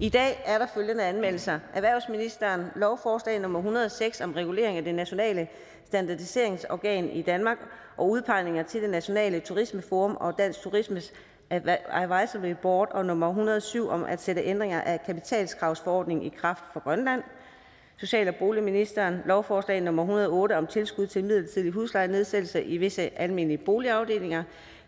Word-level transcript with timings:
I 0.00 0.08
dag 0.08 0.42
er 0.46 0.58
der 0.58 0.66
følgende 0.74 1.04
anmeldelser: 1.04 1.58
Erhvervsministeren 1.74 2.66
lovforslag 2.74 3.40
nummer 3.40 3.58
106 3.58 4.20
om 4.20 4.32
regulering 4.32 4.76
af 4.78 4.84
det 4.84 4.94
nationale 4.94 5.48
standardiseringsorgan 5.84 7.10
i 7.10 7.22
Danmark 7.22 7.58
og 7.96 8.10
udpegninger 8.10 8.62
til 8.62 8.82
det 8.82 8.90
nationale 8.90 9.40
turismeforum 9.40 10.16
og 10.16 10.38
Dansk 10.38 10.60
Turismes 10.60 11.12
Advisory 11.50 12.54
Board 12.62 12.88
og 12.92 13.06
nummer 13.06 13.28
107 13.28 13.88
om 13.88 14.04
at 14.04 14.20
sætte 14.20 14.42
ændringer 14.42 14.80
af 14.80 15.02
kapitalskravsforordningen 15.06 16.26
i 16.26 16.28
kraft 16.28 16.64
for 16.72 16.80
Grønland. 16.80 17.22
Social- 17.96 18.28
og 18.28 18.34
boligministeren 18.34 19.22
lovforslag 19.24 19.80
nummer 19.80 20.02
108 20.02 20.56
om 20.56 20.66
tilskud 20.66 21.06
til 21.06 21.24
midlertidig 21.24 21.72
huslejenedsættelse 21.72 22.64
i 22.64 22.76
visse 22.76 23.18
almindelige 23.20 23.64
boligafdelinger. 23.64 24.42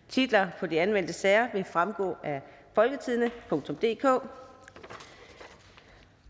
Titler 0.08 0.48
på 0.60 0.66
de 0.66 0.80
anmeldte 0.80 1.12
sager 1.12 1.48
vil 1.52 1.64
fremgå 1.64 2.16
af 2.22 2.42
folketidene.dk. 2.74 4.06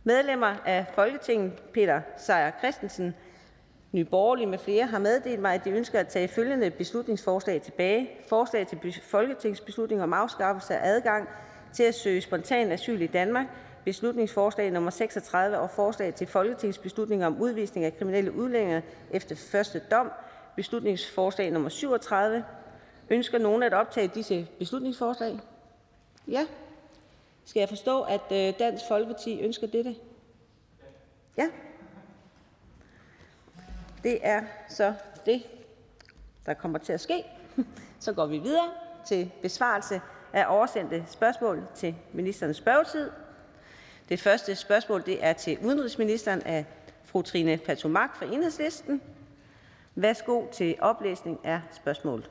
Medlemmer 0.05 0.57
af 0.67 0.87
Folketinget 0.95 1.53
Peter 1.73 2.01
Seier 2.17 2.51
Christensen, 2.59 3.15
Nye 3.93 4.05
Borgerlige 4.05 4.47
med 4.47 4.59
flere 4.59 4.87
har 4.87 4.99
meddelt 4.99 5.41
mig, 5.41 5.55
at 5.55 5.65
de 5.65 5.71
ønsker 5.71 6.01
at 6.01 6.09
tage 6.09 6.29
følgende 6.29 6.71
beslutningsforslag 6.71 7.63
tilbage. 7.63 8.11
Forslag 8.29 8.67
til 8.67 9.01
folketingsbeslutning 9.03 10.03
om 10.03 10.13
afskaffelse 10.13 10.77
af 10.77 10.89
adgang 10.89 11.29
til 11.73 11.83
at 11.83 11.95
søge 11.95 12.21
spontan 12.21 12.73
asyl 12.73 13.01
i 13.03 13.07
Danmark. 13.07 13.47
Beslutningsforslag 13.85 14.71
nummer 14.71 14.91
36 14.91 15.59
og 15.59 15.71
forslag 15.71 16.15
til 16.15 16.27
folketingsbeslutning 16.27 17.27
om 17.27 17.41
udvisning 17.41 17.87
af 17.87 17.99
kriminelle 17.99 18.33
udlændinge 18.33 18.83
efter 19.11 19.37
første 19.37 19.81
dom. 19.91 20.11
Beslutningsforslag 20.57 21.51
nummer 21.51 21.69
37. 21.69 22.45
Ønsker 23.11 23.39
nogen 23.39 23.63
at 23.63 23.75
optage 23.75 24.09
disse 24.09 24.47
beslutningsforslag? 24.59 25.41
Ja. 26.29 26.47
Skal 27.51 27.61
jeg 27.61 27.69
forstå, 27.69 28.03
at 28.03 28.33
øh, 28.33 28.55
Dansk 28.59 28.85
Folkeparti 28.89 29.41
ønsker 29.41 29.67
dette? 29.67 29.97
Ja. 31.37 31.49
Det 34.03 34.19
er 34.23 34.43
så 34.69 34.95
det, 35.27 35.43
der 36.47 36.55
kommer 36.55 36.79
til 36.79 36.93
at 36.93 37.01
ske. 37.01 37.25
Så 38.01 38.13
går 38.13 38.27
vi 38.27 38.39
videre 38.39 38.71
til 39.07 39.31
besvarelse 39.43 40.01
af 40.33 40.45
oversendte 40.49 41.05
spørgsmål 41.09 41.67
til 41.75 41.95
ministerens 42.13 42.57
spørgetid. 42.57 43.11
Det 44.09 44.21
første 44.21 44.55
spørgsmål 44.55 45.07
det 45.07 45.25
er 45.25 45.33
til 45.33 45.59
udenrigsministeren 45.65 46.43
af 46.43 46.65
fru 47.05 47.23
Trine 47.23 47.57
Patomak 47.57 48.17
fra 48.17 48.27
Enhedslisten. 48.27 49.03
Værsgo 49.95 50.47
til 50.53 50.77
oplæsning 50.81 51.41
af 51.45 51.61
spørgsmålet. 51.73 52.31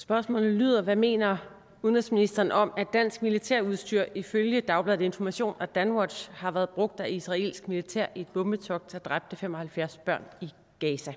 Spørgsmålet 0.00 0.52
lyder, 0.52 0.82
hvad 0.82 0.96
mener 0.96 1.36
udenrigsministeren 1.82 2.52
om, 2.52 2.72
at 2.76 2.92
dansk 2.92 3.22
militærudstyr 3.22 4.04
ifølge 4.14 4.60
Dagbladet 4.60 5.04
Information 5.04 5.54
og 5.58 5.74
Danwatch 5.74 6.30
har 6.34 6.50
været 6.50 6.68
brugt 6.68 7.00
af 7.00 7.10
israelsk 7.10 7.68
militær 7.68 8.06
i 8.14 8.20
et 8.20 8.26
bombetogt, 8.28 8.92
der 8.92 8.98
dræbte 8.98 9.36
75 9.36 9.98
børn 9.98 10.22
i 10.40 10.52
Gaza? 10.78 11.12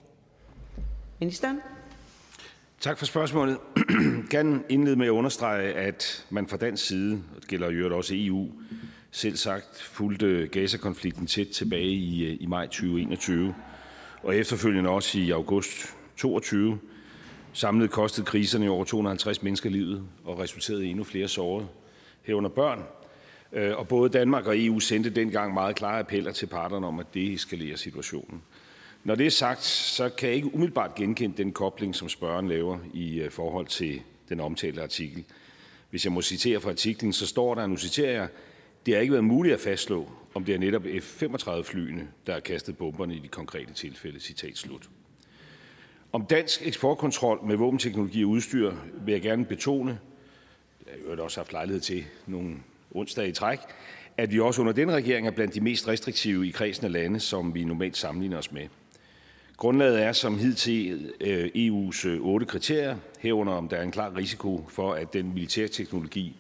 Ministeren. 1.20 1.62
Tak 2.80 2.98
for 2.98 3.06
spørgsmålet. 3.06 3.58
Jeg 3.76 4.24
kan 4.32 4.66
indlede 4.70 4.96
med 4.96 5.06
at 5.06 5.12
understrege, 5.12 5.74
at 5.74 6.26
man 6.30 6.48
fra 6.48 6.58
dansk 6.58 6.88
side, 6.88 7.24
og 7.36 7.42
det 7.42 7.50
gælder 7.50 7.72
jo 7.72 7.98
også 7.98 8.14
EU, 8.18 8.50
selv 9.12 9.36
sagt 9.36 9.82
fulgte 9.82 10.48
Gaza-konflikten 10.48 11.28
tæt 11.28 11.48
tilbage 11.48 11.92
i, 11.92 12.36
i 12.36 12.46
maj 12.46 12.66
2021, 12.66 13.56
og 14.24 14.36
efterfølgende 14.36 14.90
også 14.90 15.20
i 15.20 15.32
august 15.32 15.82
2022, 16.18 16.80
Samlet 17.54 17.92
kostede 17.92 18.26
kriserne 18.26 18.70
over 18.70 18.86
250 18.86 19.44
mennesker 19.44 19.70
livet 19.70 20.04
og 20.24 20.40
resulterede 20.40 20.86
i 20.86 20.90
endnu 20.90 21.04
flere 21.04 21.28
sårede, 21.28 21.68
herunder 22.24 22.50
børn. 22.50 22.84
Øh, 23.52 23.78
og 23.78 23.88
både 23.88 24.10
Danmark 24.10 24.48
og 24.48 24.60
EU 24.60 24.80
sendte 24.80 25.10
dengang 25.10 25.54
meget 25.54 25.76
klare 25.76 26.00
appeller 26.00 26.32
til 26.32 26.46
parterne 26.46 26.88
om 26.88 27.00
at 27.00 27.14
deeskalere 27.14 27.78
situationen. 27.78 28.42
Når 29.04 29.16
det 29.16 29.26
er 29.26 29.32
sagt, 29.32 29.64
så 29.64 30.10
kan 30.10 30.28
jeg 30.30 30.36
ikke 30.36 30.56
umiddelbart 30.56 30.96
genkende 30.96 31.38
den 31.38 31.52
kobling, 31.52 31.96
som 31.96 32.10
spørgeren 32.10 32.48
laver 32.48 32.80
i 32.94 33.20
øh, 33.20 33.32
forhold 33.32 33.68
til 33.68 34.02
den 34.30 34.40
omtalte 34.40 34.82
artikel. 34.82 35.24
Hvis 35.90 36.06
jeg 36.06 36.14
må 36.14 36.22
citere 36.22 36.62
fra 36.62 36.70
artiklen, 36.70 37.14
så 37.14 37.28
står 37.28 37.56
der, 37.56 37.68
nu 37.68 37.78
citerer 37.78 38.12
jeg, 38.12 38.28
det 38.86 38.94
har 38.94 39.02
ikke 39.02 39.14
været 39.14 39.24
muligt 39.24 39.54
at 39.54 39.60
fastslå, 39.60 40.10
om 40.34 40.46
det 40.46 40.56
er 40.56 40.60
netop 40.60 40.84
F-35-flyene, 40.84 42.08
der 42.28 42.34
har 42.34 42.40
kastet 42.40 42.78
bomberne 42.78 43.16
i 43.16 43.20
de 43.20 43.28
konkrete 43.28 43.74
tilfælde. 43.74 44.20
Citat 44.20 44.58
slut. 44.58 44.90
Om 46.14 46.26
dansk 46.26 46.68
eksportkontrol 46.68 47.40
med 47.46 47.56
våbenteknologi 47.56 48.24
og 48.24 48.30
udstyr 48.30 48.74
vil 49.06 49.12
jeg 49.12 49.22
gerne 49.22 49.46
betone, 49.46 50.00
jeg 50.86 51.16
har 51.16 51.24
også 51.24 51.40
haft 51.40 51.52
lejlighed 51.52 51.82
til 51.82 52.06
nogle 52.28 52.56
onsdage 52.92 53.30
i 53.30 53.32
træk, 53.32 53.60
at 54.18 54.32
vi 54.32 54.40
også 54.40 54.62
under 54.62 54.74
den 54.74 54.92
regering 54.92 55.28
er 55.28 55.32
blandt 55.32 55.56
de 55.56 55.62
mest 55.62 55.88
restriktive 55.88 56.48
i 56.48 56.52
kredsen 56.52 56.86
af 56.86 56.92
lande, 56.92 57.20
som 57.20 57.56
vi 57.56 57.64
normalt 57.64 57.98
sammenligner 57.98 58.38
os 58.38 58.52
med. 58.52 58.68
Grundlaget 59.58 60.04
er 60.04 60.12
som 60.12 60.38
hidtil 60.38 61.12
øh, 61.22 61.46
EU's 61.46 62.08
øh, 62.08 62.22
otte 62.22 62.46
kriterier, 62.46 62.98
herunder 63.20 63.54
om 63.54 63.68
der 63.68 63.78
er 63.78 63.84
en 63.84 63.92
klar 63.92 64.18
risiko 64.18 64.66
for, 64.70 64.94
at 64.94 65.14
den 65.14 65.34
militærteknologi 65.34 66.36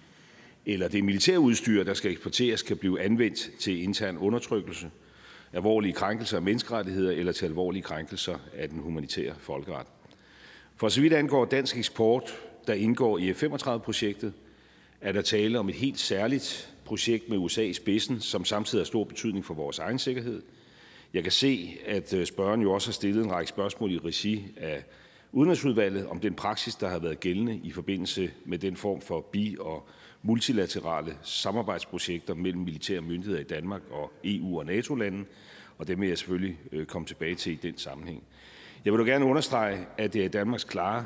eller 0.65 0.87
det 0.87 1.03
militærudstyr, 1.03 1.83
der 1.83 1.93
skal 1.93 2.11
eksporteres, 2.11 2.61
kan 2.61 2.77
blive 2.77 3.01
anvendt 3.01 3.51
til 3.59 3.83
intern 3.83 4.17
undertrykkelse– 4.17 4.91
alvorlige 5.53 5.93
krænkelser 5.93 6.37
af 6.37 6.43
menneskerettigheder 6.43 7.11
eller 7.11 7.31
til 7.31 7.45
alvorlige 7.45 7.81
krænkelser 7.81 8.37
af 8.53 8.69
den 8.69 8.79
humanitære 8.79 9.33
folkeret. 9.39 9.87
For 10.75 10.89
så 10.89 11.01
vidt 11.01 11.13
angår 11.13 11.45
dansk 11.45 11.77
eksport, 11.77 12.33
der 12.67 12.73
indgår 12.73 13.17
i 13.17 13.33
F-35-projektet, 13.33 14.33
er 15.01 15.11
der 15.11 15.21
tale 15.21 15.59
om 15.59 15.69
et 15.69 15.75
helt 15.75 15.99
særligt 15.99 16.73
projekt 16.85 17.29
med 17.29 17.37
USA 17.37 17.61
i 17.61 17.73
spidsen, 17.73 18.19
som 18.19 18.45
samtidig 18.45 18.81
har 18.81 18.85
stor 18.85 19.03
betydning 19.03 19.45
for 19.45 19.53
vores 19.53 19.79
egen 19.79 19.99
sikkerhed. 19.99 20.41
Jeg 21.13 21.23
kan 21.23 21.31
se, 21.31 21.77
at 21.85 22.13
øh, 22.13 22.25
spørgeren 22.25 22.61
jo 22.61 22.71
også 22.71 22.87
har 22.87 22.93
stillet 22.93 23.25
en 23.25 23.31
række 23.31 23.49
spørgsmål 23.49 23.91
i 23.91 23.97
regi 23.97 24.45
af 24.57 24.83
Udenrigsudvalget 25.31 26.07
om 26.07 26.19
den 26.19 26.33
praksis, 26.33 26.75
der 26.75 26.89
har 26.89 26.99
været 26.99 27.19
gældende 27.19 27.59
i 27.63 27.71
forbindelse 27.71 28.31
med 28.45 28.57
den 28.57 28.75
form 28.75 29.01
for 29.01 29.21
bi- 29.21 29.57
og 29.59 29.87
multilaterale 30.23 31.17
samarbejdsprojekter 31.21 32.33
mellem 32.33 32.61
militære 32.61 33.01
myndigheder 33.01 33.39
i 33.41 33.43
Danmark 33.43 33.81
og 33.91 34.11
EU 34.23 34.59
og 34.59 34.65
NATO-lande, 34.65 35.25
og 35.77 35.87
det 35.87 35.99
vil 35.99 36.07
jeg 36.07 36.17
selvfølgelig 36.17 36.57
øh, 36.71 36.85
komme 36.85 37.05
tilbage 37.07 37.35
til 37.35 37.53
i 37.53 37.55
den 37.55 37.77
sammenhæng. 37.77 38.23
Jeg 38.85 38.93
vil 38.93 38.97
dog 38.97 39.07
gerne 39.07 39.25
understrege, 39.25 39.87
at 39.97 40.13
det 40.13 40.21
er 40.21 40.25
i 40.25 40.27
Danmarks 40.27 40.63
klare 40.63 41.05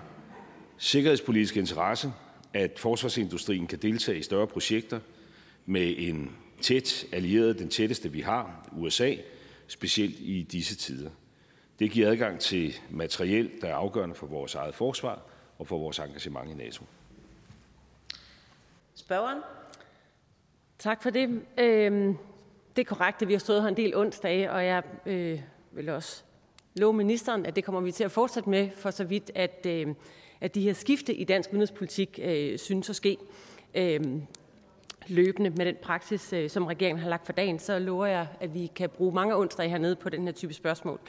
sikkerhedspolitiske 0.77 1.59
interesse, 1.59 2.11
at 2.53 2.79
forsvarsindustrien 2.79 3.67
kan 3.67 3.79
deltage 3.79 4.19
i 4.19 4.21
større 4.21 4.47
projekter 4.47 4.99
med 5.65 5.95
en 5.97 6.31
tæt 6.61 7.05
allieret, 7.11 7.59
den 7.59 7.69
tætteste 7.69 8.11
vi 8.11 8.21
har, 8.21 8.69
USA, 8.71 9.15
specielt 9.67 10.15
i 10.19 10.47
disse 10.51 10.75
tider. 10.75 11.09
Det 11.79 11.91
giver 11.91 12.11
adgang 12.11 12.39
til 12.39 12.75
materiel, 12.89 13.51
der 13.61 13.67
er 13.67 13.75
afgørende 13.75 14.15
for 14.15 14.27
vores 14.27 14.55
eget 14.55 14.75
forsvar 14.75 15.21
og 15.57 15.67
for 15.67 15.77
vores 15.77 15.99
engagement 15.99 16.51
i 16.51 16.53
NATO. 16.53 16.85
Spørgeren. 19.07 19.41
Tak 20.79 21.03
for 21.03 21.09
det. 21.09 21.41
Øhm, 21.57 22.17
det 22.75 22.81
er 22.81 22.85
korrekt, 22.85 23.21
at 23.21 23.27
vi 23.27 23.33
har 23.33 23.39
stået 23.39 23.61
her 23.61 23.69
en 23.69 23.77
del 23.77 23.95
onsdage, 23.95 24.51
og 24.51 24.65
jeg 24.65 24.83
øh, 25.05 25.41
vil 25.71 25.89
også 25.89 26.23
love 26.75 26.93
ministeren, 26.93 27.45
at 27.45 27.55
det 27.55 27.63
kommer 27.63 27.81
vi 27.81 27.91
til 27.91 28.03
at 28.03 28.11
fortsætte 28.11 28.49
med, 28.49 28.69
for 28.75 28.91
så 28.91 29.03
vidt, 29.03 29.31
at, 29.35 29.65
øh, 29.69 29.87
at 30.41 30.55
de 30.55 30.61
her 30.61 30.73
skifte 30.73 31.13
i 31.13 31.23
dansk 31.23 31.49
udenrigspolitik 31.49 32.19
øh, 32.23 32.57
synes 32.57 32.89
at 32.89 32.95
ske 32.95 33.17
øh, 33.75 34.01
løbende 35.07 35.49
med 35.49 35.65
den 35.65 35.75
praksis, 35.81 36.33
øh, 36.33 36.49
som 36.49 36.65
regeringen 36.65 37.01
har 37.01 37.09
lagt 37.09 37.25
for 37.25 37.33
dagen, 37.33 37.59
så 37.59 37.79
lover 37.79 38.05
jeg, 38.05 38.27
at 38.39 38.53
vi 38.53 38.71
kan 38.75 38.89
bruge 38.89 39.15
mange 39.15 39.35
onsdage 39.35 39.69
hernede 39.69 39.95
på 39.95 40.09
den 40.09 40.23
her 40.23 40.31
type 40.31 40.53
spørgsmål. 40.53 40.99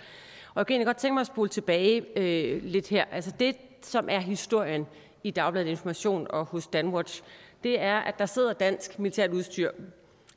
Og 0.55 0.59
jeg 0.59 0.67
kan 0.67 0.75
egentlig 0.75 0.87
godt 0.87 0.97
tænke 0.97 1.15
mig 1.15 1.21
at 1.21 1.27
spole 1.27 1.49
tilbage 1.49 2.05
øh, 2.17 2.65
lidt 2.65 2.89
her. 2.89 3.05
Altså 3.11 3.33
det, 3.41 3.57
som 3.83 4.09
er 4.11 4.21
historien 4.21 4.87
i 5.25 5.31
Dagbladet 5.31 5.69
Information 5.69 6.27
og 6.31 6.45
hos 6.45 6.67
Danwatch, 6.67 7.23
det 7.65 7.81
er, 7.81 7.99
at 7.99 8.19
der 8.19 8.27
sidder 8.27 8.53
dansk 8.53 8.99
militært 8.99 9.31
udstyr, 9.31 9.71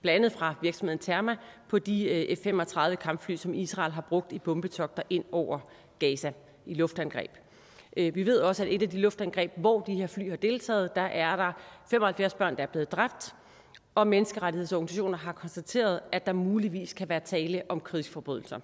blandt 0.01 0.15
andet 0.15 0.31
fra 0.31 0.55
virksomheden 0.61 0.99
Therma, 0.99 1.35
på 1.69 1.79
de 1.79 2.09
øh, 2.09 2.37
F-35 2.37 2.95
kampfly, 2.95 3.35
som 3.35 3.53
Israel 3.53 3.91
har 3.91 4.01
brugt 4.01 4.31
i 4.31 4.39
bombetogter 4.39 5.03
ind 5.09 5.23
over 5.31 5.59
Gaza 5.99 6.31
i 6.65 6.73
luftangreb. 6.73 7.31
Øh, 7.97 8.15
vi 8.15 8.25
ved 8.25 8.39
også, 8.39 8.63
at 8.63 8.73
et 8.73 8.81
af 8.81 8.89
de 8.89 8.99
luftangreb, 8.99 9.51
hvor 9.55 9.79
de 9.79 9.95
her 9.95 10.07
fly 10.07 10.29
har 10.29 10.37
deltaget, 10.37 10.95
der 10.95 11.01
er 11.01 11.35
der 11.35 11.51
75 11.89 12.33
børn, 12.33 12.55
der 12.55 12.63
er 12.63 12.67
blevet 12.67 12.91
dræbt, 12.91 13.35
og 13.95 14.07
menneskerettighedsorganisationer 14.07 15.17
har 15.17 15.31
konstateret, 15.31 15.99
at 16.11 16.25
der 16.25 16.33
muligvis 16.33 16.93
kan 16.93 17.09
være 17.09 17.19
tale 17.19 17.61
om 17.69 17.79
krigsforbrydelser. 17.79 18.59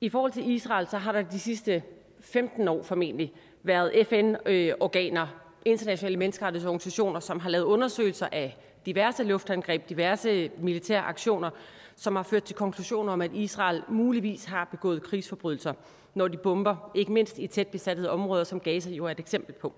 I 0.00 0.08
forhold 0.08 0.32
til 0.32 0.50
Israel, 0.50 0.86
så 0.86 0.98
har 0.98 1.12
der 1.12 1.22
de 1.22 1.38
sidste 1.38 1.82
15 2.20 2.68
år 2.68 2.82
formentlig 2.82 3.32
været 3.62 4.06
FN-organer, 4.06 5.22
øh, 5.22 5.43
internationale 5.64 6.16
menneskerettighedsorganisationer, 6.16 7.20
som 7.20 7.40
har 7.40 7.50
lavet 7.50 7.64
undersøgelser 7.64 8.28
af 8.32 8.56
diverse 8.86 9.24
luftangreb, 9.24 9.88
diverse 9.88 10.50
militære 10.58 11.02
aktioner, 11.02 11.50
som 11.96 12.16
har 12.16 12.22
ført 12.22 12.42
til 12.42 12.56
konklusioner 12.56 13.12
om, 13.12 13.22
at 13.22 13.30
Israel 13.34 13.82
muligvis 13.88 14.44
har 14.44 14.64
begået 14.64 15.02
krigsforbrydelser, 15.02 15.72
når 16.14 16.28
de 16.28 16.36
bomber, 16.36 16.90
ikke 16.94 17.12
mindst 17.12 17.38
i 17.38 17.46
tæt 17.46 17.68
besatte 17.68 18.10
områder, 18.10 18.44
som 18.44 18.60
Gaza 18.60 18.90
jo 18.90 19.04
er 19.04 19.10
et 19.10 19.20
eksempel 19.20 19.54
på. 19.54 19.72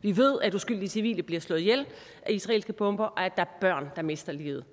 Vi 0.00 0.16
ved, 0.16 0.40
at 0.42 0.54
uskyldige 0.54 0.88
civile 0.88 1.22
bliver 1.22 1.40
slået 1.40 1.60
ihjel 1.60 1.86
af 2.22 2.32
israelske 2.32 2.72
bomber, 2.72 3.04
og 3.04 3.24
at 3.24 3.36
der 3.36 3.42
er 3.42 3.58
børn, 3.60 3.90
der 3.96 4.02
mister 4.02 4.32
livet. 4.32 4.64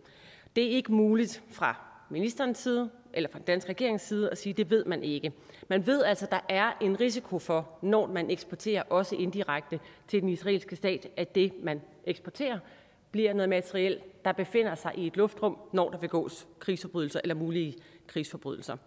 Det 0.56 0.64
er 0.64 0.70
ikke 0.70 0.92
muligt 0.92 1.44
fra 1.52 1.76
ministerens 2.10 2.58
side 2.58 2.90
eller 3.14 3.30
fra 3.30 3.40
den 3.40 3.46
danske 3.46 3.70
regerings 3.70 4.04
side 4.04 4.30
at 4.30 4.38
sige, 4.38 4.52
at 4.52 4.58
det 4.58 4.70
ved 4.70 4.86
man 4.86 5.04
ikke. 5.04 5.32
Man 5.68 5.88
ved 5.88 6.04
altså, 6.04 6.26
at 6.26 6.32
der 6.32 6.40
er 6.50 6.72
en 6.82 7.00
risiko 7.00 7.40
for, 7.40 7.70
når 7.82 8.08
man 8.08 8.30
eksporterer 8.30 8.84
også 8.90 9.16
indirekte 9.16 9.80
til 10.08 10.22
den 10.22 10.30
israelske 10.30 10.76
stat, 10.76 11.08
at 11.18 11.36
det, 11.36 11.54
man 11.64 11.82
eksporterer, 12.06 12.60
bliver 13.12 13.34
noget 13.34 13.50
materiel, 13.50 14.00
der 14.26 14.32
befinder 14.32 14.76
sig 14.76 14.92
i 14.96 15.08
et 15.08 15.18
luftrum, 15.18 15.58
når 15.74 15.90
der 15.90 15.98
begås 15.98 16.48
krigsforbrydelser 16.60 17.20
eller 17.24 17.36
mulige 17.36 17.76
krigsforbrydelser. 18.08 18.78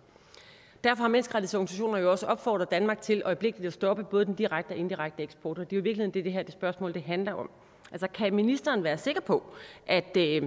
Derfor 0.84 1.02
har 1.02 1.08
menneskerettighedsorganisationer 1.08 1.98
jo 1.98 2.10
også 2.10 2.26
opfordret 2.26 2.70
Danmark 2.70 3.00
til 3.00 3.22
øjeblikkeligt 3.24 3.66
at 3.66 3.72
stoppe 3.72 4.04
både 4.04 4.24
den 4.24 4.34
direkte 4.34 4.72
og 4.72 4.76
indirekte 4.76 5.22
eksport, 5.22 5.58
og 5.58 5.70
det 5.70 5.76
er 5.76 5.76
jo 5.76 5.82
i 5.82 5.84
virkeligheden 5.84 6.14
det, 6.14 6.24
det 6.24 6.32
her 6.32 6.42
det 6.42 6.52
spørgsmål 6.52 6.94
det 6.94 7.02
handler 7.02 7.32
om. 7.32 7.50
Altså, 7.92 8.08
kan 8.08 8.34
ministeren 8.34 8.84
være 8.84 8.98
sikker 8.98 9.20
på, 9.20 9.42
at 9.86 10.16
øh, 10.16 10.42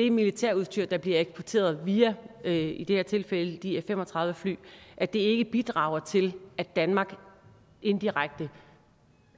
det 0.00 0.12
militærudstyr, 0.12 0.86
der 0.86 0.98
bliver 0.98 1.20
eksporteret 1.20 1.78
via, 1.84 2.14
øh, 2.44 2.54
i 2.54 2.84
det 2.84 2.96
her 2.96 3.02
tilfælde, 3.02 3.56
de 3.56 3.82
F-35 3.82 4.32
fly, 4.32 4.56
at 4.96 5.12
det 5.12 5.18
ikke 5.18 5.44
bidrager 5.44 6.00
til, 6.00 6.34
at 6.58 6.76
Danmark 6.76 7.14
indirekte 7.82 8.50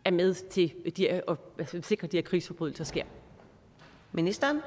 er 0.05 0.11
med 0.11 0.35
til 0.35 0.73
de, 0.97 1.09
at 1.09 1.29
sikre, 1.82 2.05
at 2.05 2.12
de 2.12 2.17
her 2.17 2.23
krigsforbrydelser 2.23 2.85
sker? 2.85 3.03
Ministeren? 4.12 4.61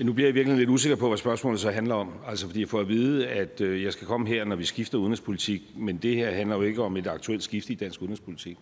Nu 0.00 0.12
bliver 0.12 0.28
jeg 0.28 0.34
virkelig 0.34 0.58
lidt 0.58 0.70
usikker 0.70 0.96
på, 0.96 1.08
hvad 1.08 1.18
spørgsmålet 1.18 1.60
så 1.60 1.70
handler 1.70 1.94
om. 1.94 2.12
Altså, 2.26 2.46
fordi 2.46 2.60
jeg 2.60 2.68
får 2.68 2.80
at 2.80 2.88
vide, 2.88 3.28
at 3.28 3.60
øh, 3.60 3.82
jeg 3.82 3.92
skal 3.92 4.06
komme 4.06 4.28
her, 4.28 4.44
når 4.44 4.56
vi 4.56 4.64
skifter 4.64 4.98
udenrigspolitik, 4.98 5.62
men 5.76 5.96
det 5.96 6.16
her 6.16 6.30
handler 6.30 6.56
jo 6.56 6.62
ikke 6.62 6.82
om 6.82 6.96
et 6.96 7.06
aktuelt 7.06 7.42
skifte 7.42 7.72
i 7.72 7.76
dansk 7.76 8.02
udenrigspolitik. 8.02 8.58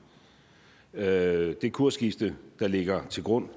Øh, 0.95 1.55
det 1.63 1.73
kursskifte, 1.73 2.35
der 2.59 2.69
ligger 2.69 3.01
til 3.11 3.23
grund 3.23 3.49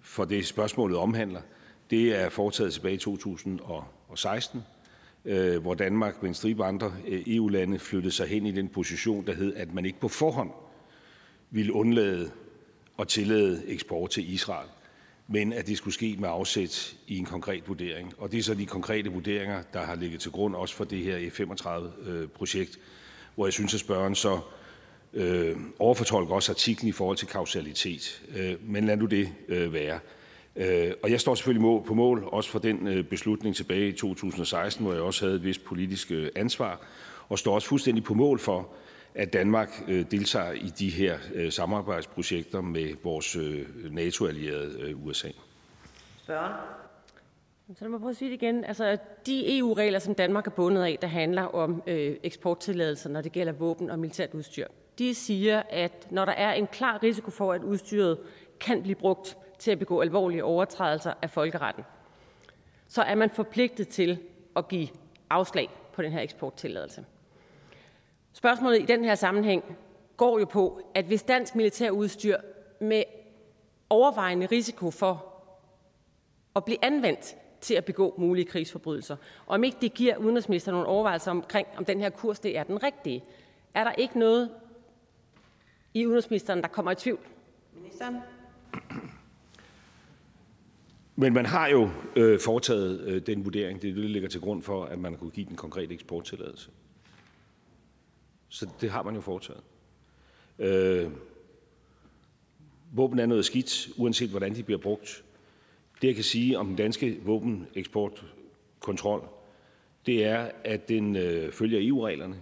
for 0.00 0.24
det, 0.24 0.46
spørgsmålet 0.46 0.96
omhandler, 0.96 1.40
det 1.90 2.20
er 2.20 2.28
foretaget 2.28 2.72
tilbage 2.72 2.94
i 2.94 2.98
2016, 2.98 4.64
øh, 5.24 5.62
hvor 5.62 5.74
Danmark 5.74 6.22
med 6.22 6.28
en 6.28 6.34
stribe 6.34 6.64
andre 6.64 6.92
øh, 7.06 7.22
EU-lande 7.26 7.78
flyttede 7.78 8.12
sig 8.12 8.28
hen 8.28 8.46
i 8.46 8.52
den 8.52 8.68
position, 8.68 9.26
der 9.26 9.34
hed, 9.34 9.54
at 9.54 9.74
man 9.74 9.84
ikke 9.84 10.00
på 10.00 10.08
forhånd 10.08 10.50
ville 11.50 11.72
undlade 11.72 12.30
at 12.98 13.08
tillade 13.08 13.62
eksport 13.66 14.10
til 14.10 14.32
Israel 14.32 14.68
men 15.30 15.52
at 15.52 15.66
det 15.66 15.76
skulle 15.76 15.94
ske 15.94 16.16
med 16.18 16.28
afsæt 16.28 16.96
i 17.06 17.18
en 17.18 17.24
konkret 17.24 17.68
vurdering. 17.68 18.14
Og 18.18 18.32
det 18.32 18.38
er 18.38 18.42
så 18.42 18.54
de 18.54 18.66
konkrete 18.66 19.10
vurderinger, 19.10 19.62
der 19.72 19.80
har 19.80 19.94
ligget 19.94 20.20
til 20.20 20.30
grund 20.30 20.54
også 20.54 20.74
for 20.74 20.84
det 20.84 20.98
her 20.98 21.16
e 21.16 21.30
F-35-projekt, 21.30 22.78
hvor 23.34 23.46
jeg 23.46 23.52
synes, 23.52 23.74
at 23.74 23.80
spørgeren 23.80 24.14
så 24.14 24.40
øh, 25.14 25.56
overfortolker 25.78 26.34
også 26.34 26.52
artiklen 26.52 26.88
i 26.88 26.92
forhold 26.92 27.16
til 27.16 27.28
kausalitet. 27.28 28.22
Øh, 28.36 28.54
men 28.62 28.84
lad 28.84 28.96
nu 28.96 29.06
det 29.06 29.32
øh, 29.48 29.72
være. 29.72 29.98
Øh, 30.58 30.92
og 31.02 31.10
jeg 31.10 31.20
står 31.20 31.34
selvfølgelig 31.34 31.84
på 31.84 31.94
mål 31.94 32.28
også 32.32 32.50
for 32.50 32.58
den 32.58 32.88
øh, 32.88 33.04
beslutning 33.04 33.56
tilbage 33.56 33.88
i 33.88 33.92
2016, 33.92 34.84
hvor 34.84 34.94
jeg 34.94 35.02
også 35.02 35.24
havde 35.24 35.36
et 35.36 35.44
vist 35.44 35.64
politisk 35.64 36.10
øh, 36.10 36.28
ansvar, 36.36 36.80
og 37.28 37.38
står 37.38 37.54
også 37.54 37.68
fuldstændig 37.68 38.04
på 38.04 38.14
mål 38.14 38.38
for, 38.38 38.68
at 39.14 39.32
Danmark 39.32 39.84
øh, 39.88 40.04
deltager 40.10 40.52
i 40.52 40.72
de 40.78 40.90
her 40.90 41.18
øh, 41.34 41.52
samarbejdsprojekter 41.52 42.60
med 42.60 42.94
vores 43.04 43.36
øh, 43.36 43.66
NATO-allierede 43.90 44.80
øh, 44.80 45.06
USA. 45.06 45.28
Spørgen. 46.22 46.52
Så 47.68 47.84
lad 47.84 47.88
mig 47.88 48.00
prøve 48.00 48.10
at 48.10 48.16
sige 48.16 48.30
det 48.30 48.42
igen. 48.42 48.64
Altså, 48.64 48.98
de 49.26 49.58
EU-regler, 49.58 49.98
som 49.98 50.14
Danmark 50.14 50.46
er 50.46 50.50
bundet 50.50 50.82
af, 50.82 50.98
der 51.02 51.08
handler 51.08 51.42
om 51.42 51.82
øh, 51.86 52.16
eksporttilladelser, 52.22 53.10
når 53.10 53.20
det 53.20 53.32
gælder 53.32 53.52
våben 53.52 53.90
og 53.90 53.98
militært 53.98 54.34
udstyr, 54.34 54.66
de 54.98 55.14
siger, 55.14 55.62
at 55.70 56.06
når 56.10 56.24
der 56.24 56.32
er 56.32 56.52
en 56.52 56.66
klar 56.66 57.02
risiko 57.02 57.30
for, 57.30 57.52
at 57.52 57.62
udstyret 57.62 58.18
kan 58.60 58.82
blive 58.82 58.94
brugt 58.94 59.36
til 59.58 59.70
at 59.70 59.78
begå 59.78 60.00
alvorlige 60.00 60.44
overtrædelser 60.44 61.12
af 61.22 61.30
folkeretten, 61.30 61.84
så 62.88 63.02
er 63.02 63.14
man 63.14 63.30
forpligtet 63.30 63.88
til 63.88 64.18
at 64.56 64.68
give 64.68 64.88
afslag 65.30 65.70
på 65.92 66.02
den 66.02 66.12
her 66.12 66.20
eksporttilladelse. 66.20 67.04
Spørgsmålet 68.32 68.82
i 68.82 68.84
den 68.84 69.04
her 69.04 69.14
sammenhæng 69.14 69.76
går 70.16 70.38
jo 70.38 70.44
på, 70.44 70.80
at 70.94 71.04
hvis 71.04 71.22
dansk 71.22 71.54
militærudstyr 71.54 72.36
med 72.80 73.02
overvejende 73.90 74.46
risiko 74.46 74.90
for 74.90 75.24
at 76.56 76.64
blive 76.64 76.84
anvendt 76.84 77.36
til 77.60 77.74
at 77.74 77.84
begå 77.84 78.14
mulige 78.18 78.44
krigsforbrydelser, 78.44 79.16
og 79.46 79.54
om 79.54 79.64
ikke 79.64 79.78
det 79.80 79.94
giver 79.94 80.16
udenrigsministeren 80.16 80.74
nogle 80.74 80.88
overvejelser 80.88 81.30
omkring, 81.30 81.68
om 81.76 81.84
den 81.84 82.00
her 82.00 82.10
kurs 82.10 82.40
det 82.40 82.58
er 82.58 82.62
den 82.62 82.82
rigtige. 82.82 83.24
Er 83.74 83.84
der 83.84 83.92
ikke 83.92 84.18
noget 84.18 84.50
i 85.94 86.06
udenrigsministeren, 86.06 86.62
der 86.62 86.68
kommer 86.68 86.92
i 86.92 86.94
tvivl? 86.94 87.20
Ministeren? 87.72 88.16
Men 91.20 91.32
man 91.32 91.46
har 91.46 91.68
jo 91.68 91.90
øh, 92.16 92.40
foretaget 92.40 93.00
øh, 93.00 93.26
den 93.26 93.44
vurdering. 93.44 93.82
Det 93.82 93.90
er 93.90 93.94
det, 93.94 94.02
der 94.02 94.08
ligger 94.08 94.28
til 94.28 94.40
grund 94.40 94.62
for, 94.62 94.84
at 94.84 94.98
man 94.98 95.16
kunne 95.16 95.30
give 95.30 95.46
den 95.46 95.56
konkrete 95.56 95.94
eksporttilladelse. 95.94 96.70
Så 98.48 98.68
det 98.80 98.90
har 98.90 99.02
man 99.02 99.14
jo 99.14 99.20
foretaget. 99.20 99.60
Øh, 100.58 101.10
våben 102.92 103.18
er 103.18 103.26
noget 103.26 103.44
skidt, 103.44 103.88
uanset 103.96 104.30
hvordan 104.30 104.54
de 104.54 104.62
bliver 104.62 104.78
brugt. 104.78 105.24
Det, 106.02 106.08
jeg 106.08 106.14
kan 106.14 106.24
sige 106.24 106.58
om 106.58 106.66
den 106.66 106.76
danske 106.76 107.20
våbeneksportkontrol, 107.22 109.28
det 110.06 110.24
er, 110.24 110.50
at 110.64 110.88
den 110.88 111.16
øh, 111.16 111.52
følger 111.52 111.88
EU-reglerne, 111.88 112.36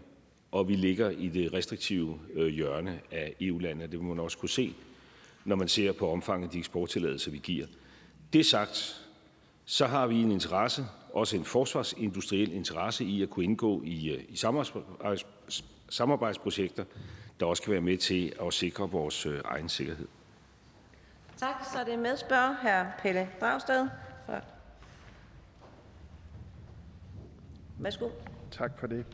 og 0.51 0.69
vi 0.69 0.75
ligger 0.75 1.11
i 1.11 1.29
det 1.29 1.53
restriktive 1.53 2.21
øh, 2.35 2.47
hjørne 2.47 3.01
af 3.11 3.35
EU-landet. 3.41 3.93
Det 3.93 4.01
vil 4.01 4.09
man 4.09 4.19
også 4.19 4.39
kunne 4.39 4.49
se, 4.49 4.75
når 5.45 5.57
man 5.57 5.69
ser 5.69 5.93
på 5.93 6.11
omfanget 6.11 6.47
af 6.47 6.53
de 6.53 6.59
eksporttilladelser, 6.59 7.31
vi 7.31 7.39
giver. 7.39 7.67
Det 8.33 8.47
sagt, 8.47 9.07
så 9.65 9.87
har 9.87 10.07
vi 10.07 10.23
en 10.23 10.31
interesse, 10.33 10.87
også 11.13 11.37
en 11.37 11.45
forsvarsindustriel 11.45 12.53
interesse 12.53 13.05
i 13.05 13.23
at 13.23 13.31
kunne 13.31 13.45
indgå 13.45 13.83
i, 13.85 14.11
øh, 14.11 14.25
i 14.29 14.37
samarbejds, 14.37 15.27
samarbejdsprojekter, 15.89 16.85
der 17.41 17.47
også 17.47 17.63
kan 17.63 17.73
være 17.73 17.81
med 17.81 17.99
til 17.99 18.33
at 18.47 18.55
sikre 18.55 18.91
vores 18.91 19.27
øh, 19.27 19.41
egen 19.45 19.69
sikkerhed. 19.69 20.09
Tak. 21.37 21.55
Så 21.73 21.79
er 21.79 21.85
det 21.85 21.99
medspørger 21.99 22.55
hr. 22.63 23.03
Pelle 23.03 23.29
Dragsted. 23.41 23.89
Værsgo. 27.79 28.09
Tak 28.51 28.79
for 28.79 28.87
det. 28.87 29.07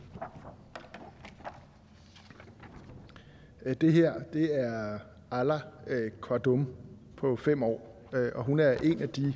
Øh, 3.65 3.75
det 3.81 3.93
her 3.93 4.13
det 4.33 4.59
er 4.59 4.99
Alla 5.31 5.61
Kordum 6.21 6.67
på 7.17 7.35
fem 7.35 7.63
år, 7.63 7.92
Øh, 8.13 8.31
og 8.35 8.43
hun 8.43 8.59
er 8.59 8.71
en 8.71 9.01
af 9.01 9.09
de 9.09 9.33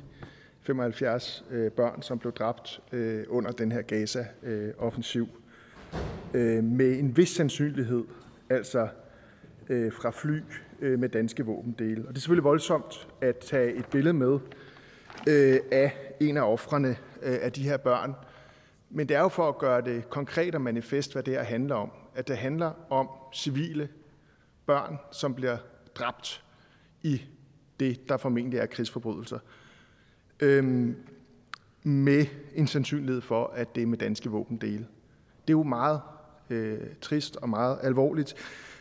75 0.60 1.44
øh, 1.50 1.72
børn, 1.72 2.02
som 2.02 2.18
blev 2.18 2.32
dræbt 2.32 2.80
øh, 2.92 3.24
under 3.28 3.50
den 3.50 3.72
her 3.72 3.82
Gaza-offensiv 3.82 5.28
øh, 6.34 6.64
med 6.64 6.98
en 6.98 7.16
vis 7.16 7.28
sandsynlighed, 7.28 8.04
altså 8.50 8.88
øh, 9.68 9.92
fra 9.92 10.10
fly 10.10 10.40
øh, 10.80 10.98
med 10.98 11.08
danske 11.08 11.46
våbendele. 11.46 12.02
Og 12.02 12.08
det 12.08 12.16
er 12.16 12.20
selvfølgelig 12.20 12.44
voldsomt 12.44 13.08
at 13.20 13.36
tage 13.36 13.74
et 13.74 13.86
billede 13.86 14.14
med 14.14 14.38
øh, 15.28 15.60
af 15.72 15.92
en 16.20 16.36
af 16.36 16.52
offrene 16.52 16.96
øh, 17.22 17.38
af 17.40 17.52
de 17.52 17.62
her 17.62 17.76
børn. 17.76 18.14
Men 18.90 19.08
det 19.08 19.16
er 19.16 19.20
jo 19.20 19.28
for 19.28 19.48
at 19.48 19.58
gøre 19.58 19.80
det 19.80 20.10
konkret 20.10 20.54
og 20.54 20.60
manifest, 20.60 21.12
hvad 21.12 21.22
det 21.22 21.34
her 21.34 21.42
handler 21.42 21.74
om. 21.74 21.90
At 22.14 22.28
det 22.28 22.36
handler 22.36 22.72
om 22.90 23.08
civile 23.34 23.88
børn, 24.66 24.98
som 25.12 25.34
bliver 25.34 25.56
dræbt 25.94 26.44
i 27.02 27.22
det, 27.80 28.08
der 28.08 28.16
formentlig 28.16 28.58
er 28.58 28.66
krigsforbrydelser. 28.66 29.38
Øhm, 30.40 30.96
med 31.82 32.26
en 32.54 32.66
sandsynlighed 32.66 33.20
for, 33.20 33.52
at 33.54 33.74
det 33.74 33.82
er 33.82 33.86
med 33.86 33.98
danske 33.98 34.30
våbendele. 34.30 34.86
Det 35.46 35.54
er 35.54 35.58
jo 35.58 35.62
meget 35.62 36.00
øh, 36.50 36.78
trist 37.00 37.36
og 37.36 37.48
meget 37.48 37.78
alvorligt. 37.82 38.34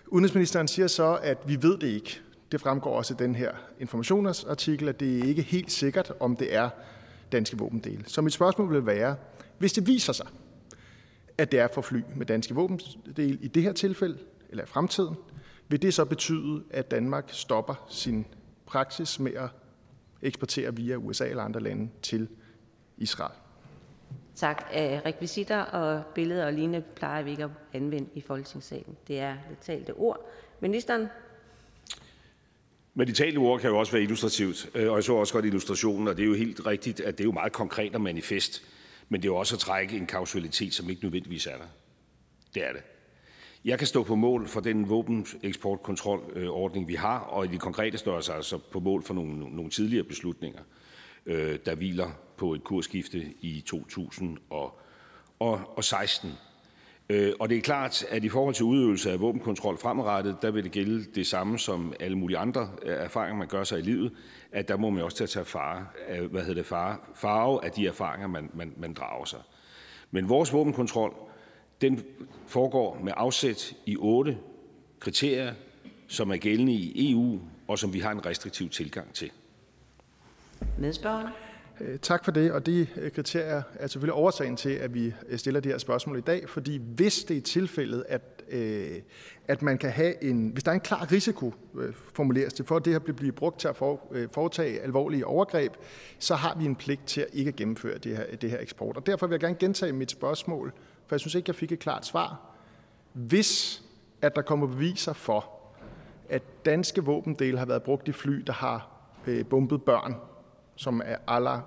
Udenrigsministeren 0.07 0.67
siger 0.67 0.87
så, 0.87 1.19
at 1.23 1.37
vi 1.47 1.57
ved 1.61 1.77
det 1.77 1.87
ikke. 1.87 2.21
Det 2.51 2.61
fremgår 2.61 2.97
også 2.97 3.13
i 3.13 3.17
den 3.17 3.35
her 3.35 3.51
informationsartikel, 3.79 4.89
at 4.89 4.99
det 4.99 5.19
er 5.19 5.23
ikke 5.23 5.41
helt 5.41 5.71
sikkert, 5.71 6.13
om 6.19 6.35
det 6.35 6.55
er 6.55 6.69
danske 7.31 7.57
våbendele. 7.57 8.03
Så 8.07 8.21
mit 8.21 8.33
spørgsmål 8.33 8.73
vil 8.73 8.85
være, 8.85 9.15
hvis 9.57 9.73
det 9.73 9.87
viser 9.87 10.13
sig, 10.13 10.27
at 11.37 11.51
det 11.51 11.59
er 11.59 11.67
for 11.73 11.81
fly 11.81 12.01
med 12.15 12.25
danske 12.25 12.55
våbendele 12.55 13.37
i 13.41 13.47
det 13.47 13.63
her 13.63 13.73
tilfælde, 13.73 14.17
eller 14.49 14.63
i 14.63 14.67
fremtiden, 14.67 15.15
vil 15.67 15.81
det 15.81 15.93
så 15.93 16.05
betyde, 16.05 16.63
at 16.69 16.91
Danmark 16.91 17.25
stopper 17.27 17.85
sin 17.89 18.25
praksis 18.67 19.19
med 19.19 19.33
at 19.33 19.49
eksportere 20.21 20.75
via 20.75 20.95
USA 20.95 21.27
eller 21.27 21.43
andre 21.43 21.59
lande 21.59 21.89
til 22.01 22.27
Israel? 22.97 23.35
Tak. 24.35 24.63
Rekvisitter 25.05 25.61
og 25.61 26.03
billeder 26.15 26.45
og 26.45 26.53
lignende 26.53 26.81
plejer 26.95 27.23
vi 27.23 27.31
ikke 27.31 27.43
at 27.43 27.49
anvende 27.73 28.09
i 28.13 28.21
Folketingssalen. 28.21 28.97
Det 29.07 29.19
er 29.19 29.37
det 29.49 29.57
talte 29.61 29.93
ord. 29.93 30.29
Ministeren? 30.59 31.07
Men 32.93 33.07
de 33.07 33.13
talte 33.13 33.37
ord 33.37 33.59
kan 33.59 33.69
jo 33.69 33.79
også 33.79 33.91
være 33.91 34.01
illustrativt, 34.01 34.69
og 34.75 34.95
jeg 34.95 35.03
så 35.03 35.13
også 35.13 35.33
godt 35.33 35.45
illustrationen, 35.45 36.07
og 36.07 36.17
det 36.17 36.23
er 36.23 36.27
jo 36.27 36.33
helt 36.33 36.65
rigtigt, 36.65 36.99
at 36.99 37.17
det 37.17 37.23
er 37.23 37.25
jo 37.25 37.31
meget 37.31 37.51
konkret 37.51 37.95
og 37.95 38.01
manifest, 38.01 38.63
men 39.09 39.21
det 39.21 39.27
er 39.27 39.31
jo 39.31 39.35
også 39.35 39.55
at 39.55 39.59
trække 39.59 39.97
en 39.97 40.07
kausalitet, 40.07 40.73
som 40.73 40.89
ikke 40.89 41.03
nødvendigvis 41.03 41.47
er 41.47 41.57
der. 41.57 41.67
Det 42.53 42.67
er 42.67 42.73
det. 42.73 42.81
Jeg 43.65 43.77
kan 43.77 43.87
stå 43.87 44.03
på 44.03 44.15
mål 44.15 44.47
for 44.47 44.59
den 44.59 44.89
våbeneksportkontrolordning, 44.89 46.87
vi 46.87 46.95
har, 46.95 47.19
og 47.19 47.45
i 47.45 47.47
det 47.47 47.59
konkrete 47.59 47.97
står 47.97 48.13
jeg 48.13 48.23
altså 48.35 48.57
på 48.57 48.79
mål 48.79 49.03
for 49.03 49.13
nogle, 49.13 49.55
nogle 49.55 49.71
tidligere 49.71 50.03
beslutninger, 50.03 50.61
øh, 51.25 51.59
der 51.65 51.75
hviler 51.75 52.09
på 52.37 52.53
et 52.53 52.63
kursskifte 52.63 53.25
i 53.41 53.63
2016. 53.65 56.31
Øh, 57.09 57.33
og 57.39 57.49
det 57.49 57.57
er 57.57 57.61
klart, 57.61 58.05
at 58.09 58.23
i 58.23 58.29
forhold 58.29 58.55
til 58.55 58.65
udøvelse 58.65 59.11
af 59.11 59.19
våbenkontrol 59.19 59.77
fremadrettet, 59.77 60.37
der 60.41 60.51
vil 60.51 60.63
det 60.63 60.71
gælde 60.71 61.05
det 61.15 61.27
samme 61.27 61.59
som 61.59 61.93
alle 61.99 62.17
mulige 62.17 62.37
andre 62.37 62.69
øh, 62.83 62.91
erfaringer, 62.91 63.37
man 63.37 63.47
gør 63.47 63.63
sig 63.63 63.79
i 63.79 63.81
livet, 63.81 64.11
at 64.51 64.67
der 64.67 64.77
må 64.77 64.89
man 64.89 65.03
også 65.03 65.27
tage 65.27 65.45
fare, 65.45 65.85
hvad 66.29 66.41
hedder 66.41 66.53
det, 66.53 66.65
fare, 66.65 66.97
farve 67.15 67.65
af 67.65 67.71
de 67.71 67.87
erfaringer, 67.87 68.27
man, 68.27 68.49
man, 68.53 68.73
man 68.77 68.93
drager 68.93 69.25
sig. 69.25 69.39
Men 70.11 70.29
vores 70.29 70.53
våbenkontrol, 70.53 71.13
foregår 72.47 72.99
med 73.03 73.13
afsæt 73.15 73.73
i 73.85 73.97
otte 73.97 74.37
kriterier, 74.99 75.53
som 76.07 76.31
er 76.31 76.37
gældende 76.37 76.73
i 76.73 77.11
EU, 77.11 77.39
og 77.67 77.79
som 77.79 77.93
vi 77.93 77.99
har 77.99 78.11
en 78.11 78.25
restriktiv 78.25 78.69
tilgang 78.69 79.13
til. 79.13 79.31
Medspørgerne. 80.77 81.31
Øh, 81.81 81.99
tak 81.99 82.25
for 82.25 82.31
det, 82.31 82.51
og 82.51 82.65
de 82.65 82.87
øh, 82.97 83.11
kriterier 83.11 83.61
er 83.75 83.87
selvfølgelig 83.87 84.13
årsagen 84.13 84.57
til, 84.57 84.69
at 84.69 84.93
vi 84.93 85.13
øh, 85.27 85.37
stiller 85.37 85.59
de 85.59 85.69
her 85.69 85.77
spørgsmål 85.77 86.17
i 86.17 86.21
dag, 86.21 86.49
fordi 86.49 86.81
hvis 86.95 87.23
det 87.23 87.37
er 87.37 87.41
tilfældet, 87.41 88.05
at, 88.09 88.21
at 89.47 89.61
man 89.61 89.77
kan 89.77 89.89
have 89.89 90.23
en, 90.23 90.49
hvis 90.49 90.63
der 90.63 90.71
er 90.71 90.75
en 90.75 90.81
klar 90.81 91.11
risiko, 91.11 91.53
formuleres 92.13 92.53
det, 92.53 92.67
for 92.67 92.75
at 92.75 92.85
det 92.85 92.93
her 92.93 92.99
bliver 92.99 93.31
brugt 93.31 93.59
til 93.59 93.67
at 93.67 93.75
foretage 94.31 94.79
alvorlige 94.79 95.25
overgreb, 95.25 95.73
så 96.19 96.35
har 96.35 96.57
vi 96.57 96.65
en 96.65 96.75
pligt 96.75 97.05
til 97.05 97.21
at 97.21 97.27
ikke 97.33 97.51
gennemføre 97.51 97.97
det 97.97 98.17
her, 98.17 98.35
det 98.35 98.49
her 98.49 98.59
eksport. 98.59 98.97
Og 98.97 99.05
derfor 99.05 99.27
vil 99.27 99.33
jeg 99.33 99.39
gerne 99.39 99.55
gentage 99.55 99.93
mit 99.93 100.11
spørgsmål, 100.11 100.73
for 101.07 101.15
jeg 101.15 101.19
synes 101.19 101.35
ikke, 101.35 101.49
jeg 101.49 101.55
fik 101.55 101.71
et 101.71 101.79
klart 101.79 102.05
svar. 102.05 102.41
Hvis 103.13 103.83
at 104.21 104.35
der 104.35 104.41
kommer 104.41 104.67
beviser 104.67 105.13
for, 105.13 105.49
at 106.29 106.65
danske 106.65 107.03
våbendele 107.03 107.57
har 107.57 107.65
været 107.65 107.83
brugt 107.83 108.07
i 108.07 108.11
fly, 108.11 108.43
der 108.47 108.53
har 108.53 108.89
bombet 109.49 109.83
børn 109.83 110.15
som 110.77 111.01
er 111.05 111.17
Allah 111.27 111.59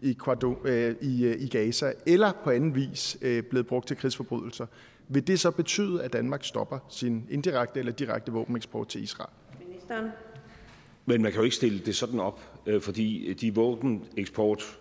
i, 0.00 0.16
øh, 0.64 0.94
i, 1.00 1.24
øh, 1.24 1.42
i 1.42 1.48
Gaza, 1.48 1.92
eller 2.06 2.32
på 2.44 2.50
anden 2.50 2.74
vis 2.74 3.18
øh, 3.22 3.42
blevet 3.42 3.66
brugt 3.66 3.88
til 3.88 3.96
krigsforbrydelser, 3.96 4.66
vil 5.08 5.26
det 5.26 5.40
så 5.40 5.50
betyde, 5.50 6.02
at 6.02 6.12
Danmark 6.12 6.44
stopper 6.44 6.78
sin 6.88 7.26
indirekte 7.30 7.80
eller 7.80 7.92
direkte 7.92 8.32
våbeneksport 8.32 8.88
til 8.88 9.02
Israel? 9.02 9.30
Ministeren. 9.66 10.08
Men 11.06 11.22
man 11.22 11.32
kan 11.32 11.38
jo 11.38 11.44
ikke 11.44 11.56
stille 11.56 11.78
det 11.78 11.96
sådan 11.96 12.20
op, 12.20 12.40
fordi 12.80 13.34
de 13.34 13.54
våbeneksport 13.54 14.78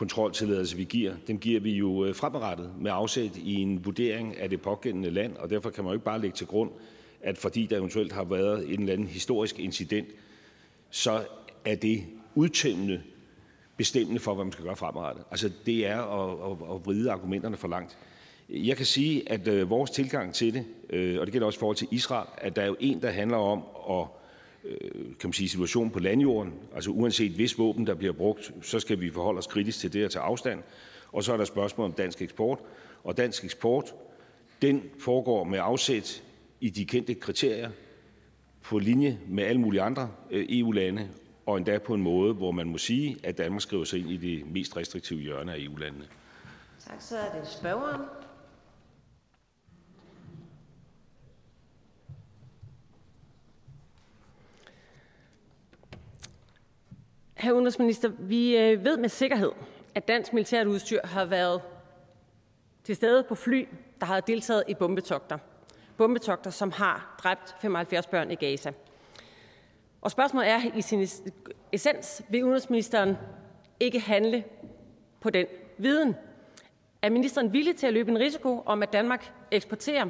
kontroltilladelser, 0.00 0.76
vi 0.76 0.84
giver, 0.84 1.14
dem 1.26 1.38
giver 1.38 1.60
vi 1.60 1.72
jo 1.72 2.04
øh, 2.04 2.14
fremadrettet 2.14 2.72
med 2.78 2.90
afsæt 2.94 3.36
i 3.36 3.54
en 3.54 3.84
vurdering 3.84 4.36
af 4.38 4.50
det 4.50 4.60
pågældende 4.60 5.10
land, 5.10 5.36
og 5.36 5.50
derfor 5.50 5.70
kan 5.70 5.84
man 5.84 5.90
jo 5.90 5.94
ikke 5.94 6.04
bare 6.04 6.20
lægge 6.20 6.36
til 6.36 6.46
grund, 6.46 6.70
at 7.20 7.38
fordi 7.38 7.66
der 7.66 7.78
eventuelt 7.78 8.12
har 8.12 8.24
været 8.24 8.74
en 8.74 8.80
eller 8.80 8.92
anden 8.92 9.06
historisk 9.06 9.58
incident, 9.58 10.08
så 10.90 11.24
er 11.64 11.74
det 11.74 12.04
udtømmende 12.34 13.02
bestemmende 13.76 14.20
for, 14.20 14.34
hvad 14.34 14.44
man 14.44 14.52
skal 14.52 14.64
gøre 14.64 14.76
fremadrettet. 14.76 15.24
Altså, 15.30 15.50
det 15.66 15.86
er 15.86 16.00
at, 16.02 16.52
at, 16.52 16.74
at 16.74 16.86
vride 16.86 17.10
argumenterne 17.10 17.56
for 17.56 17.68
langt. 17.68 17.98
Jeg 18.48 18.76
kan 18.76 18.86
sige, 18.86 19.32
at 19.32 19.48
øh, 19.48 19.70
vores 19.70 19.90
tilgang 19.90 20.34
til 20.34 20.54
det, 20.54 20.64
øh, 20.90 21.20
og 21.20 21.26
det 21.26 21.32
gælder 21.32 21.46
også 21.46 21.58
i 21.58 21.60
forhold 21.60 21.76
til 21.76 21.88
Israel, 21.90 22.28
at 22.38 22.56
der 22.56 22.62
er 22.62 22.66
jo 22.66 22.76
en, 22.80 23.02
der 23.02 23.10
handler 23.10 23.36
om 23.36 23.62
at 23.90 24.06
Øh, 24.64 24.90
kan 24.92 25.28
man 25.28 25.32
sige, 25.32 25.48
situationen 25.48 25.90
på 25.90 25.98
landjorden. 25.98 26.54
Altså 26.74 26.90
uanset 26.90 27.32
hvis 27.32 27.58
våben, 27.58 27.86
der 27.86 27.94
bliver 27.94 28.12
brugt, 28.12 28.52
så 28.62 28.80
skal 28.80 29.00
vi 29.00 29.10
forholde 29.10 29.38
os 29.38 29.46
kritisk 29.46 29.78
til 29.78 29.92
det 29.92 30.04
og 30.04 30.10
tage 30.10 30.22
afstand. 30.22 30.62
Og 31.12 31.24
så 31.24 31.32
er 31.32 31.36
der 31.36 31.44
spørgsmål 31.44 31.84
om 31.84 31.92
dansk 31.92 32.22
eksport. 32.22 32.58
Og 33.04 33.16
dansk 33.16 33.44
eksport, 33.44 33.94
den 34.62 34.82
foregår 34.98 35.44
med 35.44 35.58
afsæt 35.62 36.22
i 36.60 36.70
de 36.70 36.84
kendte 36.84 37.14
kriterier 37.14 37.70
på 38.62 38.78
linje 38.78 39.18
med 39.28 39.44
alle 39.44 39.60
mulige 39.60 39.82
andre 39.82 40.10
øh, 40.30 40.46
EU-lande, 40.48 41.08
og 41.46 41.56
endda 41.56 41.78
på 41.78 41.94
en 41.94 42.02
måde, 42.02 42.34
hvor 42.34 42.50
man 42.50 42.68
må 42.68 42.78
sige, 42.78 43.16
at 43.22 43.38
Danmark 43.38 43.62
skriver 43.62 43.84
sig 43.84 43.98
ind 43.98 44.10
i 44.10 44.16
det 44.16 44.52
mest 44.52 44.76
restriktive 44.76 45.20
hjørne 45.20 45.54
af 45.54 45.58
EU-landene. 45.58 46.04
Tak, 46.86 46.96
så 47.00 47.16
er 47.16 47.40
det 47.40 47.48
spørgeren. 47.48 48.00
Herre 57.40 57.54
udenrigsminister, 57.54 58.08
vi 58.18 58.56
øh, 58.56 58.84
ved 58.84 58.96
med 58.96 59.08
sikkerhed, 59.08 59.52
at 59.94 60.08
dansk 60.08 60.32
militært 60.32 60.66
udstyr 60.66 61.00
har 61.04 61.24
været 61.24 61.62
til 62.84 62.96
stede 62.96 63.22
på 63.22 63.34
fly, 63.34 63.68
der 64.00 64.06
har 64.06 64.20
deltaget 64.20 64.64
i 64.68 64.74
bombetogter. 64.74 65.38
Bombetogter, 65.96 66.50
som 66.50 66.72
har 66.72 67.16
dræbt 67.22 67.54
75 67.60 68.06
børn 68.06 68.30
i 68.30 68.34
Gaza. 68.34 68.72
Og 70.00 70.10
spørgsmålet 70.10 70.50
er 70.50 70.60
i 70.74 70.82
sin 70.82 71.06
essens, 71.72 72.22
vil 72.28 72.44
udenrigsministeren 72.44 73.16
ikke 73.80 74.00
handle 74.00 74.44
på 75.20 75.30
den 75.30 75.46
viden? 75.78 76.16
Er 77.02 77.10
ministeren 77.10 77.52
villig 77.52 77.76
til 77.76 77.86
at 77.86 77.92
løbe 77.92 78.10
en 78.10 78.18
risiko 78.18 78.62
om, 78.66 78.82
at 78.82 78.92
Danmark 78.92 79.32
eksporterer 79.50 80.06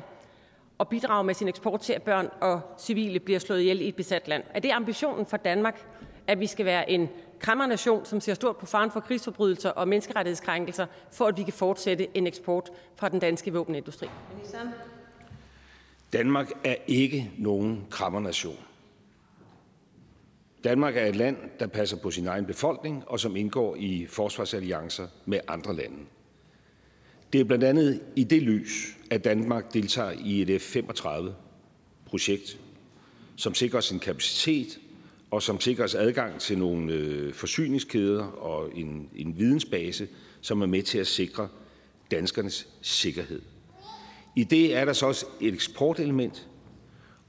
og 0.79 0.89
bidrager 0.89 1.23
med 1.23 1.35
sin 1.35 1.49
eksport 1.49 1.81
til, 1.81 1.93
at 1.93 2.03
børn 2.03 2.31
og 2.41 2.61
civile 2.79 3.21
bliver 3.21 3.39
slået 3.39 3.61
ihjel 3.61 3.81
i 3.81 3.89
et 3.89 3.97
besat 3.97 4.29
land? 4.29 4.43
Er 4.55 4.61
det 4.61 4.71
ambitionen 4.71 5.27
for 5.27 5.37
Danmark, 5.37 5.87
at 6.31 6.41
vi 6.41 6.47
skal 6.47 6.67
være 6.67 6.91
en 6.91 7.09
krammernation, 7.39 8.05
som 8.05 8.21
ser 8.21 8.35
stort 8.35 8.57
på 8.57 8.67
faren 8.67 8.91
for 8.91 9.01
krigsforbrydelser 9.01 9.71
og 9.71 9.89
menneskerettighedskrænkelser, 9.89 10.87
for 11.13 11.27
at 11.27 11.39
vi 11.39 11.43
kan 11.43 11.53
fortsætte 11.53 12.09
en 12.15 12.27
eksport 12.27 12.71
fra 12.97 13.09
den 13.09 13.21
danske 13.21 13.53
våbenindustri? 13.53 14.07
Ministeren? 14.35 14.69
Danmark 16.13 16.51
er 16.65 16.77
ikke 16.87 17.31
nogen 17.39 17.87
krammernation. 17.91 18.59
Danmark 20.65 20.97
er 20.97 21.07
et 21.07 21.17
land, 21.17 21.37
der 21.61 21.67
passer 21.67 21.97
på 21.97 22.11
sin 22.11 22.27
egen 22.27 22.47
befolkning, 22.47 23.05
og 23.07 23.21
som 23.21 23.37
indgår 23.37 23.77
i 23.77 24.07
forsvarsalliancer 24.07 25.07
med 25.25 25.41
andre 25.49 25.77
lande. 25.77 25.97
Det 27.33 27.41
er 27.41 27.45
blandt 27.45 27.65
andet 27.65 28.03
i 28.17 28.25
det 28.25 28.43
lys, 28.43 28.97
at 29.11 29.25
Danmark 29.25 29.75
deltager 29.75 30.11
i 30.11 30.43
et 30.43 30.63
F-35-projekt, 30.63 32.59
som 33.37 33.55
sikrer 33.55 33.81
sin 33.81 33.99
kapacitet, 33.99 34.79
og 35.31 35.43
som 35.43 35.61
sikrer 35.61 35.85
os 35.85 35.95
adgang 35.95 36.41
til 36.41 36.59
nogle 36.59 36.93
øh, 36.93 37.33
forsyningskæder 37.33 38.25
og 38.25 38.71
en, 38.75 39.09
en 39.17 39.39
vidensbase, 39.39 40.09
som 40.41 40.63
er 40.63 40.67
med 40.67 40.83
til 40.83 40.99
at 40.99 41.07
sikre 41.07 41.49
danskernes 42.11 42.69
sikkerhed. 42.83 43.43
I 44.37 44.45
det 44.45 44.77
er 44.77 44.85
der 44.85 44.93
så 44.93 45.07
også 45.07 45.27
et 45.41 45.55
eksportelement, 45.55 46.49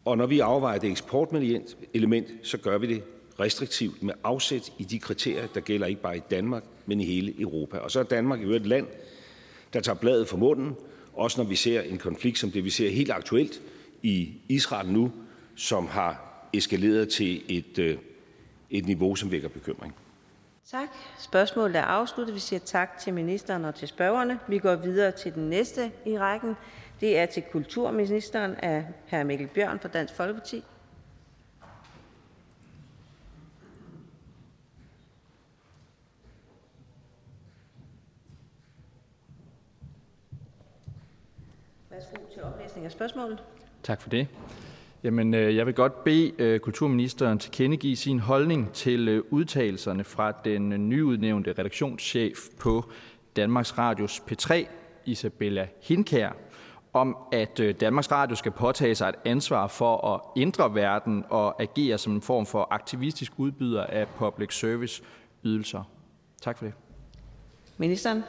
og 0.06 0.18
når 0.18 0.26
vi 0.26 0.40
afvejer 0.40 0.80
det 0.80 0.90
eksportelement, 0.90 2.28
så 2.44 2.58
gør 2.58 2.78
vi 2.78 2.88
det 2.88 3.04
restriktivt 3.40 4.04
med 4.04 4.14
afsæt 4.24 4.74
i 4.78 4.84
de 4.84 5.00
kriterier, 5.00 5.48
der 5.48 5.60
gælder 5.60 5.88
ikke 5.88 6.02
bare 6.02 6.18
i 6.18 6.22
Danmark, 6.32 6.64
men 6.86 7.02
i 7.02 7.06
hele 7.06 7.42
Europa. 7.42 7.78
Og 7.78 7.92
så 7.92 8.00
er 8.00 8.04
Danmark 8.04 8.44
jo 8.44 8.50
et 8.50 8.66
land, 8.66 8.88
der 9.74 9.80
tager 9.80 9.96
bladet 9.96 10.28
fra 10.28 10.38
munden, 10.38 10.76
også 11.14 11.42
når 11.42 11.50
vi 11.50 11.56
ser 11.56 11.82
en 11.82 11.98
konflikt 11.98 12.40
som 12.40 12.52
det, 12.52 12.66
vi 12.66 12.70
ser 12.70 12.90
helt 12.90 13.12
aktuelt 13.12 13.62
i 14.02 14.34
Israel 14.50 14.90
nu, 14.90 15.12
som 15.56 15.88
har 15.88 16.31
eskaleret 16.54 17.10
til 17.10 17.58
et, 17.58 17.80
øh, 17.80 17.98
et 18.70 18.86
niveau, 18.86 19.16
som 19.16 19.32
vækker 19.32 19.50
bekymring. 19.50 19.96
Tak. 20.66 20.88
Spørgsmålet 21.20 21.76
er 21.76 21.84
afsluttet. 21.84 22.36
Vi 22.36 22.40
siger 22.40 22.60
tak 22.60 22.98
til 22.98 23.14
ministeren 23.14 23.66
og 23.66 23.76
til 23.76 23.88
spørgerne. 23.88 24.40
Vi 24.48 24.58
går 24.58 24.76
videre 24.76 25.12
til 25.12 25.34
den 25.34 25.50
næste 25.50 25.92
i 26.06 26.18
rækken. 26.18 26.56
Det 27.00 27.18
er 27.18 27.26
til 27.26 27.44
kulturministeren 27.52 28.56
af 28.56 28.86
hr. 29.12 29.24
Mikkel 29.24 29.48
Bjørn 29.48 29.80
fra 29.80 29.90
Dansk 29.90 30.14
Folkeparti. 30.14 30.64
til 42.34 42.44
oplæsning 42.44 42.86
af 42.86 42.92
spørgsmålet. 42.92 43.44
Tak 43.84 44.02
for 44.02 44.10
det. 44.10 44.28
Jamen, 45.04 45.34
øh, 45.34 45.56
jeg 45.56 45.66
vil 45.66 45.74
godt 45.74 46.04
bede 46.04 46.32
øh, 46.38 46.60
kulturministeren 46.60 47.40
tilkendegive 47.40 47.96
sin 47.96 48.20
holdning 48.20 48.74
til 48.74 49.08
øh, 49.08 49.24
udtalelserne 49.30 50.04
fra 50.04 50.32
den 50.32 50.74
øh, 50.74 50.80
nyudnævnte 50.80 51.54
redaktionschef 51.60 52.38
på 52.60 52.86
Danmarks 53.36 53.78
Radios 53.78 54.22
P3, 54.32 54.66
Isabella 55.06 55.68
Hinkær, 55.82 56.30
om 56.94 57.18
at 57.32 57.62
Danmarks 57.80 58.12
Radio 58.12 58.36
skal 58.36 58.52
påtage 58.52 58.96
sig 58.96 59.10
et 59.10 59.16
ansvar 59.26 59.68
for 59.68 60.14
at 60.16 60.42
ændre 60.42 60.76
verden 60.76 61.24
og 61.30 61.62
agere 61.62 61.98
som 61.98 62.14
en 62.14 62.22
form 62.22 62.46
for 62.46 62.68
aktivistisk 62.72 63.32
udbyder 63.38 63.84
af 63.84 64.08
public 64.08 64.60
service 64.60 65.04
ydelser. 65.44 65.84
Tak 66.42 66.58
for 66.58 66.66
det. 66.66 66.74
Ministeren. 67.78 68.24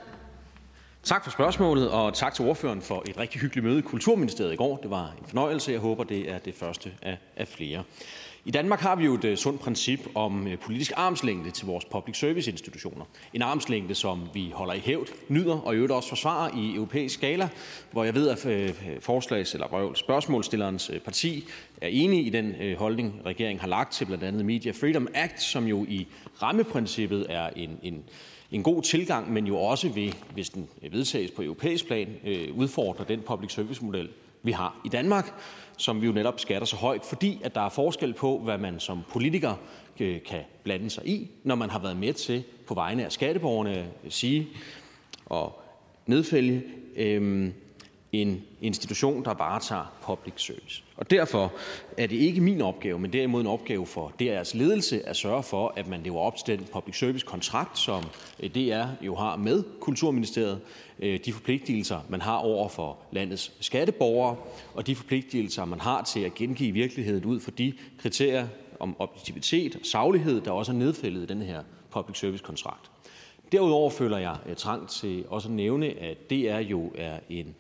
Tak 1.05 1.25
for 1.25 1.31
spørgsmålet, 1.31 1.91
og 1.91 2.15
tak 2.15 2.35
til 2.35 2.45
ordføreren 2.45 2.83
for 2.83 3.03
et 3.09 3.19
rigtig 3.19 3.41
hyggeligt 3.41 3.65
møde 3.65 3.79
i 3.79 3.83
Kulturministeriet 3.83 4.53
i 4.53 4.57
går. 4.57 4.77
Det 4.77 4.91
var 4.91 5.15
en 5.21 5.27
fornøjelse. 5.27 5.73
Jeg 5.73 5.81
håber, 5.81 6.05
det 6.05 6.31
er 6.31 6.39
det 6.39 6.55
første 6.55 6.93
af, 7.03 7.19
af 7.37 7.49
flere. 7.49 7.83
I 8.45 8.51
Danmark 8.51 8.81
har 8.81 8.97
vi 8.97 9.05
jo 9.05 9.15
et 9.15 9.25
øh, 9.25 9.37
sundt 9.37 9.61
princip 9.61 10.01
om 10.15 10.47
øh, 10.47 10.59
politisk 10.59 10.93
armslængde 10.97 11.51
til 11.51 11.67
vores 11.67 11.85
public 11.85 12.19
service 12.19 12.51
institutioner. 12.51 13.05
En 13.35 13.43
armslængde, 13.43 13.95
som 13.95 14.29
vi 14.35 14.51
holder 14.55 14.75
i 14.75 14.79
hævd, 14.79 15.09
nyder 15.29 15.59
og 15.59 15.75
i 15.75 15.77
øvrigt 15.77 15.93
også 15.93 16.09
forsvarer 16.09 16.51
i 16.57 16.75
europæisk 16.75 17.15
skala, 17.15 17.49
hvor 17.91 18.05
jeg 18.05 18.15
ved, 18.15 18.29
at 18.29 18.47
øh, 18.47 18.71
forslags- 19.01 19.55
eller 19.55 19.93
spørgsmålstillerens 19.95 20.91
parti 21.05 21.45
er 21.81 21.89
enig 21.89 22.27
i 22.27 22.31
den 22.31 22.77
holdning, 22.79 23.23
regeringen 23.27 23.61
har 23.61 23.69
lagt 23.69 23.93
til 23.93 24.05
blandt 24.05 24.25
andet 24.25 24.45
Media 24.45 24.73
Freedom 24.73 25.09
Act, 25.15 25.43
som 25.43 25.67
jo 25.67 25.85
i 25.89 26.07
rammeprincippet 26.43 27.27
er 27.29 27.51
en, 27.57 27.79
en 27.83 28.05
en 28.53 28.63
god 28.63 28.83
tilgang, 28.83 29.33
men 29.33 29.47
jo 29.47 29.57
også 29.57 29.89
vil, 29.89 30.15
hvis 30.35 30.51
den 30.51 30.69
vedtages 30.91 31.31
på 31.31 31.43
europæisk 31.43 31.87
plan, 31.87 32.09
øh, 32.27 32.57
udfordre 32.57 33.05
den 33.09 33.21
public 33.21 33.53
service 33.53 33.85
model, 33.85 34.09
vi 34.43 34.53
har 34.53 34.81
i 34.85 34.89
Danmark, 34.89 35.35
som 35.77 36.01
vi 36.01 36.07
jo 36.07 36.13
netop 36.13 36.41
skatter 36.41 36.67
så 36.67 36.77
højt, 36.77 37.05
fordi 37.05 37.41
at 37.45 37.55
der 37.55 37.61
er 37.61 37.69
forskel 37.69 38.15
på, 38.15 38.39
hvad 38.39 38.59
man 38.59 38.81
som 38.81 39.01
politiker 39.11 39.55
øh, 40.01 40.23
kan 40.23 40.41
blande 40.63 40.91
sig 40.91 41.07
i, 41.07 41.31
når 41.45 41.55
man 41.55 41.71
har 41.71 41.79
været 41.79 41.97
med 41.97 42.13
til 42.13 42.45
på 42.67 42.75
vegne 42.75 43.05
af 43.05 43.13
skatteborgerne 43.13 43.71
at 44.05 44.13
sige 44.13 44.49
og 45.27 45.63
nedfælde. 46.07 46.63
Øh, 46.97 47.51
en 48.13 48.43
institution, 48.61 49.25
der 49.25 49.35
varetager 49.35 49.93
public 50.03 50.35
service. 50.37 50.83
Og 50.97 51.11
derfor 51.11 51.53
er 51.99 52.07
det 52.07 52.17
ikke 52.17 52.41
min 52.41 52.61
opgave, 52.61 52.99
men 52.99 53.13
derimod 53.13 53.41
en 53.41 53.47
opgave 53.47 53.87
for 53.87 54.13
DR's 54.23 54.59
ledelse 54.59 55.09
at 55.09 55.17
sørge 55.17 55.43
for, 55.43 55.73
at 55.77 55.89
man 55.89 56.03
lever 56.03 56.19
op 56.19 56.37
til 56.37 56.59
den 56.59 56.67
public 56.73 56.99
service 56.99 57.27
kontrakt, 57.27 57.79
som 57.79 58.05
øh, 58.41 58.51
DR 58.51 58.87
jo 59.01 59.15
har 59.15 59.37
med 59.37 59.65
Kulturministeriet, 59.81 60.61
øh, 60.99 61.21
de 61.25 61.33
forpligtelser, 61.33 62.01
man 62.09 62.21
har 62.21 62.37
over 62.37 62.69
for 62.69 62.99
landets 63.13 63.53
skatteborgere, 63.61 64.37
og 64.75 64.87
de 64.87 64.97
forpligtelser, 64.97 65.65
man 65.65 65.81
har 65.81 66.03
til 66.03 66.21
at 66.21 66.35
gengive 66.35 66.73
virkeligheden 66.73 67.25
ud 67.25 67.41
for 67.41 67.51
de 67.51 67.73
kriterier 67.99 68.47
om 68.81 68.97
objektivitet 68.99 69.77
og 69.77 69.81
saglighed, 69.87 70.41
der 70.41 70.51
også 70.51 70.73
er 70.73 70.77
nedfældet 70.77 71.23
i 71.23 71.27
den 71.27 71.43
her 71.43 71.63
public 71.91 72.19
service 72.19 72.45
kontrakt. 72.45 72.91
Derudover 73.53 73.91
føler 73.91 74.19
jeg 74.19 74.37
øh, 74.47 74.57
trang 74.57 74.89
til 74.89 75.25
også 75.29 75.49
at 75.49 75.55
nævne, 75.55 75.87
at 75.87 76.31
DR 76.31 76.59
jo 76.59 76.93
er 76.95 77.19
en 77.31 77.55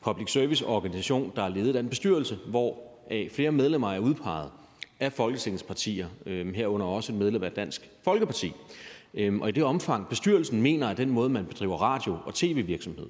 public 0.00 0.30
service 0.30 0.66
organisation, 0.66 1.32
der 1.36 1.42
er 1.42 1.48
ledet 1.48 1.76
af 1.76 1.80
en 1.80 1.88
bestyrelse, 1.88 2.38
hvor 2.46 2.78
flere 3.30 3.52
medlemmer 3.52 3.92
er 3.92 3.98
udpeget 3.98 4.50
af 5.00 5.12
Folketingets 5.12 5.62
partier, 5.62 6.08
øhm, 6.26 6.54
herunder 6.54 6.86
også 6.86 7.12
et 7.12 7.18
medlem 7.18 7.42
af 7.42 7.52
Dansk 7.52 7.90
Folkeparti. 8.04 8.52
Øhm, 9.14 9.40
og 9.40 9.48
i 9.48 9.52
det 9.52 9.64
omfang 9.64 10.08
bestyrelsen 10.08 10.62
mener, 10.62 10.88
at 10.88 10.96
den 10.96 11.10
måde, 11.10 11.28
man 11.28 11.46
bedriver 11.46 11.76
radio- 11.76 12.18
og 12.24 12.34
tv-virksomhed, 12.34 13.06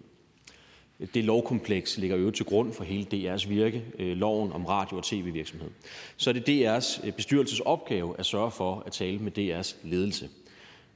det 1.15 1.25
lovkompleks 1.25 1.99
ligger 1.99 2.17
jo 2.17 2.31
til 2.31 2.47
grund 2.47 2.73
for 2.73 2.85
hele 2.85 3.07
DR's 3.35 3.49
virke, 3.49 3.85
øh, 3.99 4.17
loven 4.17 4.53
om 4.53 4.67
radio- 4.67 4.97
og 4.97 5.05
tv-virksomhed. 5.05 5.71
Så 6.17 6.31
er 6.31 6.35
det 6.35 6.49
DR's 6.49 7.07
øh, 7.07 7.13
bestyrelses 7.13 7.61
opgave 7.61 8.15
at 8.19 8.27
sørge 8.27 8.51
for 8.51 8.83
at 8.87 8.93
tale 8.93 9.19
med 9.19 9.39
DR's 9.39 9.77
ledelse. 9.83 10.29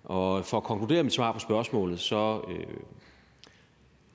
Og 0.04 0.44
for 0.44 0.56
at 0.56 0.62
konkludere 0.62 1.02
mit 1.02 1.12
svar 1.12 1.32
på 1.32 1.38
spørgsmålet, 1.38 2.00
så 2.00 2.40
øh, 2.48 2.66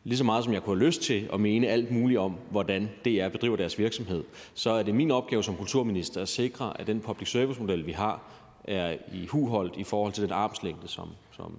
lige 0.03 0.17
så 0.17 0.23
meget 0.23 0.43
som 0.43 0.53
jeg 0.53 0.63
kunne 0.63 0.77
have 0.77 0.85
lyst 0.85 1.01
til 1.01 1.29
at 1.33 1.39
mene 1.39 1.67
alt 1.67 1.91
muligt 1.91 2.19
om, 2.19 2.37
hvordan 2.51 2.89
DR 3.05 3.27
bedriver 3.27 3.55
deres 3.55 3.79
virksomhed, 3.79 4.23
så 4.53 4.69
er 4.71 4.83
det 4.83 4.95
min 4.95 5.11
opgave 5.11 5.43
som 5.43 5.55
kulturminister 5.55 6.21
at 6.21 6.29
sikre, 6.29 6.79
at 6.79 6.87
den 6.87 7.01
public 7.01 7.31
service 7.31 7.61
model, 7.61 7.85
vi 7.85 7.91
har, 7.91 8.21
er 8.63 8.97
i 9.13 9.25
huholdt 9.25 9.77
i 9.77 9.83
forhold 9.83 10.13
til 10.13 10.23
den 10.23 10.31
armslængde, 10.31 10.87
som, 10.87 11.09
som 11.31 11.57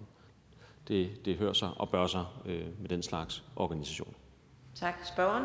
det, 0.88 1.24
det 1.24 1.36
hører 1.36 1.52
sig 1.52 1.70
og 1.76 1.88
bør 1.88 2.06
sig 2.06 2.24
øh, 2.46 2.66
med 2.80 2.88
den 2.88 3.02
slags 3.02 3.44
organisation. 3.56 4.14
Tak. 4.74 4.94
Spørgeren? 5.04 5.44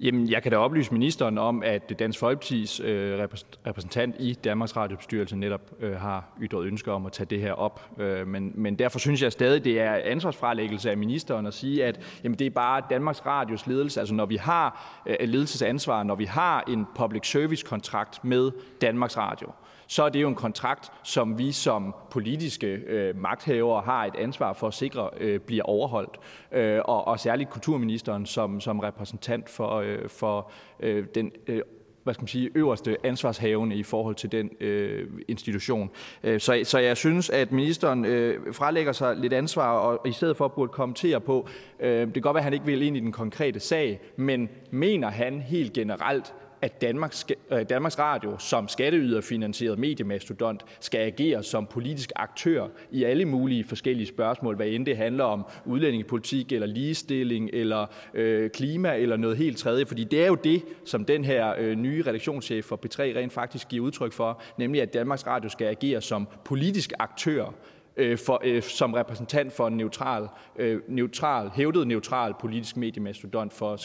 Jamen, 0.00 0.30
jeg 0.30 0.42
kan 0.42 0.52
da 0.52 0.58
oplyse 0.58 0.92
ministeren 0.92 1.38
om, 1.38 1.62
at 1.62 1.98
Dansk 1.98 2.18
Folkepartis 2.18 2.80
øh, 2.80 3.28
repræsentant 3.66 4.16
i 4.18 4.32
Danmarks 4.32 4.76
Radiobestyrelse 4.76 5.36
netop 5.36 5.60
øh, 5.80 5.96
har 5.96 6.24
ytret 6.42 6.64
ønsker 6.64 6.92
om 6.92 7.06
at 7.06 7.12
tage 7.12 7.26
det 7.26 7.40
her 7.40 7.52
op. 7.52 7.90
Øh, 7.98 8.26
men, 8.26 8.52
men 8.54 8.78
derfor 8.78 8.98
synes 8.98 9.22
jeg 9.22 9.32
stadig, 9.32 9.64
det 9.64 9.80
er 9.80 10.00
ansvarsfralæggelse 10.04 10.90
af 10.90 10.96
ministeren 10.96 11.46
at 11.46 11.54
sige, 11.54 11.84
at 11.84 12.20
jamen, 12.24 12.38
det 12.38 12.46
er 12.46 12.50
bare 12.50 12.82
Danmarks 12.90 13.26
Radios 13.26 13.66
ledelse. 13.66 14.00
Altså 14.00 14.14
når 14.14 14.26
vi 14.26 14.36
har 14.36 15.00
øh, 15.06 15.28
ledelsesansvar, 15.28 16.02
når 16.02 16.14
vi 16.14 16.24
har 16.24 16.64
en 16.68 16.86
public 16.96 17.30
service 17.30 17.66
kontrakt 17.66 18.24
med 18.24 18.50
Danmarks 18.80 19.16
Radio, 19.16 19.48
så 19.86 20.02
er 20.02 20.08
det 20.08 20.22
jo 20.22 20.28
en 20.28 20.34
kontrakt, 20.34 20.92
som 21.02 21.38
vi 21.38 21.52
som 21.52 21.94
politiske 22.10 22.66
øh, 22.66 23.16
magthavere 23.16 23.82
har 23.82 24.04
et 24.04 24.14
ansvar 24.18 24.52
for 24.52 24.66
at 24.66 24.74
sikre 24.74 25.10
øh, 25.20 25.40
bliver 25.40 25.64
overholdt. 25.64 26.18
Øh, 26.52 26.80
og, 26.84 27.06
og 27.06 27.20
særligt 27.20 27.50
kulturministeren 27.50 28.26
som, 28.26 28.60
som 28.60 28.80
repræsentant 28.80 29.50
for, 29.50 29.80
øh, 29.86 30.08
for 30.08 30.50
øh, 30.80 31.04
den 31.14 31.32
øh, 31.46 31.62
hvad 32.06 32.14
skal 32.14 32.22
man 32.22 32.28
sige, 32.28 32.50
øverste 32.54 32.96
ansvarshavende 33.06 33.76
i 33.76 33.82
forhold 33.82 34.14
til 34.14 34.32
den 34.32 34.50
øh, 34.60 35.08
institution. 35.28 35.90
Øh, 36.22 36.40
så, 36.40 36.60
så 36.64 36.78
jeg 36.78 36.96
synes, 36.96 37.30
at 37.30 37.52
ministeren 37.52 38.04
øh, 38.04 38.54
frelægger 38.54 38.92
sig 38.92 39.16
lidt 39.16 39.32
ansvar, 39.32 39.78
og 39.78 40.08
i 40.08 40.12
stedet 40.12 40.36
for 40.36 40.48
burde 40.48 40.72
kommentere 40.72 41.20
på, 41.20 41.48
øh, 41.80 42.00
det 42.00 42.12
kan 42.12 42.22
godt 42.22 42.34
være, 42.34 42.40
at 42.40 42.44
han 42.44 42.52
ikke 42.52 42.66
vil 42.66 42.82
ind 42.82 42.96
i 42.96 43.00
den 43.00 43.12
konkrete 43.12 43.60
sag, 43.60 44.00
men 44.16 44.48
mener 44.70 45.10
han 45.10 45.40
helt 45.40 45.72
generelt, 45.72 46.34
at 46.66 46.80
Danmarks, 46.80 47.26
øh, 47.50 47.62
Danmarks 47.68 47.98
Radio 47.98 48.38
som 48.38 48.68
skatteyderfinansieret 48.68 49.78
mediemastodont 49.78 50.64
skal 50.80 51.00
agere 51.00 51.42
som 51.42 51.66
politisk 51.66 52.12
aktør 52.16 52.66
i 52.90 53.04
alle 53.04 53.24
mulige 53.24 53.64
forskellige 53.64 54.06
spørgsmål, 54.06 54.56
hvad 54.56 54.66
end 54.66 54.86
det 54.86 54.96
handler 54.96 55.24
om 55.24 55.46
udlændingepolitik 55.64 56.52
eller 56.52 56.66
ligestilling 56.66 57.50
eller 57.52 57.86
øh, 58.14 58.50
klima 58.50 58.94
eller 58.96 59.16
noget 59.16 59.36
helt 59.36 59.58
tredje. 59.58 59.86
Fordi 59.86 60.04
det 60.04 60.22
er 60.22 60.26
jo 60.26 60.34
det, 60.34 60.62
som 60.84 61.04
den 61.04 61.24
her 61.24 61.54
øh, 61.58 61.74
nye 61.74 62.02
redaktionschef 62.06 62.64
for 62.64 62.76
P3 62.76 63.00
rent 63.00 63.32
faktisk 63.32 63.68
giver 63.68 63.86
udtryk 63.86 64.12
for, 64.12 64.42
nemlig 64.58 64.82
at 64.82 64.94
Danmarks 64.94 65.26
Radio 65.26 65.50
skal 65.50 65.66
agere 65.66 66.00
som 66.00 66.28
politisk 66.44 66.92
aktør 66.98 67.52
øh, 67.96 68.18
for, 68.18 68.40
øh, 68.44 68.62
som 68.62 68.92
repræsentant 68.92 69.52
for 69.52 69.66
en 69.66 69.76
neutral, 69.76 70.28
øh, 70.56 70.80
neutral, 70.88 71.50
hævdet 71.54 71.86
neutral 71.86 72.34
politisk 72.40 72.76
mediemastodont 72.76 73.52
for 73.52 73.76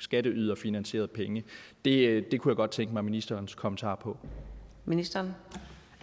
skatteyder 0.00 0.54
finansieret 0.54 1.10
penge. 1.10 1.44
Det, 1.84 2.08
øh, 2.08 2.22
det 2.30 2.40
kunne 2.40 2.50
jeg 2.50 2.56
godt 2.56 2.70
tænke 2.70 2.94
mig 2.94 3.04
ministerens 3.04 3.54
kommentar 3.54 3.94
på. 3.94 4.16
Ministeren? 4.84 5.34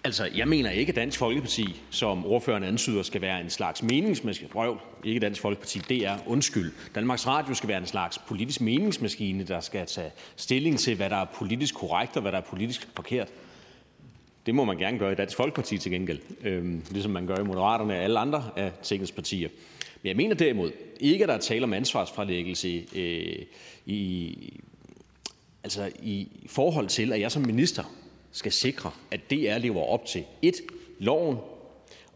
Altså, 0.03 0.29
jeg 0.35 0.47
mener 0.47 0.69
ikke, 0.69 0.89
at 0.89 0.95
Dansk 0.95 1.19
Folkeparti, 1.19 1.81
som 1.89 2.25
ordføreren 2.25 2.63
ansyder, 2.63 3.03
skal 3.03 3.21
være 3.21 3.41
en 3.41 3.49
slags 3.49 3.83
meningsmaskine. 3.83 4.49
Røv, 4.55 4.77
ikke 5.03 5.19
Dansk 5.19 5.41
Folkeparti, 5.41 5.79
det 5.79 6.05
er 6.05 6.17
undskyld. 6.27 6.71
Danmarks 6.95 7.27
Radio 7.27 7.53
skal 7.53 7.69
være 7.69 7.77
en 7.77 7.85
slags 7.85 8.17
politisk 8.17 8.61
meningsmaskine, 8.61 9.43
der 9.43 9.59
skal 9.59 9.85
tage 9.85 10.11
stilling 10.35 10.79
til, 10.79 10.95
hvad 10.95 11.09
der 11.09 11.15
er 11.15 11.25
politisk 11.25 11.75
korrekt 11.75 12.15
og 12.15 12.21
hvad 12.21 12.31
der 12.31 12.37
er 12.37 12.41
politisk 12.41 12.89
forkert. 12.95 13.29
Det 14.45 14.55
må 14.55 14.65
man 14.65 14.77
gerne 14.77 14.99
gøre 14.99 15.11
i 15.11 15.15
Dansk 15.15 15.37
Folkeparti 15.37 15.77
til 15.77 15.91
gengæld, 15.91 16.19
øh, 16.43 16.75
ligesom 16.91 17.11
man 17.11 17.27
gør 17.27 17.37
i 17.37 17.43
Moderaterne 17.43 17.93
og 17.93 17.99
alle 17.99 18.19
andre 18.19 18.49
af 18.55 18.71
tingets 18.83 19.11
partier. 19.11 19.49
Men 20.01 20.07
jeg 20.07 20.15
mener 20.15 20.35
derimod 20.35 20.71
ikke, 20.99 21.23
at 21.23 21.29
der 21.29 21.35
er 21.35 21.39
tale 21.39 21.63
om 21.63 21.73
ansvarsfralæggelse 21.73 22.85
øh, 22.95 23.45
i, 23.85 24.35
altså 25.63 25.91
i 26.03 26.27
forhold 26.47 26.87
til, 26.87 27.13
at 27.13 27.19
jeg 27.19 27.31
som 27.31 27.41
minister 27.41 27.83
skal 28.31 28.51
sikre, 28.51 28.91
at 29.11 29.31
DR 29.31 29.57
lever 29.57 29.83
op 29.83 30.05
til 30.05 30.23
et 30.41 30.55
loven 30.99 31.37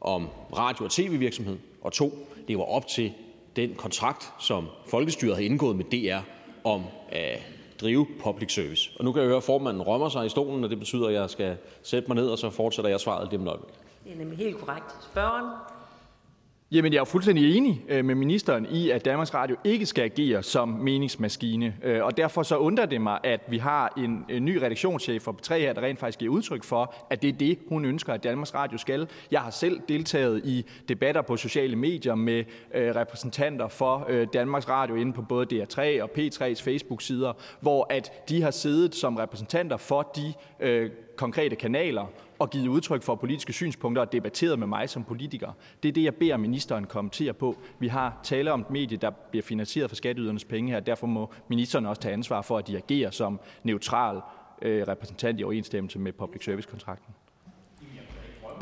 om 0.01 0.27
radio- 0.57 0.85
og 0.85 0.91
tv-virksomhed, 0.91 1.57
og 1.81 1.93
to 1.93 2.27
lever 2.47 2.63
op 2.63 2.87
til 2.87 3.13
den 3.55 3.75
kontrakt, 3.75 4.23
som 4.39 4.67
folkestyret 4.87 5.35
har 5.35 5.43
indgået 5.43 5.75
med 5.75 5.85
DR 5.85 6.19
om 6.63 6.83
at 7.09 7.41
drive 7.81 8.07
public 8.23 8.53
service. 8.53 8.91
Og 8.99 9.05
nu 9.05 9.11
kan 9.11 9.21
jeg 9.21 9.27
høre, 9.27 9.37
at 9.37 9.43
formanden 9.43 9.81
rømmer 9.81 10.09
sig 10.09 10.25
i 10.25 10.29
stolen, 10.29 10.63
og 10.63 10.69
det 10.69 10.79
betyder, 10.79 11.07
at 11.07 11.13
jeg 11.13 11.29
skal 11.29 11.57
sætte 11.83 12.07
mig 12.07 12.15
ned, 12.15 12.29
og 12.29 12.37
så 12.37 12.49
fortsætter 12.49 12.89
jeg 12.89 12.99
svaret 12.99 13.29
lige 13.31 13.39
om 13.39 13.47
et 13.47 13.53
Det 14.03 14.13
er 14.13 14.17
nemlig 14.17 14.37
helt 14.37 14.57
korrekt. 14.57 14.95
Spørgeren? 15.11 15.45
Jamen, 16.71 16.93
jeg 16.93 16.99
er 16.99 17.05
fuldstændig 17.05 17.57
enig 17.57 17.85
øh, 17.89 18.05
med 18.05 18.15
ministeren 18.15 18.67
i, 18.71 18.89
at 18.89 19.05
Danmarks 19.05 19.33
Radio 19.33 19.55
ikke 19.63 19.85
skal 19.85 20.03
agere 20.03 20.43
som 20.43 20.69
meningsmaskine. 20.69 21.75
Øh, 21.83 22.03
og 22.03 22.17
derfor 22.17 22.43
så 22.43 22.57
undrer 22.57 22.85
det 22.85 23.01
mig, 23.01 23.19
at 23.23 23.41
vi 23.47 23.57
har 23.57 23.93
en, 23.97 24.45
ny 24.45 24.57
redaktionschef 24.57 25.21
for 25.21 25.31
P3 25.31 25.53
her, 25.53 25.73
der 25.73 25.81
rent 25.81 25.99
faktisk 25.99 26.19
giver 26.19 26.33
udtryk 26.33 26.63
for, 26.63 26.95
at 27.09 27.21
det 27.21 27.27
er 27.27 27.33
det, 27.33 27.59
hun 27.69 27.85
ønsker, 27.85 28.13
at 28.13 28.23
Danmarks 28.23 28.53
Radio 28.53 28.77
skal. 28.77 29.07
Jeg 29.31 29.41
har 29.41 29.51
selv 29.51 29.81
deltaget 29.89 30.41
i 30.45 30.65
debatter 30.89 31.21
på 31.21 31.37
sociale 31.37 31.75
medier 31.75 32.15
med 32.15 32.43
øh, 32.73 32.95
repræsentanter 32.95 33.67
for 33.67 34.09
Danmarks 34.33 34.69
Radio 34.69 34.95
inde 34.95 35.13
på 35.13 35.21
både 35.21 35.63
DR3 35.63 36.03
og 36.03 36.09
P3's 36.17 36.63
Facebook-sider, 36.63 37.33
hvor 37.61 37.87
at 37.89 38.29
de 38.29 38.41
har 38.41 38.51
siddet 38.51 38.95
som 38.95 39.15
repræsentanter 39.15 39.77
for 39.77 40.11
de 40.15 40.33
konkrete 41.15 41.55
kanaler 41.55 42.05
og 42.39 42.49
givet 42.49 42.67
udtryk 42.67 43.03
for 43.03 43.15
politiske 43.15 43.53
synspunkter 43.53 44.01
og 44.01 44.11
debatteret 44.11 44.59
med 44.59 44.67
mig 44.67 44.89
som 44.89 45.03
politiker. 45.03 45.51
Det 45.83 45.89
er 45.89 45.93
det, 45.93 46.03
jeg 46.03 46.15
beder 46.15 46.37
ministeren 46.37 46.85
kommentere 46.85 47.33
på. 47.33 47.57
Vi 47.79 47.87
har 47.87 48.19
tale 48.23 48.51
om 48.51 48.61
et 48.61 48.69
medie, 48.69 48.97
der 48.97 49.09
bliver 49.09 49.43
finansieret 49.43 49.89
for 49.89 49.95
skatteydernes 49.95 50.45
penge 50.45 50.71
her. 50.71 50.79
Derfor 50.79 51.07
må 51.07 51.33
ministeren 51.47 51.85
også 51.85 52.01
tage 52.01 52.13
ansvar 52.13 52.41
for, 52.41 52.57
at 52.57 52.67
de 52.67 52.77
agerer 52.77 53.11
som 53.11 53.39
neutral 53.63 54.21
øh, 54.61 54.87
repræsentant 54.87 55.39
i 55.39 55.43
overensstemmelse 55.43 55.99
med 55.99 56.13
public 56.13 56.43
service-kontrakten. 56.43 57.13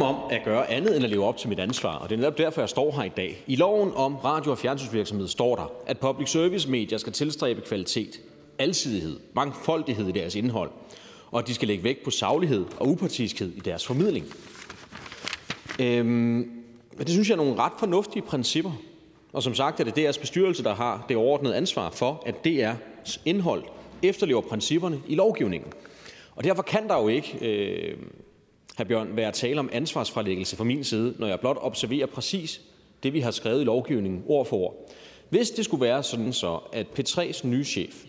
om 0.02 0.16
at 0.32 0.44
gøre 0.46 0.72
andet 0.72 0.96
end 0.96 1.06
at 1.06 1.12
leve 1.12 1.26
op 1.26 1.38
til 1.38 1.50
mit 1.50 1.60
ansvar, 1.60 1.96
og 1.96 2.10
det 2.10 2.16
er 2.16 2.20
netop 2.20 2.38
derfor, 2.38 2.62
jeg 2.62 2.70
står 2.70 2.92
her 2.92 3.04
i 3.04 3.10
dag. 3.10 3.44
I 3.48 3.56
loven 3.56 3.92
om 3.96 4.16
radio- 4.16 4.52
og 4.52 4.58
fjernsynsvirksomhed 4.58 5.28
står 5.28 5.56
der, 5.56 5.72
at 5.86 6.00
public 6.00 6.30
service 6.30 6.70
medier 6.70 6.98
skal 6.98 7.14
tilstræbe 7.14 7.62
kvalitet, 7.62 8.22
alsidighed, 8.60 9.20
mangfoldighed 9.36 10.08
i 10.08 10.12
deres 10.12 10.36
indhold, 10.36 10.72
og 11.34 11.40
at 11.40 11.48
de 11.48 11.54
skal 11.54 11.68
lægge 11.68 11.84
vægt 11.84 12.04
på 12.04 12.12
saglighed 12.12 12.66
og 12.80 12.88
upartiskhed 12.88 13.52
i 13.56 13.60
deres 13.60 13.86
formidling. 13.86 14.26
Øhm, 15.80 16.08
men 16.98 17.00
det 17.00 17.10
synes 17.10 17.30
jeg 17.30 17.34
er 17.34 17.38
nogle 17.38 17.56
ret 17.56 17.72
fornuftige 17.80 18.24
principper. 18.24 18.72
Og 19.34 19.44
som 19.44 19.56
sagt 19.56 19.80
er 19.80 19.84
det 19.84 20.10
DR's 20.10 20.20
bestyrelse, 20.20 20.64
der 20.64 20.76
har 20.76 21.06
det 21.10 21.18
overordnede 21.18 21.56
ansvar 21.56 21.90
for, 21.90 22.24
at 22.26 22.36
DR's 22.48 23.22
indhold 23.26 23.64
efterlever 24.04 24.42
principperne 24.42 25.02
i 25.08 25.16
lovgivningen. 25.16 25.74
Og 26.36 26.44
derfor 26.44 26.62
kan 26.62 26.88
der 26.88 27.02
jo 27.02 27.08
ikke, 27.08 27.38
øh, 27.42 27.98
herr 28.78 28.86
Bjørn, 28.86 29.16
være 29.16 29.32
tale 29.32 29.60
om 29.60 29.70
ansvarsfralæggelse 29.74 30.56
fra 30.56 30.64
min 30.64 30.84
side, 30.84 31.16
når 31.20 31.28
jeg 31.28 31.40
blot 31.40 31.58
observerer 31.62 32.06
præcis 32.06 32.62
det, 33.04 33.14
vi 33.14 33.20
har 33.20 33.32
skrevet 33.32 33.62
i 33.62 33.64
lovgivningen 33.64 34.24
ord 34.28 34.46
for 34.46 34.58
ord. 34.58 34.90
Hvis 35.30 35.50
det 35.50 35.66
skulle 35.66 35.82
være 35.82 36.04
sådan 36.04 36.34
så, 36.34 36.60
at 36.74 36.88
P3's 37.00 37.48
nye 37.48 37.64
chef 37.64 38.06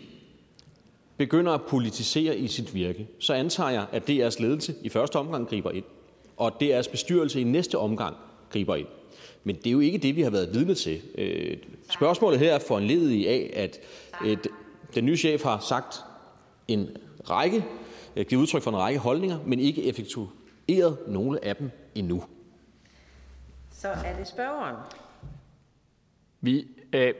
begynder 1.17 1.51
at 1.51 1.61
politisere 1.61 2.37
i 2.37 2.47
sit 2.47 2.73
virke, 2.73 3.07
så 3.19 3.33
antager 3.33 3.69
jeg, 3.69 3.85
at 3.91 4.09
DR's 4.09 4.41
ledelse 4.41 4.75
i 4.81 4.89
første 4.89 5.15
omgang 5.15 5.47
griber 5.47 5.71
ind, 5.71 5.85
og 6.37 6.47
at 6.47 6.53
DR's 6.63 6.91
bestyrelse 6.91 7.41
i 7.41 7.43
næste 7.43 7.77
omgang 7.77 8.15
griber 8.49 8.75
ind. 8.75 8.87
Men 9.43 9.55
det 9.55 9.67
er 9.67 9.71
jo 9.71 9.79
ikke 9.79 9.97
det, 9.97 10.15
vi 10.15 10.21
har 10.21 10.29
været 10.29 10.53
vidne 10.53 10.75
til. 10.75 11.01
Øh, 11.17 11.57
spørgsmålet 11.89 12.39
her 12.39 12.53
er 12.53 12.59
foranledet 12.59 13.27
af, 13.27 13.51
at 13.53 13.79
øh, 14.25 14.37
den 14.95 15.05
nye 15.05 15.17
chef 15.17 15.43
har 15.43 15.59
sagt 15.59 15.95
en 16.67 16.89
række, 17.29 17.65
øh, 18.15 18.25
givet 18.25 18.41
udtryk 18.41 18.61
for 18.61 18.71
en 18.71 18.77
række 18.77 18.99
holdninger, 18.99 19.39
men 19.45 19.59
ikke 19.59 19.83
effektueret 19.83 20.97
nogle 21.07 21.45
af 21.45 21.55
dem 21.55 21.71
endnu. 21.95 22.23
Så 23.71 23.87
er 23.87 24.17
det 24.17 24.27
spørgeren. 24.27 24.75
Vi, 26.41 26.67
øh, 26.93 27.13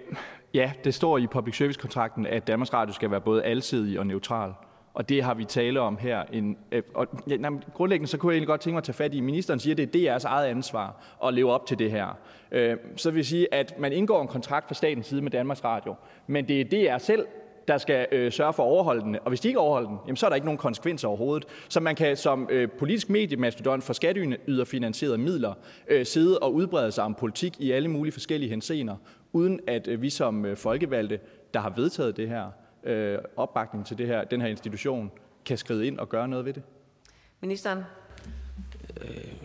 ja, 0.55 0.71
det 0.83 0.93
står 0.93 1.17
i 1.17 1.27
public 1.27 1.57
service-kontrakten, 1.57 2.25
at 2.25 2.47
Danmarks 2.47 2.73
Radio 2.73 2.93
skal 2.93 3.11
være 3.11 3.21
både 3.21 3.43
alsidig 3.43 3.99
og 3.99 4.07
neutral. 4.07 4.53
Og 4.93 5.09
det 5.09 5.23
har 5.23 5.33
vi 5.33 5.45
tale 5.45 5.79
om 5.79 5.97
her. 5.97 6.23
En, 6.33 6.57
øh, 6.71 6.83
og, 6.93 7.07
ja, 7.29 7.37
nej, 7.37 7.51
grundlæggende 7.73 8.07
så 8.07 8.17
kunne 8.17 8.31
jeg 8.31 8.35
egentlig 8.35 8.47
godt 8.47 8.61
tænke 8.61 8.73
mig 8.73 8.77
at 8.77 8.83
tage 8.83 8.95
fat 8.95 9.13
i, 9.13 9.19
ministeren 9.19 9.59
siger, 9.59 9.73
at 9.73 9.93
det 9.93 10.07
er 10.07 10.17
DR's 10.17 10.25
eget 10.25 10.47
ansvar 10.47 10.95
at 11.25 11.33
leve 11.33 11.51
op 11.51 11.65
til 11.65 11.79
det 11.79 11.91
her. 11.91 12.17
Øh, 12.51 12.77
så 12.95 13.11
vil 13.11 13.17
jeg 13.17 13.25
sige, 13.25 13.53
at 13.53 13.79
man 13.79 13.93
indgår 13.93 14.21
en 14.21 14.27
kontrakt 14.27 14.67
fra 14.67 14.75
statens 14.75 15.07
side 15.07 15.21
med 15.21 15.31
Danmarks 15.31 15.63
Radio, 15.63 15.95
men 16.27 16.47
det 16.47 16.61
er 16.61 16.93
DR 16.93 16.97
selv, 16.97 17.25
der 17.67 17.77
skal 17.77 18.07
øh, 18.11 18.31
sørge 18.31 18.53
for 18.53 18.63
at 18.63 18.67
overholde 18.67 19.01
den. 19.01 19.15
Og 19.15 19.29
hvis 19.29 19.39
de 19.39 19.47
ikke 19.47 19.59
overholder 19.59 19.89
den, 19.89 19.97
jamen, 20.05 20.17
så 20.17 20.25
er 20.25 20.29
der 20.29 20.35
ikke 20.35 20.45
nogen 20.45 20.57
konsekvenser 20.57 21.07
overhovedet. 21.07 21.47
Så 21.69 21.79
man 21.79 21.95
kan 21.95 22.17
som 22.17 22.47
øh, 22.51 22.69
politisk 22.79 23.09
mediemastodon 23.09 23.81
for 23.81 23.93
skatteyderfinansierede 23.93 25.17
midler 25.17 25.53
øh, 25.87 26.05
sidde 26.05 26.39
og 26.39 26.53
udbrede 26.53 26.91
sig 26.91 27.03
om 27.03 27.15
politik 27.15 27.55
i 27.59 27.71
alle 27.71 27.87
mulige 27.87 28.11
forskellige 28.13 28.49
hensener, 28.49 28.95
uden 29.33 29.59
at 29.67 29.87
øh, 29.87 30.01
vi 30.01 30.09
som 30.09 30.45
øh, 30.45 30.57
folkevalgte, 30.57 31.19
der 31.53 31.59
har 31.59 31.73
vedtaget 31.75 32.17
det 32.17 32.29
her, 32.29 32.45
øh, 32.83 33.17
opbakning 33.35 33.85
til 33.85 33.97
det 33.97 34.07
her, 34.07 34.23
den 34.23 34.41
her 34.41 34.47
institution, 34.47 35.11
kan 35.45 35.57
skride 35.57 35.87
ind 35.87 35.99
og 35.99 36.09
gøre 36.09 36.27
noget 36.27 36.45
ved 36.45 36.53
det. 36.53 36.63
Ministeren. 37.41 37.79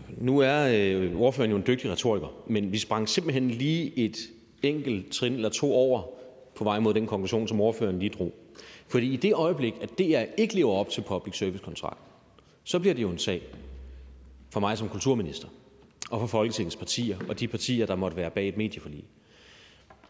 Nu 0.08 0.38
er 0.38 0.68
øh, 0.74 1.20
ordføreren 1.20 1.50
jo 1.50 1.56
en 1.56 1.64
dygtig 1.66 1.90
retoriker, 1.90 2.26
men 2.46 2.72
vi 2.72 2.78
sprang 2.78 3.08
simpelthen 3.08 3.50
lige 3.50 3.98
et 3.98 4.16
enkelt 4.62 5.12
trin 5.12 5.32
eller 5.32 5.48
to 5.48 5.72
over 5.72 6.19
på 6.60 6.64
vej 6.64 6.80
mod 6.80 6.94
den 6.94 7.06
konklusion, 7.06 7.48
som 7.48 7.60
ordføreren 7.60 7.98
lige 7.98 8.10
drog. 8.18 8.32
Fordi 8.88 9.12
i 9.12 9.16
det 9.16 9.34
øjeblik, 9.34 9.74
at 9.80 9.98
DR 9.98 10.24
ikke 10.38 10.54
lever 10.54 10.72
op 10.72 10.88
til 10.88 11.00
public 11.00 11.38
service 11.38 11.64
kontrakt, 11.64 12.00
så 12.64 12.78
bliver 12.78 12.94
det 12.94 13.02
jo 13.02 13.10
en 13.10 13.18
sag 13.18 13.42
for 14.50 14.60
mig 14.60 14.78
som 14.78 14.88
kulturminister 14.88 15.48
og 16.10 16.20
for 16.20 16.26
Folketingets 16.26 16.76
partier 16.76 17.18
og 17.28 17.40
de 17.40 17.48
partier, 17.48 17.86
der 17.86 17.96
måtte 17.96 18.16
være 18.16 18.30
bag 18.30 18.48
et 18.48 18.56
medieforlig. 18.56 19.04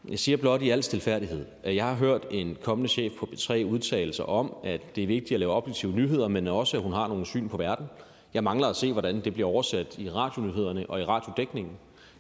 Jeg 0.09 0.19
siger 0.19 0.37
blot 0.37 0.63
i 0.63 0.71
al 0.71 0.83
stilfærdighed, 0.83 1.45
at 1.63 1.75
jeg 1.75 1.85
har 1.85 1.95
hørt 1.95 2.27
en 2.31 2.57
kommende 2.63 2.89
chef 2.89 3.13
på 3.19 3.29
B3 3.33 3.65
udtale 3.65 4.13
sig 4.13 4.27
om, 4.27 4.55
at 4.65 4.81
det 4.97 5.03
er 5.03 5.07
vigtigt 5.07 5.33
at 5.33 5.41
lave 5.41 5.53
objektive 5.53 5.93
nyheder, 5.93 6.29
men 6.29 6.47
også, 6.47 6.77
at 6.77 6.83
hun 6.83 6.93
har 6.93 7.09
nogle 7.09 7.27
syn 7.27 7.49
på 7.49 7.57
verden. 7.57 7.87
Jeg 8.35 8.45
mangler 8.45 8.67
at 8.67 8.77
se, 8.77 8.93
hvordan 8.93 9.21
det 9.25 9.35
bliver 9.35 9.49
oversat 9.49 9.99
i 9.99 10.11
radionyhederne 10.11 10.91
og 10.91 11.01
i 11.01 11.05
radiodækningen. 11.05 11.73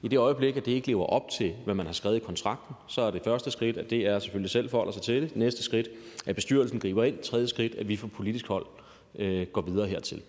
I 0.02 0.08
det 0.08 0.18
øjeblik, 0.18 0.56
at 0.56 0.66
det 0.66 0.72
ikke 0.72 0.86
lever 0.86 1.06
op 1.06 1.30
til, 1.30 1.54
hvad 1.64 1.74
man 1.74 1.86
har 1.86 1.92
skrevet 1.92 2.16
i 2.16 2.18
kontrakten, 2.18 2.74
så 2.86 3.02
er 3.02 3.10
det 3.10 3.22
første 3.24 3.50
skridt, 3.50 3.76
at 3.76 3.90
det 3.90 4.06
er 4.06 4.18
selvfølgelig 4.18 4.50
selv 4.50 4.70
forholder 4.70 4.92
sig 4.92 5.02
til 5.02 5.22
det. 5.22 5.36
Næste 5.36 5.62
skridt, 5.62 5.88
at 6.26 6.34
bestyrelsen 6.34 6.80
griber 6.80 7.04
ind. 7.04 7.18
Tredje 7.18 7.46
skridt, 7.46 7.74
at 7.74 7.88
vi 7.88 7.96
fra 7.96 8.08
politisk 8.08 8.48
hold 8.48 8.66
øh, 9.14 9.46
går 9.46 9.60
videre 9.62 9.86
hertil. 9.86 10.22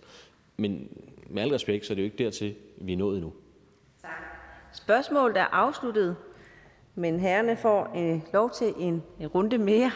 Men 0.58 0.90
med 1.30 1.44
al 1.44 1.50
respekt, 1.50 1.86
så 1.86 1.94
er 1.94 1.96
det 1.96 2.02
jo 2.02 2.06
ikke 2.06 2.24
dertil, 2.24 2.56
vi 2.78 2.94
er 2.94 2.98
nået 2.98 3.16
endnu. 3.16 3.34
Spørgsmålet 4.74 5.38
er 5.38 5.46
afsluttet, 5.46 6.16
men 6.96 7.20
herrene 7.20 7.58
får 7.58 7.92
øh, 7.98 8.20
lov 8.34 8.52
til 8.52 8.74
en 8.78 9.04
runde 9.36 9.58
mere. 9.58 9.92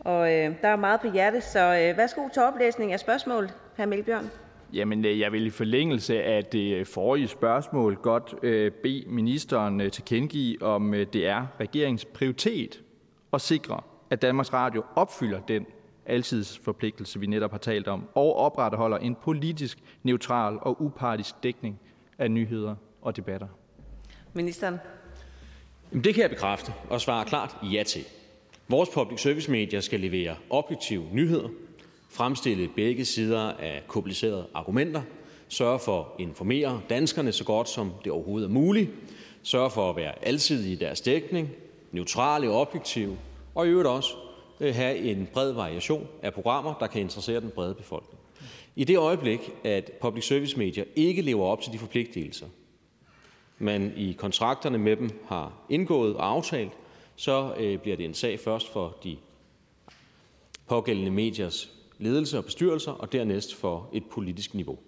Og 0.00 0.32
øh, 0.32 0.54
der 0.62 0.68
er 0.68 0.76
meget 0.76 1.00
på 1.00 1.10
hjertet, 1.10 1.44
så 1.44 1.58
øh, 1.58 1.96
værsgo 1.96 2.28
til 2.32 2.42
oplæsning 2.42 2.92
af 2.92 3.00
spørgsmålet, 3.00 3.54
hr. 3.76 3.84
Mikkel 3.84 4.04
Bjørn. 4.04 4.30
Jamen, 4.72 5.04
øh, 5.04 5.20
jeg 5.20 5.32
vil 5.32 5.46
i 5.46 5.50
forlængelse 5.50 6.22
af 6.22 6.44
det 6.44 6.86
forrige 6.86 7.28
spørgsmål 7.28 7.96
godt 7.96 8.34
øh, 8.42 8.72
bede 8.72 9.04
ministeren 9.06 9.80
øh, 9.80 9.90
tilkendegive, 9.90 10.62
om 10.62 10.94
øh, 10.94 11.06
det 11.12 11.26
er 11.26 11.46
regeringens 11.60 12.04
prioritet 12.04 12.82
at 13.32 13.40
sikre, 13.40 13.80
at 14.10 14.22
Danmarks 14.22 14.52
Radio 14.52 14.84
opfylder 14.96 15.40
den 15.40 15.66
alsidsforpligtelse, 16.06 17.20
vi 17.20 17.26
netop 17.26 17.50
har 17.50 17.58
talt 17.58 17.88
om, 17.88 18.08
og 18.14 18.36
opretholder 18.36 18.98
en 18.98 19.14
politisk 19.14 19.78
neutral 20.02 20.58
og 20.60 20.82
upartisk 20.82 21.42
dækning 21.42 21.80
af 22.18 22.30
nyheder 22.30 22.74
og 23.02 23.16
debatter. 23.16 23.46
Ministeren. 24.32 24.78
Jamen, 25.90 26.04
det 26.04 26.14
kan 26.14 26.22
jeg 26.22 26.30
bekræfte 26.30 26.72
og 26.90 27.00
svare 27.00 27.24
klart 27.24 27.56
ja 27.62 27.82
til. 27.82 28.04
Vores 28.68 28.88
public 28.94 29.20
service 29.20 29.50
medier 29.50 29.80
skal 29.80 30.00
levere 30.00 30.36
objektive 30.50 31.04
nyheder, 31.12 31.48
fremstille 32.12 32.68
begge 32.68 33.04
sider 33.04 33.40
af 33.40 33.82
komplicerede 33.88 34.46
argumenter, 34.54 35.02
sørge 35.48 35.78
for 35.78 36.00
at 36.00 36.06
informere 36.18 36.80
danskerne 36.90 37.32
så 37.32 37.44
godt 37.44 37.68
som 37.68 37.92
det 38.04 38.12
overhovedet 38.12 38.48
er 38.48 38.52
muligt, 38.52 38.90
sørge 39.42 39.70
for 39.70 39.90
at 39.90 39.96
være 39.96 40.24
alsidige 40.24 40.72
i 40.72 40.76
deres 40.76 41.00
dækning, 41.00 41.50
neutrale 41.92 42.50
og 42.50 42.60
objektive, 42.60 43.18
og 43.54 43.66
i 43.66 43.70
øvrigt 43.70 43.88
også 43.88 44.14
øh, 44.60 44.74
have 44.74 44.98
en 44.98 45.28
bred 45.32 45.52
variation 45.52 46.06
af 46.22 46.34
programmer, 46.34 46.74
der 46.80 46.86
kan 46.86 47.00
interessere 47.00 47.40
den 47.40 47.50
brede 47.50 47.74
befolkning. 47.74 48.18
I 48.76 48.84
det 48.84 48.98
øjeblik, 48.98 49.50
at 49.64 49.90
public 50.00 50.26
service 50.26 50.58
medier 50.58 50.84
ikke 50.96 51.22
lever 51.22 51.46
op 51.46 51.60
til 51.60 51.72
de 51.72 51.78
forpligtelser, 51.78 52.46
man 53.58 53.92
i 53.96 54.12
kontrakterne 54.12 54.78
med 54.78 54.96
dem 54.96 55.10
har 55.28 55.52
indgået 55.68 56.16
og 56.16 56.26
aftalt, 56.26 56.72
så 57.16 57.54
øh, 57.58 57.78
bliver 57.78 57.96
det 57.96 58.04
en 58.04 58.14
sag 58.14 58.40
først 58.40 58.72
for 58.72 58.96
de 59.04 59.16
pågældende 60.66 61.10
mediers 61.10 61.81
ledelse 62.02 62.38
og 62.38 62.44
bestyrelser, 62.44 62.92
og 62.92 63.12
dernæst 63.12 63.54
for 63.54 63.90
et 63.92 64.02
politisk 64.10 64.54
niveau. 64.54 64.78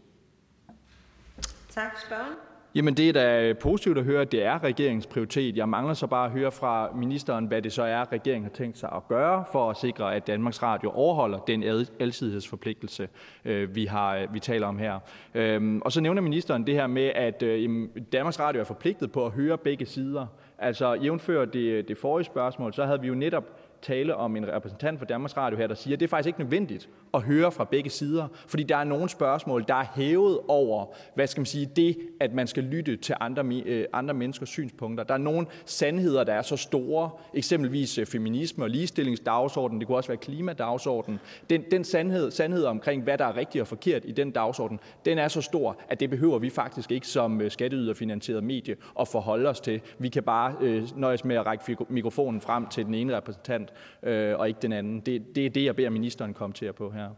Tak, 1.70 2.00
spørgeren. 2.06 2.34
Jamen 2.74 2.94
det 2.94 3.08
er 3.08 3.12
da 3.12 3.52
positivt 3.52 3.98
at 3.98 4.04
høre, 4.04 4.20
at 4.20 4.32
det 4.32 4.42
er 4.42 4.64
regeringens 4.64 5.06
prioritet. 5.06 5.56
Jeg 5.56 5.68
mangler 5.68 5.94
så 5.94 6.06
bare 6.06 6.26
at 6.26 6.32
høre 6.32 6.52
fra 6.52 6.90
ministeren, 6.94 7.46
hvad 7.46 7.62
det 7.62 7.72
så 7.72 7.82
er, 7.82 8.12
regeringen 8.12 8.44
har 8.44 8.56
tænkt 8.56 8.78
sig 8.78 8.92
at 8.92 9.08
gøre 9.08 9.44
for 9.52 9.70
at 9.70 9.76
sikre, 9.76 10.14
at 10.14 10.26
Danmarks 10.26 10.62
Radio 10.62 10.90
overholder 10.90 11.38
den 11.38 11.62
alsidighedsforpligtelse, 12.00 13.08
øh, 13.44 13.74
vi, 13.74 13.84
har, 13.84 14.26
vi 14.32 14.40
taler 14.40 14.66
om 14.66 14.78
her. 14.78 14.98
Øhm, 15.34 15.80
og 15.80 15.92
så 15.92 16.00
nævner 16.00 16.22
ministeren 16.22 16.66
det 16.66 16.74
her 16.74 16.86
med, 16.86 17.10
at 17.14 17.42
øh, 17.42 17.88
Danmarks 18.12 18.40
Radio 18.40 18.60
er 18.60 18.64
forpligtet 18.64 19.12
på 19.12 19.26
at 19.26 19.32
høre 19.32 19.58
begge 19.58 19.86
sider. 19.86 20.26
Altså 20.58 20.94
jævnfør 20.94 21.44
det, 21.44 21.88
det 21.88 21.98
forrige 21.98 22.24
spørgsmål, 22.24 22.72
så 22.72 22.84
havde 22.84 23.00
vi 23.00 23.08
jo 23.08 23.14
netop 23.14 23.44
tale 23.84 24.16
om 24.16 24.36
en 24.36 24.48
repræsentant 24.48 24.98
for 24.98 25.06
Danmarks 25.06 25.36
Radio 25.36 25.58
her, 25.58 25.66
der 25.66 25.74
siger, 25.74 25.96
at 25.96 26.00
det 26.00 26.06
er 26.06 26.10
faktisk 26.10 26.26
ikke 26.26 26.40
nødvendigt 26.40 26.88
at 27.14 27.22
høre 27.22 27.52
fra 27.52 27.64
begge 27.64 27.90
sider, 27.90 28.28
fordi 28.46 28.62
der 28.62 28.76
er 28.76 28.84
nogle 28.84 29.08
spørgsmål, 29.08 29.64
der 29.68 29.74
er 29.74 29.86
hævet 29.94 30.38
over, 30.48 30.86
hvad 31.14 31.26
skal 31.26 31.40
man 31.40 31.46
sige, 31.46 31.66
det, 31.76 31.98
at 32.20 32.32
man 32.32 32.46
skal 32.46 32.64
lytte 32.64 32.96
til 32.96 33.14
andre, 33.20 33.44
øh, 33.66 33.84
andre 33.92 34.14
menneskers 34.14 34.48
synspunkter. 34.48 35.04
Der 35.04 35.14
er 35.14 35.18
nogle 35.18 35.46
sandheder, 35.66 36.24
der 36.24 36.34
er 36.34 36.42
så 36.42 36.56
store, 36.56 37.10
eksempelvis 37.34 37.98
øh, 37.98 38.06
feminisme 38.06 38.64
og 38.64 38.70
ligestillingsdagsorden, 38.70 39.78
det 39.78 39.86
kunne 39.86 39.96
også 39.96 40.08
være 40.08 40.16
klimadagsorden. 40.16 41.20
Den, 41.50 41.64
den 41.70 41.84
sandhed, 41.84 42.30
sandhed 42.30 42.64
omkring, 42.64 43.02
hvad 43.02 43.18
der 43.18 43.24
er 43.24 43.36
rigtigt 43.36 43.62
og 43.62 43.68
forkert 43.68 44.02
i 44.04 44.12
den 44.12 44.30
dagsorden, 44.30 44.80
den 45.04 45.18
er 45.18 45.28
så 45.28 45.40
stor, 45.40 45.76
at 45.88 46.00
det 46.00 46.10
behøver 46.10 46.38
vi 46.38 46.50
faktisk 46.50 46.92
ikke 46.92 47.06
som 47.06 47.40
øh, 47.40 47.50
skatteyderfinansieret 47.50 48.44
medie 48.44 48.76
at 49.00 49.08
forholde 49.08 49.48
os 49.48 49.60
til. 49.60 49.80
Vi 49.98 50.08
kan 50.08 50.22
bare 50.22 50.54
øh, 50.60 50.88
nøjes 50.96 51.24
med 51.24 51.36
at 51.36 51.46
række 51.46 51.76
mikrofonen 51.88 52.40
frem 52.40 52.66
til 52.66 52.86
den 52.86 52.94
ene 52.94 53.16
repræsentant, 53.16 53.72
øh, 54.02 54.38
og 54.38 54.48
ikke 54.48 54.60
den 54.62 54.72
anden. 54.72 55.00
Det, 55.00 55.22
det 55.34 55.46
er 55.46 55.50
det, 55.50 55.64
jeg 55.64 55.76
beder 55.76 55.90
ministeren 55.90 56.34
kommentere 56.34 56.72
på 56.72 56.90
her. 56.90 57.08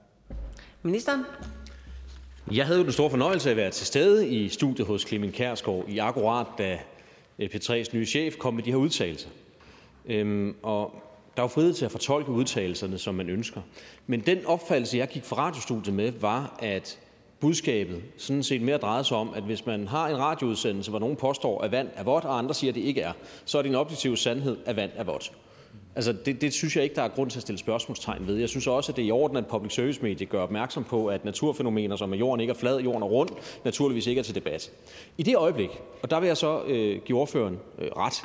Ministeren. 0.82 1.24
Jeg 2.52 2.66
havde 2.66 2.78
jo 2.78 2.84
den 2.84 2.92
store 2.92 3.10
fornøjelse 3.10 3.48
af 3.48 3.50
at 3.50 3.56
være 3.56 3.70
til 3.70 3.86
stede 3.86 4.28
i 4.28 4.48
studiet 4.48 4.86
hos 4.86 5.02
Clemen 5.08 5.32
Kærsgaard 5.32 5.84
i 5.88 5.98
akkurat, 5.98 6.46
da 6.58 6.78
P3's 7.42 7.96
nye 7.96 8.06
chef 8.06 8.36
kom 8.36 8.54
med 8.54 8.62
de 8.62 8.70
her 8.70 8.76
udtalelser. 8.76 9.28
Øhm, 10.06 10.56
og 10.62 11.02
der 11.36 11.42
er 11.42 11.44
jo 11.44 11.48
frihed 11.48 11.74
til 11.74 11.84
at 11.84 11.90
fortolke 11.90 12.30
udtalelserne, 12.30 12.98
som 12.98 13.14
man 13.14 13.28
ønsker. 13.28 13.60
Men 14.06 14.20
den 14.20 14.46
opfattelse, 14.46 14.98
jeg 14.98 15.08
gik 15.08 15.24
fra 15.24 15.36
radiostudiet 15.36 15.94
med, 15.94 16.12
var, 16.12 16.56
at 16.58 16.98
budskabet 17.40 18.02
sådan 18.16 18.42
set 18.42 18.62
mere 18.62 18.76
drejet 18.76 19.06
sig 19.06 19.16
om, 19.16 19.34
at 19.34 19.42
hvis 19.42 19.66
man 19.66 19.88
har 19.88 20.08
en 20.08 20.18
radioudsendelse, 20.18 20.90
hvor 20.90 21.00
nogen 21.00 21.16
påstår, 21.16 21.60
at 21.60 21.72
vand 21.72 21.88
er 21.94 22.02
vådt, 22.02 22.24
og 22.24 22.38
andre 22.38 22.54
siger, 22.54 22.70
at 22.70 22.74
det 22.74 22.80
ikke 22.80 23.00
er, 23.00 23.12
så 23.44 23.58
er 23.58 23.62
det 23.62 23.68
en 23.68 23.74
objektiv 23.74 24.16
sandhed, 24.16 24.56
at 24.66 24.76
vand 24.76 24.90
er 24.94 25.04
vådt. 25.04 25.32
Altså, 25.96 26.12
det, 26.12 26.40
det 26.40 26.52
synes 26.52 26.76
jeg 26.76 26.84
ikke, 26.84 26.96
der 26.96 27.02
er 27.02 27.08
grund 27.08 27.30
til 27.30 27.38
at 27.38 27.42
stille 27.42 27.58
spørgsmålstegn 27.58 28.26
ved. 28.26 28.36
Jeg 28.36 28.48
synes 28.48 28.66
også, 28.66 28.92
at 28.92 28.96
det 28.96 29.02
er 29.02 29.06
i 29.06 29.10
orden, 29.10 29.36
at 29.36 29.46
public 29.46 29.74
service 29.74 30.02
medie 30.02 30.26
gør 30.26 30.42
opmærksom 30.42 30.84
på, 30.84 31.06
at 31.06 31.24
naturfænomener, 31.24 31.96
som 31.96 32.12
at 32.12 32.18
jorden 32.18 32.40
ikke 32.40 32.50
er 32.50 32.54
flad, 32.54 32.80
jorden 32.80 33.02
er 33.02 33.06
rund, 33.06 33.28
naturligvis 33.64 34.06
ikke 34.06 34.18
er 34.18 34.22
til 34.22 34.34
debat. 34.34 34.70
I 35.18 35.22
det 35.22 35.36
øjeblik, 35.36 35.70
og 36.02 36.10
der 36.10 36.20
vil 36.20 36.26
jeg 36.26 36.36
så 36.36 36.62
øh, 36.66 37.00
give 37.04 37.18
ordføreren 37.18 37.58
øh, 37.78 37.88
ret, 37.96 38.24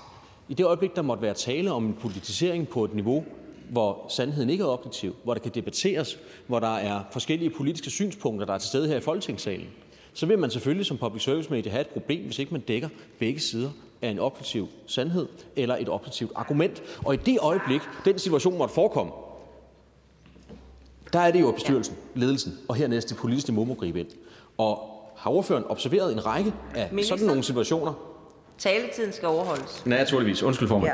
i 0.50 0.54
det 0.54 0.66
øjeblik, 0.66 0.96
der 0.96 1.02
måtte 1.02 1.24
være 1.24 1.34
tale 1.34 1.72
om 1.72 1.86
en 1.86 1.94
politisering 1.94 2.68
på 2.68 2.86
et 2.86 2.94
niveau, 2.94 3.26
hvor 3.70 4.06
sandheden 4.10 4.50
ikke 4.50 4.64
er 4.64 4.68
objektiv, 4.68 5.16
hvor 5.24 5.34
der 5.34 5.42
kan 5.42 5.52
debatteres, 5.56 6.20
hvor 6.48 6.60
der 6.60 6.76
er 6.76 7.04
forskellige 7.12 7.50
politiske 7.50 7.90
synspunkter, 7.90 8.46
der 8.46 8.54
er 8.54 8.58
til 8.58 8.68
stede 8.68 8.88
her 8.88 8.98
i 8.98 9.02
Folketingssalen, 9.02 9.68
så 10.14 10.26
vil 10.26 10.40
man 10.40 10.52
selvfølgelig 10.52 10.86
som 10.86 10.98
public 10.98 11.24
service 11.24 11.50
medie 11.50 11.72
have 11.72 11.82
et 11.82 11.88
problem, 11.88 12.26
hvis 12.26 12.40
ikke 12.40 12.54
man 12.54 12.62
dækker 12.62 12.90
begge 13.20 13.40
sider 13.40 13.70
af 14.02 14.10
en 14.10 14.20
objektiv 14.20 14.68
sandhed 14.88 15.28
eller 15.56 15.76
et 15.76 15.90
objektivt 15.90 16.32
argument. 16.36 16.84
Og 17.06 17.14
i 17.14 17.18
det 17.18 17.38
øjeblik, 17.42 17.82
den 18.06 18.20
situation 18.20 18.58
måtte 18.58 18.74
forekomme, 18.74 19.12
der 21.14 21.20
er 21.20 21.32
det 21.32 21.42
jo 21.42 21.52
bestyrelsen, 21.52 21.96
ledelsen 22.16 22.60
og 22.68 22.76
hernæst 22.76 23.10
det 23.10 23.18
politiske 23.18 23.52
niveau 23.52 23.66
må 23.66 23.74
gribe 23.74 24.00
ind. 24.00 24.08
Og 24.58 24.88
har 25.18 25.32
ordføreren 25.32 25.66
observeret 25.70 26.14
en 26.14 26.26
række 26.26 26.54
af 26.76 26.90
Minister? 26.92 27.16
sådan 27.16 27.28
nogle 27.28 27.44
situationer? 27.44 27.94
Taletiden 28.58 29.14
skal 29.14 29.28
overholdes. 29.28 29.86
Naturligvis. 29.86 30.44
Undskyld 30.44 30.68
formand. 30.68 30.92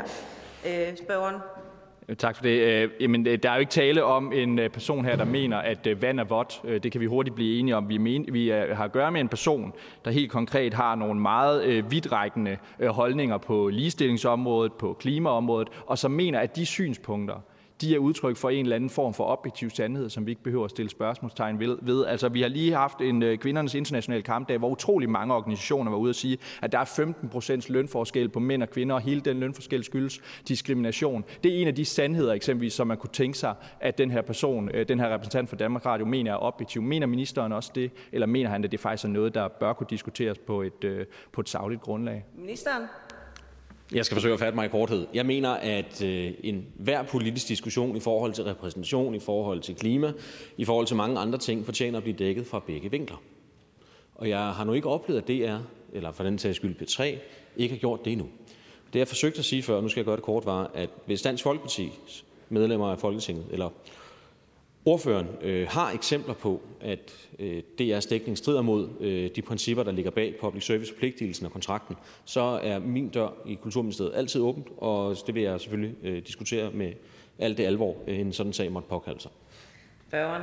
Ja. 0.64 0.90
Øh, 0.90 0.96
spørgeren. 0.98 1.36
Tak 2.16 2.36
for 2.36 2.42
det. 2.42 2.60
Øh, 2.60 2.90
jamen, 3.00 3.26
øh, 3.26 3.38
der 3.42 3.50
er 3.50 3.54
jo 3.54 3.60
ikke 3.60 3.70
tale 3.70 4.04
om 4.04 4.32
en 4.32 4.58
øh, 4.58 4.70
person 4.70 5.04
her, 5.04 5.16
der 5.16 5.24
mener, 5.24 5.56
at 5.56 5.88
vand 6.02 6.20
er 6.20 6.24
vådt. 6.24 6.82
Det 6.82 6.92
kan 6.92 7.00
vi 7.00 7.06
hurtigt 7.06 7.36
blive 7.36 7.58
enige 7.58 7.76
om. 7.76 7.88
Vi, 7.88 7.98
men, 7.98 8.26
vi 8.32 8.48
har 8.48 8.84
at 8.84 8.92
gøre 8.92 9.10
med 9.10 9.20
en 9.20 9.28
person, 9.28 9.72
der 10.04 10.10
helt 10.10 10.30
konkret 10.30 10.74
har 10.74 10.94
nogle 10.94 11.20
meget 11.20 11.90
vidtrækkende 11.90 12.56
holdninger 12.86 13.38
på 13.38 13.68
ligestillingsområdet, 13.68 14.72
på 14.72 14.92
klimaområdet, 14.92 15.68
og 15.86 15.98
som 15.98 16.10
mener, 16.10 16.40
at 16.40 16.56
de 16.56 16.66
synspunkter, 16.66 17.36
de 17.80 17.94
er 17.94 17.98
udtryk 17.98 18.36
for 18.36 18.50
en 18.50 18.64
eller 18.64 18.76
anden 18.76 18.90
form 18.90 19.14
for 19.14 19.24
objektiv 19.24 19.70
sandhed, 19.70 20.10
som 20.10 20.26
vi 20.26 20.30
ikke 20.30 20.42
behøver 20.42 20.64
at 20.64 20.70
stille 20.70 20.90
spørgsmålstegn 20.90 21.60
ved. 21.60 22.06
Altså, 22.06 22.28
vi 22.28 22.42
har 22.42 22.48
lige 22.48 22.72
haft 22.72 23.00
en 23.00 23.22
uh, 23.22 23.34
kvindernes 23.34 23.74
internationale 23.74 24.22
kampdag, 24.22 24.58
hvor 24.58 24.68
utrolig 24.68 25.10
mange 25.10 25.34
organisationer 25.34 25.90
var 25.90 25.98
ude 25.98 26.10
at 26.10 26.16
sige, 26.16 26.38
at 26.62 26.72
der 26.72 26.78
er 26.78 26.84
15 26.84 27.28
procents 27.28 27.68
lønforskel 27.68 28.28
på 28.28 28.40
mænd 28.40 28.62
og 28.62 28.70
kvinder, 28.70 28.94
og 28.94 29.00
hele 29.00 29.20
den 29.20 29.40
lønforskel 29.40 29.84
skyldes 29.84 30.20
diskrimination. 30.48 31.24
Det 31.44 31.54
er 31.56 31.60
en 31.60 31.68
af 31.68 31.74
de 31.74 31.84
sandheder, 31.84 32.32
eksempelvis, 32.32 32.72
som 32.72 32.86
man 32.86 32.96
kunne 32.96 33.10
tænke 33.12 33.38
sig, 33.38 33.54
at 33.80 33.98
den 33.98 34.10
her 34.10 34.22
person, 34.22 34.70
øh, 34.74 34.88
den 34.88 35.00
her 35.00 35.14
repræsentant 35.14 35.48
for 35.48 35.56
Danmark 35.56 35.86
Radio, 35.86 36.06
mener 36.06 36.32
er 36.32 36.42
objektiv. 36.42 36.82
Mener 36.82 37.06
ministeren 37.06 37.52
også 37.52 37.72
det, 37.74 37.90
eller 38.12 38.26
mener 38.26 38.50
han, 38.50 38.64
at 38.64 38.72
det 38.72 38.80
faktisk 38.80 39.04
er 39.04 39.08
noget, 39.08 39.34
der 39.34 39.48
bør 39.48 39.72
kunne 39.72 39.86
diskuteres 39.90 40.38
på 40.38 40.62
et, 40.62 40.84
uh, 40.84 40.90
på 41.32 41.40
et 41.40 41.48
savligt 41.48 41.80
grundlag? 41.80 42.24
Ministeren? 42.34 42.82
Jeg 43.94 44.04
skal 44.04 44.14
forsøge 44.14 44.34
at 44.34 44.40
fatte 44.40 44.56
mig 44.56 44.66
i 44.66 44.68
korthed. 44.68 45.06
Jeg 45.14 45.26
mener, 45.26 45.50
at 45.50 46.02
øh, 46.04 46.32
en 46.44 46.66
hver 46.76 47.02
politisk 47.02 47.48
diskussion 47.48 47.96
i 47.96 48.00
forhold 48.00 48.32
til 48.32 48.44
repræsentation, 48.44 49.14
i 49.14 49.18
forhold 49.18 49.60
til 49.60 49.74
klima, 49.74 50.12
i 50.56 50.64
forhold 50.64 50.86
til 50.86 50.96
mange 50.96 51.18
andre 51.18 51.38
ting, 51.38 51.64
fortjener 51.64 51.96
at 51.98 52.02
blive 52.02 52.16
dækket 52.16 52.46
fra 52.46 52.62
begge 52.66 52.90
vinkler. 52.90 53.16
Og 54.14 54.28
jeg 54.28 54.38
har 54.38 54.64
nu 54.64 54.72
ikke 54.72 54.88
oplevet, 54.88 55.22
at 55.22 55.28
DR, 55.28 55.56
eller 55.92 56.12
for 56.12 56.24
den 56.24 56.38
sags 56.38 56.56
skyld 56.56 56.76
P3, 56.82 57.02
ikke 57.56 57.74
har 57.74 57.80
gjort 57.80 58.04
det 58.04 58.12
endnu. 58.12 58.28
Det 58.92 58.98
jeg 58.98 59.08
forsøgte 59.08 59.38
at 59.38 59.44
sige 59.44 59.62
før, 59.62 59.76
og 59.76 59.82
nu 59.82 59.88
skal 59.88 60.00
jeg 60.00 60.04
gøre 60.04 60.16
det 60.16 60.24
kort, 60.24 60.46
var, 60.46 60.70
at 60.74 60.90
hvis 61.06 61.22
Dansk 61.22 61.46
Folkeparti's 61.46 62.24
medlemmer 62.48 62.86
af 62.86 62.98
Folketinget, 62.98 63.46
eller 63.50 63.70
ordføreren 64.88 65.26
øh, 65.42 65.68
har 65.68 65.90
eksempler 65.90 66.34
på, 66.34 66.62
at 66.80 67.28
øh, 67.38 67.62
DR's 67.80 68.08
dækning 68.08 68.38
strider 68.38 68.62
mod 68.62 68.88
øh, 69.00 69.30
de 69.36 69.42
principper, 69.42 69.82
der 69.82 69.92
ligger 69.92 70.10
bag 70.10 70.34
public 70.40 70.64
service-forpligtelsen 70.64 71.46
og 71.46 71.52
kontrakten, 71.52 71.96
så 72.24 72.40
er 72.40 72.78
min 72.78 73.08
dør 73.08 73.28
i 73.46 73.54
Kulturministeriet 73.54 74.12
altid 74.14 74.40
åbent, 74.40 74.66
og 74.76 75.16
det 75.26 75.34
vil 75.34 75.42
jeg 75.42 75.60
selvfølgelig 75.60 75.94
øh, 76.02 76.22
diskutere 76.26 76.70
med 76.70 76.92
alt 77.38 77.58
det 77.58 77.64
alvor, 77.64 77.96
øh, 78.06 78.18
en 78.18 78.32
sådan 78.32 78.52
sag 78.52 78.72
måtte 78.72 78.88
påkalde 78.88 79.20
sig. 79.20 79.30
Spørgeren. 80.08 80.42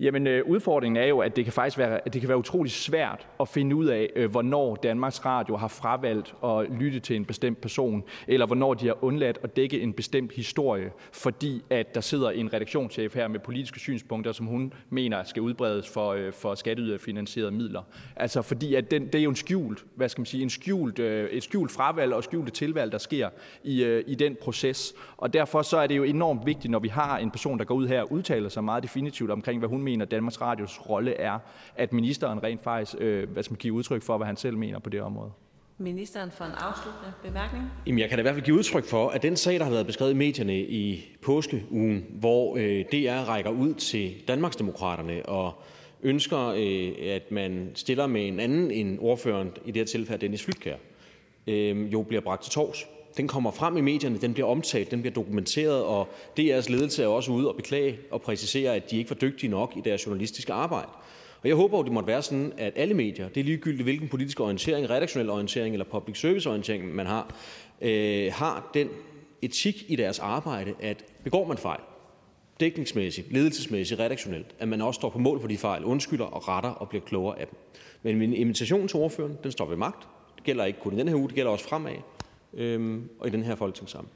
Jamen, 0.00 0.26
øh, 0.26 0.46
udfordringen 0.46 1.02
er 1.02 1.06
jo, 1.06 1.18
at 1.18 1.36
det 1.36 1.44
kan 1.44 1.52
faktisk 1.52 1.78
være, 1.78 2.00
at 2.06 2.12
det 2.14 2.20
kan 2.20 2.28
være 2.28 2.38
utrolig 2.38 2.72
svært 2.72 3.28
at 3.40 3.48
finde 3.48 3.76
ud 3.76 3.86
af, 3.86 4.10
øh, 4.16 4.30
hvornår 4.30 4.76
Danmarks 4.76 5.24
Radio 5.24 5.56
har 5.56 5.68
fravalgt 5.68 6.34
at 6.44 6.66
lytte 6.80 7.00
til 7.00 7.16
en 7.16 7.24
bestemt 7.24 7.60
person, 7.60 8.04
eller 8.28 8.46
hvornår 8.46 8.74
de 8.74 8.86
har 8.86 9.04
undladt 9.04 9.38
at 9.42 9.56
dække 9.56 9.80
en 9.80 9.92
bestemt 9.92 10.32
historie, 10.32 10.90
fordi 11.12 11.62
at 11.70 11.94
der 11.94 12.00
sidder 12.00 12.30
en 12.30 12.52
redaktionschef 12.52 13.14
her 13.14 13.28
med 13.28 13.40
politiske 13.40 13.80
synspunkter, 13.80 14.32
som 14.32 14.46
hun 14.46 14.72
mener 14.90 15.22
skal 15.24 15.42
udbredes 15.42 15.88
for, 15.88 16.12
øh, 16.12 16.32
for 16.32 16.54
skatteyderfinansierede 16.54 17.50
midler. 17.50 17.82
Altså, 18.16 18.42
fordi 18.42 18.74
at 18.74 18.90
den, 18.90 19.06
det 19.06 19.14
er 19.14 19.22
jo 19.22 19.30
en 19.30 19.36
skjult, 19.36 19.84
hvad 19.94 20.08
skal 20.08 20.20
man 20.20 20.26
sige, 20.26 20.42
en 20.42 20.50
skjult, 20.50 20.98
øh, 20.98 21.30
et 21.30 21.42
skjult 21.42 21.72
fravalg 21.72 22.12
og 22.12 22.24
skjulte 22.24 22.52
tilvalg, 22.52 22.92
der 22.92 22.98
sker 22.98 23.28
i, 23.64 23.84
øh, 23.84 24.04
i 24.06 24.14
den 24.14 24.36
proces. 24.42 24.94
Og 25.16 25.32
derfor 25.32 25.62
så 25.62 25.76
er 25.76 25.86
det 25.86 25.96
jo 25.96 26.02
enormt 26.02 26.46
vigtigt, 26.46 26.70
når 26.70 26.78
vi 26.78 26.88
har 26.88 27.18
en 27.18 27.30
person, 27.30 27.58
der 27.58 27.64
går 27.64 27.74
ud 27.74 27.88
her 27.88 28.02
og 28.02 28.12
udtaler 28.12 28.48
sig 28.48 28.64
meget 28.64 28.82
definitivt 28.82 29.30
omkring, 29.30 29.58
hvad 29.58 29.68
hun 29.68 29.83
mener, 29.84 30.04
Danmarks 30.04 30.40
Radios 30.40 30.80
rolle 30.90 31.14
er, 31.14 31.38
at 31.76 31.92
ministeren 31.92 32.42
rent 32.42 32.62
faktisk 32.62 32.94
øh, 32.98 33.30
hvad 33.30 33.42
skal 33.42 33.52
man 33.52 33.58
give 33.58 33.74
udtryk 33.74 34.02
for, 34.02 34.16
hvad 34.16 34.26
han 34.26 34.36
selv 34.36 34.56
mener 34.56 34.78
på 34.78 34.90
det 34.90 35.02
område. 35.02 35.30
Ministeren 35.78 36.30
for 36.30 36.44
en 36.44 36.52
afsluttende 36.52 37.12
bemærkning. 37.22 37.64
Jamen, 37.86 37.98
jeg 37.98 38.08
kan 38.08 38.18
da 38.18 38.20
i 38.20 38.22
hvert 38.22 38.34
fald 38.34 38.44
give 38.44 38.56
udtryk 38.56 38.84
for, 38.84 39.08
at 39.08 39.22
den 39.22 39.36
sag, 39.36 39.58
der 39.58 39.64
har 39.64 39.70
været 39.70 39.86
beskrevet 39.86 40.12
i 40.12 40.14
medierne 40.14 40.60
i 40.60 41.16
påskeugen, 41.22 42.06
hvor 42.10 42.56
øh, 42.56 42.84
DR 42.92 43.28
rækker 43.28 43.50
ud 43.50 43.74
til 43.74 44.14
Danmarksdemokraterne 44.28 45.26
og 45.26 45.62
ønsker, 46.02 46.46
øh, 46.56 47.14
at 47.14 47.30
man 47.30 47.70
stiller 47.74 48.06
med 48.06 48.28
en 48.28 48.40
anden 48.40 48.70
end 48.70 48.98
ordføreren, 49.00 49.52
i 49.64 49.70
det 49.70 49.76
her 49.76 49.86
tilfælde 49.86 50.20
Dennis 50.20 50.44
Flytkær, 50.44 50.76
øh, 51.46 51.92
jo 51.92 52.02
bliver 52.02 52.20
bragt 52.20 52.42
til 52.42 52.52
tors. 52.52 52.86
Den 53.16 53.28
kommer 53.28 53.50
frem 53.50 53.76
i 53.76 53.80
medierne, 53.80 54.18
den 54.18 54.34
bliver 54.34 54.48
omtalt, 54.48 54.90
den 54.90 55.00
bliver 55.00 55.14
dokumenteret, 55.14 55.82
og 55.82 56.08
DR's 56.40 56.72
ledelse 56.72 57.02
er 57.02 57.06
også 57.06 57.32
ude 57.32 57.48
og 57.48 57.56
beklage 57.56 57.98
og 58.10 58.22
præcisere, 58.22 58.74
at 58.74 58.90
de 58.90 58.98
ikke 58.98 59.10
var 59.10 59.16
dygtige 59.16 59.50
nok 59.50 59.72
i 59.76 59.80
deres 59.80 60.06
journalistiske 60.06 60.52
arbejde. 60.52 60.88
Og 61.42 61.48
jeg 61.48 61.56
håber, 61.56 61.78
at 61.78 61.84
det 61.84 61.92
måtte 61.92 62.06
være 62.06 62.22
sådan, 62.22 62.52
at 62.58 62.72
alle 62.76 62.94
medier, 62.94 63.28
det 63.28 63.40
er 63.40 63.44
ligegyldigt 63.44 63.82
hvilken 63.82 64.08
politisk 64.08 64.40
orientering, 64.40 64.90
redaktionel 64.90 65.30
orientering 65.30 65.74
eller 65.74 65.84
public 65.84 66.20
service 66.20 66.48
orientering 66.48 66.94
man 66.94 67.06
har, 67.06 67.34
øh, 67.80 68.32
har 68.32 68.70
den 68.74 68.88
etik 69.42 69.84
i 69.88 69.96
deres 69.96 70.18
arbejde, 70.18 70.74
at 70.80 71.04
begår 71.24 71.46
man 71.46 71.58
fejl, 71.58 71.80
dækningsmæssigt, 72.60 73.32
ledelsesmæssigt, 73.32 74.00
redaktionelt, 74.00 74.46
at 74.58 74.68
man 74.68 74.82
også 74.82 74.98
står 74.98 75.10
på 75.10 75.18
mål 75.18 75.40
for 75.40 75.48
de 75.48 75.58
fejl, 75.58 75.84
undskylder 75.84 76.24
og 76.24 76.48
retter 76.48 76.70
og 76.70 76.88
bliver 76.88 77.04
klogere 77.04 77.40
af 77.40 77.46
dem. 77.46 77.58
Men 78.02 78.18
min 78.18 78.32
invitation 78.32 78.88
til 78.88 78.98
ordføreren, 79.00 79.38
den 79.42 79.52
står 79.52 79.66
ved 79.66 79.76
magt. 79.76 80.08
Det 80.36 80.44
gælder 80.44 80.64
ikke 80.64 80.80
kun 80.80 80.94
i 80.94 80.98
den 80.98 81.08
her 81.08 81.16
uge, 81.16 81.28
det 81.28 81.34
gælder 81.34 81.50
også 81.50 81.68
fremad 81.68 81.92
øhm, 82.56 83.10
og 83.18 83.26
i 83.26 83.30
den 83.30 83.42
her 83.42 83.54
folketingssamling. 83.54 84.12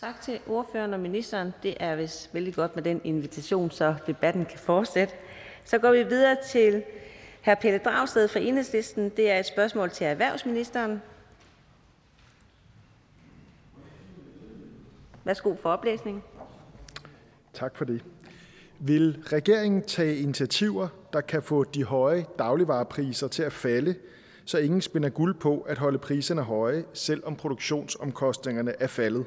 Tak 0.00 0.20
til 0.20 0.40
ordføreren 0.46 0.94
og 0.94 1.00
ministeren. 1.00 1.52
Det 1.62 1.74
er 1.80 1.96
vist 1.96 2.34
vældig 2.34 2.54
godt 2.54 2.74
med 2.74 2.82
den 2.82 3.00
invitation, 3.04 3.70
så 3.70 3.94
debatten 4.06 4.44
kan 4.44 4.58
fortsætte. 4.58 5.14
Så 5.64 5.78
går 5.78 5.92
vi 5.92 6.02
videre 6.02 6.36
til 6.46 6.82
hr. 7.44 7.54
Pelle 7.54 7.78
Dragsted 7.78 8.28
fra 8.28 8.40
Enhedslisten. 8.40 9.08
Det 9.08 9.30
er 9.30 9.38
et 9.38 9.46
spørgsmål 9.46 9.90
til 9.90 10.06
erhvervsministeren. 10.06 11.02
Værsgo 15.24 15.54
for 15.62 15.70
oplæsning. 15.70 16.24
Tak 17.52 17.76
for 17.76 17.84
det. 17.84 18.04
Vil 18.78 19.22
regeringen 19.26 19.82
tage 19.82 20.16
initiativer, 20.16 20.88
der 21.12 21.20
kan 21.20 21.42
få 21.42 21.64
de 21.64 21.84
høje 21.84 22.26
dagligvarepriser 22.38 23.28
til 23.28 23.42
at 23.42 23.52
falde, 23.52 23.94
så 24.44 24.58
ingen 24.58 24.80
spinder 24.80 25.08
guld 25.08 25.34
på 25.34 25.60
at 25.60 25.78
holde 25.78 25.98
priserne 25.98 26.42
høje, 26.42 26.84
selvom 26.92 27.36
produktionsomkostningerne 27.36 28.72
er 28.80 28.86
faldet. 28.86 29.24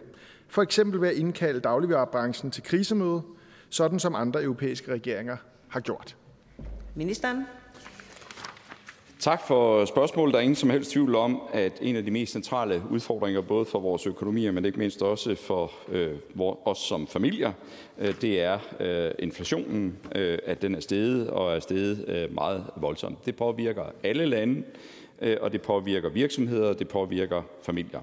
For 0.48 0.62
eksempel 0.62 1.02
ved 1.02 1.10
at 1.10 1.16
indkalde 1.16 1.60
dagligvarerbranchen 1.60 2.52
til 2.52 2.64
krisemøde, 2.64 3.22
sådan 3.70 4.00
som 4.00 4.16
andre 4.16 4.44
europæiske 4.44 4.92
regeringer 4.92 5.38
har 5.68 5.80
gjort. 5.80 6.16
Ministeren. 6.96 7.44
Tak 9.20 9.48
for 9.48 9.86
spørgsmålet. 9.86 10.34
Der 10.34 10.40
er 10.40 10.44
ingen 10.44 10.56
som 10.56 10.70
helst 10.70 10.92
tvivl 10.92 11.16
om, 11.16 11.42
at 11.54 11.80
en 11.82 11.96
af 11.96 12.06
de 12.06 12.12
mest 12.12 12.32
centrale 12.32 12.84
udfordringer, 12.92 13.42
både 13.42 13.66
for 13.66 13.80
vores 13.80 14.08
økonomi, 14.08 14.52
men 14.52 14.66
ikke 14.66 14.80
mindst 14.80 15.02
også 15.02 15.36
for 15.36 15.72
øh, 15.90 16.12
os 16.66 16.78
som 16.78 17.08
familier, 17.08 17.52
øh, 17.98 18.22
det 18.22 18.42
er 18.42 18.60
øh, 18.80 19.12
inflationen, 19.20 19.98
øh, 20.16 20.40
at 20.46 20.62
den 20.62 20.76
er 20.76 20.80
steget 20.80 21.30
og 21.30 21.56
er 21.56 21.60
steget 21.60 22.06
øh, 22.08 22.34
meget 22.34 22.64
voldsomt. 22.76 23.26
Det 23.26 23.36
påvirker 23.36 23.84
alle 24.04 24.26
lande, 24.26 24.64
Øh, 25.22 25.38
og 25.42 25.52
det 25.52 25.62
påvirker 25.62 26.10
virksomheder, 26.10 26.70
og 26.70 26.80
det 26.80 26.88
påvirker 26.88 27.42
familier. 27.62 28.02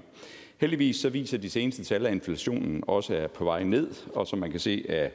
Heldigvis 0.57 0.95
så 0.95 1.09
viser 1.09 1.37
de 1.37 1.49
seneste 1.49 1.83
tal, 1.83 2.05
at 2.05 2.11
inflationen 2.11 2.83
også 2.87 3.15
er 3.15 3.27
på 3.27 3.43
vej 3.43 3.63
ned, 3.63 3.91
og 4.13 4.27
som 4.27 4.39
man 4.39 4.51
kan 4.51 4.59
se 4.59 4.85
af 4.89 5.11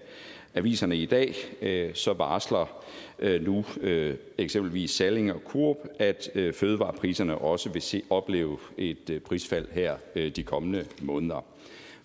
aviserne 0.54 0.96
i 0.96 1.06
dag, 1.06 1.34
øh, 1.62 1.94
så 1.94 2.12
varsler 2.12 2.82
øh, 3.18 3.44
nu 3.44 3.64
øh, 3.80 4.14
eksempelvis 4.38 4.90
Salling 4.90 5.32
og 5.32 5.40
Coop, 5.46 5.76
at 5.98 6.30
øh, 6.34 6.52
fødevarepriserne 6.52 7.38
også 7.38 7.68
vil 7.68 7.82
se, 7.82 8.02
opleve 8.10 8.58
et 8.78 9.20
prisfald 9.24 9.66
her 9.70 9.96
de 10.36 10.42
kommende 10.42 10.86
måneder. 11.02 11.44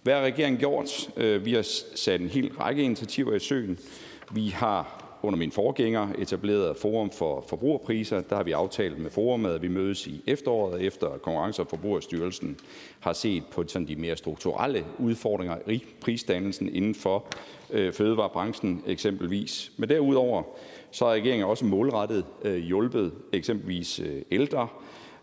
Hvad 0.04 0.14
har 0.14 0.22
regeringen 0.22 0.60
gjort? 0.60 1.10
Vi 1.46 1.54
har 1.54 1.62
sat 1.96 2.22
en 2.22 2.30
hel 2.30 2.52
række 2.54 2.84
initiativer 2.84 3.36
i 3.36 3.40
søen. 3.40 3.80
Vi 4.32 4.48
har 4.48 5.05
under 5.26 5.38
min 5.38 5.52
forgænger 5.52 6.08
etableret 6.18 6.78
Forum 6.78 7.12
for 7.12 7.46
Forbrugerpriser. 7.50 8.22
Der 8.22 8.36
har 8.36 8.44
vi 8.44 8.52
aftalt 8.52 9.00
med 9.00 9.10
forumet, 9.10 9.50
at 9.50 9.62
vi 9.62 9.68
mødes 9.68 10.08
i 10.08 10.24
efteråret, 10.28 10.82
efter 10.82 11.08
Konkurrence- 11.08 11.62
og 11.62 11.68
Forbrugerstyrelsen 11.68 12.58
har 13.00 13.14
set 13.14 13.44
på 13.52 13.64
sådan 13.68 13.88
de 13.88 13.96
mere 13.96 14.16
strukturelle 14.16 14.86
udfordringer 15.00 15.58
i 15.68 15.84
prisdannelsen 16.02 16.76
inden 16.76 16.96
for 16.96 17.26
øh, 17.72 17.94
fødevarebranchen 17.94 18.84
eksempelvis. 18.88 19.72
Men 19.78 19.90
derudover 19.90 20.44
så 20.92 21.06
har 21.06 21.12
regeringen 21.12 21.48
også 21.48 21.66
målrettet 21.66 22.26
øh, 22.44 22.58
hjulpet 22.58 23.12
eksempelvis 23.34 24.00
øh, 24.00 24.22
ældre 24.32 24.68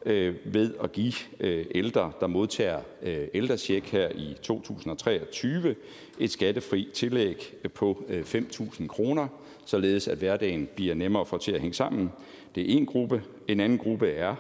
øh, 0.07 0.35
ved 0.45 0.75
at 0.83 0.93
give 0.93 1.13
øh, 1.41 1.67
ældre, 1.75 2.13
der 2.21 2.27
modtager 2.27 2.81
øh, 3.03 3.29
ældrecheck 3.35 3.87
her 3.87 4.09
i 4.15 4.37
2023, 4.43 5.75
et 6.19 6.31
skattefri 6.31 6.89
tillæg 6.95 7.55
på 7.75 8.05
øh, 8.09 8.21
5.000 8.21 8.87
kroner, 8.87 9.29
således 9.65 10.09
at 10.09 10.19
hverdagen 10.19 10.69
bliver 10.77 10.95
nemmere 10.95 11.21
at 11.21 11.29
få 11.29 11.39
til 11.39 11.53
at 11.53 11.61
hænge 11.61 11.75
sammen. 11.75 12.13
Det 12.55 12.63
er 12.63 12.77
en 12.77 12.87
gruppe. 12.87 13.23
En 13.49 13.61
anden 13.61 13.79
gruppe 13.79 14.11
er 14.11 14.35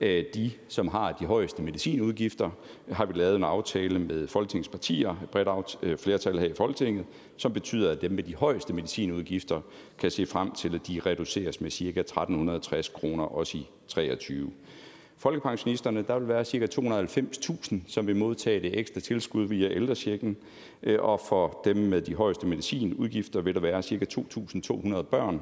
øh, 0.00 0.24
de, 0.34 0.50
som 0.68 0.88
har 0.88 1.12
de 1.12 1.26
højeste 1.26 1.62
medicinudgifter, 1.62 2.50
har 2.92 3.06
vi 3.06 3.12
lavet 3.12 3.36
en 3.36 3.44
aftale 3.44 3.98
med 3.98 4.28
Folketingets 4.28 4.68
partier, 4.68 5.10
et 5.10 5.30
bredt 5.30 5.78
øh, 5.82 5.98
flertal 5.98 6.38
her 6.38 6.46
i 6.46 6.54
Folketinget, 6.56 7.04
som 7.36 7.52
betyder, 7.52 7.92
at 7.92 8.00
dem 8.00 8.12
med 8.12 8.22
de 8.22 8.34
højeste 8.34 8.72
medicinudgifter 8.72 9.60
kan 9.98 10.10
se 10.10 10.26
frem 10.26 10.50
til, 10.50 10.74
at 10.74 10.86
de 10.86 11.00
reduceres 11.06 11.60
med 11.60 11.70
ca. 11.70 12.02
1.360 12.02 12.92
kroner 12.92 13.24
også 13.24 13.58
i 13.58 13.68
2023 13.88 14.50
folkepensionisterne 15.18 16.02
der 16.02 16.18
vil 16.18 16.28
være 16.28 16.44
ca. 16.44 16.66
290.000, 16.66 17.76
som 17.86 18.06
vil 18.06 18.16
modtage 18.16 18.60
det 18.60 18.78
ekstra 18.78 19.00
tilskud 19.00 19.46
via 19.46 19.70
ældrechecken, 19.70 20.36
øh, 20.82 21.02
og 21.02 21.20
for 21.28 21.60
dem 21.64 21.76
med 21.76 22.02
de 22.02 22.14
højeste 22.14 22.46
medicinudgifter 22.46 23.40
vil 23.40 23.54
der 23.54 23.60
være 23.60 23.82
ca. 23.82 24.04
2.200 24.04 25.02
børn, 25.02 25.40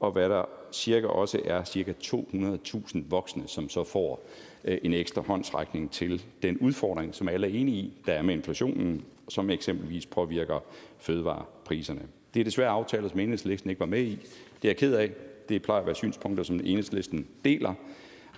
og 0.00 0.12
hvad 0.12 0.28
der 0.28 0.44
cirka 0.72 1.06
også 1.06 1.40
er 1.44 1.64
ca. 1.64 1.94
200.000 2.02 2.98
voksne, 3.08 3.42
som 3.46 3.68
så 3.68 3.84
får 3.84 4.22
øh, 4.64 4.78
en 4.82 4.94
ekstra 4.94 5.22
håndsrækning 5.22 5.90
til 5.90 6.22
den 6.42 6.58
udfordring, 6.58 7.14
som 7.14 7.28
alle 7.28 7.46
er 7.46 7.60
enige 7.60 7.76
i, 7.76 7.92
der 8.06 8.12
er 8.12 8.22
med 8.22 8.34
inflationen, 8.34 9.04
som 9.28 9.50
eksempelvis 9.50 10.06
påvirker 10.06 10.58
fødevarepriserne. 10.98 12.02
Det 12.34 12.40
er 12.40 12.44
desværre 12.44 12.70
aftaler, 12.70 13.08
som 13.08 13.20
enhedslisten 13.20 13.70
ikke 13.70 13.80
var 13.80 13.86
med 13.86 14.02
i. 14.02 14.18
Det 14.62 14.64
er 14.64 14.68
jeg 14.68 14.76
ked 14.76 14.94
af. 14.94 15.10
Det 15.48 15.62
plejer 15.62 15.80
at 15.80 15.86
være 15.86 15.94
synspunkter, 15.94 16.44
som 16.44 16.60
enhedslisten 16.64 17.26
deler. 17.44 17.74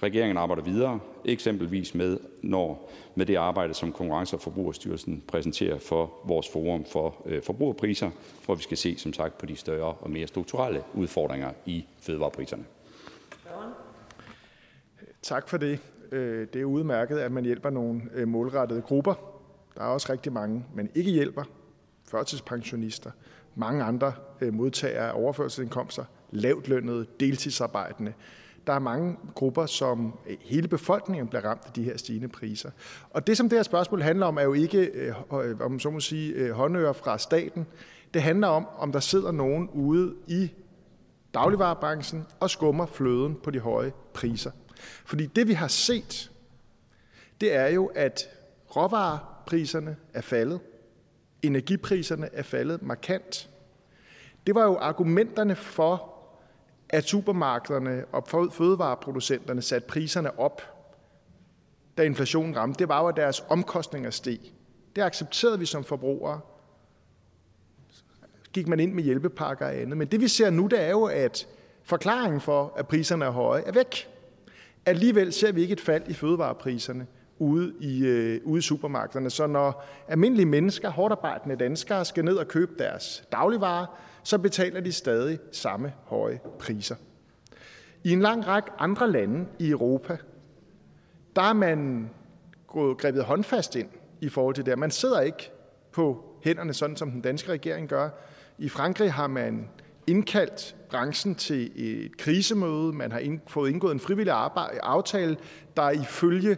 Regeringen 0.02 0.36
arbejder 0.36 0.62
videre, 0.62 1.00
eksempelvis 1.24 1.94
med, 1.94 2.18
når, 2.42 2.90
med 3.14 3.26
det 3.26 3.36
arbejde, 3.36 3.74
som 3.74 3.92
Konkurrence- 3.92 4.36
og 4.36 4.40
Forbrugerstyrelsen 4.40 5.22
præsenterer 5.28 5.78
for 5.78 6.12
vores 6.24 6.48
forum 6.48 6.84
for 6.84 7.22
øh, 7.26 7.42
forbrugerpriser, 7.42 8.10
hvor 8.44 8.54
vi 8.54 8.62
skal 8.62 8.76
se 8.76 8.98
som 8.98 9.12
sagt 9.12 9.38
på 9.38 9.46
de 9.46 9.56
større 9.56 9.94
og 9.94 10.10
mere 10.10 10.26
strukturelle 10.26 10.82
udfordringer 10.94 11.52
i 11.66 11.84
fødevarepriserne. 12.00 12.64
Tak 15.22 15.48
for 15.48 15.56
det. 15.56 15.78
Øh, 16.12 16.46
det 16.52 16.60
er 16.60 16.64
udmærket, 16.64 17.18
at 17.18 17.32
man 17.32 17.44
hjælper 17.44 17.70
nogle 17.70 18.02
øh, 18.14 18.28
målrettede 18.28 18.82
grupper. 18.82 19.14
Der 19.74 19.80
er 19.80 19.86
også 19.86 20.12
rigtig 20.12 20.32
mange, 20.32 20.64
man 20.74 20.90
ikke 20.94 21.10
hjælper. 21.10 21.42
Førtidspensionister, 22.10 23.10
mange 23.54 23.84
andre 23.84 24.12
øh, 24.40 24.54
modtagere 24.54 25.08
af 25.08 25.12
overførselsindkomster, 25.14 26.04
lavt 26.30 26.68
lønnede, 26.68 27.06
deltidsarbejdende. 27.20 28.12
Der 28.66 28.72
er 28.72 28.78
mange 28.78 29.16
grupper, 29.34 29.66
som 29.66 30.18
øh, 30.28 30.36
hele 30.40 30.68
befolkningen 30.68 31.28
bliver 31.28 31.44
ramt 31.44 31.62
af 31.66 31.72
de 31.72 31.82
her 31.82 31.96
stigende 31.96 32.28
priser. 32.28 32.70
Og 33.10 33.26
det, 33.26 33.36
som 33.36 33.48
det 33.48 33.58
her 33.58 33.62
spørgsmål 33.62 34.02
handler 34.02 34.26
om, 34.26 34.38
er 34.38 34.42
jo 34.42 34.52
ikke, 34.52 34.78
øh, 34.78 35.14
øh 35.32 35.60
om 35.60 35.80
så 35.80 35.90
må 35.90 36.00
sige, 36.00 36.32
øh, 36.32 36.50
håndører 36.50 36.92
fra 36.92 37.18
staten. 37.18 37.66
Det 38.14 38.22
handler 38.22 38.48
om, 38.48 38.66
om 38.78 38.92
der 38.92 39.00
sidder 39.00 39.32
nogen 39.32 39.68
ude 39.68 40.14
i 40.26 40.52
dagligvarerbranchen 41.34 42.26
og 42.40 42.50
skummer 42.50 42.86
fløden 42.86 43.34
på 43.42 43.50
de 43.50 43.58
høje 43.58 43.92
priser. 44.14 44.50
Fordi 45.04 45.26
det, 45.26 45.48
vi 45.48 45.52
har 45.52 45.68
set, 45.68 46.30
det 47.40 47.54
er 47.54 47.68
jo, 47.68 47.86
at 47.94 48.28
råvarepriserne 48.76 49.96
er 50.14 50.20
faldet, 50.20 50.60
energipriserne 51.42 52.28
er 52.32 52.42
faldet 52.42 52.82
markant. 52.82 53.50
Det 54.46 54.54
var 54.54 54.64
jo 54.64 54.76
argumenterne 54.76 55.56
for 55.56 56.11
at 56.92 57.04
supermarkederne 57.04 58.04
og 58.12 58.50
fødevareproducenterne 58.52 59.62
satte 59.62 59.88
priserne 59.88 60.38
op, 60.38 60.62
da 61.98 62.02
inflationen 62.02 62.56
ramte, 62.56 62.78
det 62.78 62.88
var 62.88 63.00
jo, 63.00 63.06
at 63.06 63.16
deres 63.16 63.44
omkostninger 63.48 64.10
steg. 64.10 64.38
Det 64.96 65.02
accepterede 65.02 65.58
vi 65.58 65.66
som 65.66 65.84
forbrugere. 65.84 66.40
Så 67.90 68.02
gik 68.52 68.68
man 68.68 68.80
ind 68.80 68.92
med 68.92 69.04
hjælpepakker 69.04 69.66
og 69.66 69.74
andet. 69.74 69.96
Men 69.96 70.08
det 70.08 70.20
vi 70.20 70.28
ser 70.28 70.50
nu, 70.50 70.66
det 70.66 70.80
er 70.80 70.90
jo, 70.90 71.04
at 71.04 71.46
forklaringen 71.82 72.40
for, 72.40 72.72
at 72.76 72.88
priserne 72.88 73.24
er 73.24 73.30
høje, 73.30 73.62
er 73.62 73.72
væk. 73.72 74.08
Alligevel 74.86 75.32
ser 75.32 75.52
vi 75.52 75.62
ikke 75.62 75.72
et 75.72 75.80
fald 75.80 76.02
i 76.08 76.12
fødevarepriserne 76.12 77.06
ude 77.38 77.72
i, 77.80 78.06
øh, 78.06 78.40
ude 78.44 78.58
i 78.58 78.62
supermarkederne. 78.62 79.30
Så 79.30 79.46
når 79.46 79.84
almindelige 80.08 80.46
mennesker, 80.46 80.90
hårdarbejdende 80.90 81.56
danskere, 81.56 82.04
skal 82.04 82.24
ned 82.24 82.36
og 82.36 82.48
købe 82.48 82.72
deres 82.78 83.24
dagligvarer, 83.32 83.86
så 84.22 84.38
betaler 84.38 84.80
de 84.80 84.92
stadig 84.92 85.38
samme 85.52 85.92
høje 86.04 86.40
priser. 86.58 86.96
I 88.04 88.12
en 88.12 88.20
lang 88.20 88.46
række 88.46 88.70
andre 88.78 89.10
lande 89.10 89.46
i 89.58 89.70
Europa, 89.70 90.16
der 91.36 91.42
er 91.42 91.52
man 91.52 92.10
gået 92.66 92.98
grebet 92.98 93.24
håndfast 93.24 93.76
ind 93.76 93.88
i 94.20 94.28
forhold 94.28 94.54
til 94.54 94.66
det. 94.66 94.78
Man 94.78 94.90
sidder 94.90 95.20
ikke 95.20 95.50
på 95.92 96.24
hænderne, 96.42 96.74
sådan 96.74 96.96
som 96.96 97.10
den 97.10 97.20
danske 97.20 97.52
regering 97.52 97.88
gør. 97.88 98.08
I 98.58 98.68
Frankrig 98.68 99.12
har 99.12 99.26
man 99.26 99.68
indkaldt 100.06 100.76
branchen 100.90 101.34
til 101.34 101.72
et 101.74 102.16
krisemøde. 102.16 102.92
Man 102.92 103.12
har 103.12 103.38
fået 103.46 103.70
indgået 103.70 103.92
en 103.92 104.00
frivillig 104.00 104.34
aftale, 104.82 105.36
der 105.76 105.90
ifølge 105.90 106.56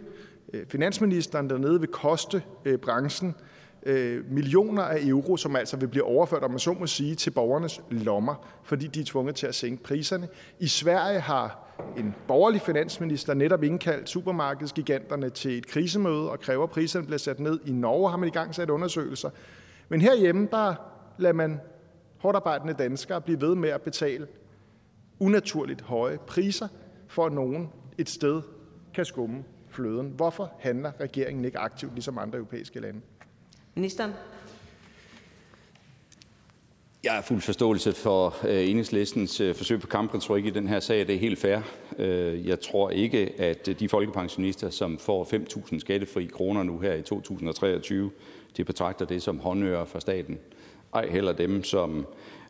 øh, 0.53 0.67
finansministeren 0.67 1.51
dernede 1.51 1.81
vil 1.81 1.89
koste 1.89 2.43
øh, 2.65 2.79
branchen 2.79 3.29
øh, 3.29 3.35
Øh, 3.87 4.33
millioner 4.33 4.83
af 4.83 4.99
euro, 5.03 5.37
som 5.37 5.57
altså 5.57 5.77
vil 5.77 5.89
blive 5.89 6.05
overført, 6.05 6.43
om 6.43 6.51
man 6.51 6.59
så 6.59 6.73
må 6.73 6.87
sige, 6.87 7.15
til 7.15 7.31
borgernes 7.31 7.81
lommer, 7.91 8.35
fordi 8.63 8.87
de 8.87 9.01
er 9.01 9.05
tvunget 9.05 9.35
til 9.35 9.47
at 9.47 9.55
sænke 9.55 9.83
priserne. 9.83 10.29
I 10.59 10.67
Sverige 10.67 11.21
har 11.21 11.65
en 11.97 12.15
borgerlig 12.29 12.61
finansminister 12.61 13.35
netop 13.35 13.63
indkaldt 13.63 14.09
supermarkedsgiganterne 14.09 15.31
til 15.31 15.59
et 15.59 15.67
krisemøde 15.67 16.31
og 16.31 16.41
kræver, 16.41 16.65
at 16.65 16.71
priserne 16.71 17.07
bliver 17.07 17.19
sat 17.19 17.41
ned. 17.41 17.61
I 17.67 17.73
Norge 17.73 18.11
har 18.11 18.17
man 18.17 18.29
i 18.29 18.33
gang 18.33 18.55
sat 18.55 18.71
undersøgelser. 18.71 19.31
Men 19.89 20.01
herhjemme, 20.01 20.49
der 20.51 20.75
lader 21.19 21.35
man 21.35 21.61
hårdarbejdende 22.19 22.75
danskere 22.75 23.21
blive 23.21 23.41
ved 23.41 23.55
med 23.55 23.69
at 23.69 23.83
betale 23.83 24.27
unaturligt 25.19 25.81
høje 25.81 26.19
priser, 26.27 26.69
for 27.09 27.27
at 27.27 27.33
nogen 27.33 27.69
et 27.99 28.09
sted 28.09 28.43
kan 28.95 29.05
skumme 29.05 29.45
fløden. 29.69 30.13
Hvorfor 30.17 30.53
handler 30.61 30.93
regeringen 31.01 31.45
ikke 31.45 31.59
aktivt, 31.59 31.95
ligesom 31.95 32.19
andre 32.19 32.39
europæiske 32.39 32.81
lande? 32.81 33.01
Ministeren. 33.75 34.13
Jeg 37.05 37.13
har 37.13 37.23
fuld 37.23 37.41
forståelse 37.41 37.93
for 37.93 38.37
øh, 38.49 38.71
enhedslistens 38.71 39.41
øh, 39.41 39.55
forsøg 39.55 39.81
på 39.81 39.87
kampretorik 39.87 40.47
i 40.47 40.51
den 40.51 40.69
her 40.69 40.81
sag. 40.81 40.99
Det 40.99 41.15
er 41.15 41.19
helt 41.19 41.39
fair. 41.39 41.59
Øh, 41.99 42.47
jeg 42.47 42.61
tror 42.61 42.91
ikke, 42.91 43.33
at 43.39 43.69
øh, 43.69 43.81
de 43.81 43.89
folkepensionister, 43.89 44.71
som 44.71 44.99
får 44.99 45.25
5.000 45.73 45.79
skattefri 45.79 46.25
kroner 46.25 46.63
nu 46.63 46.79
her 46.79 46.95
i 46.95 47.03
2023, 47.03 48.11
de 48.57 48.65
betragter 48.65 49.05
det 49.05 49.23
som 49.23 49.39
håndører 49.39 49.85
for 49.85 49.99
staten. 49.99 50.39
Ej 50.95 51.09
heller 51.09 51.33
dem, 51.33 51.65
som 51.65 52.07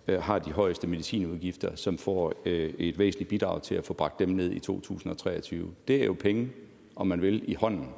har 0.09 0.39
de 0.39 0.53
højeste 0.53 0.87
medicinudgifter, 0.87 1.77
som 1.77 1.99
får 1.99 2.33
et 2.45 2.99
væsentligt 2.99 3.29
bidrag 3.29 3.63
til 3.63 3.75
at 3.75 3.85
få 3.85 3.93
bragt 3.95 4.19
dem 4.19 4.29
ned 4.29 4.53
i 4.53 4.59
2023. 4.59 5.71
Det 5.89 6.01
er 6.01 6.05
jo 6.05 6.17
penge, 6.21 6.49
om 6.97 7.07
man 7.07 7.23
vil, 7.23 7.43
i 7.47 7.55
hånden 7.55 7.89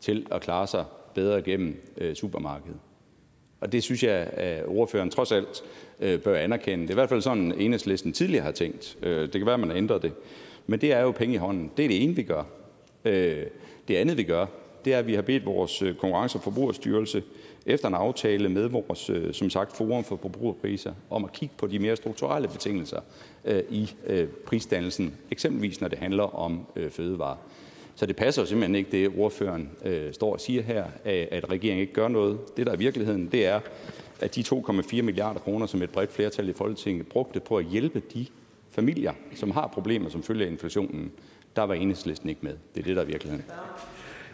til 0.00 0.26
at 0.30 0.40
klare 0.40 0.66
sig 0.66 0.84
bedre 1.14 1.42
gennem 1.42 1.82
øh, 1.98 2.14
supermarkedet. 2.14 2.76
Og 3.60 3.72
det 3.72 3.82
synes 3.82 4.02
jeg, 4.02 4.28
at 4.32 4.64
ordføreren 4.66 5.10
trods 5.10 5.32
alt 5.32 5.62
øh, 6.00 6.20
bør 6.20 6.36
anerkende. 6.36 6.82
Det 6.82 6.90
er 6.90 6.94
i 6.94 7.00
hvert 7.00 7.08
fald 7.08 7.20
sådan, 7.20 7.52
enhedslisten 7.58 8.12
tidligere 8.12 8.44
har 8.44 8.52
tænkt. 8.52 8.98
Øh, 9.02 9.20
det 9.20 9.32
kan 9.32 9.46
være, 9.46 9.54
at 9.54 9.60
man 9.60 9.68
har 9.68 9.76
ændret 9.76 10.02
det. 10.02 10.12
Men 10.66 10.80
det 10.80 10.92
er 10.92 11.00
jo 11.00 11.10
penge 11.10 11.34
i 11.34 11.38
hånden. 11.38 11.70
Det 11.76 11.84
er 11.84 11.88
det 11.88 12.02
ene, 12.02 12.16
vi 12.16 12.22
gør. 12.22 12.42
Øh, 13.04 13.46
det 13.88 13.96
andet, 13.96 14.16
vi 14.16 14.22
gør, 14.22 14.46
det 14.84 14.94
er, 14.94 14.98
at 14.98 15.06
vi 15.06 15.14
har 15.14 15.22
bedt 15.22 15.46
vores 15.46 15.82
øh, 15.82 15.94
konkurrence- 15.94 16.38
og 16.38 16.42
forbrugerstyrelse 16.42 17.22
efter 17.66 17.88
en 17.88 17.94
aftale 17.94 18.48
med 18.48 18.68
vores, 18.68 19.10
øh, 19.10 19.34
som 19.34 19.50
sagt, 19.50 19.76
forum 19.76 20.04
for 20.04 20.18
forbrugerpriser, 20.22 20.92
om 21.10 21.24
at 21.24 21.32
kigge 21.32 21.54
på 21.58 21.66
de 21.66 21.78
mere 21.78 21.96
strukturelle 21.96 22.48
betingelser 22.48 23.00
i 23.70 23.90
prisdannelsen, 24.46 25.14
eksempelvis 25.30 25.80
når 25.80 25.88
det 25.88 25.98
handler 25.98 26.36
om 26.36 26.66
fødevarer. 26.90 27.36
Så 27.98 28.06
det 28.06 28.16
passer 28.16 28.44
simpelthen 28.44 28.74
ikke, 28.74 28.90
det 28.90 29.12
ordføreren 29.16 29.70
øh, 29.84 30.12
står 30.12 30.32
og 30.32 30.40
siger 30.40 30.62
her, 30.62 30.84
at 31.04 31.50
regeringen 31.50 31.80
ikke 31.80 31.92
gør 31.92 32.08
noget. 32.08 32.38
Det, 32.56 32.66
der 32.66 32.72
er 32.72 32.76
virkeligheden, 32.76 33.28
det 33.32 33.46
er, 33.46 33.60
at 34.20 34.34
de 34.34 34.40
2,4 34.40 35.02
milliarder 35.02 35.40
kroner, 35.40 35.66
som 35.66 35.82
et 35.82 35.90
bredt 35.90 36.12
flertal 36.12 36.48
i 36.48 36.52
Folketinget 36.52 37.06
brugte 37.06 37.40
på 37.40 37.56
at 37.56 37.64
hjælpe 37.64 38.02
de 38.14 38.26
familier, 38.70 39.12
som 39.34 39.50
har 39.50 39.66
problemer 39.66 40.08
som 40.08 40.22
følge 40.22 40.46
af 40.46 40.50
inflationen, 40.50 41.12
der 41.56 41.62
var 41.62 41.74
enhedslisten 41.74 42.28
ikke 42.28 42.40
med. 42.42 42.54
Det 42.74 42.80
er 42.80 42.84
det, 42.84 42.96
der 42.96 43.02
er 43.02 43.06
virkeligheden. 43.06 43.44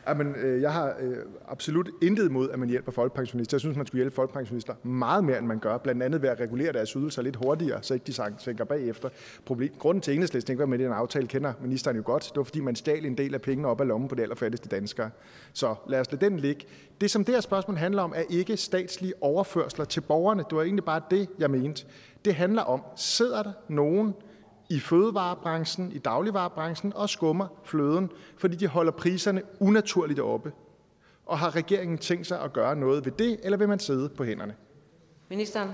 Jamen, 0.09 0.34
øh, 0.34 0.62
jeg 0.62 0.72
har 0.72 0.94
øh, 1.00 1.16
absolut 1.48 1.90
intet 2.02 2.28
imod, 2.28 2.50
at 2.50 2.59
man 2.59 2.68
hjælper 2.68 2.92
folkepensionister. 2.92 3.57
Jeg 3.57 3.61
synes, 3.61 3.76
man 3.76 3.86
skulle 3.86 3.98
hjælpe 3.98 4.14
folkepensionister 4.14 4.74
meget 4.82 5.24
mere, 5.24 5.38
end 5.38 5.46
man 5.46 5.59
gør. 5.59 5.78
Blandt 5.78 6.02
andet 6.02 6.22
ved 6.22 6.28
at 6.28 6.40
regulere 6.40 6.72
deres 6.72 6.90
ydelser 6.90 7.22
lidt 7.22 7.36
hurtigere, 7.36 7.82
så 7.82 7.94
ikke 7.94 8.07
de 8.07 8.12
sænker 8.38 8.64
bagefter. 8.64 9.09
Problem. 9.44 9.72
Grunden 9.78 10.02
til, 10.02 10.11
at 10.11 10.14
enhedslisten 10.14 10.52
ikke 10.52 10.61
var 10.61 10.66
med 10.66 10.78
den 10.78 10.92
aftale, 10.92 11.26
kender 11.26 11.52
ministeren 11.62 11.96
jo 11.96 12.02
godt. 12.07 12.22
Det 12.22 12.36
var, 12.36 12.42
fordi 12.42 12.61
man 12.61 12.76
stjal 12.76 13.07
en 13.07 13.18
del 13.18 13.34
af 13.34 13.40
pengene 13.40 13.68
op 13.68 13.80
af 13.80 13.88
lommen 13.88 14.09
på 14.09 14.14
de 14.14 14.22
allerfattigste 14.22 14.68
danskere. 14.68 15.11
Så 15.52 15.74
lad 15.88 16.00
os 16.00 16.12
lade 16.12 16.24
den 16.24 16.40
ligge. 16.40 16.66
Det, 17.00 17.11
som 17.11 17.24
det 17.24 17.34
her 17.34 17.40
spørgsmål 17.40 17.76
handler 17.76 18.02
om, 18.02 18.12
er 18.16 18.22
ikke 18.30 18.57
statslige 18.57 19.12
overførsler 19.20 19.84
til 19.84 20.00
borgerne. 20.00 20.44
Det 20.50 20.57
var 20.57 20.62
egentlig 20.62 20.84
bare 20.84 21.02
det, 21.11 21.28
jeg 21.38 21.50
mente. 21.50 21.84
Det 22.24 22.34
handler 22.34 22.62
om, 22.62 22.82
sidder 22.96 23.42
der 23.42 23.52
nogen 23.68 24.14
i 24.68 24.80
fødevarebranchen, 24.80 25.92
i 25.92 25.98
dagligvarebranchen 25.98 26.92
og 26.96 27.10
skummer 27.10 27.46
fløden, 27.64 28.10
fordi 28.36 28.56
de 28.56 28.66
holder 28.66 28.92
priserne 28.92 29.42
unaturligt 29.60 30.20
oppe. 30.20 30.52
Og 31.26 31.38
har 31.38 31.56
regeringen 31.56 31.98
tænkt 31.98 32.26
sig 32.26 32.40
at 32.40 32.52
gøre 32.52 32.76
noget 32.76 33.04
ved 33.04 33.12
det, 33.12 33.40
eller 33.42 33.58
vil 33.58 33.68
man 33.68 33.78
sidde 33.78 34.08
på 34.08 34.24
hænderne? 34.24 34.54
Ministeren. 35.28 35.70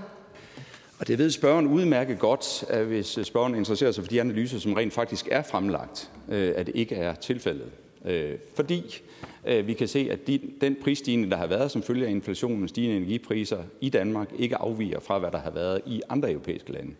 Og 0.99 1.07
det 1.07 1.17
ved 1.17 1.29
spørgeren 1.29 1.67
udmærket 1.67 2.19
godt, 2.19 2.63
at 2.69 2.85
hvis 2.85 3.19
spørgeren 3.23 3.55
interesserer 3.55 3.91
sig 3.91 4.03
for 4.03 4.09
de 4.09 4.21
analyser, 4.21 4.59
som 4.59 4.73
rent 4.73 4.93
faktisk 4.93 5.27
er 5.31 5.41
fremlagt, 5.41 6.11
øh, 6.29 6.53
at 6.55 6.65
det 6.65 6.75
ikke 6.75 6.95
er 6.95 7.15
tilfældet. 7.15 7.71
Øh, 8.05 8.37
fordi 8.55 9.01
øh, 9.45 9.67
vi 9.67 9.73
kan 9.73 9.87
se, 9.87 10.07
at 10.11 10.27
de, 10.27 10.39
den 10.61 10.75
prisstigning, 10.83 11.31
der 11.31 11.37
har 11.37 11.47
været 11.47 11.71
som 11.71 11.83
følge 11.83 12.05
af 12.05 12.11
inflationen 12.11 12.63
og 12.63 12.69
stigende 12.69 12.97
energipriser 12.97 13.63
i 13.81 13.89
Danmark, 13.89 14.29
ikke 14.39 14.55
afviger 14.55 14.99
fra, 14.99 15.19
hvad 15.19 15.31
der 15.31 15.39
har 15.39 15.51
været 15.51 15.81
i 15.85 16.01
andre 16.09 16.31
europæiske 16.31 16.71
lande. 16.71 16.91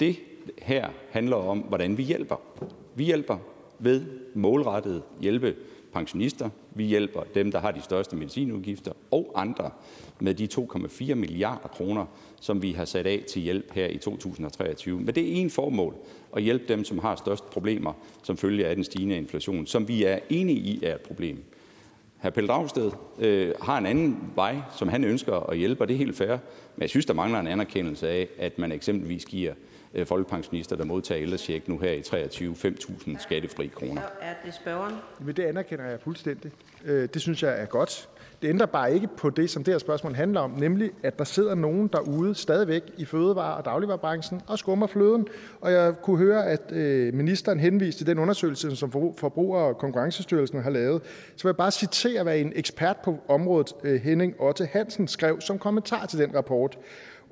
Det 0.00 0.16
her 0.58 0.88
handler 1.10 1.36
om, 1.36 1.58
hvordan 1.58 1.98
vi 1.98 2.02
hjælper. 2.02 2.36
Vi 2.94 3.04
hjælper 3.04 3.38
ved 3.78 4.04
målrettet 4.34 5.02
hjælpe 5.20 5.54
pensionister. 5.92 6.50
Vi 6.74 6.84
hjælper 6.84 7.22
dem, 7.34 7.50
der 7.50 7.58
har 7.58 7.70
de 7.70 7.82
største 7.82 8.16
medicinudgifter 8.16 8.92
og 9.10 9.32
andre 9.34 9.70
med 10.20 10.34
de 10.34 10.48
2,4 10.54 11.14
milliarder 11.14 11.68
kroner, 11.68 12.06
som 12.40 12.62
vi 12.62 12.72
har 12.72 12.84
sat 12.84 13.06
af 13.06 13.24
til 13.28 13.42
hjælp 13.42 13.72
her 13.72 13.86
i 13.86 13.98
2023. 13.98 15.00
Men 15.00 15.14
det 15.14 15.28
er 15.28 15.32
en 15.32 15.50
formål 15.50 15.94
at 16.36 16.42
hjælpe 16.42 16.64
dem, 16.68 16.84
som 16.84 16.98
har 16.98 17.16
størst 17.16 17.50
problemer 17.50 17.92
som 18.22 18.36
følge 18.36 18.66
af 18.66 18.74
den 18.74 18.84
stigende 18.84 19.16
inflation, 19.16 19.66
som 19.66 19.88
vi 19.88 20.04
er 20.04 20.18
enige 20.30 20.58
i 20.58 20.80
er 20.84 20.94
et 20.94 21.00
problem. 21.00 21.44
Hr. 22.22 22.30
Pelle 22.30 22.48
Dragsted 22.48 22.90
øh, 23.18 23.54
har 23.62 23.78
en 23.78 23.86
anden 23.86 24.32
vej, 24.34 24.56
som 24.78 24.88
han 24.88 25.04
ønsker 25.04 25.50
at 25.50 25.58
hjælpe, 25.58 25.84
og 25.84 25.88
det 25.88 25.94
er 25.94 25.98
helt 25.98 26.16
fair. 26.16 26.36
Men 26.76 26.82
jeg 26.82 26.90
synes, 26.90 27.06
der 27.06 27.14
mangler 27.14 27.40
en 27.40 27.46
anerkendelse 27.46 28.08
af, 28.08 28.28
at 28.38 28.58
man 28.58 28.72
eksempelvis 28.72 29.24
giver 29.24 29.52
Øh, 29.94 30.06
folkepensionister, 30.06 30.76
der 30.76 30.84
modtager 30.84 31.22
ældrecheck 31.22 31.68
nu 31.68 31.78
her 31.78 31.92
i 31.92 32.02
23 32.02 32.54
5.000 32.54 33.22
skattefri 33.22 33.66
kroner. 33.66 34.00
Så 34.02 34.08
er 34.20 34.34
det 34.44 34.54
spørgeren. 34.54 34.94
Men 35.20 35.36
det 35.36 35.42
anerkender 35.42 35.84
jeg 35.84 36.00
fuldstændig. 36.00 36.52
Øh, 36.84 37.08
det 37.14 37.22
synes 37.22 37.42
jeg 37.42 37.60
er 37.62 37.66
godt. 37.66 38.08
Det 38.42 38.48
ændrer 38.48 38.66
bare 38.66 38.94
ikke 38.94 39.08
på 39.16 39.30
det, 39.30 39.50
som 39.50 39.64
det 39.64 39.74
her 39.74 39.78
spørgsmål 39.78 40.14
handler 40.14 40.40
om, 40.40 40.50
nemlig 40.50 40.90
at 41.02 41.18
der 41.18 41.24
sidder 41.24 41.54
nogen 41.54 41.88
derude 41.88 42.34
stadigvæk 42.34 42.82
i 42.96 43.04
fødevare- 43.04 43.56
og 43.56 43.64
dagligvarerbranchen 43.64 44.40
og 44.46 44.58
skummer 44.58 44.86
fløden. 44.86 45.28
Og 45.60 45.72
jeg 45.72 45.94
kunne 46.02 46.18
høre, 46.18 46.46
at 46.46 46.72
øh, 46.72 47.14
ministeren 47.14 47.60
henviste 47.60 48.00
til 48.00 48.06
den 48.06 48.18
undersøgelse, 48.18 48.76
som 48.76 48.92
Forbruger- 48.92 49.60
og 49.60 49.78
Konkurrencestyrelsen 49.78 50.62
har 50.62 50.70
lavet. 50.70 51.02
Så 51.36 51.42
vil 51.42 51.48
jeg 51.48 51.56
bare 51.56 51.70
citere, 51.70 52.22
hvad 52.22 52.38
en 52.38 52.52
ekspert 52.56 52.96
på 53.04 53.18
området, 53.28 54.00
Henning 54.02 54.34
Otte 54.38 54.66
Hansen, 54.66 55.08
skrev 55.08 55.40
som 55.40 55.58
kommentar 55.58 56.06
til 56.06 56.18
den 56.18 56.34
rapport. 56.34 56.78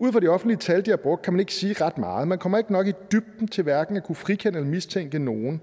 Ud 0.02 0.12
fra 0.12 0.20
de 0.20 0.28
offentlige 0.28 0.58
tal, 0.58 0.86
de 0.86 0.90
har 0.90 0.96
brugt, 0.96 1.22
kan 1.22 1.32
man 1.32 1.40
ikke 1.40 1.54
sige 1.54 1.84
ret 1.84 1.98
meget. 1.98 2.28
Man 2.28 2.38
kommer 2.38 2.58
ikke 2.58 2.72
nok 2.72 2.86
i 2.86 2.92
dybden 3.12 3.48
til 3.48 3.64
hverken 3.64 3.96
at 3.96 4.04
kunne 4.04 4.16
frikende 4.16 4.58
eller 4.58 4.70
mistænke 4.70 5.18
nogen 5.18 5.60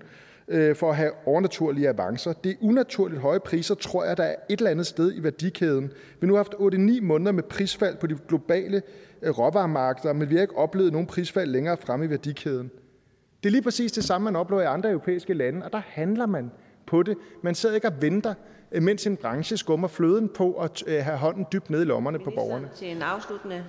øh, 0.48 0.76
for 0.76 0.90
at 0.90 0.96
have 0.96 1.12
overnaturlige 1.26 1.90
avancer. 1.90 2.34
Det 2.34 2.52
er 2.52 2.56
unaturligt 2.62 3.22
høje 3.22 3.40
priser, 3.40 3.76
tror 3.76 4.06
jeg, 4.06 4.18
der 4.18 4.24
er 4.24 4.36
et 4.50 4.58
eller 4.58 4.72
andet 4.72 4.88
sted 4.88 5.14
i 5.16 5.24
værdikæden. 5.24 5.84
Vi 5.86 6.18
har 6.22 6.28
nu 6.28 6.36
haft 6.36 6.54
8-9 6.54 7.02
måneder 7.02 7.32
med 7.32 7.44
prisfald 7.44 7.98
på 7.98 8.08
de 8.08 8.18
globale 8.28 8.82
øh, 9.22 9.40
råvaremarkeder, 9.40 10.14
men 10.14 10.30
vi 10.30 10.36
har 10.36 10.42
ikke 10.42 10.58
oplevet 10.58 10.92
nogen 10.92 11.08
prisfald 11.08 11.50
længere 11.50 11.78
fremme 11.78 12.06
i 12.06 12.10
værdikæden. 12.10 12.72
Det 13.44 13.50
er 13.50 13.52
lige 13.52 13.62
præcis 13.62 13.92
det 13.92 14.04
samme, 14.04 14.26
man 14.26 14.36
oplever 14.36 14.62
i 14.62 14.66
andre 14.66 14.90
europæiske 14.90 15.34
lande, 15.34 15.66
og 15.66 15.72
der 15.72 15.82
handler 15.86 16.26
man 16.26 16.52
på 16.86 17.04
det. 17.04 17.18
Man 17.44 17.56
sidder 17.56 17.76
ikke 17.76 17.88
og 17.88 18.02
venter, 18.02 18.34
øh, 18.72 18.84
mens 18.84 19.08
en 19.08 19.18
branche 19.18 19.58
skummer 19.58 19.88
fløden 19.88 20.30
på 20.30 20.54
at 20.54 20.84
have 20.88 21.18
hånden 21.18 21.46
dybt 21.54 21.70
ned 21.70 21.82
i 21.82 21.86
lommerne 21.86 22.20
på 22.20 22.32
borgerne. 22.36 22.70
Til 22.76 22.92
en 22.92 23.02
afsluttende 23.02 23.64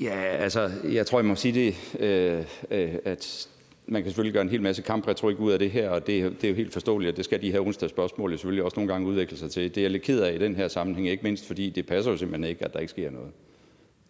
Ja, 0.00 0.20
altså, 0.20 0.70
jeg 0.92 1.06
tror, 1.06 1.18
jeg 1.18 1.26
må 1.26 1.34
sige 1.34 1.54
det, 1.54 2.00
øh, 2.00 2.44
øh, 2.70 2.94
at 3.04 3.48
man 3.86 4.02
kan 4.02 4.10
selvfølgelig 4.10 4.32
gøre 4.32 4.42
en 4.42 4.48
hel 4.48 4.62
masse 4.62 4.82
kampretorik 4.82 5.40
ud 5.40 5.52
af 5.52 5.58
det 5.58 5.70
her, 5.70 5.88
og 5.88 6.06
det, 6.06 6.32
det 6.40 6.44
er 6.44 6.48
jo 6.48 6.54
helt 6.54 6.72
forståeligt, 6.72 7.10
at 7.10 7.16
det 7.16 7.24
skal 7.24 7.42
de 7.42 7.52
her 7.52 7.60
onsdagsspørgsmål 7.60 8.30
selvfølgelig 8.30 8.64
også 8.64 8.76
nogle 8.76 8.92
gange 8.92 9.08
udvikle 9.08 9.36
sig 9.36 9.50
til. 9.50 9.62
Det 9.62 9.76
er 9.76 9.82
jeg 9.82 9.90
lidt 9.90 10.02
ked 10.02 10.20
af 10.20 10.34
i 10.34 10.38
den 10.38 10.56
her 10.56 10.68
sammenhæng, 10.68 11.08
ikke 11.08 11.22
mindst 11.22 11.46
fordi 11.46 11.70
det 11.70 11.86
passer 11.86 12.10
jo 12.10 12.16
simpelthen 12.16 12.50
ikke, 12.50 12.64
at 12.64 12.72
der 12.72 12.80
ikke 12.80 12.90
sker 12.90 13.10
noget. 13.10 13.30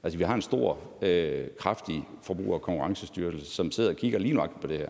Altså, 0.03 0.19
vi 0.19 0.25
har 0.25 0.35
en 0.35 0.43
stor, 0.43 0.79
øh, 1.03 1.45
kraftig 1.59 2.05
forbruger- 2.23 2.55
og 2.55 2.63
konkurrencestyrelse, 2.63 3.47
som 3.47 3.71
sidder 3.71 3.91
og 3.91 3.97
kigger 3.97 4.19
lige 4.19 4.35
nok 4.35 4.61
på 4.61 4.67
det 4.67 4.79
her. 4.79 4.89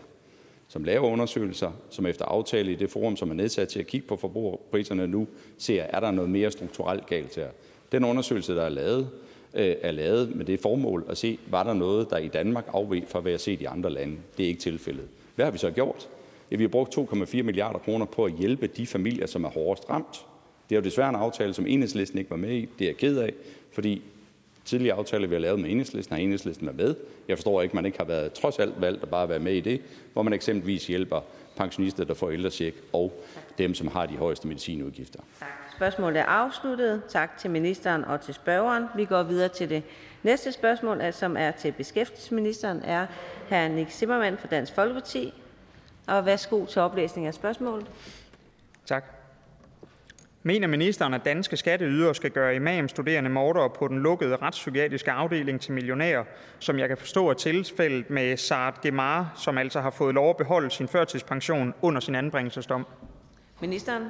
Som 0.67 0.83
laver 0.83 1.07
undersøgelser, 1.07 1.71
som 1.89 2.05
efter 2.05 2.25
aftale 2.25 2.71
i 2.71 2.75
det 2.75 2.89
forum, 2.89 3.15
som 3.15 3.29
er 3.29 3.33
nedsat 3.33 3.67
til 3.67 3.79
at 3.79 3.87
kigge 3.87 4.07
på 4.07 4.17
forbrugerpriserne 4.17 5.07
nu, 5.07 5.27
ser, 5.57 5.83
er 5.83 5.99
der 5.99 6.11
noget 6.11 6.29
mere 6.29 6.51
strukturelt 6.51 7.05
galt 7.05 7.35
her. 7.35 7.47
Den 7.91 8.03
undersøgelse, 8.03 8.55
der 8.55 8.63
er 8.63 8.69
lavet, 8.69 9.09
Øh, 9.53 9.75
er 9.81 9.91
lavet 9.91 10.35
med 10.35 10.45
det 10.45 10.59
formål 10.59 11.05
at 11.09 11.17
se, 11.17 11.39
var 11.47 11.63
der 11.63 11.73
noget, 11.73 12.09
der 12.09 12.17
i 12.17 12.27
Danmark 12.27 12.65
afveg 12.73 13.03
fra, 13.07 13.19
hvad 13.19 13.31
jeg 13.31 13.39
set 13.39 13.61
i 13.61 13.65
andre 13.65 13.89
lande. 13.89 14.17
Det 14.37 14.43
er 14.43 14.47
ikke 14.47 14.61
tilfældet. 14.61 15.05
Hvad 15.35 15.45
har 15.45 15.51
vi 15.51 15.57
så 15.57 15.71
gjort? 15.71 16.09
Ja, 16.51 16.55
vi 16.55 16.63
har 16.63 16.69
brugt 16.69 16.97
2,4 16.97 17.41
milliarder 17.41 17.79
kroner 17.79 18.05
på 18.05 18.25
at 18.25 18.33
hjælpe 18.33 18.67
de 18.67 18.87
familier, 18.87 19.25
som 19.25 19.43
er 19.43 19.49
hårdest 19.49 19.89
ramt. 19.89 20.25
Det 20.69 20.75
er 20.75 20.79
jo 20.79 20.83
desværre 20.83 21.09
en 21.09 21.15
aftale, 21.15 21.53
som 21.53 21.67
enhedslisten 21.67 22.19
ikke 22.19 22.31
var 22.31 22.37
med 22.37 22.51
i. 22.51 22.69
Det 22.79 22.85
er 22.85 22.89
jeg 22.89 22.97
ked 22.97 23.17
af, 23.17 23.33
fordi 23.71 24.01
tidligere 24.65 24.97
aftaler, 24.97 25.27
vi 25.27 25.35
har 25.35 25.39
lavet 25.39 25.59
med 25.59 25.69
enhedslisten, 25.69 26.15
har 26.15 26.23
enhedslisten 26.23 26.67
været 26.67 26.77
med. 26.77 26.95
Jeg 27.27 27.37
forstår 27.37 27.61
ikke, 27.61 27.71
at 27.71 27.75
man 27.75 27.85
ikke 27.85 27.97
har 27.97 28.05
været 28.05 28.33
trods 28.33 28.59
alt 28.59 28.81
valgt 28.81 29.03
at 29.03 29.09
bare 29.09 29.29
være 29.29 29.39
med 29.39 29.53
i 29.53 29.59
det, 29.59 29.81
hvor 30.13 30.21
man 30.21 30.33
eksempelvis 30.33 30.87
hjælper 30.87 31.21
pensionister, 31.55 32.03
der 32.03 32.13
får 32.13 32.31
ældrecheck, 32.31 32.75
og 32.93 33.23
dem, 33.57 33.73
som 33.73 33.87
har 33.87 34.05
de 34.05 34.17
højeste 34.17 34.47
medicinudgifter. 34.47 35.19
Tak. 35.39 35.62
Spørgsmålet 35.83 36.19
er 36.19 36.25
afsluttet. 36.25 37.01
Tak 37.09 37.37
til 37.37 37.51
ministeren 37.51 38.05
og 38.05 38.21
til 38.21 38.33
spørgeren. 38.33 38.85
Vi 38.95 39.05
går 39.05 39.23
videre 39.23 39.49
til 39.49 39.69
det 39.69 39.83
næste 40.23 40.51
spørgsmål, 40.51 41.13
som 41.13 41.37
er 41.37 41.51
til 41.51 41.71
beskæftigelsesministeren, 41.71 42.81
er 42.83 43.05
hr. 43.49 43.67
Nick 43.67 43.91
Zimmermann 43.91 44.37
fra 44.37 44.47
Dansk 44.47 44.75
Folkeparti. 44.75 45.33
Og 46.07 46.25
værsgo 46.25 46.65
til 46.65 46.81
oplæsning 46.81 47.27
af 47.27 47.33
spørgsmålet. 47.33 47.87
Tak. 48.85 49.05
Mener 50.43 50.67
ministeren, 50.67 51.13
at 51.13 51.25
danske 51.25 51.57
skatteydere 51.57 52.15
skal 52.15 52.31
gøre 52.31 52.55
imamstuderende 52.55 53.29
mordere 53.29 53.69
på 53.69 53.87
den 53.87 53.99
lukkede 53.99 54.35
retspsykiatriske 54.35 55.11
afdeling 55.11 55.61
til 55.61 55.73
millionærer, 55.73 56.23
som 56.59 56.79
jeg 56.79 56.87
kan 56.87 56.97
forstå 56.97 57.29
er 57.29 57.33
tilfældet 57.33 58.09
med 58.09 58.37
Saad 58.37 58.73
Gemar, 58.81 59.33
som 59.35 59.57
altså 59.57 59.81
har 59.81 59.89
fået 59.89 60.15
lov 60.15 60.29
at 60.29 60.37
beholde 60.37 60.71
sin 60.71 60.87
førtidspension 60.87 61.73
under 61.81 62.01
sin 62.01 62.15
anbringelsesdom? 62.15 62.87
Ministeren. 63.61 64.03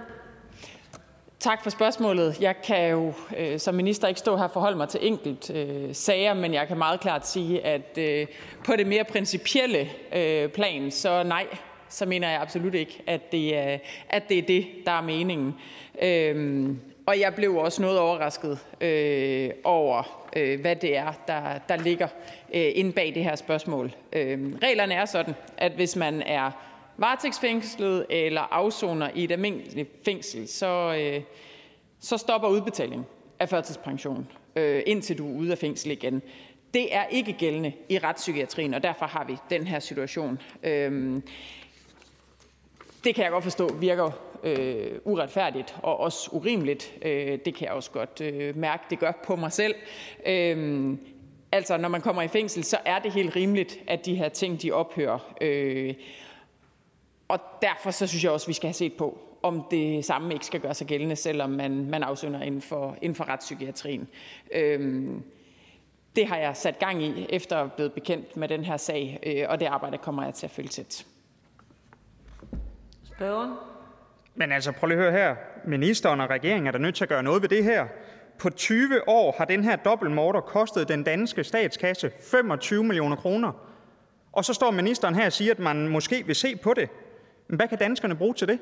Tak 1.44 1.64
for 1.64 1.70
spørgsmålet. 1.70 2.42
Jeg 2.42 2.56
kan 2.62 2.90
jo 2.90 3.14
øh, 3.38 3.60
som 3.60 3.76
minister 3.76 4.08
ikke 4.08 4.20
stå 4.20 4.38
her 4.38 4.44
og 4.44 4.52
forholde 4.52 4.78
mig 4.78 4.90
til 4.90 5.00
enkelt 5.08 5.50
øh, 5.50 5.96
sager, 5.96 6.34
men 6.34 6.54
jeg 6.54 6.68
kan 6.68 6.78
meget 6.78 7.00
klart 7.00 7.28
sige, 7.28 7.66
at 7.66 7.98
øh, 7.98 8.28
på 8.66 8.76
det 8.76 8.88
mere 8.88 9.04
principielle 9.04 9.90
øh, 10.16 10.50
plan, 10.50 10.92
så 10.92 11.24
nej, 11.24 11.48
så 11.90 12.06
mener 12.06 12.30
jeg 12.30 12.42
absolut 12.42 12.74
ikke, 12.74 13.02
at 13.08 13.32
det 13.32 13.58
er, 13.58 13.78
at 14.10 14.30
det, 14.30 14.38
er 14.38 14.42
det, 14.42 14.68
der 14.86 14.92
er 14.92 15.02
meningen. 15.02 15.56
Øh, 16.02 16.70
og 17.06 17.20
jeg 17.20 17.36
blev 17.36 17.56
også 17.56 17.82
noget 17.82 18.00
overrasket 18.00 18.60
øh, 18.82 19.50
over, 19.64 20.28
øh, 20.36 20.62
hvad 20.62 20.76
det 20.76 20.98
er, 20.98 21.14
der, 21.28 21.42
der 21.70 21.76
ligger 21.76 22.08
øh, 22.54 22.72
inde 22.76 22.92
bag 22.92 23.12
det 23.16 23.24
her 23.24 23.36
spørgsmål. 23.36 23.92
Øh, 24.14 24.40
reglerne 24.64 24.94
er 24.94 25.06
sådan, 25.06 25.36
at 25.58 25.72
hvis 25.72 25.96
man 25.96 26.22
er 26.22 26.52
varetægtsfængslet 26.98 28.06
eller 28.10 28.42
afsoner 28.42 29.10
i 29.16 29.24
et 29.24 29.32
almindeligt 29.32 29.90
fængsel, 30.06 30.48
så, 30.48 30.96
øh, 31.00 31.22
så 32.00 32.18
stopper 32.18 32.48
udbetalingen 32.48 33.06
af 33.40 33.50
førtidspension, 33.50 34.28
øh, 34.56 34.84
indtil 34.86 35.18
du 35.18 35.34
er 35.34 35.40
ude 35.40 35.52
af 35.52 35.58
fængsel 35.58 35.92
igen. 35.92 36.22
Det 36.74 36.96
er 36.96 37.06
ikke 37.06 37.34
gældende 37.34 37.74
i 37.90 38.00
retspsykiatrien, 38.00 38.74
og 38.74 38.84
derfor 38.84 39.06
har 39.06 39.24
vi 39.24 39.38
den 39.50 39.68
her 39.68 39.80
situation. 39.80 40.40
Øh, 40.64 41.22
det 43.04 43.16
kan 43.16 43.24
jeg 43.24 43.32
godt 43.32 43.44
forstå 43.44 43.74
virker 43.74 44.12
øh, 44.44 44.92
uretfærdigt 45.06 45.76
og 45.84 46.00
også 46.00 46.30
urimeligt. 46.32 46.94
Øh, 47.02 47.40
det 47.46 47.56
kan 47.56 47.68
jeg 47.68 47.72
også 47.72 47.92
godt 47.92 48.22
øh, 48.22 48.58
mærke, 48.58 48.84
det 48.90 49.00
gør 49.00 49.12
på 49.24 49.36
mig 49.36 49.52
selv. 49.52 49.76
Øh, 50.26 50.98
altså, 51.52 51.78
når 51.78 51.90
man 51.90 52.02
kommer 52.02 52.22
i 52.22 52.28
fængsel, 52.28 52.64
så 52.64 52.78
er 52.86 53.00
det 53.00 53.12
helt 53.14 53.36
rimeligt, 53.36 53.80
at 53.88 54.06
de 54.06 54.16
her 54.16 54.30
ting 54.30 54.62
de 54.62 54.72
ophører. 54.72 55.34
Øh, 55.42 55.94
og 57.34 57.40
derfor 57.62 57.92
så 57.92 58.08
synes 58.08 58.24
jeg 58.24 58.32
også, 58.32 58.48
vi 58.48 58.54
skal 58.54 58.68
have 58.68 58.74
set 58.74 58.94
på, 58.94 59.20
om 59.44 59.64
det 59.72 60.06
samme 60.06 60.34
ikke 60.34 60.46
skal 60.46 60.60
gøre 60.60 60.74
sig 60.74 60.88
gældende, 60.88 61.16
selvom 61.16 61.50
man, 61.50 61.90
man 61.90 62.04
afsøger 62.04 62.42
inden 62.42 62.62
for, 62.62 62.98
inden 63.02 63.16
for 63.16 63.30
retspsykiatrien. 63.30 64.08
Øhm, 64.52 65.24
det 66.16 66.28
har 66.28 66.38
jeg 66.38 66.58
sat 66.58 66.80
gang 66.80 67.04
i, 67.04 67.26
efter 67.30 67.58
at 67.58 67.74
blevet 67.74 67.94
bekendt 67.94 68.38
med 68.38 68.48
den 68.48 68.64
her 68.64 68.78
sag, 68.78 69.20
øh, 69.24 69.46
og 69.50 69.60
det 69.60 69.66
arbejde 69.66 69.98
kommer 69.98 70.24
jeg 70.24 70.34
til 70.34 70.48
at 70.48 70.52
følge 70.52 70.70
tæt. 70.70 71.06
Spørgeren? 73.04 73.52
Men 74.36 74.52
altså, 74.52 74.72
prøv 74.72 74.88
lige 74.88 74.98
at 74.98 75.04
høre 75.04 75.12
her. 75.12 75.36
Ministeren 75.66 76.22
og 76.22 76.30
regeringen 76.30 76.68
er 76.68 76.72
der 76.72 76.80
nødt 76.80 76.96
til 76.96 77.04
at 77.04 77.10
gøre 77.10 77.24
noget 77.24 77.42
ved 77.42 77.50
det 77.50 77.64
her. 77.64 77.88
På 78.40 78.50
20 78.50 79.10
år 79.10 79.36
har 79.38 79.46
den 79.46 79.64
her 79.64 79.76
dobbeltmorder 79.76 80.42
kostet 80.42 80.88
den 80.88 81.04
danske 81.04 81.44
statskasse 81.44 82.12
25 82.32 82.84
millioner 82.84 83.16
kroner. 83.16 83.52
Og 84.32 84.46
så 84.46 84.54
står 84.54 84.72
ministeren 84.72 85.16
her 85.16 85.26
og 85.26 85.34
siger, 85.34 85.52
at 85.52 85.60
man 85.60 85.88
måske 85.88 86.24
vil 86.26 86.36
se 86.36 86.56
på 86.56 86.74
det. 86.74 86.90
Men 87.54 87.58
hvad 87.58 87.68
kan 87.68 87.78
danskerne 87.78 88.16
bruge 88.16 88.34
til 88.34 88.48
det? 88.48 88.60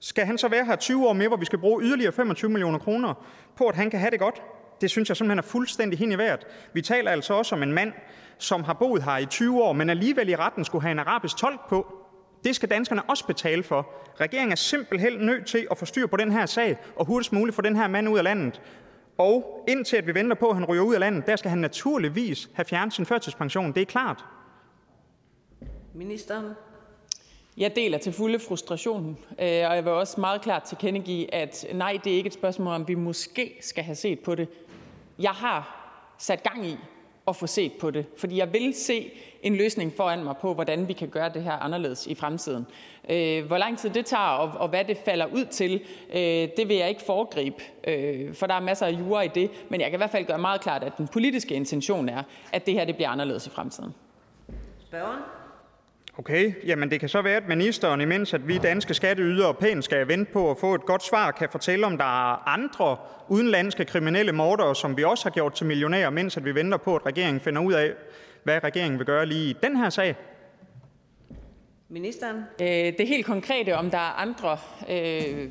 Skal 0.00 0.26
han 0.26 0.38
så 0.38 0.48
være 0.48 0.64
her 0.64 0.76
20 0.76 1.08
år 1.08 1.12
mere, 1.12 1.28
hvor 1.28 1.36
vi 1.36 1.44
skal 1.44 1.58
bruge 1.58 1.82
yderligere 1.82 2.12
25 2.12 2.50
millioner 2.50 2.78
kroner 2.78 3.26
på, 3.56 3.64
at 3.64 3.76
han 3.76 3.90
kan 3.90 4.00
have 4.00 4.10
det 4.10 4.18
godt? 4.18 4.42
Det 4.80 4.90
synes 4.90 5.08
jeg 5.08 5.16
simpelthen 5.16 5.38
er 5.38 5.42
fuldstændig 5.42 5.98
hen 5.98 6.12
i 6.12 6.18
vejret. 6.18 6.46
Vi 6.72 6.82
taler 6.82 7.10
altså 7.10 7.34
også 7.34 7.54
om 7.54 7.62
en 7.62 7.72
mand, 7.72 7.92
som 8.38 8.64
har 8.64 8.72
boet 8.72 9.02
her 9.02 9.16
i 9.16 9.26
20 9.26 9.62
år, 9.62 9.72
men 9.72 9.90
alligevel 9.90 10.28
i 10.28 10.36
retten 10.36 10.64
skulle 10.64 10.82
have 10.82 10.92
en 10.92 10.98
arabisk 10.98 11.36
tolk 11.36 11.68
på. 11.68 11.96
Det 12.44 12.56
skal 12.56 12.70
danskerne 12.70 13.02
også 13.02 13.26
betale 13.26 13.62
for. 13.62 13.90
Regeringen 14.20 14.52
er 14.52 14.56
simpelthen 14.56 15.12
nødt 15.12 15.46
til 15.46 15.66
at 15.70 15.78
få 15.78 15.84
styr 15.84 16.06
på 16.06 16.16
den 16.16 16.32
her 16.32 16.46
sag, 16.46 16.78
og 16.96 17.06
hurtigst 17.06 17.32
muligt 17.32 17.56
få 17.56 17.62
den 17.62 17.76
her 17.76 17.88
mand 17.88 18.08
ud 18.08 18.18
af 18.18 18.24
landet. 18.24 18.62
Og 19.18 19.64
indtil 19.68 19.96
at 19.96 20.06
vi 20.06 20.14
venter 20.14 20.36
på, 20.36 20.48
at 20.48 20.54
han 20.54 20.64
ryger 20.64 20.82
ud 20.82 20.94
af 20.94 21.00
landet, 21.00 21.26
der 21.26 21.36
skal 21.36 21.50
han 21.50 21.58
naturligvis 21.58 22.50
have 22.54 22.64
fjernet 22.64 22.94
sin 22.94 23.06
førtidspension. 23.06 23.72
Det 23.72 23.80
er 23.80 23.86
klart. 23.86 24.24
Ministeren. 25.94 26.44
Jeg 27.56 27.76
deler 27.76 27.98
til 27.98 28.12
fulde 28.12 28.38
frustrationen, 28.38 29.18
øh, 29.30 29.46
og 29.46 29.76
jeg 29.76 29.84
vil 29.84 29.92
også 29.92 30.20
meget 30.20 30.40
klart 30.40 30.62
tilkendegive, 30.62 31.34
at 31.34 31.66
nej, 31.72 31.98
det 32.04 32.12
er 32.12 32.16
ikke 32.16 32.26
et 32.26 32.34
spørgsmål 32.34 32.74
om, 32.74 32.88
vi 32.88 32.94
måske 32.94 33.56
skal 33.60 33.84
have 33.84 33.94
set 33.94 34.20
på 34.20 34.34
det. 34.34 34.48
Jeg 35.18 35.30
har 35.30 35.82
sat 36.18 36.42
gang 36.42 36.66
i 36.66 36.76
at 37.28 37.36
få 37.36 37.46
set 37.46 37.72
på 37.80 37.90
det, 37.90 38.06
fordi 38.16 38.38
jeg 38.38 38.52
vil 38.52 38.74
se 38.74 39.10
en 39.42 39.56
løsning 39.56 39.92
foran 39.96 40.24
mig 40.24 40.36
på, 40.40 40.54
hvordan 40.54 40.88
vi 40.88 40.92
kan 40.92 41.08
gøre 41.08 41.28
det 41.28 41.42
her 41.42 41.52
anderledes 41.52 42.06
i 42.06 42.14
fremtiden. 42.14 42.66
Øh, 43.08 43.46
hvor 43.46 43.58
lang 43.58 43.78
tid 43.78 43.90
det 43.90 44.06
tager, 44.06 44.22
og, 44.22 44.68
hvad 44.68 44.84
det 44.84 44.96
falder 44.96 45.26
ud 45.26 45.44
til, 45.44 45.80
øh, 46.14 46.48
det 46.56 46.68
vil 46.68 46.76
jeg 46.76 46.88
ikke 46.88 47.02
foregribe, 47.02 47.62
for 48.34 48.46
der 48.46 48.54
er 48.54 48.60
masser 48.60 48.86
af 48.86 48.92
jure 48.92 49.24
i 49.24 49.28
det, 49.28 49.50
men 49.68 49.80
jeg 49.80 49.90
kan 49.90 49.96
i 49.96 50.00
hvert 50.00 50.10
fald 50.10 50.26
gøre 50.26 50.38
meget 50.38 50.60
klart, 50.60 50.82
at 50.82 50.92
den 50.98 51.08
politiske 51.08 51.54
intention 51.54 52.08
er, 52.08 52.22
at 52.52 52.66
det 52.66 52.74
her 52.74 52.84
det 52.84 52.94
bliver 52.94 53.08
anderledes 53.08 53.46
i 53.46 53.50
fremtiden. 53.50 53.94
Spørgeren. 54.78 55.22
Okay, 56.18 56.52
jamen 56.66 56.90
det 56.90 57.00
kan 57.00 57.08
så 57.08 57.22
være, 57.22 57.36
at 57.36 57.48
ministeren, 57.48 58.00
imens 58.00 58.34
at 58.34 58.48
vi 58.48 58.58
danske 58.58 58.94
skatteydere 58.94 59.54
pænt 59.54 59.84
skal 59.84 60.08
vente 60.08 60.32
på 60.32 60.50
at 60.50 60.58
få 60.58 60.74
et 60.74 60.86
godt 60.86 61.04
svar, 61.04 61.30
kan 61.30 61.48
fortælle, 61.50 61.86
om 61.86 61.98
der 61.98 62.04
er 62.04 62.48
andre 62.48 62.96
udenlandske 63.28 63.84
kriminelle 63.84 64.32
mordere, 64.32 64.74
som 64.74 64.96
vi 64.96 65.04
også 65.04 65.24
har 65.24 65.30
gjort 65.30 65.52
til 65.52 65.66
millionærer, 65.66 66.10
mens 66.10 66.36
at 66.36 66.44
vi 66.44 66.54
venter 66.54 66.78
på, 66.78 66.96
at 66.96 67.06
regeringen 67.06 67.40
finder 67.40 67.62
ud 67.62 67.72
af, 67.72 67.92
hvad 68.42 68.64
regeringen 68.64 68.98
vil 68.98 69.06
gøre 69.06 69.26
lige 69.26 69.50
i 69.50 69.56
den 69.62 69.76
her 69.76 69.90
sag. 69.90 70.16
Ministeren. 71.88 72.36
Øh, 72.60 72.68
det 72.68 73.08
helt 73.08 73.26
konkrete, 73.26 73.76
om 73.76 73.90
der 73.90 73.98
er 73.98 74.20
andre 74.20 74.58
øh, 74.90 75.50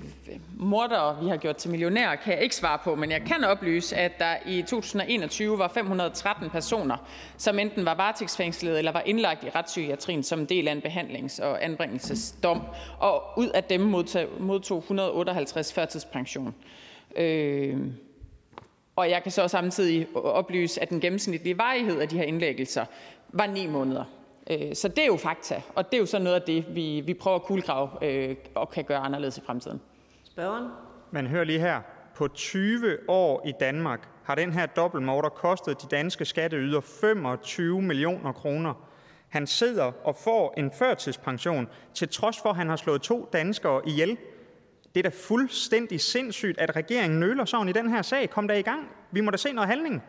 mordere, 0.57 1.23
vi 1.23 1.29
har 1.29 1.37
gjort 1.37 1.55
til 1.55 1.69
millionærer, 1.71 2.15
kan 2.15 2.33
jeg 2.33 2.43
ikke 2.43 2.55
svare 2.55 2.79
på, 2.83 2.95
men 2.95 3.11
jeg 3.11 3.21
kan 3.21 3.43
oplyse, 3.43 3.95
at 3.95 4.19
der 4.19 4.35
i 4.45 4.61
2021 4.61 5.57
var 5.57 5.67
513 5.67 6.49
personer, 6.49 6.97
som 7.37 7.59
enten 7.59 7.85
var 7.85 7.95
varetægtsfængslet 7.95 8.77
eller 8.77 8.91
var 8.91 9.01
indlagt 9.05 9.43
i 9.43 9.49
retspsykiatrien 9.49 10.23
som 10.23 10.47
del 10.47 10.67
af 10.67 10.71
en 10.71 10.81
behandlings- 10.81 11.39
og 11.39 11.63
anbringelsesdom, 11.63 12.61
og 12.99 13.23
ud 13.37 13.47
af 13.47 13.63
dem 13.63 13.81
modtog, 13.81 14.27
modtog 14.39 14.77
158 14.77 15.73
førtidspension. 15.73 16.55
Øh, 17.15 17.77
og 18.95 19.09
jeg 19.09 19.23
kan 19.23 19.31
så 19.31 19.47
samtidig 19.47 20.07
oplyse, 20.15 20.81
at 20.81 20.89
den 20.89 20.99
gennemsnitlige 20.99 21.57
varighed 21.57 21.99
af 21.99 22.09
de 22.09 22.17
her 22.17 22.23
indlæggelser 22.23 22.85
var 23.29 23.47
9 23.47 23.67
måneder. 23.67 24.03
Øh, 24.51 24.75
så 24.75 24.87
det 24.87 24.99
er 24.99 25.05
jo 25.05 25.17
fakta, 25.17 25.61
og 25.75 25.85
det 25.85 25.97
er 25.97 25.99
jo 25.99 26.05
så 26.05 26.19
noget 26.19 26.35
af 26.35 26.41
det, 26.41 26.75
vi, 26.75 27.01
vi 27.05 27.13
prøver 27.13 27.35
at 27.35 27.43
kuglegrave 27.43 27.89
øh, 28.01 28.35
og 28.55 28.69
kan 28.69 28.83
gøre 28.83 28.99
anderledes 28.99 29.37
i 29.37 29.41
fremtiden. 29.45 29.81
Spørgeren? 30.23 30.67
Men 31.11 31.27
hør 31.27 31.43
lige 31.43 31.59
her. 31.59 31.81
På 32.15 32.27
20 32.27 32.97
år 33.07 33.47
i 33.47 33.53
Danmark 33.59 34.09
har 34.23 34.35
den 34.35 34.53
her 34.53 34.65
dobbeltmorder 34.65 35.29
kostet 35.29 35.81
de 35.81 35.87
danske 35.87 36.25
skatteyder 36.25 36.81
25 36.81 37.81
millioner 37.81 38.31
kroner. 38.31 38.73
Han 39.29 39.47
sidder 39.47 39.91
og 40.03 40.15
får 40.15 40.53
en 40.57 40.71
førtidspension, 40.71 41.67
til 41.93 42.09
trods 42.09 42.39
for, 42.41 42.49
at 42.49 42.55
han 42.55 42.69
har 42.69 42.75
slået 42.75 43.01
to 43.01 43.29
danskere 43.33 43.81
ihjel. 43.87 44.17
Det 44.95 45.05
er 45.05 45.09
da 45.09 45.17
fuldstændig 45.23 46.01
sindssygt, 46.01 46.59
at 46.59 46.75
regeringen 46.75 47.19
nøler 47.19 47.45
sådan 47.45 47.69
i 47.69 47.71
den 47.71 47.89
her 47.89 48.01
sag. 48.01 48.29
Kom 48.29 48.47
der 48.47 48.55
i 48.55 48.61
gang. 48.61 48.89
Vi 49.11 49.21
må 49.21 49.31
da 49.31 49.37
se 49.37 49.51
noget 49.51 49.69
handling. 49.69 50.03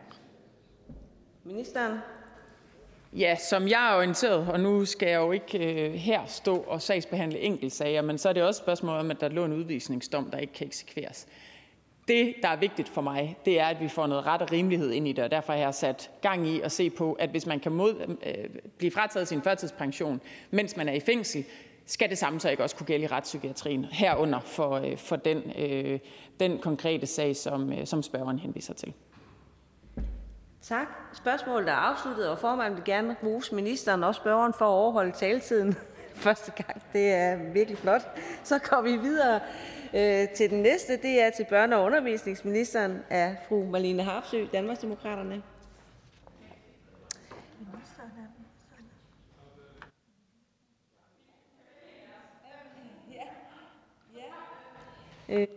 Ministeren. 1.43 1.99
Ja, 3.17 3.35
som 3.35 3.67
jeg 3.67 3.91
er 3.91 3.97
orienteret, 3.97 4.47
og 4.47 4.59
nu 4.59 4.85
skal 4.85 5.09
jeg 5.09 5.17
jo 5.17 5.31
ikke 5.31 5.85
øh, 5.85 5.93
her 5.93 6.25
stå 6.25 6.57
og 6.57 6.81
sagsbehandle 6.81 7.39
enkeltsager, 7.39 8.01
men 8.01 8.17
så 8.17 8.29
er 8.29 8.33
det 8.33 8.43
også 8.43 8.59
et 8.59 8.63
spørgsmål 8.63 8.99
om, 8.99 9.11
at 9.11 9.21
der 9.21 9.29
lå 9.29 9.45
en 9.45 9.53
udvisningsdom, 9.53 10.31
der 10.31 10.37
ikke 10.37 10.53
kan 10.53 10.67
eksekveres. 10.67 11.27
Det, 12.07 12.35
der 12.41 12.47
er 12.47 12.55
vigtigt 12.55 12.89
for 12.89 13.01
mig, 13.01 13.37
det 13.45 13.59
er, 13.59 13.65
at 13.65 13.81
vi 13.81 13.87
får 13.87 14.07
noget 14.07 14.25
ret 14.25 14.41
og 14.41 14.51
rimelighed 14.51 14.91
ind 14.91 15.07
i 15.07 15.11
det, 15.11 15.23
og 15.23 15.31
derfor 15.31 15.53
har 15.53 15.59
jeg 15.59 15.73
sat 15.73 16.11
gang 16.21 16.47
i 16.47 16.61
at 16.61 16.71
se 16.71 16.89
på, 16.89 17.13
at 17.13 17.29
hvis 17.29 17.45
man 17.45 17.59
kan 17.59 17.71
mod, 17.71 18.17
øh, 18.25 18.33
blive 18.77 18.91
frataget 18.91 19.27
sin 19.27 19.41
førtidspension, 19.41 20.21
mens 20.51 20.77
man 20.77 20.89
er 20.89 20.93
i 20.93 20.99
fængsel, 20.99 21.45
skal 21.85 22.09
det 22.09 22.17
samme 22.17 22.39
så 22.39 22.49
ikke 22.49 22.63
også 22.63 22.75
kunne 22.75 22.87
gælde 22.87 23.03
i 23.03 23.07
retspsykiatrien, 23.07 23.85
herunder 23.85 24.39
for, 24.39 24.71
øh, 24.71 24.97
for 24.97 25.15
den, 25.15 25.51
øh, 25.57 25.99
den 26.39 26.59
konkrete 26.59 27.05
sag, 27.05 27.35
som, 27.35 27.73
øh, 27.73 27.85
som 27.87 28.03
spørgeren 28.03 28.39
henviser 28.39 28.73
til. 28.73 28.93
Tak. 30.67 30.87
Spørgsmålet 31.13 31.69
er 31.69 31.73
afsluttet, 31.73 32.29
og 32.29 32.39
formanden 32.39 32.75
vil 32.75 32.83
gerne 32.83 33.15
rose 33.23 33.55
ministeren 33.55 34.03
og 34.03 34.15
spørgeren 34.15 34.53
for 34.57 34.65
at 34.65 34.69
overholde 34.69 35.11
taletiden 35.11 35.75
første 36.25 36.51
gang. 36.51 36.81
Det 36.93 37.13
er 37.13 37.35
virkelig 37.35 37.77
flot. 37.77 38.01
Så 38.43 38.59
går 38.59 38.81
vi 38.81 38.97
videre 38.97 39.39
øh, 39.93 40.29
til 40.29 40.49
den 40.49 40.61
næste. 40.61 40.97
Det 40.97 41.21
er 41.21 41.29
til 41.29 41.43
børne- 41.43 41.75
og 41.75 41.83
undervisningsministeren 41.83 42.99
af 43.09 43.35
fru 43.49 43.65
Marlene 43.65 44.03
Harpsø, 44.03 44.45
Danmarksdemokraterne. 44.53 45.43
Øh, 55.29 55.47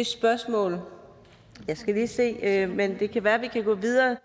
det 0.00 0.06
spørgsmål. 0.06 0.80
Jeg 1.68 1.76
skal 1.76 1.94
lige 1.94 2.08
se, 2.08 2.36
øh, 2.42 2.70
men 2.70 2.98
det 2.98 3.10
kan 3.10 3.24
være, 3.24 3.34
at 3.34 3.40
vi 3.40 3.46
kan 3.46 3.64
gå 3.64 3.74
videre. 3.74 4.16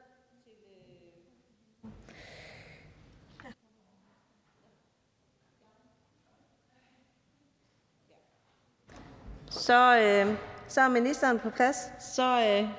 Så, 9.49 9.99
øh, 9.99 10.37
så 10.67 10.81
er 10.81 10.89
ministeren 10.89 11.39
på 11.39 11.49
plads. 11.49 11.77
Så 11.99 12.41
øh, 12.41 12.69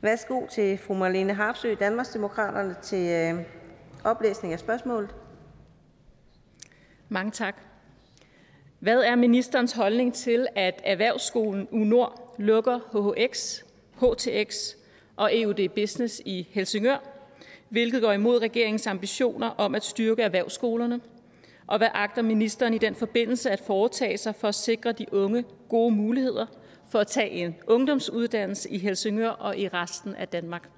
værsgo 0.00 0.46
til 0.50 0.78
fru 0.78 0.94
Marlene 0.94 1.34
Harpsø, 1.34 1.74
Danmarksdemokraterne, 1.80 2.76
til 2.82 3.08
øh, 3.08 3.44
oplæsning 4.04 4.52
af 4.52 4.58
spørgsmålet. 4.58 5.14
Mange 7.08 7.30
tak. 7.30 7.69
Hvad 8.80 9.02
er 9.02 9.14
ministerens 9.14 9.72
holdning 9.72 10.14
til, 10.14 10.46
at 10.54 10.80
Erhvervsskolen 10.84 11.68
UNOR 11.70 12.34
lukker 12.38 12.78
HHX, 12.92 13.62
HTX 14.00 14.74
og 15.16 15.36
EUD 15.36 15.68
Business 15.68 16.22
i 16.24 16.48
Helsingør, 16.50 16.96
hvilket 17.68 18.02
går 18.02 18.12
imod 18.12 18.42
regeringens 18.42 18.86
ambitioner 18.86 19.48
om 19.48 19.74
at 19.74 19.84
styrke 19.84 20.22
erhvervsskolerne? 20.22 21.00
Og 21.66 21.78
hvad 21.78 21.88
agter 21.94 22.22
ministeren 22.22 22.74
i 22.74 22.78
den 22.78 22.94
forbindelse 22.94 23.50
at 23.50 23.60
foretage 23.60 24.18
sig 24.18 24.34
for 24.34 24.48
at 24.48 24.54
sikre 24.54 24.92
de 24.92 25.06
unge 25.12 25.44
gode 25.68 25.94
muligheder 25.94 26.46
for 26.90 26.98
at 26.98 27.06
tage 27.06 27.30
en 27.30 27.56
ungdomsuddannelse 27.66 28.70
i 28.70 28.78
Helsingør 28.78 29.30
og 29.30 29.58
i 29.58 29.68
resten 29.68 30.14
af 30.14 30.28
Danmark? 30.28 30.68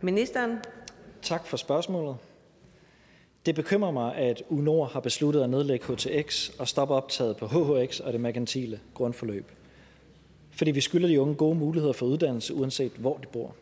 Ministeren. 0.00 0.58
Tak 1.22 1.46
for 1.46 1.56
spørgsmålet. 1.56 2.16
Det 3.46 3.54
bekymrer 3.54 3.90
mig, 3.90 4.16
at 4.16 4.42
UNOR 4.48 4.84
har 4.84 5.00
besluttet 5.00 5.42
at 5.42 5.50
nedlægge 5.50 5.86
HTX 5.86 6.50
og 6.58 6.68
stoppe 6.68 6.94
optaget 6.94 7.36
på 7.36 7.46
HHX 7.46 8.00
og 8.00 8.12
det 8.12 8.20
merkantile 8.20 8.80
grundforløb. 8.94 9.52
Fordi 10.50 10.70
vi 10.70 10.80
skylder 10.80 11.08
de 11.08 11.20
unge 11.20 11.34
gode 11.34 11.54
muligheder 11.54 11.92
for 11.92 12.06
uddannelse, 12.06 12.54
uanset 12.54 12.92
hvor 12.92 13.16
de 13.16 13.26
bor. 13.26 13.54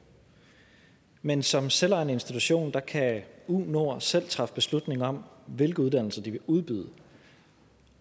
Men 1.23 1.43
som 1.43 1.71
selvejende 1.71 2.13
institution, 2.13 2.73
der 2.73 2.81
kan 2.81 3.23
UNOR 3.49 3.99
selv 3.99 4.29
træffe 4.29 4.55
beslutning 4.55 5.05
om, 5.05 5.25
hvilke 5.47 5.83
uddannelser 5.83 6.23
de 6.23 6.31
vil 6.31 6.41
udbyde. 6.47 6.89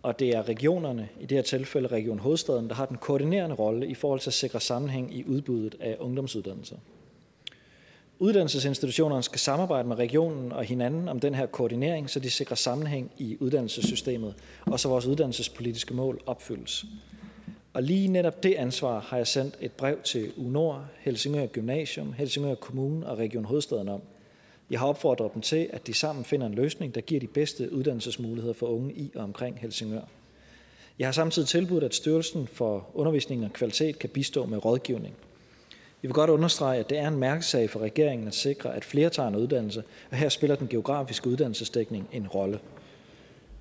Og 0.03 0.19
det 0.19 0.29
er 0.29 0.49
regionerne, 0.49 1.09
i 1.19 1.25
det 1.25 1.37
her 1.37 1.43
tilfælde 1.43 1.87
Region 1.87 2.19
Hovedstaden, 2.19 2.69
der 2.69 2.75
har 2.75 2.85
den 2.85 2.97
koordinerende 2.97 3.55
rolle 3.55 3.87
i 3.87 3.93
forhold 3.93 4.19
til 4.19 4.29
at 4.29 4.33
sikre 4.33 4.59
sammenhæng 4.59 5.17
i 5.17 5.25
udbuddet 5.25 5.75
af 5.79 5.97
ungdomsuddannelser. 5.99 6.77
Uddannelsesinstitutionerne 8.21 9.23
skal 9.23 9.39
samarbejde 9.39 9.87
med 9.87 9.95
regionen 9.95 10.51
og 10.51 10.63
hinanden 10.63 11.07
om 11.07 11.19
den 11.19 11.35
her 11.35 11.45
koordinering, 11.45 12.09
så 12.09 12.19
de 12.19 12.29
sikrer 12.29 12.55
sammenhæng 12.55 13.11
i 13.17 13.37
uddannelsessystemet, 13.39 14.33
og 14.65 14.79
så 14.79 14.89
vores 14.89 15.05
uddannelsespolitiske 15.05 15.93
mål 15.93 16.21
opfyldes. 16.25 16.85
Og 17.73 17.83
lige 17.83 18.07
netop 18.07 18.43
det 18.43 18.53
ansvar 18.53 18.99
har 18.99 19.17
jeg 19.17 19.27
sendt 19.27 19.57
et 19.61 19.71
brev 19.71 20.01
til 20.03 20.31
UNOR, 20.37 20.85
Helsingør 20.99 21.45
Gymnasium, 21.45 22.13
Helsingør 22.13 22.55
Kommune 22.55 23.07
og 23.07 23.17
Region 23.17 23.45
Hovedstaden 23.45 23.89
om, 23.89 24.01
Jeg 24.71 24.79
har 24.79 24.87
opfordret 24.87 25.33
dem 25.33 25.41
til, 25.41 25.69
at 25.73 25.87
de 25.87 25.93
sammen 25.93 26.25
finder 26.25 26.47
en 26.47 26.53
løsning, 26.53 26.95
der 26.95 27.01
giver 27.01 27.19
de 27.19 27.27
bedste 27.27 27.73
uddannelsesmuligheder 27.73 28.53
for 28.53 28.67
unge 28.67 28.93
i 28.93 29.11
og 29.15 29.23
omkring 29.23 29.59
Helsingør. 29.59 30.01
Jeg 30.99 31.07
har 31.07 31.11
samtidig 31.11 31.47
tilbudt, 31.47 31.83
at 31.83 31.95
Styrelsen 31.95 32.47
for 32.47 32.87
Undervisning 32.93 33.45
og 33.45 33.53
Kvalitet 33.53 33.99
kan 33.99 34.09
bistå 34.09 34.45
med 34.45 34.65
rådgivning. 34.65 35.15
Jeg 36.03 36.09
vil 36.09 36.13
godt 36.13 36.29
understrege, 36.29 36.79
at 36.79 36.89
det 36.89 36.97
er 36.97 37.07
en 37.07 37.17
mærkesag 37.17 37.69
for 37.69 37.79
regeringen 37.79 38.27
at 38.27 38.35
sikre, 38.35 38.75
at 38.75 38.85
flere 38.85 39.09
tager 39.09 39.27
en 39.27 39.35
uddannelse, 39.35 39.83
og 40.11 40.17
her 40.17 40.29
spiller 40.29 40.55
den 40.55 40.67
geografiske 40.67 41.29
uddannelsesdækning 41.29 42.09
en 42.11 42.27
rolle. 42.27 42.59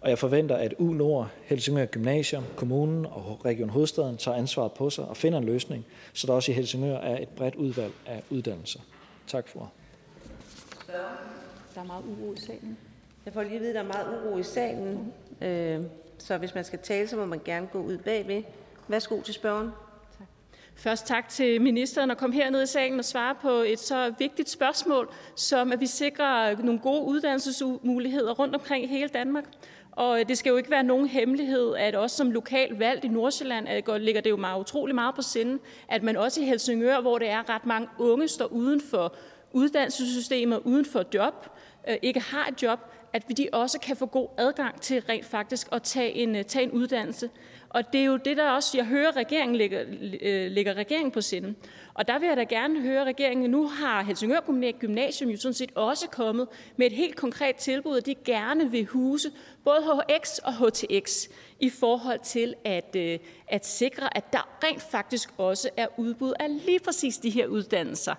Og 0.01 0.11
jeg 0.11 0.19
forventer, 0.19 0.57
at 0.57 0.75
U 0.79 0.93
Nord, 0.93 1.29
Helsingør 1.45 1.87
Gymnasium, 1.87 2.45
kommunen 2.57 3.07
og 3.07 3.41
Region 3.45 3.69
Hovedstaden 3.69 4.17
tager 4.17 4.37
ansvaret 4.37 4.73
på 4.73 4.91
sig 4.91 5.05
og 5.05 5.17
finder 5.17 5.39
en 5.39 5.45
løsning, 5.45 5.87
så 6.13 6.27
der 6.27 6.33
også 6.33 6.53
i 6.53 6.55
Helsingør 6.55 6.97
er 6.97 7.23
et 7.23 7.29
bredt 7.29 7.55
udvalg 7.55 7.93
af 8.07 8.23
uddannelser. 8.31 8.81
Tak 9.27 9.49
for. 9.49 9.73
Der 11.75 11.81
er 11.81 11.85
meget 11.85 12.05
uro 12.05 12.33
i 12.33 12.41
salen. 12.41 12.79
Jeg 13.25 13.33
får 13.33 13.43
lige 13.43 13.55
at 13.55 13.61
vide, 13.61 13.71
at 13.71 13.75
der 13.75 13.81
er 13.81 13.87
meget 13.87 14.23
uro 14.27 14.39
i 14.39 14.43
salen. 14.43 15.13
Øh, 15.41 15.81
så 16.19 16.39
hvis 16.39 16.55
man 16.55 16.65
skal 16.65 16.79
tale, 16.79 17.09
så 17.09 17.17
må 17.17 17.25
man 17.25 17.41
gerne 17.45 17.67
gå 17.67 17.79
ud 17.83 17.99
bagved. 17.99 18.43
Værsgo 18.89 19.21
til 19.21 19.35
spørgeren. 19.35 19.71
Først 20.81 21.07
tak 21.07 21.29
til 21.29 21.63
ministeren 21.63 22.11
at 22.11 22.19
komme 22.19 22.37
herned 22.37 22.63
i 22.63 22.67
salen 22.67 22.99
og 22.99 23.05
svare 23.05 23.35
på 23.35 23.51
et 23.51 23.79
så 23.79 24.15
vigtigt 24.19 24.51
spørgsmål, 24.51 25.13
som 25.37 25.73
at 25.73 25.81
vi 25.81 25.87
sikrer 25.87 26.57
nogle 26.57 26.81
gode 26.81 27.03
uddannelsesmuligheder 27.03 28.33
rundt 28.33 28.55
omkring 28.55 28.85
i 28.85 28.87
hele 28.87 29.09
Danmark. 29.09 29.45
Og 29.93 30.21
øh, 30.21 30.29
det 30.29 30.39
skal 30.39 30.51
jo 30.51 30.57
ikke 30.57 30.71
være 30.71 30.83
nogen 30.83 31.07
hemmelighed, 31.07 31.75
at 31.77 31.95
også 31.95 32.17
som 32.17 32.31
lokal 32.31 32.79
valgt 32.79 33.05
i 33.05 33.09
Nordsjælland 33.09 33.99
ligger 33.99 34.21
det 34.21 34.31
jo 34.31 34.37
meget 34.37 34.61
utrolig 34.61 34.95
meget 34.95 35.15
på 35.15 35.23
sinde, 35.23 35.59
at 35.89 36.03
man 36.03 36.17
også 36.17 36.41
i 36.41 36.45
Helsingør, 36.45 37.01
hvor 37.01 37.19
det 37.19 37.31
er 37.31 37.55
ret 37.55 37.67
mange 37.67 37.89
unge, 37.99 38.29
står 38.29 38.47
uden 38.47 38.81
for 38.81 39.15
uddannelsessystemet, 39.53 40.61
uden 40.65 40.85
for 40.85 41.05
job, 41.15 41.49
øh, 41.89 41.97
ikke 42.03 42.21
har 42.21 42.47
et 42.47 42.63
job, 42.63 42.79
at 43.13 43.25
vi 43.29 43.35
de 43.35 43.49
også 43.53 43.81
kan 43.81 43.97
få 43.97 44.07
god 44.07 44.29
adgang 44.39 44.81
til 44.81 45.03
rent 45.09 45.27
faktisk 45.27 45.69
at 45.73 45.83
tage 45.83 46.13
en, 46.13 46.37
øh, 46.37 46.45
tage 46.45 46.65
en 46.65 46.71
uddannelse. 46.71 47.31
Og 47.71 47.93
det 47.93 48.01
er 48.01 48.05
jo 48.05 48.17
det, 48.17 48.37
der 48.37 48.51
også, 48.51 48.79
jeg 48.79 48.87
hører, 48.87 49.17
regeringen 49.17 49.57
lægger, 49.57 49.81
øh, 50.21 50.51
lægger 50.51 50.75
regeringen 50.75 51.11
på 51.11 51.21
sinde. 51.21 51.55
Og 51.95 52.09
der 52.09 52.19
vil 52.19 52.29
jeg 52.29 52.37
da 52.37 52.43
gerne 52.43 52.81
høre 52.81 53.05
regeringen, 53.05 53.51
nu 53.51 53.67
har 53.67 54.03
Helsingør 54.03 54.73
Gymnasium 54.79 55.31
jo 55.31 55.37
sådan 55.37 55.55
set 55.55 55.73
også 55.75 56.09
kommet 56.09 56.49
med 56.77 56.87
et 56.87 56.93
helt 56.93 57.17
konkret 57.17 57.57
tilbud, 57.57 57.97
at 57.97 58.07
de 58.07 58.15
gerne 58.15 58.71
vil 58.71 58.87
huse 58.87 59.31
både 59.65 60.03
HX 60.09 60.39
og 60.39 60.55
HTX 60.55 61.29
i 61.61 61.71
forhold 61.71 62.21
til 62.21 62.55
at, 62.65 62.97
øh, 62.97 63.19
at 63.49 63.67
sikre, 63.67 64.17
at 64.17 64.33
der 64.33 64.49
rent 64.65 64.83
faktisk 64.83 65.31
også 65.39 65.71
er 65.77 65.87
udbud 65.97 66.33
af 66.41 66.65
lige 66.67 66.81
præcis 66.81 67.19
de 67.19 67.31
her 67.31 67.47
uddannelser 67.47 68.15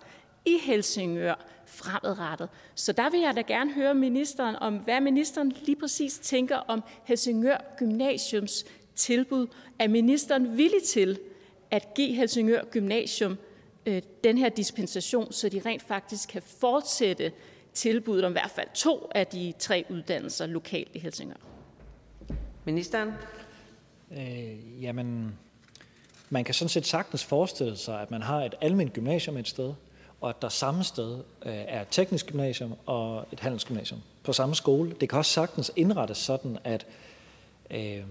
i 0.45 0.57
Helsingør 0.57 1.45
fremadrettet. 1.65 2.49
Så 2.75 2.91
der 2.91 3.09
vil 3.09 3.19
jeg 3.19 3.35
da 3.35 3.41
gerne 3.41 3.73
høre 3.73 3.93
ministeren 3.93 4.55
om, 4.55 4.75
hvad 4.75 5.01
ministeren 5.01 5.51
lige 5.65 5.75
præcis 5.75 6.19
tænker 6.19 6.57
om 6.57 6.83
Helsingør 7.03 7.57
Gymnasiums 7.77 8.65
tilbud. 8.95 9.47
Er 9.79 9.87
ministeren 9.87 10.57
villig 10.57 10.83
til 10.83 11.19
at 11.71 11.93
give 11.93 12.15
Helsingør 12.15 12.63
Gymnasium 12.71 13.37
øh, 13.85 14.01
den 14.23 14.37
her 14.37 14.49
dispensation, 14.49 15.31
så 15.31 15.49
de 15.49 15.61
rent 15.65 15.83
faktisk 15.87 16.29
kan 16.29 16.41
fortsætte 16.41 17.31
tilbuddet 17.73 18.25
om 18.25 18.31
i 18.31 18.33
hvert 18.33 18.51
fald 18.51 18.67
to 18.73 19.09
af 19.15 19.27
de 19.27 19.53
tre 19.59 19.85
uddannelser 19.89 20.45
lokalt 20.45 20.89
i 20.93 20.99
Helsingør? 20.99 21.35
Ministeren? 22.65 23.11
Øh, 24.11 24.83
jamen, 24.83 25.37
man 26.29 26.43
kan 26.43 26.53
sådan 26.53 26.69
set 26.69 26.85
sagtens 26.85 27.23
forestille 27.23 27.77
sig, 27.77 28.01
at 28.01 28.11
man 28.11 28.21
har 28.21 28.43
et 28.43 28.55
almindeligt 28.61 28.93
gymnasium 28.93 29.37
et 29.37 29.47
sted, 29.47 29.73
og 30.21 30.29
at 30.29 30.41
der 30.41 30.49
samme 30.49 30.83
sted 30.83 31.15
øh, 31.45 31.53
er 31.53 31.81
et 31.81 31.87
teknisk 31.91 32.27
gymnasium 32.27 32.73
og 32.85 33.27
et 33.31 33.39
handelsgymnasium 33.39 34.01
på 34.23 34.33
samme 34.33 34.55
skole. 34.55 34.95
Det 35.01 35.09
kan 35.09 35.17
også 35.17 35.31
sagtens 35.31 35.71
indrettes 35.75 36.17
sådan, 36.17 36.57
at 36.63 36.87
øh, 37.71 38.03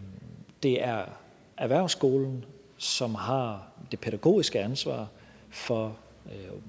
det 0.62 0.84
er 0.84 1.04
erhvervsskolen, 1.56 2.44
som 2.78 3.14
har 3.14 3.66
det 3.90 4.00
pædagogiske 4.00 4.60
ansvar 4.60 5.08
for 5.50 5.96
øh, 6.26 6.60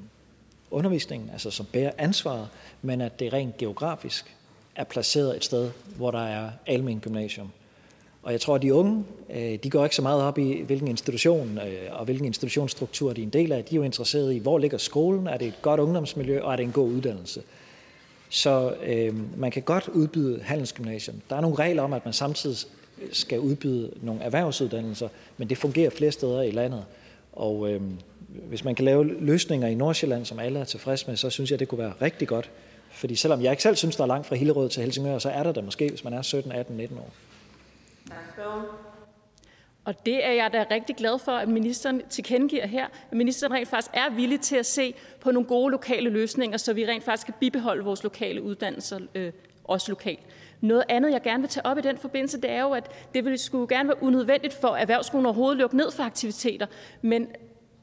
undervisningen, 0.71 1.29
altså 1.29 1.51
som 1.51 1.65
bærer 1.65 1.91
ansvaret, 1.97 2.47
men 2.81 3.01
at 3.01 3.19
det 3.19 3.33
rent 3.33 3.57
geografisk 3.57 4.35
er 4.75 4.83
placeret 4.83 5.35
et 5.35 5.43
sted, 5.43 5.71
hvor 5.97 6.11
der 6.11 6.23
er 6.23 6.49
almen 6.65 6.99
gymnasium. 6.99 7.51
Og 8.23 8.31
jeg 8.31 8.41
tror, 8.41 8.55
at 8.55 8.61
de 8.61 8.73
unge, 8.73 9.05
øh, 9.29 9.59
de 9.63 9.69
går 9.69 9.83
ikke 9.83 9.95
så 9.95 10.01
meget 10.01 10.21
op 10.21 10.37
i, 10.37 10.61
hvilken 10.61 10.87
institution 10.87 11.57
øh, 11.57 11.99
og 11.99 12.05
hvilken 12.05 12.25
institutionsstruktur 12.25 13.13
de 13.13 13.21
er 13.21 13.25
en 13.25 13.29
del 13.29 13.51
af. 13.51 13.65
De 13.65 13.75
er 13.75 13.77
jo 13.77 13.83
interesserede 13.83 14.35
i, 14.35 14.39
hvor 14.39 14.57
ligger 14.57 14.77
skolen, 14.77 15.27
er 15.27 15.37
det 15.37 15.47
et 15.47 15.61
godt 15.61 15.79
ungdomsmiljø, 15.79 16.41
og 16.41 16.51
er 16.51 16.55
det 16.55 16.63
en 16.63 16.71
god 16.71 16.89
uddannelse. 16.89 17.43
Så 18.29 18.75
øh, 18.83 19.39
man 19.39 19.51
kan 19.51 19.61
godt 19.61 19.87
udbyde 19.87 20.41
handelsgymnasium. 20.43 21.21
Der 21.29 21.35
er 21.35 21.41
nogle 21.41 21.55
regler 21.57 21.83
om, 21.83 21.93
at 21.93 22.05
man 22.05 22.13
samtidig 22.13 22.57
skal 23.11 23.39
udbyde 23.39 23.91
nogle 24.01 24.21
erhvervsuddannelser, 24.21 25.09
men 25.37 25.49
det 25.49 25.57
fungerer 25.57 25.89
flere 25.89 26.11
steder 26.11 26.41
i 26.41 26.51
landet. 26.51 26.85
Og 27.33 27.71
øh, 27.71 27.81
hvis 28.29 28.63
man 28.63 28.75
kan 28.75 28.85
lave 28.85 29.23
løsninger 29.23 29.67
i 29.67 29.75
Nordsjælland, 29.75 30.25
som 30.25 30.39
alle 30.39 30.59
er 30.59 30.63
tilfredse 30.63 31.07
med, 31.07 31.17
så 31.17 31.29
synes 31.29 31.51
jeg, 31.51 31.59
det 31.59 31.67
kunne 31.67 31.79
være 31.79 31.93
rigtig 32.01 32.27
godt. 32.27 32.49
Fordi 32.91 33.15
selvom 33.15 33.41
jeg 33.41 33.51
ikke 33.51 33.63
selv 33.63 33.75
synes, 33.75 33.95
der 33.95 34.03
er 34.03 34.07
langt 34.07 34.27
fra 34.27 34.35
Hillerød 34.35 34.69
til 34.69 34.83
Helsingør, 34.83 35.19
så 35.19 35.29
er 35.29 35.43
der 35.43 35.51
da 35.51 35.61
måske, 35.61 35.89
hvis 35.89 36.03
man 36.03 36.13
er 36.13 36.21
17, 36.21 36.51
18, 36.51 36.77
19 36.77 36.97
år. 36.97 37.09
Tak 38.07 38.45
Og 39.85 40.05
det 40.05 40.25
er 40.25 40.31
jeg 40.31 40.49
da 40.53 40.65
rigtig 40.71 40.95
glad 40.95 41.19
for, 41.19 41.31
at 41.31 41.47
ministeren 41.47 42.01
tilkendegiver 42.09 42.67
her, 42.67 42.85
at 43.11 43.17
ministeren 43.17 43.53
rent 43.53 43.69
faktisk 43.69 43.91
er 43.93 44.09
villig 44.15 44.41
til 44.41 44.55
at 44.55 44.65
se 44.65 44.93
på 45.19 45.31
nogle 45.31 45.47
gode 45.47 45.71
lokale 45.71 46.09
løsninger, 46.09 46.57
så 46.57 46.73
vi 46.73 46.85
rent 46.85 47.03
faktisk 47.03 47.25
kan 47.25 47.35
bibeholde 47.39 47.83
vores 47.83 48.03
lokale 48.03 48.41
uddannelser 48.41 48.99
øh, 49.15 49.33
også 49.63 49.91
lokalt. 49.91 50.19
Noget 50.61 50.83
andet, 50.89 51.11
jeg 51.11 51.21
gerne 51.21 51.41
vil 51.41 51.49
tage 51.49 51.65
op 51.65 51.77
i 51.77 51.81
den 51.81 51.97
forbindelse, 51.97 52.41
det 52.41 52.49
er 52.51 52.61
jo, 52.61 52.71
at 52.71 52.91
det 53.13 53.25
ville 53.25 53.37
skulle 53.37 53.75
gerne 53.75 53.89
være 53.89 54.03
unødvendigt 54.03 54.53
for 54.53 54.67
erhvervsskolen 54.67 55.25
overhovedet 55.25 55.55
at 55.55 55.59
lukke 55.59 55.77
ned 55.77 55.91
for 55.91 56.03
aktiviteter. 56.03 56.65
Men 57.01 57.27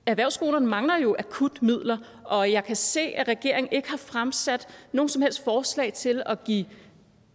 erhvervsskolerne 0.07 0.67
mangler 0.67 0.99
jo 0.99 1.17
akut 1.19 1.63
midler, 1.63 1.97
og 2.25 2.53
jeg 2.53 2.65
kan 2.65 2.77
se, 2.77 3.01
at 3.01 3.29
regeringen 3.29 3.73
ikke 3.73 3.91
har 3.91 3.97
fremsat 3.97 4.69
nogen 4.93 5.09
som 5.09 5.23
helst 5.23 5.45
forslag 5.45 5.93
til 5.93 6.23
at 6.27 6.45
give 6.45 6.65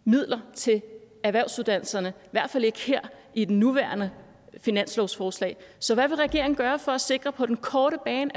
midler 0.05 0.39
til 0.53 0.81
erhvervsuddannelserne, 1.23 2.09
i 2.09 2.29
hvert 2.31 2.49
fald 2.49 2.63
ikke 2.63 2.79
her 2.79 2.99
i 3.33 3.45
den 3.45 3.59
nuværende 3.59 4.11
finanslovsforslag. 4.57 5.57
Så 5.79 5.93
hvad 5.93 6.07
vil 6.07 6.17
regeringen 6.17 6.55
gøre 6.55 6.79
for 6.79 6.91
at 6.91 7.01
sikre 7.01 7.31
på 7.31 7.45
den 7.45 7.57
korte 7.57 7.97
bane, 8.05 8.31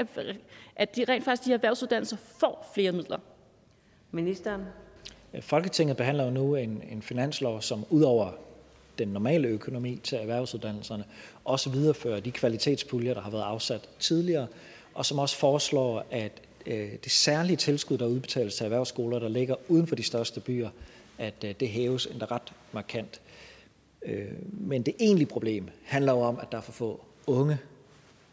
at 0.75 0.95
de 0.95 1.05
rent 1.09 1.25
faktisk 1.25 1.47
de 1.47 1.53
erhvervsuddannelser 1.53 2.17
får 2.17 2.71
flere 2.73 2.91
midler? 2.91 3.17
Ministeren. 4.11 4.65
Folketinget 5.41 5.97
behandler 5.97 6.23
jo 6.23 6.29
nu 6.29 6.55
en, 6.55 6.83
en 6.91 7.01
finanslov, 7.01 7.61
som 7.61 7.85
udover 7.89 8.31
den 8.97 9.07
normale 9.07 9.47
økonomi 9.47 9.99
til 10.03 10.17
erhvervsuddannelserne, 10.17 11.03
også 11.45 11.69
viderefører 11.69 12.19
de 12.19 12.31
kvalitetspuljer, 12.31 13.13
der 13.13 13.21
har 13.21 13.31
været 13.31 13.43
afsat 13.43 13.89
tidligere, 13.99 14.47
og 14.93 15.05
som 15.05 15.19
også 15.19 15.35
foreslår, 15.37 16.05
at 16.11 16.31
øh, 16.65 16.91
det 17.03 17.11
særlige 17.11 17.57
tilskud, 17.57 17.97
der 17.97 18.05
udbetales 18.05 18.55
til 18.55 18.63
erhvervsskoler, 18.63 19.19
der 19.19 19.27
ligger 19.27 19.55
uden 19.67 19.87
for 19.87 19.95
de 19.95 20.03
største 20.03 20.39
byer, 20.39 20.69
at 21.17 21.43
øh, 21.45 21.55
det 21.59 21.69
hæves 21.69 22.05
endda 22.05 22.25
ret 22.25 22.53
markant. 22.71 23.21
Øh, 24.05 24.31
men 24.51 24.81
det 24.81 24.95
egentlige 24.99 25.29
problem 25.29 25.69
handler 25.83 26.13
jo 26.13 26.19
om, 26.19 26.39
at 26.41 26.51
der 26.51 26.57
er 26.57 26.61
for 26.61 26.71
få 26.71 27.05
unge. 27.27 27.57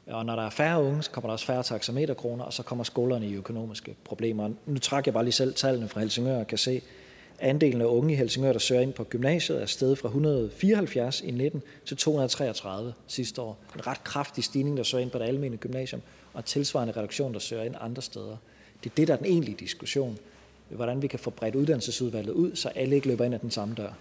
Og 0.07 0.27
når 0.27 0.37
der 0.37 0.43
er 0.43 0.51
færre 0.51 0.83
unge, 0.83 1.03
så 1.03 1.11
kommer 1.11 1.29
der 1.29 1.33
også 1.33 1.47
færre 1.47 1.63
taxameterkroner, 1.63 2.45
og 2.45 2.53
så 2.53 2.63
kommer 2.63 2.85
skolerne 2.85 3.29
i 3.29 3.35
økonomiske 3.35 3.97
problemer. 4.05 4.51
Nu 4.67 4.79
trækker 4.79 5.09
jeg 5.09 5.15
bare 5.15 5.25
lige 5.25 5.33
selv 5.33 5.55
tallene 5.55 5.89
fra 5.89 6.01
Helsingør 6.01 6.39
og 6.39 6.47
kan 6.47 6.59
se, 6.59 6.83
at 7.39 7.49
andelen 7.49 7.81
af 7.81 7.87
unge 7.87 8.13
i 8.13 8.17
Helsingør, 8.17 8.53
der 8.53 8.59
søger 8.59 8.81
ind 8.81 8.93
på 8.93 9.05
gymnasiet, 9.05 9.63
er 9.63 9.67
steget 9.67 9.99
fra 9.99 10.09
174 10.09 11.21
i 11.21 11.31
19 11.31 11.63
til 11.87 11.97
233 11.97 12.95
sidste 13.07 13.43
år. 13.43 13.59
En 13.75 13.87
ret 13.87 14.05
kraftig 14.05 14.45
stigning, 14.45 14.77
der 14.77 14.83
søger 14.83 15.03
ind 15.03 15.11
på 15.11 15.19
det 15.19 15.25
almindelige 15.25 15.61
gymnasium, 15.61 16.03
og 16.35 16.45
tilsvarende 16.45 16.95
reduktion, 16.97 17.33
der 17.33 17.39
søger 17.39 17.63
ind 17.63 17.75
andre 17.81 18.03
steder. 18.03 18.37
Det 18.85 18.91
er 18.91 18.95
det, 18.95 19.09
der 19.09 19.15
er 19.15 19.19
den 19.19 19.27
egentlige 19.27 19.57
diskussion. 19.57 20.19
Hvordan 20.69 21.03
vi 21.03 21.07
kan 21.07 21.19
få 21.19 21.31
bredt 21.31 21.55
uddannelsesudvalget 21.55 22.33
ud, 22.33 22.57
så 22.57 22.69
alle 22.69 22.95
ikke 22.95 23.09
løber 23.09 23.25
ind 23.25 23.35
ad 23.35 23.39
den 23.39 23.51
samme 23.51 23.75
dør. 23.75 23.93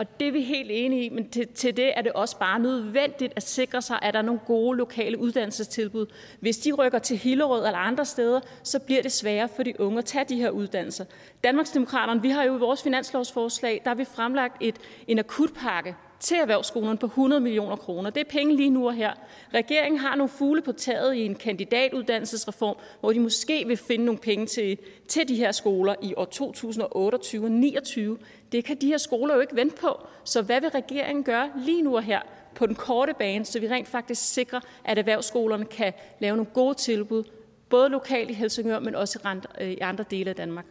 Og 0.00 0.20
det 0.20 0.28
er 0.28 0.32
vi 0.32 0.42
helt 0.42 0.70
enige 0.72 1.04
i, 1.04 1.08
men 1.08 1.30
til, 1.30 1.48
til 1.48 1.76
det 1.76 1.98
er 1.98 2.02
det 2.02 2.12
også 2.12 2.38
bare 2.38 2.58
nødvendigt 2.58 3.32
at 3.36 3.42
sikre 3.42 3.82
sig, 3.82 3.98
at 4.02 4.14
der 4.14 4.20
er 4.20 4.24
nogle 4.24 4.40
gode 4.46 4.78
lokale 4.78 5.18
uddannelsestilbud. 5.18 6.06
Hvis 6.40 6.58
de 6.58 6.72
rykker 6.72 6.98
til 6.98 7.16
Hillerød 7.16 7.66
eller 7.66 7.78
andre 7.78 8.04
steder, 8.04 8.40
så 8.62 8.78
bliver 8.78 9.02
det 9.02 9.12
sværere 9.12 9.48
for 9.56 9.62
de 9.62 9.80
unge 9.80 9.98
at 9.98 10.04
tage 10.04 10.24
de 10.28 10.36
her 10.36 10.50
uddannelser. 10.50 11.04
Danmarksdemokraterne, 11.44 12.22
vi 12.22 12.30
har 12.30 12.44
jo 12.44 12.56
i 12.56 12.58
vores 12.58 12.82
finanslovsforslag, 12.82 13.80
der 13.84 13.90
har 13.90 13.94
vi 13.94 14.04
fremlagt 14.04 14.56
et, 14.60 14.76
en 15.08 15.18
akutpakke 15.18 15.96
til 16.20 16.36
erhvervsskolerne 16.36 16.98
på 16.98 17.06
100 17.06 17.40
millioner 17.40 17.76
kroner. 17.76 18.10
Det 18.10 18.20
er 18.20 18.30
penge 18.30 18.56
lige 18.56 18.70
nu 18.70 18.86
og 18.86 18.94
her. 18.94 19.12
Regeringen 19.54 20.00
har 20.00 20.16
nogle 20.16 20.28
fugle 20.28 20.62
på 20.62 20.72
taget 20.72 21.14
i 21.14 21.26
en 21.26 21.34
kandidatuddannelsesreform, 21.34 22.76
hvor 23.00 23.12
de 23.12 23.20
måske 23.20 23.64
vil 23.66 23.76
finde 23.76 24.04
nogle 24.04 24.18
penge 24.18 24.46
til, 24.46 24.78
til 25.08 25.28
de 25.28 25.36
her 25.36 25.52
skoler 25.52 25.94
i 26.02 26.14
år 26.16 26.24
2028 26.24 27.14
og 27.14 27.20
2029. 27.20 28.18
Det 28.52 28.64
kan 28.64 28.76
de 28.76 28.86
her 28.86 28.98
skoler 28.98 29.34
jo 29.34 29.40
ikke 29.40 29.56
vente 29.56 29.76
på. 29.76 30.06
Så 30.24 30.42
hvad 30.42 30.60
vil 30.60 30.70
regeringen 30.70 31.24
gøre 31.24 31.50
lige 31.56 31.82
nu 31.82 31.96
og 31.96 32.02
her 32.02 32.20
på 32.54 32.66
den 32.66 32.74
korte 32.74 33.14
bane, 33.18 33.44
så 33.44 33.60
vi 33.60 33.68
rent 33.68 33.88
faktisk 33.88 34.32
sikrer, 34.32 34.60
at 34.84 34.98
erhvervsskolerne 34.98 35.64
kan 35.64 35.92
lave 36.18 36.36
nogle 36.36 36.50
gode 36.54 36.74
tilbud 36.74 37.24
både 37.68 37.88
lokalt 37.88 38.30
i 38.30 38.32
Helsingør, 38.32 38.78
men 38.78 38.94
også 38.94 39.18
i 39.60 39.78
andre 39.80 40.04
øh, 40.04 40.10
dele 40.10 40.30
af 40.30 40.36
Danmark. 40.36 40.64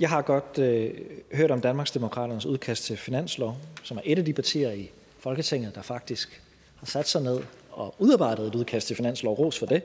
Jeg 0.00 0.08
har 0.08 0.22
godt 0.22 0.58
øh, 0.58 0.90
hørt 1.34 1.50
om 1.50 1.60
Danmarksdemokraternes 1.60 2.46
udkast 2.46 2.84
til 2.84 2.96
finanslov, 2.96 3.56
som 3.82 3.96
er 3.96 4.02
et 4.04 4.18
af 4.18 4.24
de 4.24 4.32
partier 4.32 4.70
i 4.70 4.90
Folketinget, 5.18 5.74
der 5.74 5.82
faktisk 5.82 6.42
har 6.76 6.86
sat 6.86 7.08
sig 7.08 7.22
ned 7.22 7.40
og 7.70 7.94
udarbejdet 7.98 8.46
et 8.46 8.54
udkast 8.54 8.86
til 8.86 8.96
finanslov. 8.96 9.34
Ros 9.34 9.58
for 9.58 9.66
det. 9.66 9.82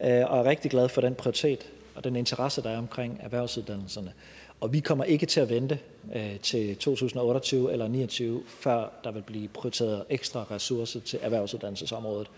Øh, 0.00 0.30
og 0.30 0.38
er 0.38 0.44
rigtig 0.44 0.70
glad 0.70 0.88
for 0.88 1.00
den 1.00 1.14
prioritet 1.14 1.70
og 1.94 2.04
den 2.04 2.16
interesse, 2.16 2.62
der 2.62 2.70
er 2.70 2.78
omkring 2.78 3.20
erhvervsuddannelserne. 3.22 4.12
Og 4.60 4.72
vi 4.72 4.80
kommer 4.80 5.04
ikke 5.04 5.26
til 5.26 5.40
at 5.40 5.48
vente 5.48 5.78
øh, 6.14 6.40
til 6.40 6.76
2028 6.76 7.72
eller 7.72 7.84
2029, 7.84 8.42
før 8.48 8.88
der 9.04 9.10
vil 9.10 9.22
blive 9.22 9.48
prioriteret 9.48 10.04
ekstra 10.10 10.46
ressourcer 10.50 11.00
til 11.00 11.18
erhvervsuddannelsesområdet. 11.22 12.30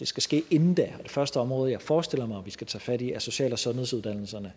Det 0.00 0.08
skal 0.08 0.22
ske 0.22 0.42
inden 0.50 0.74
da. 0.74 0.92
Og 0.98 1.02
det 1.02 1.10
første 1.10 1.40
område, 1.40 1.72
jeg 1.72 1.80
forestiller 1.80 2.26
mig, 2.26 2.38
at 2.38 2.46
vi 2.46 2.50
skal 2.50 2.66
tage 2.66 2.80
fat 2.80 3.00
i, 3.00 3.12
er 3.12 3.18
social- 3.18 3.52
og 3.52 3.58
sundhedsuddannelserne, 3.58 4.52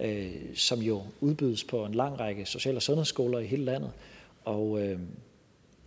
Øh, 0.00 0.32
som 0.54 0.78
jo 0.78 1.02
udbydes 1.20 1.64
på 1.64 1.84
en 1.84 1.94
lang 1.94 2.20
række 2.20 2.46
social- 2.46 2.76
og 2.76 2.82
sundhedsskoler 2.82 3.38
i 3.38 3.46
hele 3.46 3.64
landet, 3.64 3.90
og 4.44 4.82
øh, 4.82 4.98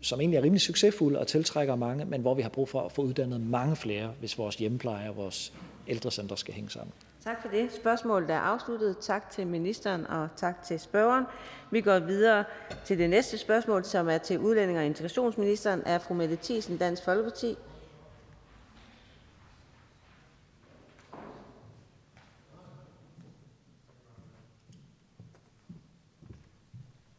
som 0.01 0.19
egentlig 0.19 0.37
er 0.37 0.43
rimelig 0.43 0.61
succesfulde 0.61 1.19
og 1.19 1.27
tiltrækker 1.27 1.75
mange, 1.75 2.05
men 2.05 2.21
hvor 2.21 2.33
vi 2.33 2.41
har 2.41 2.49
brug 2.49 2.69
for 2.69 2.81
at 2.81 2.91
få 2.91 3.01
uddannet 3.01 3.41
mange 3.41 3.75
flere, 3.75 4.13
hvis 4.19 4.37
vores 4.37 4.55
hjemmepleje 4.55 5.09
og 5.09 5.15
vores 5.15 5.53
ældrecentre 5.87 6.37
skal 6.37 6.53
hænge 6.53 6.69
sammen. 6.69 6.93
Tak 7.23 7.41
for 7.41 7.49
det. 7.49 7.73
Spørgsmålet 7.73 8.29
er 8.29 8.39
afsluttet. 8.39 8.97
Tak 8.97 9.29
til 9.29 9.47
ministeren, 9.47 10.07
og 10.07 10.27
tak 10.35 10.63
til 10.63 10.79
spørgeren. 10.79 11.25
Vi 11.71 11.81
går 11.81 11.99
videre 11.99 12.43
til 12.85 12.97
det 12.97 13.09
næste 13.09 13.37
spørgsmål, 13.37 13.83
som 13.83 14.09
er 14.09 14.17
til 14.17 14.39
udlænding- 14.39 14.77
og 14.77 14.85
integrationsministeren 14.85 15.81
af 15.81 16.01
fru 16.01 16.13
Mette 16.13 16.37
Thiesen, 16.43 16.77
Dansk 16.77 17.03
Folkeparti. 17.05 17.55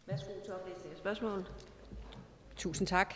Værsgo 0.06 0.30
til 0.44 0.52
oplæsning 0.54 0.94
af 0.94 0.97
spørgsmålet. 1.08 1.46
Tusind 2.56 2.86
tak. 2.86 3.14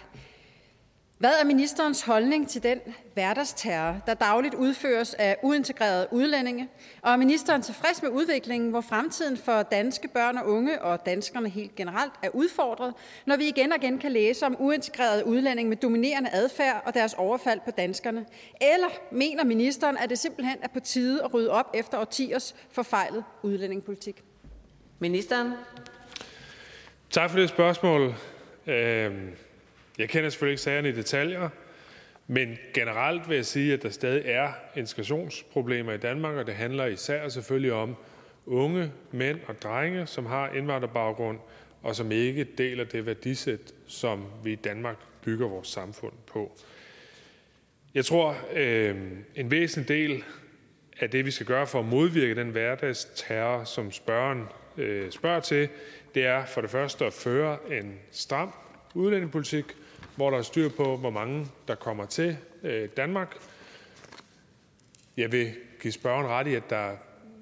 Hvad 1.19 1.33
er 1.41 1.45
ministerens 1.45 2.03
holdning 2.03 2.49
til 2.49 2.63
den 2.63 2.79
hverdagsterror, 3.15 4.01
der 4.07 4.15
dagligt 4.15 4.55
udføres 4.55 5.15
af 5.15 5.37
uintegrerede 5.43 6.09
udlændinge, 6.11 6.69
og 7.03 7.13
er 7.13 7.17
ministeren 7.17 7.63
tilfreds 7.63 8.03
med 8.03 8.11
udviklingen, 8.11 8.71
hvor 8.71 8.81
fremtiden 8.81 9.37
for 9.37 9.63
danske 9.63 10.09
børn 10.09 10.39
og 10.39 10.47
unge 10.47 10.83
og 10.83 11.07
danskerne 11.07 11.49
helt 11.49 11.75
generelt 11.75 12.13
er 12.23 12.29
udfordret, 12.35 12.95
når 13.27 13.37
vi 13.37 13.49
igen 13.49 13.73
og 13.73 13.79
igen 13.79 13.99
kan 13.99 14.13
læse 14.13 14.47
om 14.47 14.57
uintegrerede 14.59 15.27
udlændinge 15.27 15.69
med 15.69 15.77
dominerende 15.77 16.31
adfærd 16.33 16.83
og 16.87 16.95
deres 16.95 17.15
overfald 17.15 17.61
på 17.65 17.71
danskerne? 17.71 18.27
Eller 18.61 18.89
mener 19.11 19.45
ministeren, 19.45 19.97
at 19.97 20.11
det 20.11 20.19
simpelthen 20.19 20.59
er 20.63 20.69
på 20.69 20.81
tide 20.81 21.25
at 21.25 21.35
rydde 21.35 21.51
op 21.51 21.71
efter 21.75 21.99
årtiers 21.99 22.55
forfejlet 22.71 23.25
udlændingepolitik? 23.43 24.25
Ministeren. 24.99 25.53
Tak 27.13 27.31
for 27.31 27.39
det 27.39 27.49
spørgsmål. 27.49 28.15
Øhm, 28.67 29.31
jeg 29.99 30.09
kender 30.09 30.31
selvfølgelig 30.31 30.53
ikke 30.53 30.63
sagerne 30.63 30.89
i 30.89 30.93
detaljer, 30.93 31.49
men 32.27 32.59
generelt 32.75 33.29
vil 33.29 33.35
jeg 33.35 33.47
sige, 33.47 33.73
at 33.73 33.83
der 33.83 33.91
stadig 33.91 34.23
er 34.25 34.53
integrationsproblemer 34.77 35.93
i 35.93 35.97
Danmark, 35.99 36.37
og 36.37 36.47
det 36.47 36.55
handler 36.55 36.87
især 36.87 37.29
selvfølgelig 37.29 37.73
om 37.73 37.97
unge 38.47 38.93
mænd 39.11 39.41
og 39.47 39.63
drenge, 39.63 40.07
som 40.07 40.27
har 40.27 40.53
indvandrerbaggrund, 40.53 41.39
og 41.83 41.97
som 41.97 42.13
ikke 42.13 42.45
deler 42.45 42.85
det 42.85 43.07
værdisæt, 43.07 43.73
som 43.87 44.25
vi 44.45 44.53
i 44.53 44.57
Danmark 44.57 44.97
bygger 45.25 45.49
vores 45.49 45.69
samfund 45.69 46.15
på. 46.27 46.59
Jeg 47.95 48.05
tror, 48.05 48.37
øh, 48.53 48.97
en 49.35 49.51
væsentlig 49.51 49.89
del 49.89 50.25
af 51.01 51.11
det, 51.11 51.27
vi 51.27 51.31
skal 51.31 51.47
gøre 51.47 51.67
for 51.67 51.79
at 51.79 51.87
modvirke 51.87 52.35
den 52.35 52.49
hverdagsterror, 52.49 53.65
som 53.65 53.91
spørgeren 53.91 54.45
øh, 54.77 55.11
spørger 55.11 55.41
til, 55.41 55.69
er 56.17 56.47
for 56.47 56.61
det 56.61 56.71
første 56.71 57.05
at 57.05 57.13
føre 57.13 57.59
en 57.71 57.99
stram 58.11 58.53
udlændingepolitik, 58.95 59.65
hvor 60.17 60.31
der 60.31 60.39
er 60.39 60.43
styr 60.43 60.69
på, 60.69 60.97
hvor 60.97 61.11
mange 61.11 61.47
der 61.69 61.75
kommer 61.75 62.07
til 62.07 62.37
øh, 62.63 62.89
Danmark. 62.97 63.37
Jeg 65.17 65.33
vil 65.33 65.53
give 65.81 65.93
spørgeren 65.93 66.27
ret 66.27 66.47
i, 66.47 66.55
at 66.55 66.71
der 66.71 66.91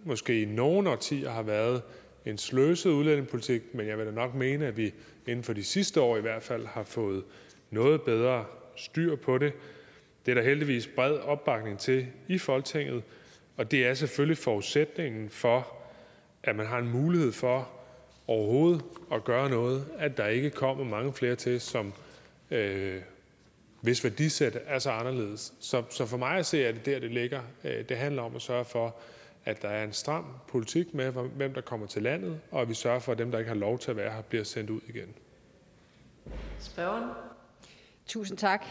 måske 0.04 0.42
i 0.42 0.44
nogle 0.44 0.90
årtier 0.90 1.30
har 1.30 1.42
været 1.42 1.82
en 2.26 2.38
sløset 2.38 2.90
udlændingepolitik, 2.90 3.74
men 3.74 3.86
jeg 3.86 3.98
vil 3.98 4.06
da 4.06 4.10
nok 4.10 4.34
mene, 4.34 4.66
at 4.66 4.76
vi 4.76 4.94
inden 5.26 5.44
for 5.44 5.52
de 5.52 5.64
sidste 5.64 6.00
år 6.00 6.16
i 6.16 6.20
hvert 6.20 6.42
fald 6.42 6.66
har 6.66 6.82
fået 6.82 7.24
noget 7.70 8.02
bedre 8.02 8.44
styr 8.76 9.16
på 9.16 9.38
det. 9.38 9.52
Det 10.26 10.32
er 10.32 10.34
der 10.34 10.42
heldigvis 10.42 10.86
bred 10.86 11.18
opbakning 11.18 11.78
til 11.78 12.06
i 12.28 12.38
Folketinget, 12.38 13.02
og 13.56 13.70
det 13.70 13.86
er 13.86 13.94
selvfølgelig 13.94 14.38
forudsætningen 14.38 15.30
for, 15.30 15.76
at 16.42 16.56
man 16.56 16.66
har 16.66 16.78
en 16.78 16.90
mulighed 16.90 17.32
for 17.32 17.68
overhovedet 18.30 18.84
at 19.12 19.24
gøre 19.24 19.50
noget, 19.50 19.86
at 19.98 20.16
der 20.16 20.26
ikke 20.26 20.50
kommer 20.50 20.84
mange 20.84 21.12
flere 21.12 21.36
til, 21.36 21.60
som 21.60 21.92
øh, 22.50 23.02
hvis 23.80 24.04
værdisæt 24.04 24.58
er 24.66 24.78
så 24.78 24.90
anderledes. 24.90 25.52
Så, 25.60 25.82
så 25.90 26.06
for 26.06 26.16
mig 26.16 26.36
at 26.36 26.46
se, 26.46 26.64
er 26.64 26.72
det 26.72 26.86
der, 26.86 26.98
det 26.98 27.10
ligger. 27.10 27.42
Øh, 27.64 27.88
det 27.88 27.96
handler 27.96 28.22
om 28.22 28.36
at 28.36 28.42
sørge 28.42 28.64
for, 28.64 28.96
at 29.44 29.62
der 29.62 29.68
er 29.68 29.84
en 29.84 29.92
stram 29.92 30.24
politik 30.48 30.94
med, 30.94 31.12
hvem 31.12 31.54
der 31.54 31.60
kommer 31.60 31.86
til 31.86 32.02
landet, 32.02 32.40
og 32.50 32.62
at 32.62 32.68
vi 32.68 32.74
sørger 32.74 32.98
for, 32.98 33.12
at 33.12 33.18
dem, 33.18 33.30
der 33.30 33.38
ikke 33.38 33.48
har 33.48 33.56
lov 33.56 33.78
til 33.78 33.90
at 33.90 33.96
være 33.96 34.12
her, 34.12 34.22
bliver 34.22 34.44
sendt 34.44 34.70
ud 34.70 34.80
igen. 34.88 35.14
Spørgeren. 36.58 37.10
Tusind 38.06 38.38
tak. 38.38 38.64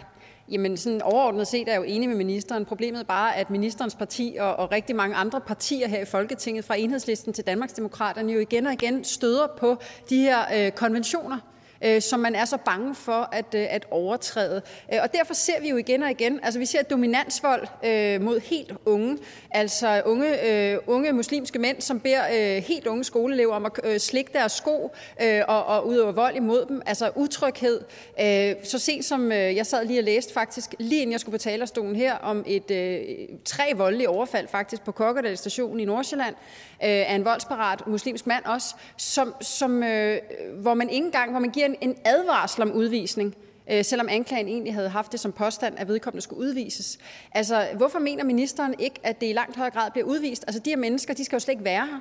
Jamen 0.52 0.78
sådan 0.78 1.02
overordnet 1.02 1.48
set 1.48 1.68
er 1.68 1.72
jeg 1.72 1.80
jo 1.80 1.84
enig 1.88 2.10
med 2.10 2.18
ministeren. 2.18 2.66
Problemet 2.66 3.00
er 3.00 3.06
bare, 3.06 3.36
at 3.36 3.50
ministerens 3.50 3.96
parti 3.96 4.38
og, 4.40 4.56
og 4.56 4.72
rigtig 4.72 4.96
mange 4.96 5.16
andre 5.16 5.42
partier 5.42 5.88
her 5.88 6.02
i 6.02 6.06
Folketinget, 6.06 6.66
fra 6.66 6.76
enhedslisten 6.76 7.34
til 7.34 7.44
Danmarksdemokraterne, 7.48 8.34
jo 8.34 8.40
igen 8.40 8.66
og 8.66 8.74
igen 8.74 9.04
støder 9.04 9.48
på 9.58 9.78
de 10.10 10.22
her 10.22 10.40
øh, 10.56 10.72
konventioner, 10.72 11.38
øh, 11.82 12.02
som 12.02 12.20
man 12.20 12.36
er 12.36 12.46
så 12.46 12.58
bange 12.58 12.96
for 12.96 13.30
at, 13.32 13.56
øh, 13.56 13.68
at 13.70 13.86
overtræde. 13.92 14.62
Øh, 14.94 15.00
og 15.04 15.14
derfor 15.14 15.34
ser 15.34 15.62
vi 15.62 15.70
jo 15.70 15.78
igen 15.78 16.04
og 16.04 16.12
igen, 16.12 16.40
altså 16.44 16.60
vi 16.60 16.66
ser 16.66 16.84
dominansvold 16.84 17.68
øh, 17.86 18.22
mod 18.22 18.40
helt 18.40 18.74
unge, 18.86 19.18
altså 19.52 20.02
unge, 20.06 20.50
øh, 20.52 20.78
unge 20.88 21.12
muslimske 21.12 21.60
mænd, 21.60 21.82
som 21.82 22.00
beder 22.00 22.24
øh, 22.34 22.64
helt 22.64 22.88
unge 22.88 23.04
skoleelever 23.04 23.56
om 23.56 23.66
at 23.66 23.72
øh, 23.84 24.00
slikke 24.00 24.32
deres 24.34 24.52
sko 24.52 24.92
øh, 25.22 25.42
og, 25.48 25.66
og 25.66 25.88
udøve 25.88 26.16
vold 26.16 26.36
imod 26.36 26.66
dem, 26.66 26.82
altså 26.86 27.12
utryghed. 27.16 27.82
Øh, 28.22 28.56
så 28.64 28.80
sent 28.80 29.06
som 29.06 29.32
øh, 29.32 29.56
jeg 29.56 29.66
sad 29.66 29.86
lige 29.86 30.00
og 30.00 30.04
læste 30.04 30.34
faktisk, 30.34 30.76
lige 30.80 31.02
inden 31.02 31.12
jeg 31.12 31.20
skulle 31.20 31.38
på 31.38 31.44
talerstolen 31.44 31.96
her, 31.96 32.16
om 32.16 32.44
et 32.48 32.72
øh, 32.72 33.00
tre 33.46 33.64
voldelige 33.76 34.10
overfald 34.10 34.48
faktisk 34.48 34.84
på 34.84 34.92
Kokkedal 34.92 35.38
station 35.38 35.80
i 35.80 35.86
Nordsjælland, 35.86 36.36
øh, 36.84 36.90
af 36.90 37.16
en 37.16 37.26
voldsparat 37.26 37.88
muslimsk 37.88 38.28
mand 38.28 38.46
også, 38.46 38.76
som, 38.98 39.34
som, 39.42 39.84
øh, 39.84 40.18
hvor 40.62 40.74
man 40.74 40.90
ikke 40.90 41.06
engang, 41.06 41.32
hvor 41.32 41.40
man 41.40 41.50
giver 41.50 41.69
en, 41.70 41.90
en 41.90 41.96
advarsel 42.06 42.62
om 42.62 42.72
udvisning, 42.72 43.36
øh, 43.72 43.86
selvom 43.86 44.08
anklagen 44.10 44.48
egentlig 44.48 44.74
havde 44.74 44.90
haft 44.90 45.12
det 45.12 45.20
som 45.20 45.32
påstand, 45.32 45.76
at 45.78 45.88
vedkommende 45.88 46.22
skulle 46.22 46.40
udvises. 46.40 47.00
Altså, 47.32 47.68
hvorfor 47.78 48.00
mener 48.00 48.24
ministeren 48.24 48.76
ikke, 48.80 49.00
at 49.04 49.22
det 49.22 49.30
i 49.30 49.34
langt 49.34 49.56
højere 49.56 49.72
grad 49.72 49.92
bliver 49.92 50.08
udvist? 50.08 50.44
Altså, 50.48 50.62
de 50.66 50.70
her 50.70 50.78
mennesker, 50.78 51.14
de 51.14 51.26
skal 51.26 51.36
jo 51.36 51.40
slet 51.40 51.54
ikke 51.54 51.64
være 51.64 51.88
her. 51.88 52.00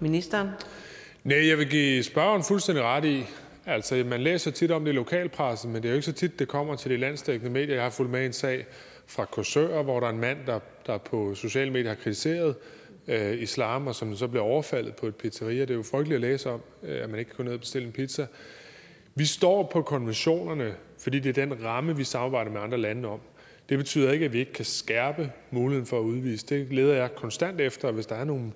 Ministeren. 0.00 0.48
Nej, 1.24 1.48
jeg 1.48 1.58
vil 1.58 1.70
give 1.70 2.02
spørgeren 2.02 2.44
fuldstændig 2.44 2.84
ret 2.84 3.04
i, 3.04 3.24
altså 3.66 4.04
man 4.06 4.20
læser 4.20 4.50
tit 4.50 4.70
om 4.70 4.84
det 4.84 4.92
i 4.92 4.94
lokalpressen, 4.94 5.72
men 5.72 5.82
det 5.82 5.88
er 5.88 5.92
jo 5.92 5.96
ikke 5.96 6.06
så 6.06 6.12
tit, 6.12 6.38
det 6.38 6.48
kommer 6.48 6.76
til 6.76 6.90
de 6.90 6.96
landstækkende 6.96 7.52
medier. 7.52 7.74
Jeg 7.74 7.82
har 7.84 7.90
fulgt 7.90 8.12
med 8.12 8.26
en 8.26 8.32
sag 8.32 8.66
fra 9.06 9.24
Korsør, 9.24 9.82
hvor 9.82 10.00
der 10.00 10.06
er 10.06 10.10
en 10.10 10.20
mand, 10.20 10.38
der, 10.46 10.58
der 10.86 10.98
på 10.98 11.34
sociale 11.34 11.70
medier 11.70 11.88
har 11.88 11.96
kritiseret 11.96 12.48
øh, 12.48 12.81
Øh, 13.08 13.42
islam, 13.42 13.86
og 13.86 13.94
som 13.94 14.16
så 14.16 14.28
bliver 14.28 14.44
overfaldet 14.44 14.96
på 14.96 15.06
et 15.06 15.16
pizzeria. 15.16 15.60
Det 15.60 15.70
er 15.70 15.74
jo 15.74 15.82
frygteligt 15.82 16.14
at 16.14 16.20
læse 16.20 16.50
om, 16.50 16.60
øh, 16.82 17.02
at 17.02 17.10
man 17.10 17.18
ikke 17.18 17.28
kan 17.28 17.36
gå 17.36 17.42
ned 17.42 17.52
og 17.52 17.60
bestille 17.60 17.86
en 17.86 17.92
pizza. 17.92 18.26
Vi 19.14 19.24
står 19.24 19.70
på 19.72 19.82
konventionerne, 19.82 20.74
fordi 20.98 21.18
det 21.18 21.38
er 21.38 21.46
den 21.46 21.64
ramme, 21.64 21.96
vi 21.96 22.04
samarbejder 22.04 22.50
med 22.50 22.60
andre 22.60 22.78
lande 22.78 23.08
om. 23.08 23.20
Det 23.68 23.78
betyder 23.78 24.12
ikke, 24.12 24.24
at 24.24 24.32
vi 24.32 24.38
ikke 24.38 24.52
kan 24.52 24.64
skærpe 24.64 25.32
muligheden 25.50 25.86
for 25.86 25.98
at 25.98 26.02
udvise. 26.02 26.46
Det 26.46 26.72
leder 26.72 26.94
jeg 26.94 27.14
konstant 27.14 27.60
efter, 27.60 27.88
og 27.88 27.94
hvis 27.94 28.06
der 28.06 28.14
er 28.14 28.24
nogle 28.24 28.52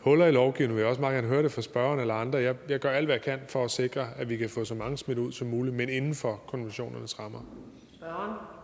huller 0.00 0.26
i 0.26 0.30
lovgivningen, 0.30 0.76
vil 0.76 0.80
jeg 0.80 0.88
også 0.88 1.00
meget 1.00 1.14
gerne 1.14 1.28
høre 1.28 1.42
det 1.42 1.52
fra 1.52 1.62
spørgeren 1.62 2.00
eller 2.00 2.14
andre. 2.14 2.38
Jeg, 2.38 2.54
jeg 2.68 2.80
gør 2.80 2.90
alt, 2.90 3.06
hvad 3.06 3.14
jeg 3.14 3.22
kan 3.22 3.38
for 3.48 3.64
at 3.64 3.70
sikre, 3.70 4.08
at 4.16 4.28
vi 4.28 4.36
kan 4.36 4.50
få 4.50 4.64
så 4.64 4.74
mange 4.74 4.96
smidt 4.96 5.18
ud 5.18 5.32
som 5.32 5.46
muligt, 5.46 5.76
men 5.76 5.88
inden 5.88 6.14
for 6.14 6.42
konventionernes 6.46 7.18
rammer. 7.18 7.40
Spørgeren. 7.94 8.55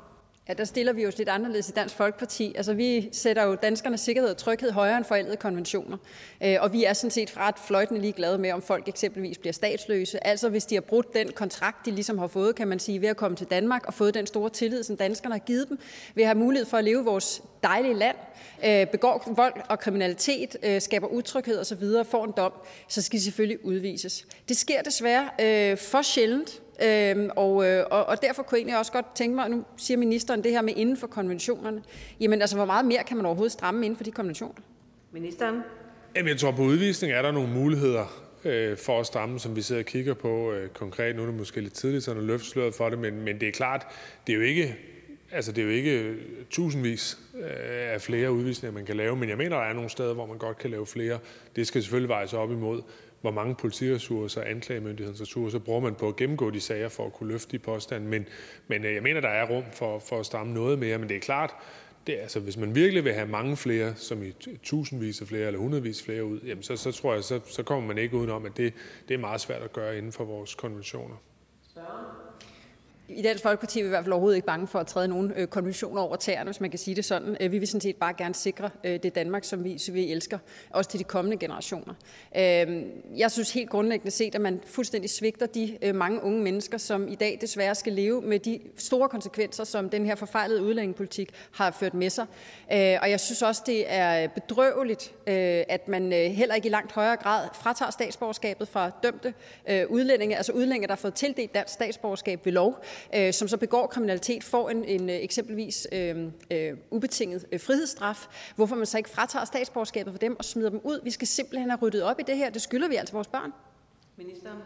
Ja, 0.48 0.52
der 0.52 0.64
stiller 0.64 0.92
vi 0.92 1.06
os 1.06 1.18
lidt 1.18 1.28
anderledes 1.28 1.68
i 1.68 1.72
Dansk 1.72 1.94
Folkeparti. 1.94 2.52
Altså, 2.56 2.74
vi 2.74 3.08
sætter 3.12 3.42
jo 3.42 3.54
danskernes 3.54 4.00
sikkerhed 4.00 4.30
og 4.30 4.36
tryghed 4.36 4.70
højere 4.70 4.96
end 4.96 5.04
forældede 5.04 5.36
konventioner. 5.36 5.96
Øh, 6.42 6.56
og 6.60 6.72
vi 6.72 6.84
er 6.84 6.92
sådan 6.92 7.10
set 7.10 7.36
ret 7.36 7.54
fløjtende 7.66 8.00
ligeglade 8.00 8.38
med, 8.38 8.52
om 8.52 8.62
folk 8.62 8.88
eksempelvis 8.88 9.38
bliver 9.38 9.52
statsløse. 9.52 10.26
Altså, 10.26 10.48
hvis 10.48 10.66
de 10.66 10.74
har 10.74 10.80
brudt 10.80 11.14
den 11.14 11.32
kontrakt, 11.32 11.86
de 11.86 11.90
ligesom 11.90 12.18
har 12.18 12.26
fået, 12.26 12.54
kan 12.54 12.68
man 12.68 12.78
sige, 12.78 13.00
ved 13.00 13.08
at 13.08 13.16
komme 13.16 13.36
til 13.36 13.46
Danmark 13.46 13.86
og 13.86 13.94
fået 13.94 14.14
den 14.14 14.26
store 14.26 14.50
tillid, 14.50 14.82
som 14.82 14.96
danskerne 14.96 15.34
har 15.34 15.38
givet 15.38 15.68
dem, 15.68 15.78
ved 16.14 16.22
at 16.22 16.28
have 16.28 16.38
mulighed 16.38 16.66
for 16.66 16.76
at 16.76 16.84
leve 16.84 17.00
i 17.00 17.04
vores 17.04 17.42
dejlige 17.62 17.94
land, 17.94 18.16
øh, 18.64 18.86
begår 18.86 19.32
vold 19.36 19.54
og 19.68 19.78
kriminalitet, 19.78 20.56
øh, 20.62 20.80
skaber 20.80 21.06
utryghed 21.06 21.58
osv., 21.58 22.04
får 22.10 22.24
en 22.24 22.32
dom, 22.36 22.52
så 22.88 23.02
skal 23.02 23.18
de 23.18 23.24
selvfølgelig 23.24 23.64
udvises. 23.64 24.26
Det 24.48 24.56
sker 24.56 24.82
desværre 24.82 25.76
for 25.76 26.02
sjældent, 26.02 26.61
Øhm, 26.84 27.30
og, 27.36 27.66
øh, 27.66 27.84
og, 27.90 28.04
og 28.04 28.22
derfor 28.22 28.42
kunne 28.42 28.56
jeg 28.56 28.60
egentlig 28.60 28.78
også 28.78 28.92
godt 28.92 29.06
tænke 29.14 29.36
mig, 29.36 29.50
nu 29.50 29.64
siger 29.76 29.98
ministeren 29.98 30.44
det 30.44 30.52
her 30.52 30.62
med 30.62 30.72
inden 30.76 30.96
for 30.96 31.06
konventionerne. 31.06 31.82
Jamen 32.20 32.40
altså, 32.40 32.56
hvor 32.56 32.64
meget 32.64 32.84
mere 32.84 33.02
kan 33.04 33.16
man 33.16 33.26
overhovedet 33.26 33.52
stramme 33.52 33.86
inden 33.86 33.96
for 33.96 34.04
de 34.04 34.10
konventioner? 34.10 34.60
Ministeren? 35.12 35.60
Jamen, 36.16 36.28
jeg 36.28 36.38
tror, 36.38 36.50
på 36.50 36.62
udvisning 36.62 37.12
er 37.12 37.22
der 37.22 37.32
nogle 37.32 37.48
muligheder 37.48 38.22
øh, 38.44 38.76
for 38.76 39.00
at 39.00 39.06
stramme, 39.06 39.38
som 39.38 39.56
vi 39.56 39.62
sidder 39.62 39.82
og 39.82 39.86
kigger 39.86 40.14
på 40.14 40.52
øh, 40.52 40.68
konkret. 40.68 41.16
Nu 41.16 41.22
er 41.22 41.26
det 41.26 41.34
måske 41.34 41.60
lidt 41.60 41.74
tidligt 41.74 42.04
sådan 42.04 42.20
at 42.20 42.26
løfte 42.26 42.48
sløret 42.48 42.74
for 42.74 42.88
det, 42.88 42.98
men, 42.98 43.22
men 43.22 43.40
det 43.40 43.48
er 43.48 43.52
klart, 43.52 43.86
det 44.26 44.32
er 44.32 44.36
jo 44.36 44.42
ikke 44.42 44.76
Altså, 45.34 45.52
det 45.52 45.62
er 45.62 45.66
jo 45.66 45.72
ikke 45.72 46.16
tusindvis 46.50 47.18
øh, 47.34 47.94
af 47.94 48.00
flere 48.00 48.32
udvisninger, 48.32 48.74
man 48.74 48.86
kan 48.86 48.96
lave, 48.96 49.16
men 49.16 49.28
jeg 49.28 49.36
mener, 49.36 49.56
der 49.56 49.64
er 49.64 49.72
nogle 49.72 49.90
steder, 49.90 50.14
hvor 50.14 50.26
man 50.26 50.38
godt 50.38 50.58
kan 50.58 50.70
lave 50.70 50.86
flere. 50.86 51.18
Det 51.56 51.66
skal 51.66 51.82
selvfølgelig 51.82 52.08
vejes 52.08 52.32
op 52.32 52.50
imod, 52.50 52.82
hvor 53.22 53.30
mange 53.30 53.54
politiressourcer, 53.54 54.42
anklagemyndighedens 54.42 55.20
ressourcer 55.20 55.58
bruger 55.58 55.80
man 55.80 55.94
på 55.94 56.08
at 56.08 56.16
gennemgå 56.16 56.50
de 56.50 56.60
sager 56.60 56.88
for 56.88 57.06
at 57.06 57.12
kunne 57.12 57.28
løfte 57.32 57.52
de 57.52 57.58
påstande. 57.58 58.06
Men, 58.06 58.26
men 58.68 58.84
øh, 58.84 58.94
jeg 58.94 59.02
mener, 59.02 59.20
der 59.20 59.28
er 59.28 59.46
rum 59.46 59.64
for, 59.72 59.98
for 59.98 60.20
at 60.20 60.26
stramme 60.26 60.54
noget 60.54 60.78
mere, 60.78 60.98
men 60.98 61.08
det 61.08 61.16
er 61.16 61.20
klart, 61.20 61.54
det, 62.06 62.12
altså, 62.12 62.40
hvis 62.40 62.56
man 62.56 62.74
virkelig 62.74 63.04
vil 63.04 63.12
have 63.12 63.28
mange 63.28 63.56
flere, 63.56 63.94
som 63.96 64.22
i 64.22 64.32
tusindvis 64.62 65.20
af 65.20 65.26
flere 65.26 65.46
eller 65.46 65.60
hundredvis 65.60 66.02
flere 66.02 66.24
ud, 66.24 66.40
jamen 66.40 66.62
så, 66.62 66.76
så 66.76 66.92
tror 66.92 67.14
jeg, 67.14 67.24
så, 67.24 67.40
så 67.46 67.62
kommer 67.62 67.86
man 67.88 67.98
ikke 67.98 68.16
udenom, 68.16 68.46
at 68.46 68.56
det, 68.56 68.74
det 69.08 69.14
er 69.14 69.18
meget 69.18 69.40
svært 69.40 69.62
at 69.62 69.72
gøre 69.72 69.98
inden 69.98 70.12
for 70.12 70.24
vores 70.24 70.54
konventioner. 70.54 71.16
I 73.08 73.22
Dansk 73.22 73.42
Folkeparti 73.42 73.78
er 73.78 73.82
vi 73.82 73.86
i 73.86 73.88
hvert 73.88 74.04
fald 74.04 74.12
overhovedet 74.12 74.36
ikke 74.36 74.46
bange 74.46 74.66
for 74.66 74.78
at 74.78 74.86
træde 74.86 75.08
nogle 75.08 75.32
øh, 75.36 75.46
konventioner 75.46 76.02
over 76.02 76.16
tæerne, 76.16 76.44
hvis 76.44 76.60
man 76.60 76.70
kan 76.70 76.78
sige 76.78 76.94
det 76.94 77.04
sådan. 77.04 77.36
Øh, 77.40 77.52
vi 77.52 77.58
vil 77.58 77.68
sådan 77.68 77.80
set 77.80 77.96
bare 77.96 78.14
gerne 78.18 78.34
sikre 78.34 78.70
øh, 78.84 79.02
det 79.02 79.14
Danmark, 79.14 79.44
som 79.44 79.64
vi, 79.64 79.78
som 79.78 79.94
vi 79.94 80.12
elsker, 80.12 80.38
også 80.70 80.90
til 80.90 81.00
de 81.00 81.04
kommende 81.04 81.36
generationer. 81.36 81.94
Øh, 82.36 82.82
jeg 83.16 83.30
synes 83.30 83.52
helt 83.52 83.70
grundlæggende 83.70 84.10
set, 84.10 84.34
at 84.34 84.40
man 84.40 84.60
fuldstændig 84.66 85.10
svigter 85.10 85.46
de 85.46 85.78
øh, 85.82 85.94
mange 85.94 86.22
unge 86.22 86.42
mennesker, 86.42 86.78
som 86.78 87.08
i 87.08 87.14
dag 87.14 87.38
desværre 87.40 87.74
skal 87.74 87.92
leve 87.92 88.22
med 88.22 88.38
de 88.38 88.60
store 88.76 89.08
konsekvenser, 89.08 89.64
som 89.64 89.90
den 89.90 90.06
her 90.06 90.14
forfejlede 90.14 90.62
udlændingepolitik 90.62 91.30
har 91.52 91.70
ført 91.70 91.94
med 91.94 92.10
sig. 92.10 92.26
Øh, 92.72 92.98
og 93.02 93.10
jeg 93.10 93.20
synes 93.20 93.42
også, 93.42 93.62
det 93.66 93.92
er 93.92 94.28
bedrøveligt, 94.28 95.14
øh, 95.26 95.62
at 95.68 95.88
man 95.88 96.12
øh, 96.12 96.30
heller 96.30 96.54
ikke 96.54 96.68
i 96.68 96.70
langt 96.70 96.92
højere 96.92 97.16
grad 97.16 97.48
fratager 97.54 97.90
statsborgerskabet 97.90 98.68
fra 98.68 98.90
dømte 99.02 99.34
øh, 99.68 99.86
udlændinge, 99.88 100.36
altså 100.36 100.52
udlændinge, 100.52 100.86
der 100.86 100.92
har 100.92 101.00
fået 101.00 101.14
tildelt 101.14 101.54
dansk 101.54 101.74
statsborgerskab 101.74 102.46
ved 102.46 102.52
lov, 102.52 102.84
øh, 103.16 103.32
som 103.32 103.48
så 103.48 103.56
begår 103.56 103.86
kriminalitet, 103.86 104.44
får 104.44 104.70
en, 104.70 104.84
en 104.84 105.10
øh, 105.10 105.16
eksempelvis 105.16 105.86
øh, 105.92 106.26
øh, 106.50 106.72
ubetinget 106.90 107.46
øh, 107.52 107.60
frihedsstraf, 107.60 108.26
hvorfor 108.56 108.76
man 108.76 108.86
så 108.86 108.98
ikke 108.98 109.10
fratager 109.10 109.44
statsborgerskabet 109.44 110.12
for 110.12 110.18
dem 110.18 110.36
og 110.38 110.44
smider 110.44 110.70
dem 110.70 110.80
ud. 110.84 111.00
Vi 111.04 111.10
skal 111.10 111.26
simpelthen 111.26 111.70
have 111.70 111.78
ryddet 111.82 112.02
op 112.02 112.20
i 112.20 112.22
det 112.22 112.36
her. 112.36 112.50
Det 112.50 112.62
skylder 112.62 112.88
vi 112.88 112.96
altså 112.96 113.14
vores 113.14 113.28
børn. 113.28 113.52
Ministeren? 114.16 114.58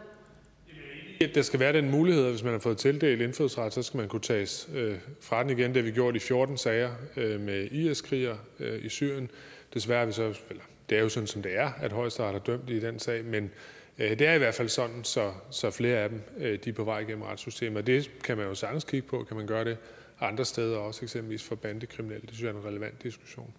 At 1.21 1.35
der 1.35 1.41
skal 1.41 1.59
være 1.59 1.73
den 1.73 1.91
mulighed, 1.91 2.25
at 2.25 2.31
hvis 2.31 2.43
man 2.43 2.51
har 2.51 2.59
fået 2.59 2.77
tildelt 2.77 3.21
indfødsret, 3.21 3.73
så 3.73 3.83
skal 3.83 3.97
man 3.97 4.07
kunne 4.07 4.21
tages 4.21 4.69
øh, 4.73 4.95
fra 5.21 5.43
den 5.43 5.49
igen. 5.49 5.67
Det 5.69 5.75
har 5.75 5.83
vi 5.83 5.91
gjort 5.91 6.15
i 6.15 6.19
14 6.19 6.57
sager 6.57 6.91
øh, 7.17 7.39
med 7.39 7.71
IS-krigere 7.71 8.37
øh, 8.59 8.85
i 8.85 8.89
Syrien. 8.89 9.29
Desværre 9.73 10.01
er 10.01 10.05
vi 10.05 10.11
så, 10.11 10.33
eller, 10.49 10.63
det 10.89 10.97
er 10.97 11.01
jo 11.01 11.09
sådan, 11.09 11.27
som 11.27 11.41
det 11.41 11.57
er, 11.57 11.71
at 11.81 11.91
højesteret 11.91 12.31
har 12.31 12.39
dømt 12.39 12.69
i 12.69 12.79
den 12.79 12.99
sag, 12.99 13.25
men 13.25 13.51
det 13.97 14.21
er 14.21 14.33
i 14.33 14.37
hvert 14.37 14.53
fald 14.53 14.69
sådan, 14.69 15.03
så, 15.03 15.31
så 15.49 15.71
flere 15.71 15.97
af 15.97 16.09
dem 16.09 16.21
øh, 16.37 16.59
de 16.63 16.69
er 16.69 16.73
på 16.73 16.83
vej 16.83 16.99
igennem 16.99 17.21
retssystemet. 17.21 17.77
Og 17.77 17.87
det 17.87 18.11
kan 18.23 18.37
man 18.37 18.47
jo 18.47 18.55
sagtens 18.55 18.83
kigge 18.83 19.07
på. 19.07 19.23
Kan 19.23 19.37
man 19.37 19.47
gøre 19.47 19.65
det 19.65 19.77
andre 20.19 20.45
steder 20.45 20.77
også, 20.77 21.05
eksempelvis 21.05 21.43
for 21.43 21.55
bandekriminelle? 21.55 22.21
Det 22.21 22.35
synes 22.35 22.43
jeg 22.43 22.55
er 22.55 22.61
en 22.61 22.65
relevant 22.65 23.03
diskussion. 23.03 23.53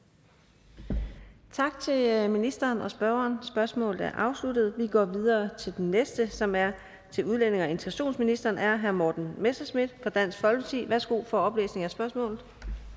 Tak 1.53 1.81
til 1.81 2.11
øh, 2.11 2.31
ministeren 2.31 2.81
og 2.81 2.91
spørgeren. 2.91 3.37
Spørgsmålet 3.43 4.01
er 4.01 4.11
afsluttet. 4.13 4.75
Vi 4.77 4.87
går 4.87 5.05
videre 5.05 5.51
til 5.59 5.73
den 5.77 5.91
næste, 5.91 6.29
som 6.29 6.55
er 6.55 6.73
til 7.11 7.25
udlænding 7.25 7.63
og 7.63 7.71
integrationsministeren, 7.71 8.59
er 8.59 8.77
hr. 8.77 8.91
Morten 8.91 9.35
Messerschmidt 9.39 9.95
fra 10.03 10.11
Dansk 10.11 10.39
Folkeparti. 10.39 10.87
Værsgo 10.89 11.23
for 11.23 11.39
oplæsning 11.39 11.85
af 11.85 11.91
spørgsmålet. 11.91 12.45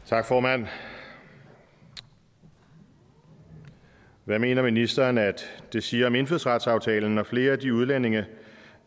Tak, 0.05 0.25
formand. 0.25 0.67
Hvad 4.25 4.39
mener 4.39 4.61
ministeren 4.61 5.17
at 5.17 5.61
det 5.73 5.83
siger 5.83 6.07
om 6.07 6.15
indfødsretsaftalen, 6.15 7.15
når 7.15 7.23
flere 7.23 7.51
af 7.51 7.59
de 7.59 7.73
udlændinge, 7.73 8.25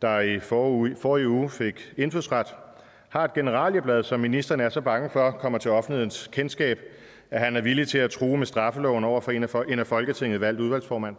der 0.03 0.21
i 0.21 0.41
forrige 0.41 1.29
uge 1.29 1.51
fik 1.51 1.93
indfødsret, 1.97 2.47
har 3.09 3.25
et 3.25 3.35
generalieblad, 3.35 4.03
som 4.03 4.21
ministeren 4.21 4.61
er 4.61 4.69
så 4.69 4.81
bange 4.81 5.11
for 5.11 5.31
kommer 5.31 5.59
til 5.59 5.71
offentlighedens 5.71 6.31
kendskab, 6.33 6.79
at 7.31 7.41
han 7.41 7.57
er 7.57 7.61
villig 7.61 7.89
til 7.89 7.99
at 7.99 8.11
true 8.11 8.39
med 8.39 8.47
straffeloven 8.47 9.05
over 9.05 9.21
for 9.21 9.33
en 9.63 9.79
af 9.79 9.87
Folketinget 9.87 10.41
valgt 10.41 10.61
udvalgsformand? 10.61 11.17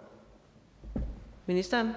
Ministeren. 1.46 1.92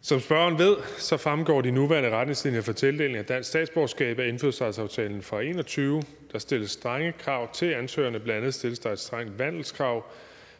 Som 0.00 0.20
spørgeren 0.20 0.58
ved, 0.58 0.76
så 0.98 1.16
fremgår 1.16 1.60
de 1.60 1.70
nuværende 1.70 2.10
retningslinjer 2.10 2.60
for 2.60 2.72
tildeling 2.72 3.18
af 3.18 3.24
dansk 3.24 3.48
statsborgerskab 3.48 4.18
af 4.18 4.28
indfødsretsaftalen 4.28 5.22
fra 5.22 5.40
21. 5.40 6.02
Der 6.32 6.38
stilles 6.38 6.70
strenge 6.70 7.12
krav 7.12 7.52
til 7.52 7.66
ansøgerne. 7.66 8.20
Blandt 8.20 8.40
andet 8.40 8.54
stilles 8.54 8.78
der 8.78 8.90
et 8.90 8.98
strengt 8.98 9.38
vandelskrav, 9.38 10.04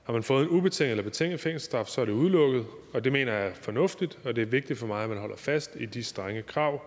har 0.05 0.13
man 0.13 0.23
fået 0.23 0.43
en 0.43 0.49
ubetinget 0.49 0.91
eller 0.91 1.05
betinget 1.05 1.41
fængselsstraf, 1.41 1.87
så 1.87 2.01
er 2.01 2.05
det 2.05 2.13
udelukket, 2.13 2.67
og 2.93 3.05
det 3.05 3.13
mener 3.13 3.33
jeg 3.33 3.47
er 3.47 3.55
fornuftigt, 3.55 4.19
og 4.25 4.37
det 4.37 4.43
er 4.43 4.47
vigtigt 4.47 4.79
for 4.79 4.87
mig, 4.87 5.03
at 5.03 5.09
man 5.09 5.19
holder 5.19 5.37
fast 5.37 5.77
i 5.81 5.87
de 5.87 6.05
strenge 6.05 6.43
krav. 6.43 6.83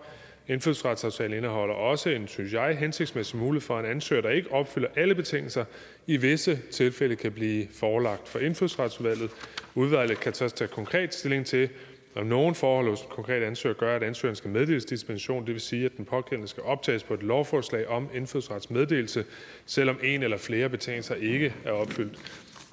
Indfødsretsaftalen 0.48 1.36
indeholder 1.36 1.74
også 1.74 2.10
en, 2.10 2.28
synes 2.28 2.52
jeg, 2.52 2.76
hensigtsmæssig 2.76 3.38
mulighed 3.38 3.66
for, 3.66 3.78
at 3.78 3.84
en 3.84 3.90
ansøger, 3.90 4.22
der 4.22 4.30
ikke 4.30 4.52
opfylder 4.52 4.88
alle 4.96 5.14
betingelser, 5.14 5.64
i 6.06 6.16
visse 6.16 6.60
tilfælde 6.70 7.16
kan 7.16 7.32
blive 7.32 7.66
forelagt 7.74 8.28
for 8.28 8.38
indfødsretsudvalget. 8.38 9.30
Udvalget 9.74 10.20
kan 10.20 10.34
så 10.34 10.48
tage 10.48 10.68
konkret 10.68 11.14
stilling 11.14 11.46
til, 11.46 11.68
om 12.14 12.26
nogen 12.26 12.54
forhold 12.54 12.88
hos 12.88 13.00
en 13.00 13.08
konkret 13.10 13.42
ansøger 13.42 13.74
gør, 13.74 13.96
at 13.96 14.02
ansøgeren 14.02 14.36
skal 14.36 14.50
meddeles 14.50 14.84
dispensation, 14.84 15.46
det 15.46 15.52
vil 15.52 15.60
sige, 15.60 15.84
at 15.84 15.96
den 15.96 16.04
pågældende 16.04 16.48
skal 16.48 16.62
optages 16.62 17.02
på 17.02 17.14
et 17.14 17.22
lovforslag 17.22 17.88
om 17.88 18.08
indfødsretsmeddelelse, 18.14 19.24
selvom 19.66 19.98
en 20.02 20.22
eller 20.22 20.36
flere 20.36 20.68
betingelser 20.68 21.14
ikke 21.14 21.54
er 21.64 21.70
opfyldt. 21.72 22.18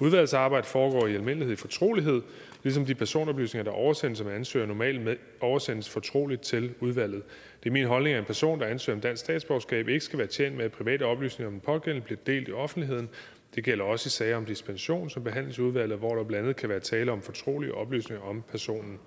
Udvalgsarbejde 0.00 0.66
foregår 0.66 1.06
i 1.06 1.14
almindelighed 1.14 1.52
i 1.52 1.56
fortrolighed, 1.56 2.22
ligesom 2.62 2.86
de 2.86 2.94
personoplysninger, 2.94 3.64
der 3.64 3.78
oversendes 3.78 4.18
som 4.18 4.28
ansøger, 4.28 4.66
normalt 4.66 5.00
med 5.00 5.16
oversendes 5.40 5.88
fortroligt 5.88 6.42
til 6.42 6.74
udvalget. 6.80 7.22
Det 7.64 7.70
er 7.70 7.72
min 7.72 7.86
holdning, 7.86 8.14
at 8.14 8.20
en 8.20 8.26
person, 8.26 8.60
der 8.60 8.66
ansøger 8.66 8.96
om 8.96 9.00
dansk 9.00 9.20
statsborgerskab, 9.20 9.88
ikke 9.88 10.04
skal 10.04 10.18
være 10.18 10.28
tjent 10.28 10.56
med, 10.56 10.64
at 10.64 10.72
private 10.72 11.02
oplysninger 11.02 11.46
om 11.46 11.52
den 11.52 11.60
pågældende 11.60 12.04
bliver 12.04 12.18
delt 12.26 12.48
i 12.48 12.52
offentligheden. 12.52 13.08
Det 13.54 13.64
gælder 13.64 13.84
også 13.84 14.06
i 14.06 14.10
sager 14.10 14.36
om 14.36 14.44
dispensation, 14.44 15.10
som 15.10 15.24
behandles 15.24 15.58
i 15.58 15.60
udvalget, 15.60 15.98
hvor 15.98 16.14
der 16.14 16.24
blandt 16.24 16.42
andet 16.42 16.56
kan 16.56 16.68
være 16.68 16.80
tale 16.80 17.12
om 17.12 17.22
fortrolige 17.22 17.74
oplysninger 17.74 18.24
om 18.24 18.42
personen. 18.50 18.98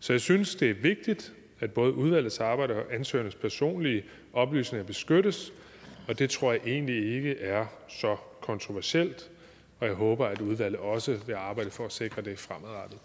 Så 0.00 0.12
jeg 0.12 0.20
synes, 0.20 0.54
det 0.54 0.70
er 0.70 0.74
vigtigt, 0.74 1.32
at 1.60 1.72
både 1.72 1.92
udvalgets 1.92 2.40
arbejde 2.40 2.74
og 2.74 2.94
ansøgernes 2.94 3.34
personlige 3.34 4.04
oplysninger 4.32 4.86
beskyttes, 4.86 5.52
og 6.08 6.18
det 6.18 6.30
tror 6.30 6.52
jeg 6.52 6.60
egentlig 6.66 7.16
ikke 7.16 7.38
er 7.40 7.66
så 7.88 8.16
kontroversielt 8.40 9.30
og 9.82 9.88
jeg 9.88 9.96
håber, 9.96 10.26
at 10.26 10.40
udvalget 10.40 10.80
også 10.80 11.16
vil 11.26 11.34
arbejde 11.34 11.70
for 11.70 11.84
at 11.84 11.92
sikre 11.92 12.22
det 12.22 12.38
fremadrettet. 12.38 12.98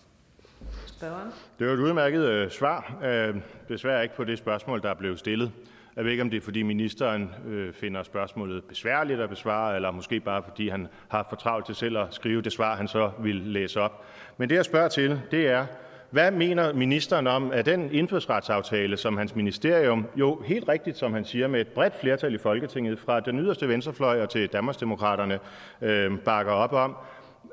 Spørgeren. 0.85 1.29
Det 1.59 1.67
var 1.67 1.73
et 1.73 1.79
udmærket 1.79 2.21
øh, 2.21 2.51
svar. 2.51 2.97
Øh, 3.03 3.35
desværre 3.69 4.03
ikke 4.03 4.15
på 4.15 4.23
det 4.23 4.37
spørgsmål, 4.37 4.81
der 4.81 4.93
blev 4.93 5.17
stillet. 5.17 5.51
Jeg 5.95 6.03
ved 6.03 6.11
ikke, 6.11 6.23
om 6.23 6.29
det 6.29 6.37
er, 6.37 6.41
fordi 6.41 6.63
ministeren 6.63 7.31
øh, 7.47 7.73
finder 7.73 8.03
spørgsmålet 8.03 8.63
besværligt 8.63 9.19
at 9.19 9.29
besvare, 9.29 9.75
eller 9.75 9.91
måske 9.91 10.19
bare 10.19 10.43
fordi 10.43 10.69
han 10.69 10.87
har 11.07 11.27
for 11.29 11.35
travlt 11.35 11.65
til 11.65 11.75
selv 11.75 11.97
at 11.97 12.07
skrive 12.11 12.41
det 12.41 12.51
svar, 12.51 12.75
han 12.75 12.87
så 12.87 13.11
vil 13.19 13.35
læse 13.35 13.81
op. 13.81 14.05
Men 14.37 14.49
det, 14.49 14.55
jeg 14.55 14.65
spørger 14.65 14.87
til, 14.87 15.21
det 15.31 15.47
er, 15.47 15.65
hvad 16.09 16.31
mener 16.31 16.73
ministeren 16.73 17.27
om, 17.27 17.51
at 17.51 17.65
den 17.65 17.91
indfødsretsaftale, 17.91 18.97
som 18.97 19.17
hans 19.17 19.35
ministerium 19.35 20.05
jo 20.15 20.41
helt 20.45 20.67
rigtigt, 20.67 20.97
som 20.97 21.13
han 21.13 21.25
siger, 21.25 21.47
med 21.47 21.61
et 21.61 21.67
bredt 21.67 21.99
flertal 21.99 22.33
i 22.33 22.37
Folketinget, 22.37 22.99
fra 22.99 23.19
den 23.19 23.39
yderste 23.39 23.67
venstrefløj 23.67 24.21
og 24.21 24.29
til 24.29 24.47
Danmarksdemokraterne, 24.47 25.39
øh, 25.81 26.19
bakker 26.19 26.51
op 26.51 26.73
om, 26.73 26.95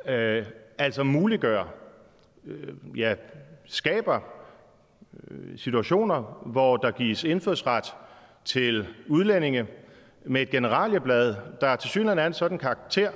øh, 0.06 0.44
altså 0.78 1.02
muliggør, 1.02 1.64
øh, 2.46 2.98
ja, 2.98 3.14
skaber 3.64 4.20
øh, 5.30 5.58
situationer, 5.58 6.42
hvor 6.46 6.76
der 6.76 6.90
gives 6.90 7.24
indfødsret 7.24 7.94
til 8.44 8.86
udlændinge 9.08 9.66
med 10.24 10.42
et 10.42 10.50
generalieblad, 10.50 11.34
der 11.60 11.76
til 11.76 11.90
synligheden 11.90 12.18
er 12.18 12.26
en 12.26 12.32
sådan 12.32 12.58
karakter, 12.58 13.10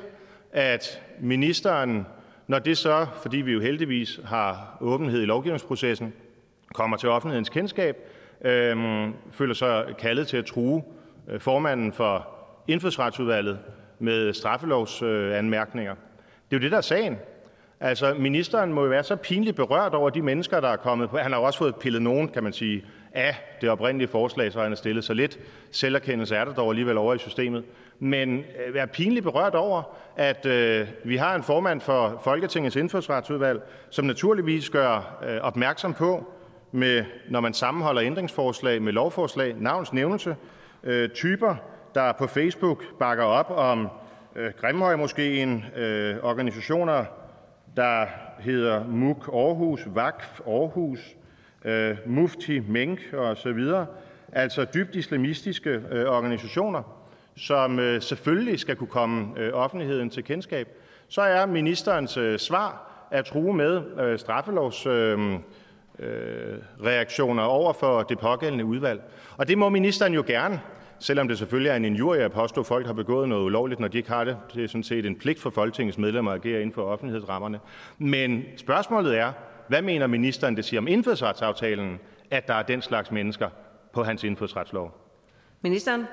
at 0.52 1.02
ministeren 1.20 2.06
når 2.48 2.58
det 2.58 2.78
så, 2.78 3.06
fordi 3.22 3.36
vi 3.36 3.52
jo 3.52 3.60
heldigvis 3.60 4.20
har 4.24 4.76
åbenhed 4.80 5.22
i 5.22 5.26
lovgivningsprocessen, 5.26 6.12
kommer 6.74 6.96
til 6.96 7.08
offentlighedens 7.08 7.48
kendskab, 7.48 7.96
øh, 8.44 9.08
føler 9.30 9.54
sig 9.54 9.84
kaldet 9.98 10.28
til 10.28 10.36
at 10.36 10.44
true 10.44 10.82
øh, 11.28 11.40
formanden 11.40 11.92
for 11.92 12.28
indfødsretsudvalget 12.68 13.58
med 13.98 14.32
straffelovsanmærkninger. 14.32 15.94
Det 16.50 16.56
er 16.56 16.60
jo 16.60 16.62
det, 16.62 16.70
der 16.70 16.76
er 16.76 16.82
sagen. 16.82 17.16
Altså, 17.80 18.14
ministeren 18.14 18.72
må 18.72 18.82
jo 18.82 18.88
være 18.88 19.02
så 19.02 19.16
pinligt 19.16 19.56
berørt 19.56 19.94
over 19.94 20.10
de 20.10 20.22
mennesker, 20.22 20.60
der 20.60 20.68
er 20.68 20.76
kommet 20.76 21.10
på. 21.10 21.18
Han 21.18 21.32
har 21.32 21.38
jo 21.38 21.46
også 21.46 21.58
fået 21.58 21.76
pillet 21.76 22.02
nogen, 22.02 22.28
kan 22.28 22.42
man 22.42 22.52
sige, 22.52 22.84
af 23.18 23.56
det 23.60 23.70
oprindelige 23.70 24.08
forslag, 24.08 24.52
så 24.52 24.60
han 24.60 24.70
har 24.70 24.76
stillet. 24.76 25.04
Så 25.04 25.14
lidt 25.14 25.38
selverkendelse 25.70 26.36
er 26.36 26.44
der 26.44 26.52
dog 26.52 26.70
alligevel 26.70 26.98
over 26.98 27.14
i 27.14 27.18
systemet. 27.18 27.64
Men 27.98 28.38
øh, 28.38 28.44
vær 28.66 28.72
være 28.72 28.86
pinligt 28.86 29.24
berørt 29.24 29.54
over, 29.54 29.82
at 30.16 30.46
øh, 30.46 30.88
vi 31.04 31.16
har 31.16 31.34
en 31.34 31.42
formand 31.42 31.80
for 31.80 32.20
Folketingets 32.24 32.76
Indfødsretsudvalg, 32.76 33.62
som 33.90 34.04
naturligvis 34.04 34.70
gør 34.70 35.18
øh, 35.28 35.40
opmærksom 35.40 35.94
på, 35.94 36.32
med, 36.72 37.04
når 37.30 37.40
man 37.40 37.54
sammenholder 37.54 38.02
ændringsforslag 38.02 38.82
med 38.82 38.92
lovforslag, 38.92 39.54
navns 39.56 39.92
nævnelse, 39.92 40.36
øh, 40.84 41.08
typer, 41.08 41.54
der 41.94 42.12
på 42.12 42.26
Facebook 42.26 42.84
bakker 42.98 43.24
op 43.24 43.50
om 43.50 43.88
øh, 44.36 44.52
Grimhøjmoskeen, 44.60 45.64
øh, 45.76 46.16
organisationer, 46.22 47.04
der 47.76 48.06
hedder 48.40 48.84
MUK 48.84 49.28
Aarhus, 49.32 49.80
VAKF 49.86 50.40
Aarhus, 50.46 51.16
øh, 51.64 51.96
Mufti 52.06 52.58
Menk 52.58 53.00
videre, 53.54 53.86
altså 54.32 54.66
dybt 54.74 54.94
islamistiske 54.94 55.70
øh, 55.90 56.06
organisationer, 56.06 56.82
som 57.36 57.78
øh, 57.78 58.02
selvfølgelig 58.02 58.60
skal 58.60 58.76
kunne 58.76 58.88
komme 58.88 59.28
øh, 59.36 59.52
offentligheden 59.52 60.10
til 60.10 60.24
kendskab, 60.24 60.68
så 61.08 61.20
er 61.20 61.46
ministerens 61.46 62.16
øh, 62.16 62.38
svar 62.38 62.84
at 63.10 63.24
true 63.24 63.54
med 63.54 63.82
øh, 64.00 64.18
straffelovs 64.18 64.86
øh, 64.86 65.32
øh, 65.98 66.58
reaktioner 66.84 67.42
over 67.42 67.72
for 67.72 68.02
det 68.02 68.18
pågældende 68.18 68.64
udvalg. 68.64 69.02
Og 69.36 69.48
det 69.48 69.58
må 69.58 69.68
ministeren 69.68 70.14
jo 70.14 70.24
gerne, 70.26 70.60
selvom 70.98 71.28
det 71.28 71.38
selvfølgelig 71.38 71.70
er 71.70 71.76
en 71.76 71.84
injurie 71.84 72.22
at 72.22 72.32
påstå, 72.32 72.60
at 72.60 72.66
folk 72.66 72.86
har 72.86 72.92
begået 72.92 73.28
noget 73.28 73.44
ulovligt, 73.44 73.80
når 73.80 73.88
de 73.88 73.98
ikke 73.98 74.10
har 74.10 74.24
det. 74.24 74.36
Det 74.54 74.64
er 74.64 74.68
sådan 74.68 74.82
set 74.82 75.06
en 75.06 75.16
pligt 75.16 75.40
for 75.40 75.50
Folketingets 75.50 75.98
medlemmer 75.98 76.30
at 76.30 76.44
agere 76.44 76.60
inden 76.60 76.74
for 76.74 76.82
offentlighedsrammerne. 76.82 77.60
Men 77.98 78.44
spørgsmålet 78.56 79.18
er, 79.18 79.32
hvad 79.68 79.82
mener 79.82 80.06
ministeren, 80.06 80.56
det 80.56 80.64
siger 80.64 80.80
om 80.80 80.88
indfødsretsaftalen, 80.88 82.00
at 82.30 82.48
der 82.48 82.54
er 82.54 82.62
den 82.62 82.82
slags 82.82 83.10
mennesker 83.10 83.48
på 83.92 84.02
hans 84.04 84.24
indfødsretslov? 84.24 84.94
Ministeren? 85.62 86.04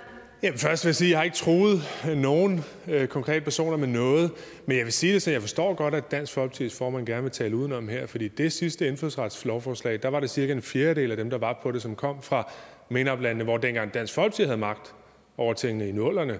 Jamen, 0.43 0.60
først 0.60 0.86
vil 0.86 0.89
jeg 0.89 0.95
sige, 0.95 1.08
at 1.08 1.12
jeg 1.12 1.20
har 1.20 1.24
ikke 1.24 1.38
troet 1.38 1.82
nogen 2.16 2.64
øh, 2.88 3.08
konkrete 3.08 3.41
personer 3.41 3.78
med 3.78 3.88
noget, 3.88 4.32
men 4.66 4.78
jeg 4.78 4.86
vil 4.86 4.93
sige 4.93 5.14
det 5.14 5.22
så 5.22 5.32
jeg 5.32 5.41
forstår 5.41 5.74
godt, 5.74 5.95
at 5.95 6.12
Dansk 6.12 6.38
Folkeparti's 6.38 6.78
formand 6.78 7.06
gerne 7.06 7.22
vil 7.22 7.32
tale 7.32 7.56
udenom 7.56 7.88
her, 7.88 8.08
fordi 8.08 8.28
det 8.28 8.53
sidste 8.53 8.88
indfødsretslovforslag, 8.88 9.99
der 10.01 10.10
var 10.10 10.20
det 10.20 10.30
cirka 10.30 10.53
en 10.53 10.62
fjerdedel 10.62 11.12
af 11.12 11.18
dem, 11.18 11.30
der 11.30 11.38
var 11.38 11.60
på 11.64 11.72
det, 11.72 11.82
som 11.82 11.95
kom 11.95 12.22
fra 12.22 12.51
MENAP-landene, 12.89 13.43
hvor 13.43 13.58
dengang 13.58 13.93
Dansk 13.93 14.14
Folkeparti 14.14 14.43
havde 14.43 14.58
magt 14.58 14.95
over 15.38 15.53
tingene 15.53 15.89
i 15.89 15.91
nullerne, 15.91 16.39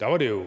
der 0.00 0.06
var 0.06 0.16
det 0.16 0.28
jo 0.28 0.44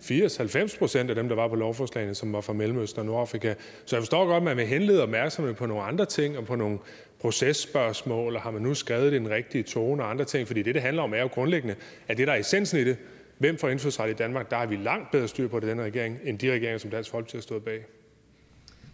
80-90 0.00 0.78
procent 0.78 1.10
af 1.10 1.16
dem, 1.16 1.28
der 1.28 1.36
var 1.36 1.48
på 1.48 1.54
lovforslagene, 1.54 2.14
som 2.14 2.32
var 2.32 2.40
fra 2.40 2.52
Mellemøsten 2.52 3.00
og 3.00 3.06
Nordafrika. 3.06 3.54
Så 3.84 3.96
jeg 3.96 4.02
forstår 4.02 4.26
godt, 4.26 4.36
at 4.36 4.42
man 4.42 4.56
vil 4.56 4.66
henlede 4.66 5.02
opmærksomhed 5.02 5.54
på 5.54 5.66
nogle 5.66 5.82
andre 5.82 6.04
ting 6.04 6.38
og 6.38 6.44
på 6.44 6.56
nogle 6.56 6.78
processpørgsmål, 7.20 8.36
og 8.36 8.42
har 8.42 8.50
man 8.50 8.62
nu 8.62 8.74
skrevet 8.74 9.12
det 9.12 9.18
i 9.18 9.22
den 9.22 9.30
rigtige 9.30 9.62
tone 9.62 10.02
og 10.02 10.10
andre 10.10 10.24
ting. 10.24 10.46
Fordi 10.46 10.62
det, 10.62 10.74
det 10.74 10.82
handler 10.82 11.02
om, 11.02 11.14
er 11.14 11.20
jo 11.20 11.26
grundlæggende, 11.26 11.74
at 12.08 12.18
det, 12.18 12.26
der 12.26 12.32
er 12.32 12.38
essensen 12.38 12.78
i 12.78 12.84
det, 12.84 12.96
hvem 13.38 13.58
får 13.58 13.68
indfødsret 13.68 14.10
i 14.10 14.14
Danmark, 14.14 14.50
der 14.50 14.56
har 14.56 14.66
vi 14.66 14.76
langt 14.76 15.10
bedre 15.10 15.28
styr 15.28 15.48
på 15.48 15.60
det, 15.60 15.68
denne 15.68 15.82
regering, 15.82 16.18
end 16.24 16.38
de 16.38 16.52
regeringer, 16.52 16.78
som 16.78 16.90
Dansk 16.90 17.10
Folkeparti 17.10 17.36
har 17.36 17.42
stået 17.42 17.64
bag. 17.64 17.84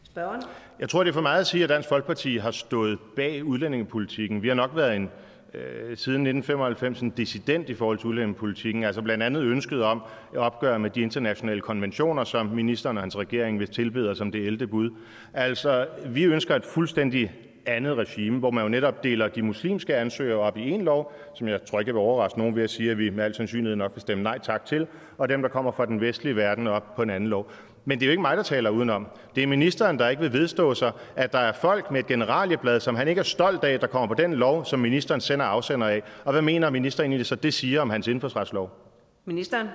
Spørgeren? 0.03 0.43
Jeg 0.81 0.89
tror, 0.89 1.03
det 1.05 1.11
er 1.11 1.15
for 1.15 1.21
meget 1.21 1.41
at 1.41 1.47
sige, 1.47 1.63
at 1.65 1.69
Dansk 1.69 1.89
Folkeparti 1.89 2.37
har 2.37 2.51
stået 2.51 2.99
bag 3.17 3.45
udlændingepolitikken. 3.45 4.43
Vi 4.43 4.49
har 4.49 4.55
nok 4.55 4.71
været 4.75 4.97
en 4.97 5.11
øh, 5.55 5.97
siden 5.97 6.27
1995 6.27 7.01
en 7.01 7.11
dissident 7.11 7.69
i 7.71 7.75
forhold 7.75 7.99
til 7.99 8.07
udlændingepolitikken, 8.07 8.85
altså 8.85 9.03
blandt 9.03 9.25
andet 9.25 9.43
ønsket 9.43 9.83
om 9.83 10.03
at 10.33 10.39
opgøre 10.39 10.79
med 10.79 10.91
de 10.91 11.01
internationale 11.01 11.61
konventioner, 11.61 12.25
som 12.25 12.47
ministeren 12.47 12.97
og 12.97 13.03
hans 13.03 13.19
regering 13.19 13.59
vil 13.59 13.69
tilbeder 13.69 14.15
som 14.15 14.33
det 14.33 14.47
11. 14.47 14.67
bud. 14.67 14.91
Altså, 15.35 15.87
vi 16.07 16.25
ønsker 16.25 16.57
et 16.57 16.65
fuldstændig 16.65 17.33
andet 17.67 17.97
regime, 17.97 18.39
hvor 18.39 18.51
man 18.51 18.63
jo 18.63 18.69
netop 18.69 19.05
deler 19.05 19.29
de 19.29 19.43
muslimske 19.43 19.97
ansøgere 19.97 20.39
op 20.39 20.57
i 20.57 20.71
en 20.71 20.83
lov, 20.83 21.13
som 21.35 21.49
jeg 21.49 21.65
tror 21.65 21.81
ikke 21.81 21.93
vil 21.93 22.01
overraske 22.01 22.39
nogen 22.39 22.57
ved 22.57 22.63
at 22.63 22.71
sige, 22.71 22.91
at 22.91 22.99
vi 22.99 23.11
med 23.11 23.25
al 23.25 23.35
sandsynlighed 23.35 23.77
nok 23.77 23.93
vil 23.95 24.01
stemme 24.01 24.23
nej 24.25 24.39
tak 24.39 24.65
til, 24.65 24.87
og 25.19 25.29
dem, 25.29 25.43
der 25.43 25.49
kommer 25.49 25.73
fra 25.73 25.87
den 25.87 26.01
vestlige 26.01 26.37
verden 26.37 26.67
op 26.67 26.95
på 26.97 27.03
en 27.03 27.11
anden 27.11 27.31
lov. 27.31 27.51
Men 27.85 27.99
det 27.99 28.05
er 28.05 28.07
jo 28.07 28.11
ikke 28.11 28.23
mig, 28.23 28.37
der 28.37 28.43
taler 28.43 28.71
udenom. 28.71 29.07
Det 29.35 29.43
er 29.43 29.47
ministeren, 29.47 29.99
der 29.99 30.09
ikke 30.09 30.23
vil 30.23 30.33
vedstå 30.33 30.75
sig, 30.75 30.93
at 31.17 31.33
der 31.33 31.39
er 31.39 31.53
folk 31.53 31.91
med 31.91 32.01
et 32.01 32.07
generalieblad, 32.07 32.81
som 32.81 32.97
han 32.97 33.09
ikke 33.09 33.19
er 33.19 33.23
stolt 33.25 33.65
af, 33.65 33.81
der 33.81 33.87
kommer 33.87 34.09
på 34.09 34.15
den 34.15 34.35
lov, 34.35 34.65
som 34.65 34.81
ministeren 34.81 35.21
sender 35.21 35.45
afsender 35.47 35.87
af. 35.87 36.03
Og 36.25 36.33
hvad 36.33 36.43
mener 36.43 36.71
ministeren 36.71 37.11
egentlig 37.11 37.27
så 37.27 37.35
det 37.35 37.55
siger 37.55 37.81
om 37.81 37.91
hans 37.91 38.07
indfødsretslov? 38.07 38.71
Ministeren? 39.25 39.69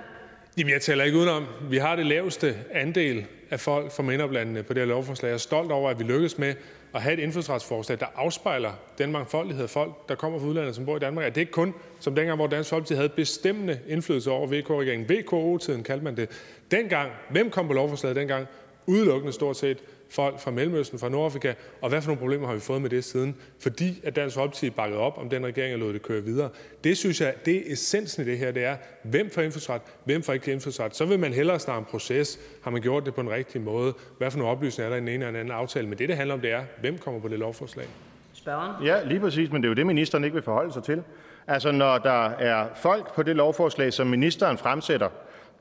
Jamen, 0.58 0.72
jeg 0.72 0.82
taler 0.82 1.04
ikke 1.04 1.18
udenom. 1.18 1.46
Vi 1.70 1.76
har 1.76 1.96
det 1.96 2.06
laveste 2.06 2.54
andel 2.72 3.26
af 3.50 3.60
folk 3.60 3.92
fra 3.92 4.02
MENAP-landene 4.02 4.62
på 4.62 4.72
det 4.72 4.82
her 4.82 4.88
lovforslag. 4.88 5.28
Jeg 5.28 5.34
er 5.34 5.38
stolt 5.38 5.72
over, 5.72 5.90
at 5.90 5.98
vi 5.98 6.04
lykkes 6.04 6.38
med 6.38 6.54
at 6.94 7.02
have 7.02 7.12
et 7.12 7.18
indfødsretsforslag, 7.18 8.00
der 8.00 8.06
afspejler 8.16 8.72
den 8.98 9.12
mangfoldighed 9.12 9.62
af 9.62 9.70
folk, 9.70 10.08
der 10.08 10.14
kommer 10.14 10.38
fra 10.38 10.46
udlandet, 10.46 10.74
som 10.74 10.84
bor 10.86 10.96
i 10.96 10.98
Danmark. 10.98 11.24
Er 11.24 11.30
det 11.30 11.40
ikke 11.40 11.52
kun, 11.52 11.74
som 12.00 12.14
dengang, 12.14 12.36
hvor 12.36 12.46
Dansk 12.46 12.70
Folkeparti 12.70 12.94
havde 12.94 13.08
bestemmende 13.08 13.80
indflydelse 13.88 14.30
over 14.30 14.46
VK-regeringen. 14.46 15.08
VKO-tiden 15.08 15.82
kaldte 15.82 16.04
man 16.04 16.16
det. 16.16 16.28
Dengang, 16.70 17.10
hvem 17.30 17.50
kom 17.50 17.66
på 17.66 17.72
lovforslaget 17.72 18.16
dengang? 18.16 18.46
Udelukkende 18.86 19.32
stort 19.32 19.56
set 19.56 19.78
folk 20.10 20.40
fra 20.40 20.50
Mellemøsten, 20.50 20.98
fra 20.98 21.08
Nordafrika, 21.08 21.54
og 21.80 21.88
hvad 21.88 22.02
for 22.02 22.08
nogle 22.08 22.20
problemer 22.20 22.46
har 22.46 22.54
vi 22.54 22.60
fået 22.60 22.82
med 22.82 22.90
det 22.90 23.04
siden? 23.04 23.36
Fordi 23.58 24.00
at 24.04 24.16
Dansk 24.16 24.36
Folkeparti 24.36 24.70
bakkede 24.70 25.00
op 25.00 25.18
om 25.18 25.28
den 25.28 25.46
regering 25.46 25.74
og 25.74 25.80
lod 25.80 25.92
det 25.92 26.02
køre 26.02 26.22
videre. 26.22 26.48
Det 26.84 26.96
synes 26.96 27.20
jeg, 27.20 27.34
det 27.44 27.56
er 27.56 27.72
essensen 27.72 28.22
i 28.22 28.30
det 28.30 28.38
her, 28.38 28.50
det 28.50 28.64
er, 28.64 28.76
hvem 29.02 29.30
får 29.30 29.42
indfødsret, 29.42 29.82
hvem 30.04 30.22
får 30.22 30.32
ikke 30.32 30.52
indfødsret. 30.52 30.96
Så 30.96 31.04
vil 31.04 31.18
man 31.18 31.32
hellere 31.32 31.58
snakke 31.58 31.78
om 31.78 31.84
proces. 31.84 32.38
Har 32.62 32.70
man 32.70 32.82
gjort 32.82 33.06
det 33.06 33.14
på 33.14 33.22
den 33.22 33.30
rigtige 33.30 33.62
måde? 33.62 33.94
Hvad 34.18 34.30
for 34.30 34.38
nogle 34.38 34.52
oplysninger 34.52 34.86
er 34.86 34.90
der 34.90 34.96
i 34.96 35.00
den 35.00 35.08
ene 35.08 35.26
eller 35.26 35.40
anden 35.40 35.54
aftale? 35.54 35.88
Men 35.88 35.98
det, 35.98 36.08
det 36.08 36.16
handler 36.16 36.34
om, 36.34 36.40
det 36.40 36.52
er, 36.52 36.62
hvem 36.80 36.98
kommer 36.98 37.20
på 37.20 37.28
det 37.28 37.38
lovforslag? 37.38 37.86
Spørgeren? 38.32 38.86
Ja, 38.86 39.04
lige 39.04 39.20
præcis, 39.20 39.50
men 39.52 39.62
det 39.62 39.66
er 39.66 39.70
jo 39.70 39.74
det, 39.74 39.86
ministeren 39.86 40.24
ikke 40.24 40.34
vil 40.34 40.42
forholde 40.42 40.72
sig 40.72 40.82
til. 40.82 41.02
Altså, 41.46 41.72
når 41.72 41.98
der 41.98 42.26
er 42.28 42.68
folk 42.76 43.14
på 43.14 43.22
det 43.22 43.36
lovforslag, 43.36 43.92
som 43.92 44.06
ministeren 44.06 44.58
fremsætter, 44.58 45.08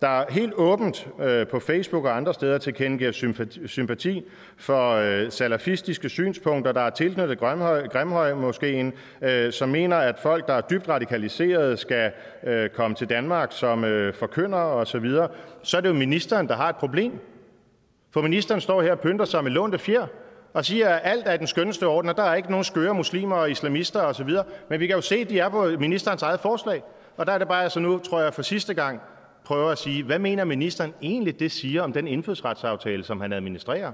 der 0.02 0.24
helt 0.30 0.54
åbent 0.56 1.08
øh, 1.20 1.47
på 1.47 1.60
Facebook 1.60 2.06
og 2.06 2.18
andre 2.18 2.34
steder 2.34 2.58
tilkendegiver 2.58 3.12
sympati 3.66 4.24
for 4.58 4.91
øh, 4.91 5.32
salafistiske 5.32 6.10
synspunkter, 6.10 6.72
der 6.72 6.82
er 6.82 6.89
tilknyttet 6.89 7.39
Grimhøjmoskeen, 7.91 8.93
øh, 9.22 9.54
som 9.54 9.70
mener, 9.70 9.97
at 9.97 10.20
folk, 10.20 10.47
der 10.47 10.54
er 10.54 10.62
dybt 10.62 10.89
radikaliserede, 10.89 11.78
skal 11.78 12.12
øh, 12.43 12.70
komme 12.70 12.95
til 12.95 13.10
Danmark 13.10 13.52
som 13.52 13.84
øh, 13.84 14.14
forkyndere 14.14 14.62
osv., 14.62 15.12
så 15.64 15.78
er 15.78 15.82
det 15.82 15.89
jo 15.89 15.93
ministeren, 15.93 16.47
der 16.47 16.56
har 16.56 16.70
et 16.70 16.76
problem. 16.76 17.20
For 18.12 18.22
ministeren 18.22 18.62
står 18.62 18.82
her 18.82 18.91
og 18.91 19.00
pynter 19.00 19.26
sig 19.26 19.43
med 19.43 19.52
lånte 19.52 19.78
fjer 19.78 20.06
og 20.54 20.66
siger, 20.66 20.89
at 20.89 21.02
alt 21.04 21.28
er 21.28 21.38
den 21.38 21.47
skønneste 21.47 21.88
orden, 21.88 22.10
og 22.10 22.18
der 22.18 22.24
er 22.24 22.36
ikke 22.36 22.52
nogen 22.52 22.64
skøre 22.64 22.93
muslimer 22.93 23.36
og 23.36 23.52
islamister 23.52 24.02
osv. 24.02 24.30
Men 24.70 24.80
vi 24.80 24.88
kan 24.88 24.95
jo 24.95 25.02
se, 25.02 25.16
at 25.16 25.30
de 25.30 25.39
er 25.39 25.50
på 25.50 25.66
ministerens 25.80 26.22
eget 26.22 26.39
forslag. 26.39 26.84
Og 27.18 27.26
der 27.26 27.34
er 27.34 27.38
det 27.38 27.47
bare 27.47 27.64
altså 27.64 27.80
nu, 27.80 28.00
tror 28.00 28.22
jeg, 28.22 28.34
for 28.34 28.41
sidste 28.41 28.74
gang, 28.74 29.02
prøver 29.50 29.72
at 29.72 29.78
sige, 29.78 30.04
hvad 30.04 30.20
mener 30.20 30.43
ministeren 30.43 30.93
egentlig, 31.02 31.39
det 31.39 31.52
siger 31.52 31.82
om 31.82 31.93
den 31.93 32.08
indfødsretsaftale, 32.08 33.04
som 33.04 33.22
han 33.22 33.34
administrerer? 33.34 33.91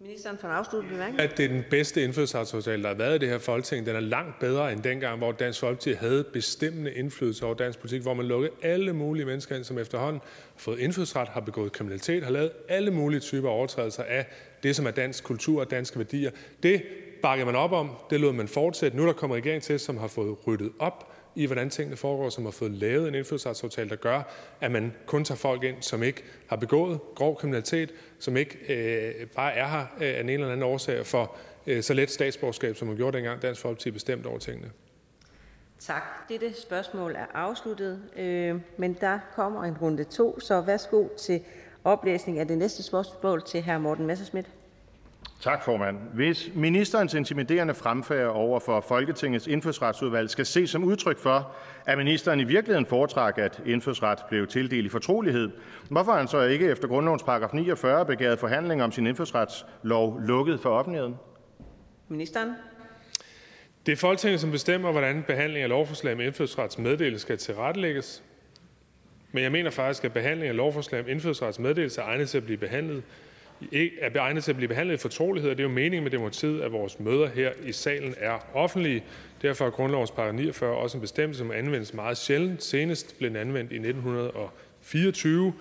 Ministeren 0.00 0.38
for 0.38 0.48
afslutning 0.48 0.92
bemærkning. 0.92 1.20
At 1.20 1.36
det 1.36 1.44
er 1.44 1.48
den 1.48 1.62
bedste 1.70 2.04
indfødsretsaftale, 2.04 2.82
der 2.82 2.88
har 2.88 2.94
været 2.94 3.14
i 3.14 3.18
det 3.18 3.28
her 3.28 3.38
folketing. 3.38 3.86
Den 3.86 3.96
er 3.96 4.00
langt 4.00 4.38
bedre 4.38 4.72
end 4.72 4.82
dengang, 4.82 5.18
hvor 5.18 5.32
Dansk 5.32 5.60
Folkeparti 5.60 5.92
havde 5.92 6.24
bestemmende 6.32 6.92
indflydelse 6.92 7.46
over 7.46 7.54
dansk 7.54 7.78
politik, 7.78 8.02
hvor 8.02 8.14
man 8.14 8.26
lukkede 8.26 8.52
alle 8.62 8.92
mulige 8.92 9.26
mennesker 9.26 9.56
ind, 9.56 9.64
som 9.64 9.78
efterhånden 9.78 10.20
har 10.24 10.58
fået 10.60 10.78
indfødsret, 10.78 11.28
har 11.28 11.40
begået 11.40 11.72
kriminalitet, 11.72 12.24
har 12.24 12.30
lavet 12.30 12.50
alle 12.68 12.90
mulige 12.90 13.20
typer 13.20 13.48
overtrædelser 13.48 14.02
af 14.02 14.26
det, 14.62 14.76
som 14.76 14.86
er 14.86 14.90
dansk 14.90 15.24
kultur 15.24 15.60
og 15.60 15.70
danske 15.70 15.98
værdier. 15.98 16.30
Det 16.62 16.82
bakkede 17.22 17.46
man 17.46 17.56
op 17.56 17.72
om, 17.72 17.90
det 18.10 18.20
lod 18.20 18.32
man 18.32 18.48
fortsætte. 18.48 18.96
Nu 18.96 19.02
er 19.02 19.06
der 19.06 19.12
kommet 19.12 19.36
regering 19.36 19.62
til, 19.62 19.80
som 19.80 19.96
har 19.96 20.08
fået 20.08 20.36
ryddet 20.46 20.72
op 20.78 21.13
i, 21.34 21.46
hvordan 21.46 21.70
tingene 21.70 21.96
foregår, 21.96 22.28
som 22.28 22.44
har 22.44 22.50
fået 22.50 22.70
lavet 22.70 23.08
en 23.08 23.14
indfødsretsaftale, 23.14 23.90
der 23.90 23.96
gør, 23.96 24.22
at 24.60 24.70
man 24.70 24.92
kun 25.06 25.24
tager 25.24 25.36
folk 25.36 25.62
ind, 25.64 25.82
som 25.82 26.02
ikke 26.02 26.24
har 26.48 26.56
begået 26.56 27.00
grov 27.14 27.36
kriminalitet, 27.36 27.94
som 28.18 28.36
ikke 28.36 28.58
øh, 28.68 29.26
bare 29.26 29.52
er 29.52 29.68
her 29.68 29.80
øh, 29.80 30.16
af 30.16 30.20
en 30.20 30.28
eller 30.28 30.46
anden 30.46 30.62
årsag 30.62 31.06
for 31.06 31.36
øh, 31.66 31.82
så 31.82 31.94
let 31.94 32.10
statsborgerskab, 32.10 32.76
som 32.76 32.88
man 32.88 32.96
gjorde 32.96 33.16
dengang 33.16 33.42
Dansk 33.42 33.60
Folkeparti 33.60 33.90
bestemte 33.90 34.26
over 34.26 34.38
tingene. 34.38 34.70
Tak. 35.78 36.02
Dette 36.28 36.60
spørgsmål 36.60 37.14
er 37.14 37.26
afsluttet, 37.34 38.02
øh, 38.16 38.60
men 38.76 38.96
der 39.00 39.18
kommer 39.34 39.64
en 39.64 39.76
runde 39.78 40.04
to, 40.04 40.40
så 40.40 40.60
værsgo 40.60 41.08
til 41.18 41.40
oplæsning 41.84 42.38
af 42.38 42.48
det 42.48 42.58
næste 42.58 42.82
spørgsmål 42.82 43.42
til 43.42 43.62
hr. 43.62 43.78
Morten 43.78 44.06
Messerschmidt. 44.06 44.46
Tak, 45.44 45.64
formand. 45.64 45.98
Hvis 46.14 46.50
ministerens 46.54 47.14
intimiderende 47.14 47.74
fremfærd 47.74 48.26
over 48.26 48.60
for 48.60 48.80
Folketingets 48.80 49.46
indfødsretsudvalg 49.46 50.30
skal 50.30 50.46
ses 50.46 50.70
som 50.70 50.84
udtryk 50.84 51.18
for, 51.18 51.56
at 51.86 51.98
ministeren 51.98 52.40
i 52.40 52.44
virkeligheden 52.44 52.86
foretrækker, 52.86 53.44
at 53.44 53.62
indfødsret 53.66 54.18
blev 54.28 54.46
tildelt 54.46 54.86
i 54.86 54.88
fortrolighed, 54.88 55.50
hvorfor 55.90 56.12
har 56.12 56.18
han 56.18 56.28
så 56.28 56.42
ikke 56.42 56.66
efter 56.66 56.88
grundlovens 56.88 57.22
paragraf 57.22 57.52
49 57.52 58.06
begæret 58.06 58.38
forhandlinger 58.38 58.84
om 58.84 58.92
sin 58.92 59.06
indfødsretslov 59.06 60.20
lukket 60.20 60.60
for 60.60 60.70
offentligheden? 60.70 61.14
Ministeren. 62.08 62.52
Det 63.86 63.92
er 63.92 63.96
Folketinget, 63.96 64.40
som 64.40 64.50
bestemmer, 64.50 64.92
hvordan 64.92 65.24
behandling 65.26 65.62
af 65.62 65.68
lovforslag 65.68 66.16
med 66.16 66.26
indfødsretsmeddelelse 66.26 67.22
skal 67.22 67.38
tilrettelægges. 67.38 68.22
Men 69.32 69.42
jeg 69.42 69.52
mener 69.52 69.70
faktisk, 69.70 70.04
at 70.04 70.12
behandling 70.12 70.48
af 70.48 70.56
lovforslag 70.56 71.00
om 71.00 71.08
indfødsretsmeddelelse 71.08 72.00
er 72.00 72.04
egnet 72.04 72.28
til 72.28 72.38
at 72.38 72.44
blive 72.44 72.58
behandlet 72.58 73.02
er 73.72 74.20
egnet 74.20 74.44
til 74.44 74.52
at 74.52 74.56
blive 74.56 74.68
behandlet 74.68 74.94
i 74.94 74.98
fortrolighed, 74.98 75.50
og 75.50 75.56
det 75.56 75.64
er 75.64 75.68
jo 75.68 75.74
meningen 75.74 76.02
med 76.02 76.10
demokratiet, 76.10 76.60
at 76.60 76.72
vores 76.72 77.00
møder 77.00 77.28
her 77.28 77.50
i 77.64 77.72
salen 77.72 78.14
er 78.18 78.46
offentlige. 78.54 79.04
Derfor 79.42 79.66
er 79.66 79.70
grundlovens 79.70 80.10
paragraf 80.10 80.34
49 80.34 80.76
også 80.76 80.96
en 80.96 81.00
bestemmelse, 81.00 81.38
som 81.38 81.50
anvendes 81.50 81.94
meget 81.94 82.16
sjældent. 82.16 82.62
Senest 82.62 83.18
blev 83.18 83.30
den 83.30 83.36
anvendt 83.36 83.72
i 83.72 83.76
1924. 83.76 85.52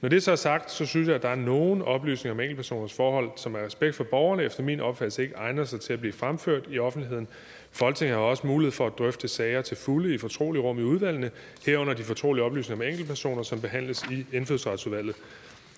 Når 0.00 0.08
det 0.08 0.22
så 0.22 0.32
er 0.32 0.36
sagt, 0.36 0.70
så 0.70 0.86
synes 0.86 1.08
jeg, 1.08 1.14
at 1.14 1.22
der 1.22 1.28
er 1.28 1.34
nogle 1.34 1.84
oplysninger 1.84 2.34
om 2.34 2.40
enkeltpersoners 2.40 2.92
forhold, 2.92 3.30
som 3.36 3.54
er 3.54 3.66
respekt 3.66 3.94
for 3.94 4.04
borgerne 4.04 4.42
efter 4.42 4.62
min 4.62 4.80
opfattelse 4.80 5.22
ikke 5.22 5.34
egner 5.34 5.64
sig 5.64 5.80
til 5.80 5.92
at 5.92 6.00
blive 6.00 6.12
fremført 6.12 6.62
i 6.70 6.78
offentligheden. 6.78 7.28
Folketinget 7.70 8.16
har 8.16 8.24
også 8.24 8.46
mulighed 8.46 8.72
for 8.72 8.86
at 8.86 8.92
drøfte 8.98 9.28
sager 9.28 9.62
til 9.62 9.76
fulde 9.76 10.14
i 10.14 10.18
fortrolige 10.18 10.62
rum 10.62 10.78
i 10.78 10.82
udvalgene, 10.82 11.30
herunder 11.66 11.94
de 11.94 12.02
fortrolige 12.02 12.44
oplysninger 12.44 12.84
om 12.84 12.90
enkeltpersoner, 12.90 13.42
som 13.42 13.60
behandles 13.60 14.04
i 14.10 14.26
indfødsretsudvalget. 14.32 15.16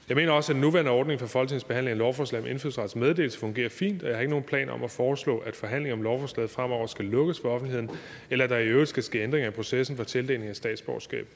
Jeg 0.09 0.17
mener 0.17 0.33
også, 0.33 0.53
at 0.53 0.55
den 0.55 0.61
nuværende 0.61 0.91
ordning 0.91 1.21
for 1.21 1.27
Folketingets 1.27 1.65
behandling 1.65 1.93
af 1.93 1.99
lovforslag 1.99 2.41
om 2.41 2.47
indfødsrets 2.47 2.97
meddelelse 2.97 3.39
fungerer 3.39 3.69
fint, 3.69 4.03
og 4.03 4.09
jeg 4.09 4.17
har 4.17 4.21
ikke 4.21 4.31
nogen 4.31 4.45
plan 4.45 4.71
om 4.71 4.85
at 4.85 4.91
foreslå, 4.91 5.39
at 5.39 5.57
forhandlinger 5.57 5.97
om 5.97 6.03
lovforslaget 6.03 6.51
fremover 6.51 6.87
skal 6.87 7.05
lukkes 7.05 7.41
for 7.41 7.49
offentligheden, 7.49 7.91
eller 8.31 8.45
at 8.45 8.51
der 8.51 8.59
i 8.59 8.67
øvrigt 8.67 8.89
skal 8.89 9.03
ske 9.03 9.23
ændringer 9.23 9.49
i 9.49 9.53
processen 9.53 9.97
for 9.97 10.05
tildeling 10.05 10.49
af 10.49 10.57
statsborgerskab. 10.57 11.27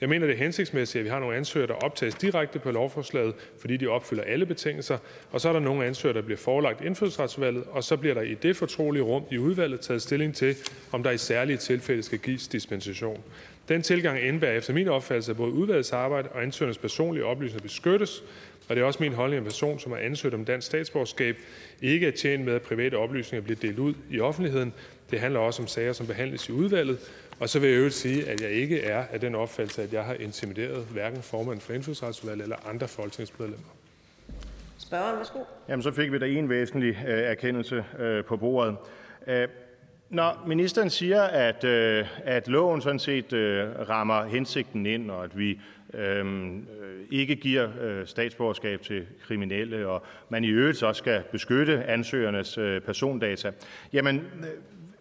Jeg 0.00 0.08
mener, 0.08 0.26
det 0.26 0.34
er 0.34 0.38
hensigtsmæssigt, 0.38 1.00
at 1.00 1.04
vi 1.04 1.10
har 1.10 1.18
nogle 1.18 1.36
ansøgere, 1.36 1.68
der 1.68 1.74
optages 1.74 2.14
direkte 2.14 2.58
på 2.58 2.70
lovforslaget, 2.70 3.34
fordi 3.60 3.76
de 3.76 3.86
opfylder 3.88 4.22
alle 4.22 4.46
betingelser, 4.46 4.98
og 5.32 5.40
så 5.40 5.48
er 5.48 5.52
der 5.52 5.60
nogle 5.60 5.86
ansøgere, 5.86 6.16
der 6.16 6.22
bliver 6.22 6.38
forelagt 6.38 6.84
indfødsretsvalget, 6.84 7.64
og 7.70 7.84
så 7.84 7.96
bliver 7.96 8.14
der 8.14 8.22
i 8.22 8.34
det 8.34 8.56
fortrolige 8.56 9.02
rum 9.02 9.22
i 9.30 9.38
udvalget 9.38 9.80
taget 9.80 10.02
stilling 10.02 10.34
til, 10.34 10.56
om 10.92 11.02
der 11.02 11.10
i 11.10 11.18
særlige 11.18 11.56
tilfælde 11.56 12.02
skal 12.02 12.18
gives 12.18 12.48
dispensation. 12.48 13.22
Den 13.68 13.82
tilgang 13.82 14.20
indebærer 14.20 14.52
efter 14.52 14.72
min 14.72 14.88
opfattelse, 14.88 15.30
at 15.30 15.36
både 15.36 15.52
udvalgets 15.52 15.92
arbejde 15.92 16.28
og 16.28 16.42
ansøgernes 16.42 16.78
personlige 16.78 17.24
oplysninger 17.24 17.62
beskyttes, 17.62 18.22
og 18.68 18.76
det 18.76 18.82
er 18.82 18.86
også 18.86 19.02
min 19.02 19.12
holdning, 19.12 19.36
at 19.36 19.42
en 19.42 19.44
person, 19.44 19.78
som 19.78 19.92
har 19.92 19.98
ansøgt 19.98 20.34
om 20.34 20.44
dansk 20.44 20.66
statsborgerskab, 20.66 21.36
ikke 21.82 22.06
er 22.06 22.10
tjent 22.10 22.44
med, 22.44 22.54
at 22.54 22.62
private 22.62 22.94
oplysninger 22.94 23.44
bliver 23.44 23.58
delt 23.60 23.78
ud 23.78 23.94
i 24.10 24.20
offentligheden. 24.20 24.72
Det 25.10 25.20
handler 25.20 25.40
også 25.40 25.62
om 25.62 25.68
sager, 25.68 25.92
som 25.92 26.06
behandles 26.06 26.48
i 26.48 26.52
udvalget, 26.52 26.98
og 27.40 27.48
så 27.48 27.58
vil 27.58 27.68
jeg 27.68 27.76
øvrigt 27.76 27.94
sige, 27.94 28.28
at 28.28 28.40
jeg 28.40 28.50
ikke 28.50 28.80
er 28.80 29.04
af 29.12 29.20
den 29.20 29.34
opfattelse, 29.34 29.82
at 29.82 29.92
jeg 29.92 30.04
har 30.04 30.14
intimideret 30.14 30.84
hverken 30.84 31.22
formanden 31.22 31.60
for 31.60 31.72
indfødsretsudvalget 31.72 32.42
eller 32.42 32.68
andre 32.68 32.88
folketingsmedlemmer. 32.88 33.66
Spørgeren, 34.78 35.18
værsgo. 35.18 35.38
Jamen, 35.68 35.82
så 35.82 35.90
fik 35.90 36.12
vi 36.12 36.18
da 36.18 36.26
en 36.26 36.48
væsentlig 36.48 37.04
øh, 37.06 37.18
erkendelse 37.18 37.84
øh, 37.98 38.24
på 38.24 38.36
bordet. 38.36 38.76
Øh, 39.26 39.48
når 40.10 40.44
ministeren 40.46 40.90
siger, 40.90 41.22
at, 41.22 41.64
øh, 41.64 42.06
at 42.24 42.48
loven 42.48 42.80
sådan 42.80 42.98
set 42.98 43.32
øh, 43.32 43.68
rammer 43.88 44.24
hensigten 44.24 44.86
ind, 44.86 45.10
og 45.10 45.24
at 45.24 45.38
vi 45.38 45.60
øhm, 45.94 46.58
øh, 46.58 47.00
ikke 47.10 47.36
giver 47.36 47.68
øh, 47.80 48.06
statsborgerskab 48.06 48.82
til 48.82 49.06
kriminelle, 49.26 49.88
og 49.88 50.02
man 50.28 50.44
i 50.44 50.48
øvrigt 50.48 50.82
også 50.82 50.98
skal 50.98 51.22
beskytte 51.32 51.84
ansøgernes 51.84 52.58
øh, 52.58 52.80
persondata, 52.80 53.50
jamen 53.92 54.16
øh, 54.16 54.46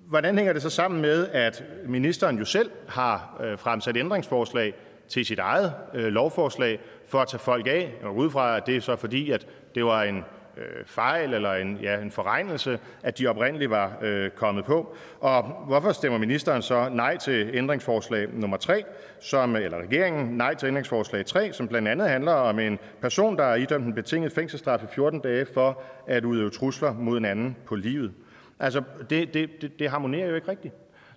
hvordan 0.07 0.37
hænger 0.37 0.53
det 0.53 0.61
så 0.61 0.69
sammen 0.69 1.01
med, 1.01 1.27
at 1.27 1.63
ministeren 1.85 2.37
jo 2.37 2.45
selv 2.45 2.71
har 2.87 3.41
øh, 3.43 3.57
fremsat 3.57 3.97
ændringsforslag 3.97 4.73
til 5.07 5.25
sit 5.25 5.39
eget 5.39 5.73
øh, 5.93 6.05
lovforslag 6.05 6.79
for 7.07 7.19
at 7.19 7.27
tage 7.27 7.39
folk 7.39 7.67
af? 7.67 7.93
Og 8.03 8.15
ud 8.15 8.29
fra, 8.29 8.57
at 8.57 8.65
det 8.65 8.75
er 8.75 8.81
så 8.81 8.95
fordi, 8.95 9.31
at 9.31 9.47
det 9.75 9.85
var 9.85 10.03
en 10.03 10.23
Øh, 10.57 10.85
fejl 10.85 11.33
eller 11.33 11.53
en, 11.53 11.79
ja, 11.81 12.01
en 12.01 12.11
forregnelse, 12.11 12.79
at 13.03 13.17
de 13.17 13.27
oprindeligt 13.27 13.71
var 13.71 13.97
øh, 14.01 14.29
kommet 14.29 14.65
på. 14.65 14.95
Og 15.19 15.43
hvorfor 15.67 15.91
stemmer 15.91 16.19
ministeren 16.19 16.61
så 16.61 16.89
nej 16.89 17.17
til 17.17 17.49
ændringsforslag 17.53 18.27
nummer 18.33 18.57
3, 18.57 18.83
som, 19.19 19.55
eller 19.55 19.77
regeringen 19.77 20.37
nej 20.37 20.55
til 20.55 20.67
ændringsforslag 20.67 21.25
3, 21.25 21.53
som 21.53 21.67
blandt 21.67 21.87
andet 21.87 22.09
handler 22.09 22.31
om 22.31 22.59
en 22.59 22.79
person, 23.01 23.37
der 23.37 23.43
er 23.43 23.55
idømt 23.55 23.85
en 23.85 23.93
betinget 23.93 24.31
fængselsstraf 24.31 24.83
i 24.83 24.87
14 24.95 25.19
dage 25.19 25.45
for 25.53 25.81
at 26.07 26.25
udøve 26.25 26.49
trusler 26.49 26.93
mod 26.93 27.17
en 27.17 27.25
anden 27.25 27.57
på 27.65 27.75
livet? 27.75 28.11
Altså, 28.59 28.81
det, 29.09 29.33
det, 29.33 29.61
det, 29.61 29.79
det 29.79 29.89
harmonerer 29.89 30.29
jo 30.29 30.35
ikke 30.35 30.47
rigtigt. 30.47 30.73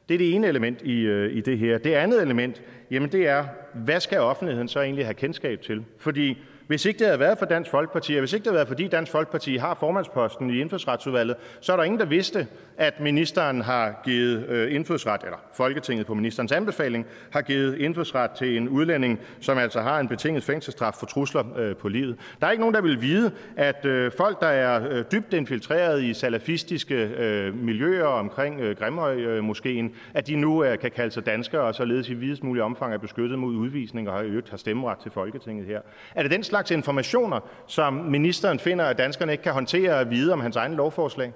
Det 0.09 0.15
er 0.15 0.19
det 0.19 0.35
ene 0.35 0.47
element 0.47 0.83
i, 0.83 1.01
øh, 1.01 1.37
i 1.37 1.41
det 1.41 1.59
her. 1.59 1.79
Det 1.79 1.95
andet 1.95 2.23
element, 2.23 2.63
jamen 2.91 3.13
det 3.13 3.29
er, 3.29 3.45
hvad 3.75 4.01
skal 4.01 4.21
offentligheden 4.21 4.69
så 4.69 4.81
egentlig 4.81 5.07
have 5.07 5.15
kendskab 5.15 5.63
til? 5.63 5.85
Fordi 5.99 6.39
hvis 6.67 6.85
ikke 6.85 6.99
det 6.99 7.07
havde 7.07 7.21
været 7.21 7.39
for 7.39 7.47
Dansk 7.47 7.71
Folkeparti, 7.71 8.15
og 8.15 8.19
hvis 8.19 8.33
ikke 8.33 8.45
det 8.45 8.51
havde 8.51 8.57
været, 8.57 8.69
fordi 8.69 8.89
Dansk 8.89 9.13
Folkeparti 9.13 9.57
har 9.57 9.75
formandsposten 9.75 10.51
i 10.51 10.61
indfødsretsudvalget, 10.61 11.37
så 11.61 11.73
er 11.73 11.77
der 11.77 11.85
ingen, 11.85 12.01
der 12.01 12.07
vidste, 12.07 12.47
at 12.79 13.01
ministeren 13.01 13.61
har 13.61 14.01
givet 14.05 14.47
øh, 14.49 14.75
indfødsret, 14.75 15.23
eller 15.25 15.37
Folketinget 15.53 16.07
på 16.07 16.15
ministerens 16.15 16.53
anbefaling, 16.53 17.07
har 17.31 17.43
givet 17.43 17.79
indfødsret 17.79 18.31
til 18.31 18.57
en 18.57 18.69
udlænding, 18.69 19.21
som 19.41 19.59
altså 19.59 19.81
har 19.81 20.01
en 20.01 20.09
betinget 20.09 20.43
fængselsstraf 20.43 20.95
for 20.95 21.07
trusler 21.07 21.59
øh, 21.59 21.77
på 21.77 21.89
livet. 21.89 22.17
Der 22.41 22.47
er 22.47 22.51
ikke 22.51 22.61
nogen, 22.61 22.75
der 22.75 22.81
vil 22.81 23.01
vide, 23.01 23.33
at 23.57 23.85
øh, 23.85 24.13
folk, 24.17 24.41
der 24.41 24.47
er 24.47 25.03
dybt 25.03 25.35
infiltreret 25.35 26.03
i 26.03 26.15
salafistiske 26.15 27.53
miljøer 27.55 28.07
omkring 28.07 28.61
Grimhøj-moskeen, 28.79 29.95
at 30.15 30.27
de 30.27 30.37
nu 30.37 30.65
kan 30.81 30.91
kalde 30.91 31.11
sig 31.11 31.27
danskere 31.27 31.63
og 31.63 31.75
således 31.75 32.09
i 32.09 32.15
videst 32.15 32.45
mulig 32.45 32.63
omfang 32.63 32.95
er 32.95 32.99
beskyttet 32.99 33.39
mod 33.39 33.55
udvisning 33.55 34.09
og 34.09 34.15
har 34.15 34.23
øvrigt 34.23 34.51
har 34.51 34.57
stemmeret 34.57 34.99
til 34.99 35.11
Folketinget 35.11 35.67
her. 35.67 35.81
Er 36.15 36.23
det 36.23 36.31
den 36.31 36.43
slags 36.43 36.56
informationer, 36.71 37.41
som 37.67 37.95
ministeren 37.95 38.59
finder, 38.59 38.85
at 38.85 38.99
danskerne 38.99 39.33
ikke 39.33 39.45
kan 39.45 39.53
håndtere 39.53 40.01
at 40.01 40.11
vide 40.11 40.33
om 40.33 40.41
hans 40.41 40.57
egen 40.57 40.75
lovforslag? 40.75 41.33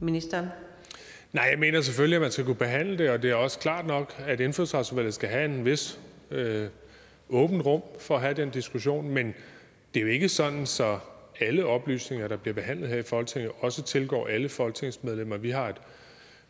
Ministeren. 0.00 0.46
Nej, 1.32 1.48
jeg 1.50 1.58
mener 1.58 1.80
selvfølgelig, 1.80 2.16
at 2.16 2.22
man 2.22 2.30
skal 2.30 2.44
kunne 2.44 2.54
behandle 2.54 2.98
det, 2.98 3.10
og 3.10 3.22
det 3.22 3.30
er 3.30 3.34
også 3.34 3.58
klart 3.58 3.86
nok, 3.86 4.22
at 4.26 4.40
indfødsretsudvalget 4.40 5.14
skal 5.14 5.28
have 5.28 5.44
en 5.44 5.64
vis 5.64 5.98
øh, 6.30 6.66
åben 7.28 7.62
rum 7.62 7.82
for 8.00 8.14
at 8.14 8.20
have 8.20 8.34
den 8.34 8.50
diskussion, 8.50 9.08
men 9.08 9.34
det 9.94 10.00
er 10.00 10.04
jo 10.04 10.10
ikke 10.10 10.28
sådan, 10.28 10.66
så 10.66 10.98
alle 11.40 11.66
oplysninger, 11.66 12.28
der 12.28 12.36
bliver 12.36 12.54
behandlet 12.54 12.88
her 12.88 12.96
i 12.96 13.02
Folketinget, 13.02 13.52
også 13.60 13.82
tilgår 13.82 14.26
alle 14.26 14.48
folketingsmedlemmer. 14.48 15.36
Vi 15.36 15.50
har 15.50 15.68
et 15.68 15.76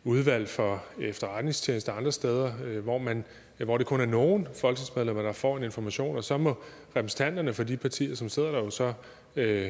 udvalg 0.03 0.49
for 0.49 0.83
efterretningstjeneste 1.01 1.91
andre 1.91 2.11
steder, 2.11 2.51
øh, 2.65 2.83
hvor 2.83 2.97
man 2.97 3.25
hvor 3.65 3.77
det 3.77 3.87
kun 3.87 4.01
er 4.01 4.05
nogen 4.05 4.47
folketingsmedlemmer, 4.61 5.21
der 5.21 5.31
får 5.31 5.57
en 5.57 5.63
information, 5.63 6.17
og 6.17 6.23
så 6.23 6.37
må 6.37 6.57
repræsentanterne 6.95 7.53
for 7.53 7.63
de 7.63 7.77
partier, 7.77 8.15
som 8.15 8.29
sidder 8.29 8.51
der 8.51 8.59
jo 8.59 8.69
så 8.69 8.93
øh, 9.35 9.69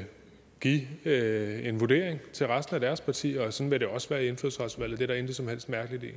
give 0.62 0.82
øh, 1.06 1.68
en 1.68 1.80
vurdering 1.80 2.20
til 2.34 2.48
resten 2.48 2.76
af 2.76 2.82
deres 2.82 3.02
parti, 3.02 3.38
og 3.40 3.54
sådan 3.54 3.72
vil 3.72 3.80
det 3.80 3.88
også 3.88 4.10
være 4.10 4.24
i 4.24 4.28
indfødsretsvalget. 4.28 5.00
Det 5.00 5.04
er 5.04 5.14
der 5.14 5.20
intet 5.20 5.36
som 5.36 5.48
helst 5.48 5.70
mærkeligt 5.70 6.04
i. 6.04 6.12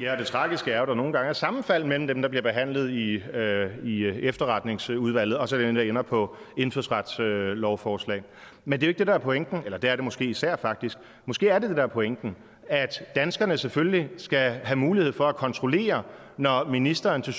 Ja, 0.00 0.16
det 0.18 0.26
tragiske 0.26 0.72
er 0.72 0.76
jo, 0.76 0.82
at 0.82 0.88
der 0.88 0.94
nogle 0.94 1.12
gange 1.12 1.28
er 1.28 1.32
sammenfald 1.32 1.84
mellem 1.84 2.06
dem, 2.06 2.22
der 2.22 2.28
bliver 2.28 2.42
behandlet 2.42 2.90
i, 2.90 3.14
øh, 3.14 3.70
i 3.84 4.06
efterretningsudvalget, 4.06 5.38
og 5.38 5.48
så 5.48 5.58
den, 5.58 5.76
der 5.76 5.82
ender 5.82 6.02
på 6.02 6.36
indfødsretslovforslag. 6.56 8.16
Øh, 8.16 8.22
Men 8.64 8.80
det 8.80 8.86
er 8.86 8.88
jo 8.88 8.90
ikke 8.90 8.98
det, 8.98 9.06
der 9.06 9.14
er 9.14 9.18
pointen, 9.18 9.62
eller 9.64 9.78
det 9.78 9.90
er 9.90 9.96
det 9.96 10.04
måske 10.04 10.24
især 10.24 10.56
faktisk. 10.56 10.98
Måske 11.24 11.48
er 11.48 11.58
det 11.58 11.68
det, 11.68 11.76
der 11.76 11.82
er 11.82 11.86
pointen, 11.86 12.36
at 12.68 13.02
danskerne 13.14 13.58
selvfølgelig 13.58 14.08
skal 14.16 14.52
have 14.64 14.76
mulighed 14.76 15.12
for 15.12 15.28
at 15.28 15.36
kontrollere, 15.36 16.02
når 16.36 16.64
ministeren 16.64 17.22
til 17.22 17.34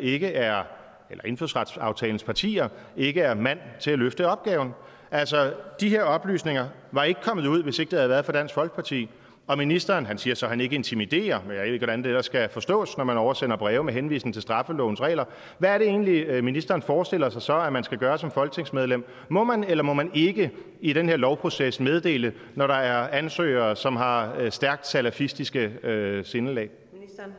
ikke 0.00 0.32
er, 0.32 0.62
eller 1.10 1.24
indfødsretsaftalens 1.24 2.24
partier, 2.24 2.68
ikke 2.96 3.20
er 3.20 3.34
mand 3.34 3.58
til 3.80 3.90
at 3.90 3.98
løfte 3.98 4.28
opgaven. 4.28 4.74
Altså, 5.10 5.52
de 5.80 5.88
her 5.88 6.02
oplysninger 6.02 6.68
var 6.92 7.04
ikke 7.04 7.20
kommet 7.20 7.46
ud, 7.46 7.62
hvis 7.62 7.78
ikke 7.78 7.90
det 7.90 7.98
havde 7.98 8.10
været 8.10 8.24
for 8.24 8.32
Dansk 8.32 8.54
Folkeparti. 8.54 9.10
Og 9.46 9.58
ministeren, 9.58 10.06
han 10.06 10.18
siger 10.18 10.34
så, 10.34 10.46
at 10.46 10.50
han 10.50 10.60
ikke 10.60 10.74
intimiderer, 10.76 11.40
men 11.46 11.56
jeg 11.56 11.64
ved 11.64 11.72
ikke, 11.72 11.86
hvordan 11.86 12.04
det 12.04 12.14
der 12.14 12.22
skal 12.22 12.48
forstås, 12.48 12.96
når 12.96 13.04
man 13.04 13.18
oversender 13.18 13.56
breve 13.56 13.84
med 13.84 13.92
henvisning 13.92 14.34
til 14.34 14.42
straffelovens 14.42 15.00
regler. 15.00 15.24
Hvad 15.58 15.70
er 15.70 15.78
det 15.78 15.86
egentlig, 15.86 16.26
øh, 16.26 16.44
ministeren 16.44 16.82
forestiller 16.82 17.28
sig 17.28 17.42
så, 17.42 17.60
at 17.60 17.72
man 17.72 17.84
skal 17.84 17.98
gøre 17.98 18.18
som 18.18 18.30
folketingsmedlem? 18.30 19.04
Må 19.28 19.44
man 19.44 19.64
eller 19.64 19.84
må 19.84 19.94
man 19.94 20.10
ikke 20.14 20.50
i 20.80 20.92
den 20.92 21.08
her 21.08 21.16
lovproces 21.16 21.80
meddele, 21.80 22.32
når 22.54 22.66
der 22.66 22.74
er 22.74 23.08
ansøgere, 23.08 23.76
som 23.76 23.96
har 23.96 24.34
øh, 24.38 24.52
stærkt 24.52 24.86
salafistiske 24.86 25.72
øh, 25.82 26.24
sindelag? 26.24 26.70
Ministeren. 26.92 27.32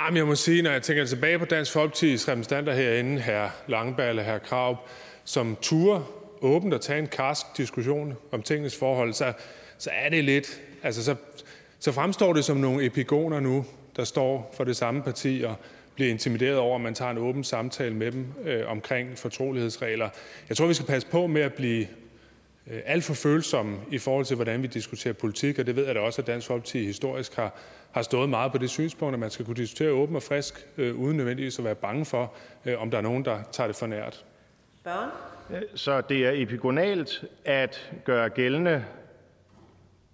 Jamen, 0.00 0.16
jeg 0.16 0.26
må 0.26 0.34
sige, 0.34 0.62
når 0.62 0.70
jeg 0.70 0.82
tænker 0.82 1.04
tilbage 1.04 1.38
på 1.38 1.44
Dansk 1.44 1.76
Folkeparti's 1.76 2.28
repræsentanter 2.28 2.74
herinde, 2.74 3.20
her 3.20 3.50
Langballe, 3.66 4.22
her 4.22 4.38
Krav, 4.38 4.76
som 5.24 5.56
turer 5.60 6.02
åbent 6.40 6.74
at 6.74 6.80
tage 6.80 6.98
en 6.98 7.06
karsk 7.06 7.46
diskussion 7.56 8.16
om 8.32 8.42
tingens 8.42 8.76
forhold, 8.76 9.12
så, 9.12 9.32
så 9.78 9.90
er 9.92 10.08
det 10.08 10.24
lidt 10.24 10.60
Altså, 10.82 11.04
så, 11.04 11.14
så 11.78 11.92
fremstår 11.92 12.32
det 12.32 12.44
som 12.44 12.56
nogle 12.56 12.86
epigoner 12.86 13.40
nu, 13.40 13.64
der 13.96 14.04
står 14.04 14.54
for 14.56 14.64
det 14.64 14.76
samme 14.76 15.02
parti 15.02 15.42
og 15.46 15.54
bliver 15.94 16.10
intimideret 16.10 16.58
over, 16.58 16.74
at 16.74 16.80
man 16.80 16.94
tager 16.94 17.10
en 17.10 17.18
åben 17.18 17.44
samtale 17.44 17.94
med 17.94 18.12
dem 18.12 18.26
øh, 18.44 18.70
omkring 18.70 19.18
fortrolighedsregler. 19.18 20.08
Jeg 20.48 20.56
tror, 20.56 20.66
vi 20.66 20.74
skal 20.74 20.86
passe 20.86 21.08
på 21.08 21.26
med 21.26 21.42
at 21.42 21.54
blive 21.54 21.86
alt 22.66 23.04
for 23.04 23.14
følsomme 23.14 23.78
i 23.90 23.98
forhold 23.98 24.24
til, 24.24 24.34
hvordan 24.36 24.62
vi 24.62 24.66
diskuterer 24.66 25.14
politik, 25.14 25.58
og 25.58 25.66
det 25.66 25.76
ved 25.76 25.86
jeg 25.86 25.94
da 25.94 26.00
også, 26.00 26.22
at 26.22 26.26
Dansk 26.26 26.46
Folkeparti 26.46 26.84
historisk 26.84 27.36
har, 27.36 27.54
har 27.92 28.02
stået 28.02 28.28
meget 28.28 28.52
på 28.52 28.58
det 28.58 28.70
synspunkt, 28.70 29.14
at 29.14 29.20
man 29.20 29.30
skal 29.30 29.44
kunne 29.44 29.56
diskutere 29.56 29.90
åben 29.90 30.16
og 30.16 30.22
frisk, 30.22 30.66
øh, 30.76 30.94
uden 30.94 31.16
nødvendigvis 31.16 31.58
at 31.58 31.64
være 31.64 31.74
bange 31.74 32.04
for, 32.04 32.32
øh, 32.64 32.82
om 32.82 32.90
der 32.90 32.98
er 32.98 33.02
nogen, 33.02 33.24
der 33.24 33.38
tager 33.52 33.66
det 33.66 33.76
for 33.76 33.86
nært. 33.86 34.24
Spørgen? 34.80 35.10
Så 35.74 36.00
det 36.00 36.26
er 36.26 36.30
epigonalt 36.34 37.24
at 37.44 37.92
gøre 38.04 38.28
gældende 38.28 38.84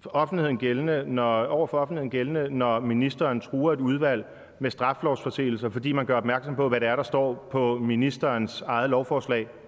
offentligheden 0.06 0.58
gældende, 0.58 1.04
når, 1.06 1.44
over 1.44 1.66
for 1.66 1.78
offentligheden 1.78 2.10
gældende, 2.10 2.58
når 2.58 2.80
ministeren 2.80 3.40
truer 3.40 3.72
et 3.72 3.80
udvalg 3.80 4.24
med 4.58 4.70
straflovsforseelser, 4.70 5.68
fordi 5.68 5.92
man 5.92 6.06
gør 6.06 6.16
opmærksom 6.16 6.56
på, 6.56 6.68
hvad 6.68 6.80
det 6.80 6.88
er, 6.88 6.96
der 6.96 7.02
står 7.02 7.48
på 7.50 7.78
ministerens 7.78 8.62
eget 8.66 8.90
lovforslag, 8.90 9.40
øh, 9.40 9.59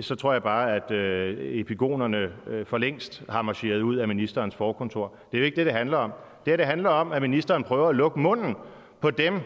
så 0.00 0.14
tror 0.14 0.32
jeg 0.32 0.42
bare, 0.42 0.76
at 0.76 0.90
øh, 0.90 1.36
epigonerne 1.40 2.32
øh, 2.46 2.66
for 2.66 2.78
længst 2.78 3.22
har 3.28 3.42
marcheret 3.42 3.82
ud 3.82 3.96
af 3.96 4.08
ministerens 4.08 4.54
forkontor. 4.54 5.14
Det 5.30 5.36
er 5.36 5.40
jo 5.40 5.44
ikke 5.44 5.56
det, 5.56 5.66
det 5.66 5.74
handler 5.74 5.96
om. 5.96 6.12
Det, 6.46 6.58
det 6.58 6.66
handler 6.66 6.90
om, 6.90 7.12
at 7.12 7.22
ministeren 7.22 7.64
prøver 7.64 7.88
at 7.88 7.96
lukke 7.96 8.20
munden 8.20 8.56
på 9.00 9.10
dem, 9.10 9.40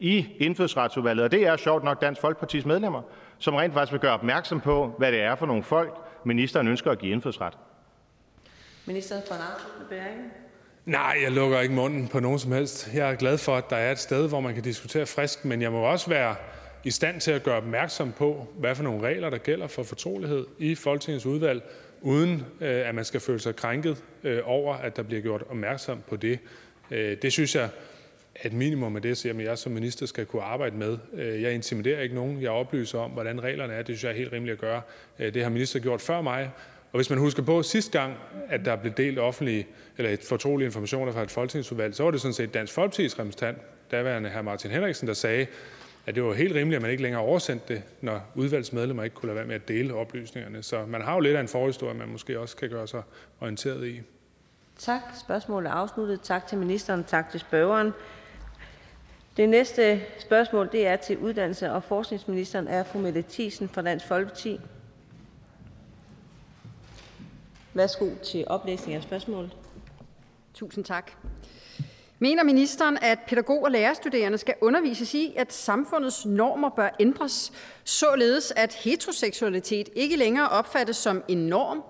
i 0.00 0.26
indfødsretsudvalget, 0.38 1.24
og 1.24 1.32
det 1.32 1.46
er 1.46 1.56
sjovt 1.56 1.84
nok 1.84 2.00
Dansk 2.00 2.20
Folkepartis 2.20 2.66
medlemmer, 2.66 3.02
som 3.38 3.54
rent 3.54 3.74
faktisk 3.74 3.92
vil 3.92 4.00
gøre 4.00 4.12
opmærksom 4.12 4.60
på, 4.60 4.94
hvad 4.98 5.12
det 5.12 5.20
er 5.20 5.34
for 5.34 5.46
nogle 5.46 5.62
folk, 5.62 5.94
ministeren 6.24 6.68
ønsker 6.68 6.90
at 6.90 6.98
give 6.98 7.12
indfødsret. 7.12 7.58
Ministeren 8.86 9.22
for 9.28 9.34
en 9.34 9.40
afsluttende 9.40 10.30
Nej, 10.84 11.16
jeg 11.22 11.32
lukker 11.32 11.60
ikke 11.60 11.74
munden 11.74 12.08
på 12.08 12.20
nogen 12.20 12.38
som 12.38 12.52
helst. 12.52 12.90
Jeg 12.94 13.10
er 13.10 13.14
glad 13.14 13.38
for, 13.38 13.56
at 13.56 13.70
der 13.70 13.76
er 13.76 13.92
et 13.92 13.98
sted, 13.98 14.28
hvor 14.28 14.40
man 14.40 14.54
kan 14.54 14.62
diskutere 14.62 15.06
frisk, 15.06 15.44
men 15.44 15.62
jeg 15.62 15.72
må 15.72 15.78
også 15.78 16.10
være 16.10 16.34
i 16.84 16.90
stand 16.90 17.20
til 17.20 17.30
at 17.30 17.42
gøre 17.42 17.56
opmærksom 17.56 18.12
på, 18.12 18.46
hvad 18.58 18.74
for 18.74 18.82
nogle 18.82 19.00
regler, 19.00 19.30
der 19.30 19.38
gælder 19.38 19.66
for 19.66 19.82
fortrolighed 19.82 20.46
i 20.58 20.74
Folketingets 20.74 21.26
udvalg, 21.26 21.62
uden 22.00 22.44
øh, 22.60 22.88
at 22.88 22.94
man 22.94 23.04
skal 23.04 23.20
føle 23.20 23.38
sig 23.38 23.56
krænket 23.56 24.04
øh, 24.24 24.40
over, 24.44 24.74
at 24.74 24.96
der 24.96 25.02
bliver 25.02 25.22
gjort 25.22 25.42
opmærksom 25.50 26.02
på 26.08 26.16
det. 26.16 26.38
Øh, 26.90 27.16
det 27.22 27.32
synes 27.32 27.54
jeg 27.54 27.68
er 28.34 28.46
et 28.46 28.52
minimum 28.52 28.96
af 28.96 29.02
det, 29.02 29.16
som 29.16 29.40
jeg 29.40 29.58
som 29.58 29.72
minister 29.72 30.06
skal 30.06 30.26
kunne 30.26 30.42
arbejde 30.42 30.76
med. 30.76 30.98
Øh, 31.14 31.42
jeg 31.42 31.52
intimiderer 31.52 32.00
ikke 32.00 32.14
nogen. 32.14 32.42
Jeg 32.42 32.50
oplyser 32.50 32.98
om, 32.98 33.10
hvordan 33.10 33.42
reglerne 33.42 33.72
er. 33.72 33.78
Det 33.78 33.86
synes 33.86 34.04
jeg 34.04 34.10
er 34.10 34.16
helt 34.16 34.32
rimeligt 34.32 34.54
at 34.54 34.60
gøre. 34.60 34.82
Øh, 35.18 35.34
det 35.34 35.42
har 35.42 35.50
minister 35.50 35.80
gjort 35.80 36.00
før 36.00 36.20
mig. 36.20 36.50
Og 36.92 36.98
hvis 36.98 37.10
man 37.10 37.18
husker 37.18 37.42
på 37.42 37.62
sidste 37.62 37.98
gang, 37.98 38.14
at 38.48 38.64
der 38.64 38.76
blev 38.76 38.92
delt 38.92 39.18
offentlige, 39.18 39.66
eller 39.98 40.16
fortrolige 40.28 40.66
informationer 40.66 41.12
fra 41.12 41.22
et 41.22 41.30
folketingsudvalg, 41.30 41.94
så 41.94 42.02
var 42.02 42.10
det 42.10 42.20
sådan 42.20 42.32
set 42.32 42.54
Dansk 42.54 42.78
Folkeparti's 42.78 43.18
repræsentant, 43.18 43.58
daværende 43.90 44.30
hr. 44.30 44.42
Martin 44.42 44.70
Henriksen, 44.70 45.08
der 45.08 45.14
sagde, 45.14 45.46
at 46.08 46.14
det 46.14 46.24
var 46.24 46.32
helt 46.32 46.54
rimeligt, 46.54 46.76
at 46.76 46.82
man 46.82 46.90
ikke 46.90 47.02
længere 47.02 47.22
oversendte 47.22 47.74
det, 47.74 47.82
når 48.00 48.20
udvalgsmedlemmer 48.34 49.02
ikke 49.02 49.14
kunne 49.14 49.26
lade 49.26 49.36
være 49.36 49.46
med 49.46 49.54
at 49.54 49.68
dele 49.68 49.94
oplysningerne. 49.94 50.62
Så 50.62 50.86
man 50.86 51.02
har 51.02 51.14
jo 51.14 51.20
lidt 51.20 51.36
af 51.36 51.40
en 51.40 51.48
forhistorie, 51.48 51.94
man 51.94 52.08
måske 52.08 52.40
også 52.40 52.56
kan 52.56 52.68
gøre 52.68 52.86
sig 52.88 53.02
orienteret 53.40 53.86
i. 53.86 54.00
Tak. 54.78 55.00
Spørgsmålet 55.20 55.68
er 55.68 55.72
afsluttet. 55.72 56.20
Tak 56.20 56.46
til 56.46 56.58
ministeren. 56.58 57.04
Tak 57.04 57.30
til 57.30 57.40
spørgeren. 57.40 57.92
Det 59.36 59.48
næste 59.48 60.00
spørgsmål 60.18 60.68
det 60.72 60.86
er 60.86 60.96
til 60.96 61.18
uddannelse- 61.18 61.72
og 61.72 61.82
forskningsministeren 61.82 62.68
af 62.68 62.86
fru 62.86 62.98
Mette 62.98 63.24
Thiesen 63.28 63.68
fra 63.68 63.82
Dansk 63.82 64.06
Folkeparti. 64.06 64.60
Værsgo 67.74 68.10
til 68.24 68.44
oplæsning 68.46 68.96
af 68.96 69.02
spørgsmålet. 69.02 69.56
Tusind 70.54 70.84
tak. 70.84 71.12
Mener 72.20 72.42
ministeren, 72.42 72.98
at 73.02 73.18
pædagog- 73.26 73.64
og 73.64 73.70
lærerstuderende 73.70 74.38
skal 74.38 74.54
undervises 74.60 75.14
i, 75.14 75.34
at 75.36 75.52
samfundets 75.52 76.26
normer 76.26 76.68
bør 76.68 76.88
ændres, 77.00 77.52
således 77.84 78.52
at 78.56 78.74
heteroseksualitet 78.74 79.88
ikke 79.94 80.16
længere 80.16 80.48
opfattes 80.48 80.96
som 80.96 81.22
en 81.28 81.38
norm? 81.38 81.82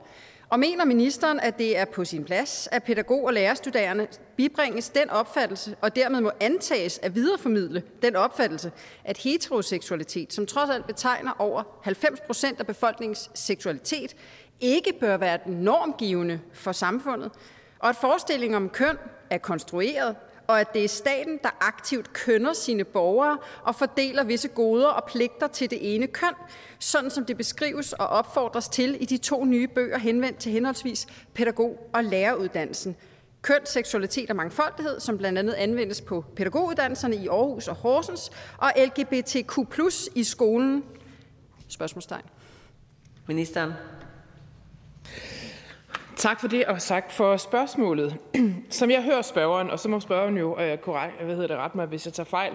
Og 0.48 0.60
mener 0.60 0.84
ministeren, 0.84 1.40
at 1.40 1.58
det 1.58 1.78
er 1.78 1.84
på 1.84 2.04
sin 2.04 2.24
plads, 2.24 2.68
at 2.72 2.82
pædagog- 2.82 3.24
og 3.24 3.32
lærerstuderende 3.32 4.06
bibringes 4.36 4.90
den 4.90 5.10
opfattelse, 5.10 5.76
og 5.80 5.96
dermed 5.96 6.20
må 6.20 6.30
antages 6.40 6.98
at 7.02 7.14
videreformidle 7.14 7.82
den 8.02 8.16
opfattelse, 8.16 8.72
at 9.04 9.18
heteroseksualitet, 9.18 10.32
som 10.32 10.46
trods 10.46 10.70
alt 10.70 10.86
betegner 10.86 11.32
over 11.38 11.62
90 11.82 12.20
procent 12.20 12.60
af 12.60 12.66
befolkningens 12.66 13.30
seksualitet, 13.34 14.16
ikke 14.60 14.92
bør 15.00 15.16
være 15.16 15.38
den 15.44 15.54
normgivende 15.54 16.40
for 16.52 16.72
samfundet, 16.72 17.30
og 17.78 17.88
at 17.88 17.96
forestillingen 17.96 18.56
om 18.56 18.68
køn 18.68 18.96
er 19.30 19.38
konstrueret, 19.38 20.16
og 20.46 20.60
at 20.60 20.74
det 20.74 20.84
er 20.84 20.88
staten, 20.88 21.38
der 21.42 21.48
aktivt 21.60 22.12
kønner 22.12 22.52
sine 22.52 22.84
borgere 22.84 23.38
og 23.62 23.74
fordeler 23.74 24.24
visse 24.24 24.48
goder 24.48 24.88
og 24.88 25.04
pligter 25.04 25.46
til 25.46 25.70
det 25.70 25.94
ene 25.94 26.06
køn, 26.06 26.34
sådan 26.78 27.10
som 27.10 27.24
det 27.24 27.36
beskrives 27.36 27.92
og 27.92 28.06
opfordres 28.06 28.68
til 28.68 29.02
i 29.02 29.04
de 29.04 29.18
to 29.18 29.44
nye 29.44 29.68
bøger 29.68 29.98
henvendt 29.98 30.38
til 30.38 30.52
henholdsvis 30.52 31.06
pædagog- 31.34 31.90
og 31.94 32.04
læreruddannelsen. 32.04 32.96
Køn, 33.42 33.66
seksualitet 33.66 34.30
og 34.30 34.36
mangfoldighed, 34.36 35.00
som 35.00 35.18
blandt 35.18 35.38
andet 35.38 35.52
anvendes 35.52 36.00
på 36.00 36.24
pædagoguddannelserne 36.36 37.16
i 37.16 37.28
Aarhus 37.28 37.68
og 37.68 37.74
Horsens, 37.74 38.30
og 38.58 38.72
LGBTQ 38.76 39.58
i 40.14 40.24
skolen? 40.24 40.84
Spørgsmålstegn. 41.68 42.24
Ministeren. 43.26 43.72
Tak 46.18 46.40
for 46.40 46.48
det, 46.48 46.64
og 46.64 46.82
tak 46.82 47.12
for 47.12 47.36
spørgsmålet. 47.36 48.16
Som 48.70 48.90
jeg 48.90 49.02
hører 49.02 49.22
spørgeren, 49.22 49.70
og 49.70 49.78
så 49.78 49.88
må 49.88 50.00
spørgeren 50.00 50.36
jo 50.36 50.60
øh, 50.60 50.78
korrekt, 50.78 51.22
hvad 51.22 51.34
hedder 51.34 51.48
det, 51.48 51.56
ret 51.56 51.74
mig, 51.74 51.86
hvis 51.86 52.06
jeg 52.06 52.12
tager 52.12 52.24
fejl, 52.24 52.52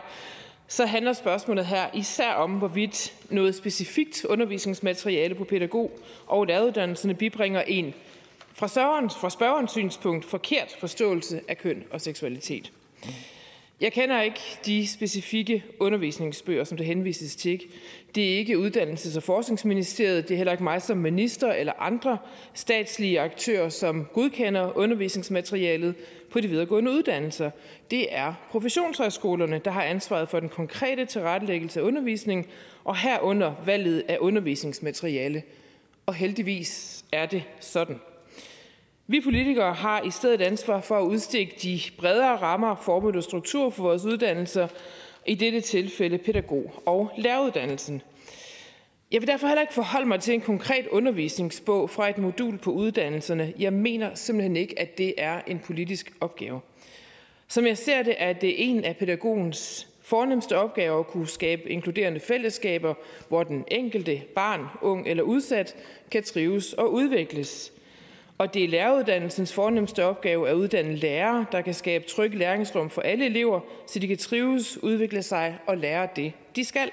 så 0.68 0.86
handler 0.86 1.14
spørgsmålet 1.14 1.66
her 1.66 1.90
især 1.94 2.34
om, 2.34 2.52
hvorvidt 2.52 3.14
noget 3.30 3.56
specifikt 3.56 4.26
undervisningsmateriale 4.26 5.36
på 5.36 5.44
pædagog- 5.44 6.00
og 6.28 6.46
læreruddannelserne 6.46 7.14
bibringer 7.14 7.62
en 7.62 7.94
fra 8.54 8.68
spørgerens, 8.68 9.16
fra 9.16 9.30
spørgerens 9.30 9.72
synspunkt 9.72 10.26
forkert 10.26 10.76
forståelse 10.80 11.42
af 11.48 11.58
køn 11.58 11.84
og 11.92 12.02
seksualitet. 12.02 12.72
Jeg 13.84 13.94
kender 13.94 14.22
ikke 14.22 14.40
de 14.66 14.88
specifikke 14.88 15.64
undervisningsbøger, 15.80 16.64
som 16.64 16.78
det 16.78 16.86
henvises 16.86 17.36
til. 17.36 17.62
Det 18.16 18.34
er 18.34 18.38
ikke 18.38 18.58
Uddannelses- 18.58 19.18
og 19.18 19.24
Forskningsministeriet, 19.24 20.28
det 20.28 20.34
er 20.34 20.38
heller 20.38 20.52
ikke 20.52 20.64
mig 20.64 20.82
som 20.82 20.98
minister 20.98 21.54
eller 21.54 21.74
andre 21.80 22.18
statslige 22.54 23.20
aktører, 23.20 23.70
som 23.70 24.06
godkender 24.14 24.78
undervisningsmaterialet 24.78 25.96
på 26.32 26.40
de 26.40 26.48
videregående 26.48 26.92
uddannelser. 26.92 27.52
Det 27.92 28.16
er 28.16 28.34
professionshøjskolerne, 28.52 29.62
der 29.66 29.72
har 29.72 29.84
ansvaret 29.84 30.30
for 30.30 30.40
den 30.40 30.50
konkrete 30.50 31.06
tilrettelæggelse 31.06 31.80
af 31.80 31.84
undervisning, 31.84 32.48
og 32.84 32.98
herunder 32.98 33.54
valget 33.66 34.04
af 34.08 34.18
undervisningsmateriale. 34.20 35.44
Og 36.06 36.14
heldigvis 36.14 37.04
er 37.12 37.26
det 37.26 37.44
sådan. 37.60 38.00
Vi 39.08 39.22
politikere 39.22 39.74
har 39.74 40.02
i 40.02 40.12
stedet 40.12 40.42
ansvar 40.42 40.82
for 40.82 40.98
at 40.98 41.04
udstikke 41.04 41.56
de 41.64 41.80
bredere 41.98 42.36
rammer, 42.36 42.76
formål 42.76 43.18
og 43.18 43.24
struktur 43.24 43.70
for 43.70 43.84
vores 43.84 44.06
uddannelser, 44.06 44.68
i 45.26 45.36
dette 45.36 45.62
tilfælde 45.62 46.18
pædagog- 46.18 46.82
og 46.86 47.12
læreruddannelsen. 47.18 48.02
Jeg 49.12 49.22
vil 49.22 49.28
derfor 49.28 49.48
heller 49.48 49.62
ikke 49.62 49.74
forholde 49.74 50.08
mig 50.08 50.20
til 50.20 50.34
en 50.34 50.42
konkret 50.42 50.88
undervisningsbog 50.88 51.90
fra 51.90 52.10
et 52.10 52.18
modul 52.18 52.58
på 52.58 52.72
uddannelserne. 52.72 53.54
Jeg 53.60 53.74
mener 53.74 54.16
simpelthen 54.16 54.56
ikke, 54.58 54.80
at 54.80 54.98
det 54.98 55.14
er 55.18 55.42
en 55.48 55.60
politisk 55.60 56.14
opgave. 56.22 56.62
Som 57.48 57.68
jeg 57.68 57.78
ser 57.78 58.04
det, 58.04 58.16
er 58.18 58.34
det 58.34 58.70
en 58.70 58.84
af 58.84 58.98
pædagogens 58.98 59.88
fornemmeste 60.02 60.58
opgaver 60.58 61.00
at 61.00 61.08
kunne 61.08 61.28
skabe 61.28 61.70
inkluderende 61.70 62.20
fællesskaber, 62.20 62.94
hvor 63.28 63.44
den 63.44 63.64
enkelte 63.68 64.22
barn, 64.36 64.66
ung 64.82 65.08
eller 65.08 65.24
udsat 65.24 65.76
kan 66.12 66.24
trives 66.24 66.74
og 66.74 66.94
udvikles. 66.94 67.73
Og 68.38 68.54
det 68.54 68.64
er 68.64 68.68
læreruddannelsens 68.68 69.54
fornemmeste 69.54 70.06
opgave 70.06 70.50
at 70.50 70.54
uddanne 70.54 70.96
lærere, 70.96 71.46
der 71.52 71.62
kan 71.62 71.74
skabe 71.74 72.06
trygge 72.06 72.38
læringsrum 72.38 72.90
for 72.90 73.02
alle 73.02 73.26
elever, 73.26 73.60
så 73.88 74.00
de 74.00 74.08
kan 74.08 74.18
trives, 74.18 74.84
udvikle 74.84 75.24
sig 75.24 75.60
og 75.68 75.78
lære 75.78 76.08
det, 76.16 76.34
de 76.56 76.66
skal. 76.66 76.90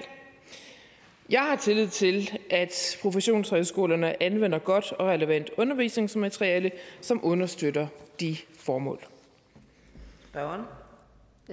Jeg 1.30 1.40
har 1.40 1.56
tillid 1.56 1.88
til, 1.88 2.38
at 2.50 2.98
professionshøjskolerne 3.02 4.22
anvender 4.22 4.58
godt 4.58 4.92
og 4.92 5.08
relevant 5.08 5.50
undervisningsmateriale, 5.56 6.70
som 7.00 7.20
understøtter 7.22 7.86
de 8.20 8.36
formål. 8.58 8.98
Spørgeren. 10.30 10.79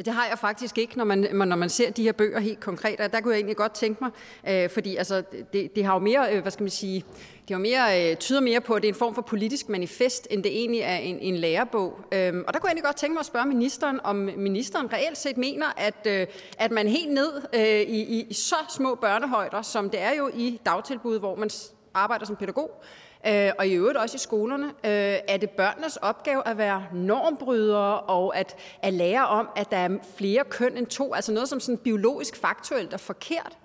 Det 0.06 0.14
har 0.14 0.28
jeg 0.28 0.40
faktisk 0.40 0.78
ikke, 0.78 0.98
når 0.98 1.04
man, 1.04 1.28
når 1.34 1.56
man 1.56 1.70
ser 1.70 1.92
de 1.92 2.04
her 2.04 2.12
bøger 2.12 2.40
helt 2.40 2.60
konkret. 2.60 3.00
Og 3.00 3.14
der 3.14 3.22
kunne 3.22 3.32
jeg 3.32 3.38
egentlig 3.38 3.58
godt 3.58 3.72
tænke 3.72 4.04
mig, 4.04 4.12
øh, 4.50 4.70
fordi 4.70 4.96
altså, 4.96 5.24
det, 5.54 5.76
det 5.76 5.86
har 5.86 5.94
jo 5.94 6.00
mere, 6.00 6.34
øh, 6.34 6.42
hvad 6.42 6.52
skal 6.52 6.64
man 6.64 6.70
sige, 6.70 7.04
det 7.48 7.54
har 7.54 7.58
mere, 7.58 8.12
øh, 8.12 8.18
tyder 8.18 8.40
mere 8.40 8.62
på, 8.62 8.74
at 8.74 8.82
det 8.82 8.88
er 8.88 8.94
en 8.94 9.00
form 9.00 9.16
for 9.16 9.22
politisk 9.22 9.70
manifest, 9.70 10.28
end 10.32 10.44
det 10.44 10.52
egentlig 10.52 10.82
er 10.82 10.96
en, 10.96 11.20
en 11.20 11.36
lærebog. 11.36 12.00
Øhm, 12.12 12.44
og 12.48 12.54
der 12.54 12.60
kunne 12.60 12.68
jeg 12.68 12.72
egentlig 12.72 12.84
godt 12.84 12.96
tænke 12.96 13.14
mig 13.14 13.20
at 13.20 13.26
spørge 13.26 13.46
ministeren, 13.46 14.00
om 14.04 14.16
ministeren 14.38 14.94
reelt 14.94 15.18
set 15.18 15.38
mener, 15.38 15.66
at, 15.78 16.08
øh, 16.08 16.28
at 16.58 16.72
man 16.72 16.88
helt 16.88 17.14
ned 17.14 17.42
øh, 17.54 17.82
i, 17.82 18.22
i 18.30 18.34
så 18.34 18.56
små 18.76 18.96
børnehøjder, 18.96 19.62
som 19.62 19.90
det 19.90 20.02
er 20.02 20.14
jo 20.14 20.30
i 20.36 20.60
dagtilbud, 20.66 21.20
hvor 21.20 21.36
man 21.36 21.50
arbejder 21.94 22.26
som 22.26 22.36
pædagog, 22.36 22.84
øh, 23.28 23.52
og 23.60 23.68
i 23.68 23.74
øvrigt 23.74 23.98
også 23.98 24.16
i 24.16 24.20
skolerne, 24.20 24.66
øh, 24.66 25.20
er 25.28 25.38
det 25.38 25.50
børnenes 25.50 25.98
opgave 25.98 26.48
at 26.48 26.58
være 26.58 26.86
normbrydere 26.94 28.00
og 28.00 28.38
at, 28.38 28.56
at 28.82 28.94
lære 28.94 29.28
om, 29.28 29.50
at 29.56 29.72
der 29.72 29.78
er 29.78 29.90
flere 30.18 30.44
køn 30.44 30.78
end 30.78 30.88
to, 30.88 31.14
altså 31.14 31.32
noget 31.32 31.50
som 31.50 31.60
sådan 31.60 31.78
biologisk 31.78 32.36
faktuelt 32.36 32.94
er 32.94 32.98
forkert. 32.98 33.58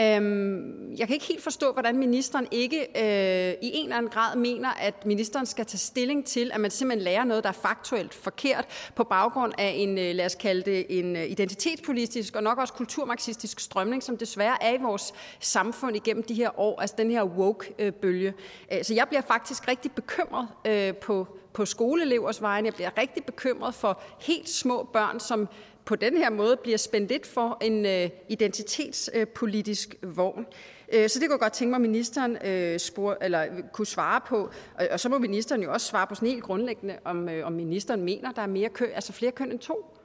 Øhm, 0.00 0.92
jeg 0.98 1.06
kan 1.06 1.14
ikke 1.14 1.26
helt 1.26 1.42
forstå, 1.42 1.72
hvordan 1.72 1.98
ministeren 1.98 2.48
ikke 2.50 2.80
øh, 2.80 3.54
i 3.62 3.70
en 3.74 3.84
eller 3.84 3.96
anden 3.96 4.10
grad 4.10 4.36
mener, 4.36 4.68
at 4.68 5.06
ministeren 5.06 5.46
skal 5.46 5.66
tage 5.66 5.78
stilling 5.78 6.24
til, 6.24 6.50
at 6.54 6.60
man 6.60 6.70
simpelthen 6.70 7.04
lærer 7.04 7.24
noget, 7.24 7.44
der 7.44 7.48
er 7.48 7.54
faktuelt 7.54 8.14
forkert, 8.14 8.64
på 8.94 9.04
baggrund 9.04 9.52
af 9.58 9.72
en, 9.76 9.98
øh, 9.98 10.14
lad 10.14 10.26
os 10.26 10.34
kalde 10.34 10.62
det, 10.62 10.86
en 10.98 11.16
øh, 11.16 11.30
identitetspolitisk 11.30 12.36
og 12.36 12.42
nok 12.42 12.58
også 12.58 12.74
kulturmarxistisk 12.74 13.60
strømning, 13.60 14.02
som 14.02 14.16
desværre 14.16 14.62
er 14.62 14.72
i 14.72 14.82
vores 14.82 15.12
samfund 15.40 15.96
igennem 15.96 16.22
de 16.22 16.34
her 16.34 16.60
år, 16.60 16.80
altså 16.80 16.96
den 16.98 17.10
her 17.10 17.24
woke-bølge. 17.24 18.34
Øh, 18.72 18.78
øh, 18.78 18.84
så 18.84 18.94
jeg 18.94 19.08
bliver 19.08 19.22
faktisk 19.22 19.68
rigtig 19.68 19.92
bekymret 19.92 20.48
øh, 20.66 20.94
på, 20.94 21.26
på 21.52 21.64
skoleelevers 21.64 22.42
vegne. 22.42 22.66
Jeg 22.66 22.74
bliver 22.74 22.90
rigtig 22.98 23.24
bekymret 23.24 23.74
for 23.74 24.00
helt 24.20 24.48
små 24.48 24.88
børn, 24.92 25.20
som 25.20 25.48
på 25.86 25.96
den 25.96 26.16
her 26.16 26.30
måde 26.30 26.56
bliver 26.56 26.78
spændt 26.78 27.10
lidt 27.10 27.26
for 27.26 27.58
en 27.60 27.86
øh, 27.86 28.10
identitetspolitisk 28.28 29.94
øh, 30.02 30.16
vogn. 30.16 30.46
Øh, 30.92 31.08
så 31.08 31.18
det 31.18 31.28
kunne 31.28 31.34
jeg 31.34 31.40
godt 31.40 31.52
tænke 31.52 31.70
mig, 31.70 31.76
at 31.76 31.82
ministeren 31.82 32.38
øh, 32.44 32.78
spor, 32.78 33.18
eller 33.20 33.42
øh, 33.44 33.62
kunne 33.72 33.86
svare 33.86 34.20
på. 34.28 34.50
Og, 34.74 34.88
og 34.90 35.00
så 35.00 35.08
må 35.08 35.18
ministeren 35.18 35.62
jo 35.62 35.72
også 35.72 35.86
svare 35.86 36.06
på 36.06 36.14
sådan 36.14 36.28
helt 36.28 36.42
grundlæggende, 36.42 36.98
om, 37.04 37.28
øh, 37.28 37.46
om 37.46 37.52
ministeren 37.52 38.02
mener, 38.02 38.32
der 38.32 38.42
er 38.42 38.46
mere 38.46 38.68
køn, 38.68 38.88
altså 38.94 39.12
flere 39.12 39.32
køn 39.32 39.52
end 39.52 39.58
to. 39.58 39.95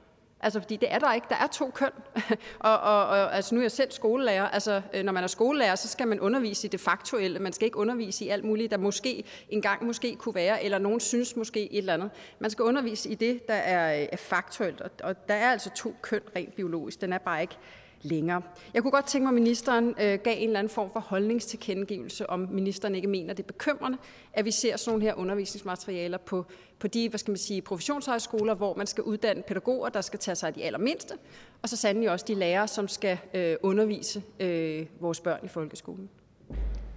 Altså, 0.42 0.60
fordi 0.60 0.76
det 0.76 0.92
er 0.92 0.98
der 0.98 1.12
ikke. 1.12 1.26
Der 1.30 1.36
er 1.36 1.46
to 1.46 1.70
køn. 1.70 1.90
og, 2.58 2.80
og, 2.80 3.06
og 3.06 3.36
altså, 3.36 3.54
nu 3.54 3.60
er 3.60 3.64
jeg 3.64 3.70
selv 3.70 3.90
skolelærer. 3.90 4.48
Altså, 4.48 4.82
øh, 4.94 5.04
når 5.04 5.12
man 5.12 5.24
er 5.24 5.28
skolelærer, 5.28 5.74
så 5.74 5.88
skal 5.88 6.08
man 6.08 6.20
undervise 6.20 6.66
i 6.66 6.70
det 6.70 6.80
faktuelle. 6.80 7.38
Man 7.38 7.52
skal 7.52 7.64
ikke 7.64 7.76
undervise 7.76 8.24
i 8.24 8.28
alt 8.28 8.44
muligt, 8.44 8.70
der 8.70 8.76
måske 8.76 9.24
engang 9.48 9.84
måske 9.84 10.16
kunne 10.16 10.34
være, 10.34 10.64
eller 10.64 10.78
nogen 10.78 11.00
synes 11.00 11.36
måske 11.36 11.72
et 11.72 11.78
eller 11.78 11.94
andet. 11.94 12.10
Man 12.38 12.50
skal 12.50 12.62
undervise 12.62 13.08
i 13.08 13.14
det, 13.14 13.48
der 13.48 13.54
er, 13.54 14.00
øh, 14.02 14.08
er 14.12 14.16
faktuelt. 14.16 14.80
Og, 14.80 14.90
og 15.02 15.28
der 15.28 15.34
er 15.34 15.50
altså 15.50 15.70
to 15.76 15.94
køn 16.02 16.20
rent 16.36 16.54
biologisk. 16.54 17.00
Den 17.00 17.12
er 17.12 17.18
bare 17.18 17.40
ikke 17.40 17.56
længere. 18.02 18.42
Jeg 18.74 18.82
kunne 18.82 18.90
godt 18.90 19.06
tænke 19.06 19.22
mig, 19.22 19.30
at 19.30 19.34
ministeren 19.34 19.88
øh, 19.88 20.18
gav 20.18 20.34
en 20.36 20.48
eller 20.48 20.58
anden 20.58 20.70
form 20.70 20.90
for 20.92 21.00
holdningstilkendegivelse, 21.00 22.30
om 22.30 22.48
ministeren 22.50 22.94
ikke 22.94 23.08
mener, 23.08 23.34
det 23.34 23.42
er 23.42 23.46
bekymrende, 23.46 23.98
at 24.32 24.44
vi 24.44 24.50
ser 24.50 24.76
sådan 24.76 24.92
nogle 24.92 25.04
her 25.04 25.14
undervisningsmaterialer 25.14 26.18
på, 26.18 26.46
på 26.78 26.88
de 26.88 27.08
hvad 27.08 27.18
skal 27.18 27.30
man 27.30 27.38
sige, 27.38 27.62
professionshøjskoler, 27.62 28.54
hvor 28.54 28.74
man 28.74 28.86
skal 28.86 29.04
uddanne 29.04 29.42
pædagoger, 29.42 29.88
der 29.88 30.00
skal 30.00 30.18
tage 30.18 30.34
sig 30.34 30.46
af 30.46 30.54
de 30.54 30.64
allermindste, 30.64 31.14
og 31.62 31.68
så 31.68 31.76
sandelig 31.76 32.10
også 32.10 32.24
de 32.28 32.34
lærere, 32.34 32.68
som 32.68 32.88
skal 32.88 33.18
øh, 33.34 33.56
undervise 33.62 34.22
øh, 34.40 34.86
vores 35.00 35.20
børn 35.20 35.40
i 35.44 35.48
folkeskolen. 35.48 36.08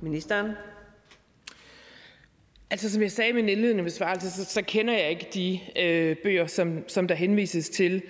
Ministeren. 0.02 0.52
Altså, 2.70 2.92
som 2.92 3.02
jeg 3.02 3.12
sagde 3.12 3.30
i 3.30 3.34
min 3.34 3.50
indledende 3.50 3.84
besvarelse, 3.84 4.32
så, 4.32 4.46
så 4.46 4.62
kender 4.62 4.94
jeg 4.94 5.10
ikke 5.10 5.28
de 5.34 5.60
øh, 5.76 6.18
bøger, 6.24 6.48
som, 6.48 6.90
som 6.90 7.08
der 7.08 7.16
henvises 7.16 7.70
til. 7.70 8.02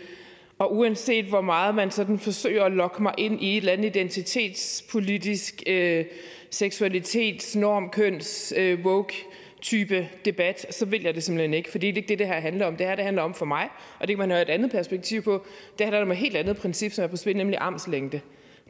Og 0.57 0.75
uanset 0.75 1.25
hvor 1.25 1.41
meget 1.41 1.75
man 1.75 1.91
sådan 1.91 2.19
forsøger 2.19 2.63
at 2.63 2.71
lokke 2.71 3.03
mig 3.03 3.13
ind 3.17 3.41
i 3.41 3.51
et 3.51 3.57
eller 3.57 3.73
andet 3.73 3.85
identitetspolitisk, 3.85 5.63
øh, 5.67 6.05
seksualitets, 6.49 7.55
normkøns, 7.55 8.53
øh, 8.57 8.85
woke 8.85 9.25
type 9.61 10.09
debat, 10.25 10.65
så 10.69 10.85
vil 10.85 11.03
jeg 11.03 11.15
det 11.15 11.23
simpelthen 11.23 11.53
ikke, 11.53 11.71
fordi 11.71 11.87
det 11.87 11.93
er 11.93 11.97
ikke 11.97 12.07
det, 12.07 12.19
det 12.19 12.27
her 12.27 12.39
handler 12.39 12.65
om. 12.65 12.75
Det 12.75 12.87
her 12.87 12.95
det 12.95 13.03
handler 13.03 13.23
om 13.23 13.33
for 13.33 13.45
mig, 13.45 13.69
og 13.99 14.07
det 14.07 14.15
kan 14.15 14.19
man 14.19 14.29
have 14.29 14.41
et 14.41 14.49
andet 14.49 14.71
perspektiv 14.71 15.21
på. 15.21 15.45
Det 15.77 15.85
handler 15.85 16.01
om 16.01 16.11
et 16.11 16.17
helt 16.17 16.35
andet 16.35 16.57
princip, 16.57 16.91
som 16.91 17.03
er 17.03 17.07
på 17.07 17.17
spil, 17.17 17.37
nemlig 17.37 17.57
armslængde. 17.57 18.21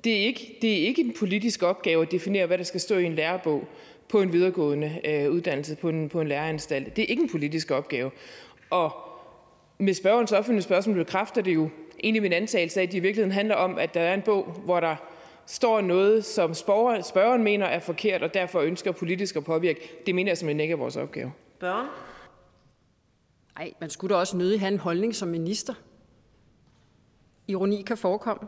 Det 0.04 0.14
er, 0.14 0.26
ikke, 0.26 0.58
det 0.62 0.74
er 0.74 0.88
ikke 0.88 1.02
en 1.02 1.14
politisk 1.20 1.64
opgave 1.64 2.02
at 2.02 2.12
definere, 2.12 2.46
hvad 2.46 2.58
der 2.58 2.64
skal 2.64 2.80
stå 2.80 2.98
i 2.98 3.06
en 3.06 3.16
lærebog 3.16 3.68
på 4.10 4.22
en 4.22 4.34
videregående 4.34 5.00
øh, 5.06 5.32
uddannelse, 5.32 5.76
på 5.76 5.90
en, 5.90 6.10
på 6.10 6.22
en 6.22 6.28
læreranstalt. 6.28 6.96
Det 6.96 7.02
er 7.02 7.08
ikke 7.08 7.24
en 7.24 7.30
politisk 7.30 7.72
opgave. 7.72 8.12
Og 8.70 9.05
med 9.78 9.94
spørgerens 9.94 10.32
offentlige 10.32 10.64
spørgsmål 10.64 10.96
bekræfter 10.96 11.42
det 11.42 11.54
jo 11.54 11.70
egentlig 12.04 12.22
min 12.22 12.34
antagelse 12.34 12.80
af, 12.80 12.84
at 12.84 12.92
det 12.92 12.98
i 12.98 13.02
virkeligheden 13.02 13.32
handler 13.32 13.56
om, 13.56 13.78
at 13.78 13.94
der 13.94 14.02
er 14.02 14.14
en 14.14 14.22
bog, 14.22 14.44
hvor 14.44 14.80
der 14.80 14.96
står 15.46 15.82
noget, 15.82 16.26
som 16.26 16.54
spørgeren, 16.54 17.04
spørgeren 17.04 17.44
mener 17.44 17.66
er 17.66 17.80
forkert, 17.80 18.24
og 18.24 18.34
derfor 18.34 18.60
ønsker 18.60 18.92
politisk 18.92 19.36
at 19.36 19.46
påvirke. 19.46 20.02
Det 20.06 20.16
mener 20.16 20.32
jeg 20.32 20.38
simpelthen 20.38 20.60
ikke 20.60 20.72
er 20.72 20.78
vores 20.78 20.96
opgave. 20.96 21.32
Spørgeren? 21.58 21.88
Nej, 23.58 23.74
man 23.80 23.90
skulle 23.90 24.14
da 24.14 24.20
også 24.20 24.38
nødig 24.38 24.60
have 24.60 24.74
en 24.74 24.80
holdning 24.80 25.16
som 25.16 25.28
minister. 25.28 25.74
Ironi 27.48 27.82
kan 27.82 27.98
forekomme. 27.98 28.48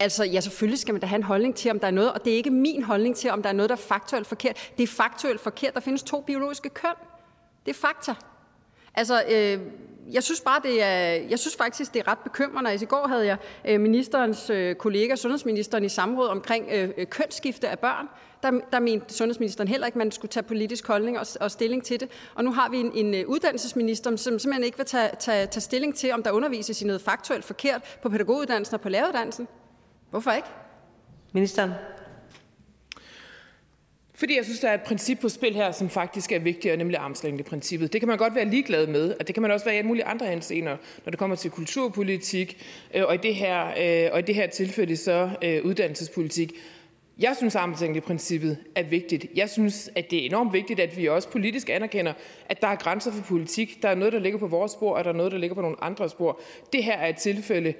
Altså, 0.00 0.24
ja, 0.24 0.40
selvfølgelig 0.40 0.78
skal 0.78 0.94
man 0.94 1.00
da 1.00 1.06
have 1.06 1.16
en 1.16 1.22
holdning 1.22 1.54
til, 1.54 1.70
om 1.70 1.80
der 1.80 1.86
er 1.86 1.90
noget, 1.90 2.12
og 2.12 2.24
det 2.24 2.32
er 2.32 2.36
ikke 2.36 2.50
min 2.50 2.82
holdning 2.82 3.16
til, 3.16 3.30
om 3.30 3.42
der 3.42 3.48
er 3.48 3.52
noget, 3.52 3.70
der 3.70 3.76
er 3.76 3.80
faktuelt 3.80 4.26
forkert. 4.26 4.72
Det 4.76 4.82
er 4.82 4.86
faktuelt 4.86 5.40
forkert. 5.40 5.74
Der 5.74 5.80
findes 5.80 6.02
to 6.02 6.20
biologiske 6.20 6.68
køn. 6.68 6.90
Det 7.66 7.70
er 7.70 7.78
fakta. 7.80 8.14
Altså, 8.94 9.22
øh, 9.30 9.60
jeg 10.12 10.22
synes 10.22 10.40
bare, 10.40 10.60
det 10.62 10.82
er, 10.82 10.96
jeg 11.30 11.38
synes 11.38 11.56
faktisk, 11.56 11.94
det 11.94 12.00
er 12.00 12.08
ret 12.08 12.18
bekymrende. 12.18 12.70
Altså, 12.70 12.84
I 12.84 12.86
går 12.86 13.08
havde 13.08 13.26
jeg 13.26 13.36
øh, 13.68 13.80
ministerens 13.80 14.50
øh, 14.50 14.74
kollega, 14.74 15.16
sundhedsministeren, 15.16 15.84
i 15.84 15.88
samråd 15.88 16.28
omkring 16.28 16.68
øh, 16.72 16.90
øh, 16.96 17.06
kønsskifte 17.06 17.68
af 17.68 17.78
børn. 17.78 18.08
Der, 18.42 18.50
der 18.72 18.80
mente 18.80 19.14
sundhedsministeren 19.14 19.68
heller 19.68 19.86
ikke, 19.86 19.96
at 19.96 19.98
man 19.98 20.12
skulle 20.12 20.30
tage 20.30 20.44
politisk 20.44 20.86
holdning 20.86 21.18
og, 21.18 21.26
og 21.40 21.50
stilling 21.50 21.84
til 21.84 22.00
det. 22.00 22.08
Og 22.34 22.44
nu 22.44 22.52
har 22.52 22.68
vi 22.68 22.76
en, 22.76 22.92
en 23.14 23.26
uddannelsesminister, 23.26 24.16
som 24.16 24.38
simpelthen 24.38 24.64
ikke 24.64 24.76
vil 24.76 24.86
tage, 24.86 25.10
tage, 25.18 25.46
tage 25.46 25.60
stilling 25.60 25.94
til, 25.94 26.12
om 26.12 26.22
der 26.22 26.30
undervises 26.30 26.82
i 26.82 26.86
noget 26.86 27.00
faktuelt 27.00 27.44
forkert 27.44 27.98
på 28.02 28.08
pædagoguddannelsen 28.08 28.74
og 28.74 28.80
på 28.80 28.88
læreruddannelsen. 28.88 29.48
Hvorfor 30.10 30.32
ikke? 30.32 30.48
Ministeren. 31.32 31.70
Fordi 34.24 34.36
jeg 34.36 34.44
synes, 34.44 34.60
der 34.60 34.68
er 34.68 34.74
et 34.74 34.82
princip 34.82 35.18
på 35.20 35.28
spil 35.28 35.54
her, 35.54 35.72
som 35.72 35.90
faktisk 35.90 36.32
er 36.32 36.38
vigtigere, 36.38 36.76
nemlig 36.76 36.98
armslængdeprincippet. 36.98 37.92
Det 37.92 38.00
kan 38.00 38.08
man 38.08 38.18
godt 38.18 38.34
være 38.34 38.44
ligeglad 38.44 38.86
med, 38.86 39.14
og 39.20 39.26
det 39.26 39.34
kan 39.34 39.42
man 39.42 39.50
også 39.50 39.64
være 39.64 39.74
i 39.74 39.78
alle 39.78 39.88
mulige 39.88 40.04
andre 40.04 40.26
henseender, 40.26 40.76
når 41.04 41.10
det 41.10 41.18
kommer 41.18 41.36
til 41.36 41.50
kulturpolitik, 41.50 42.62
øh, 42.94 43.04
og 43.04 43.14
i 43.14 43.18
det 43.18 43.34
her, 43.34 43.66
øh, 43.66 44.10
og 44.12 44.18
i 44.18 44.22
det 44.22 44.34
her 44.34 44.46
tilfælde 44.46 44.96
så 44.96 45.30
øh, 45.42 45.64
uddannelsespolitik. 45.64 46.52
Jeg 47.18 47.34
synes, 47.36 47.56
armslængdeprincippet 47.56 48.58
er 48.74 48.82
vigtigt. 48.82 49.26
Jeg 49.34 49.50
synes, 49.50 49.90
at 49.94 50.10
det 50.10 50.22
er 50.22 50.26
enormt 50.26 50.52
vigtigt, 50.52 50.80
at 50.80 50.96
vi 50.96 51.08
også 51.08 51.28
politisk 51.28 51.70
anerkender, 51.70 52.12
at 52.48 52.60
der 52.60 52.68
er 52.68 52.76
grænser 52.76 53.12
for 53.12 53.22
politik. 53.22 53.82
Der 53.82 53.88
er 53.88 53.94
noget, 53.94 54.12
der 54.12 54.18
ligger 54.18 54.38
på 54.38 54.46
vores 54.46 54.72
spor, 54.72 54.94
og 54.94 55.04
der 55.04 55.10
er 55.10 55.16
noget, 55.16 55.32
der 55.32 55.38
ligger 55.38 55.54
på 55.54 55.62
nogle 55.62 55.84
andre 55.84 56.08
spor. 56.08 56.40
Det 56.72 56.84
her 56.84 56.96
er 56.96 57.08
et 57.08 57.16
tilfælde, 57.16 57.74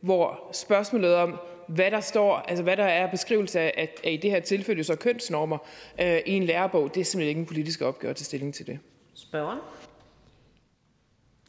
hvor 0.00 0.48
spørgsmålet 0.52 1.14
om, 1.14 1.38
hvad 1.68 1.90
der 1.90 2.00
står, 2.00 2.36
altså 2.36 2.62
hvad 2.62 2.76
der 2.76 2.84
er 2.84 3.10
beskrivelse 3.10 3.60
af, 3.60 3.74
at, 3.76 4.00
af 4.04 4.12
i 4.12 4.16
det 4.16 4.30
her 4.30 4.40
tilfælde 4.40 4.84
så 4.84 4.96
kønsnormer 4.96 5.58
øh, 6.00 6.18
i 6.26 6.32
en 6.32 6.42
lærebog, 6.42 6.94
det 6.94 7.00
er 7.00 7.04
simpelthen 7.04 7.28
ikke 7.28 7.40
en 7.40 7.46
politisk 7.46 7.82
opgave 7.82 8.14
til 8.14 8.26
stilling 8.26 8.54
til 8.54 8.66
det. 8.66 8.78
Spørgeren? 9.14 9.58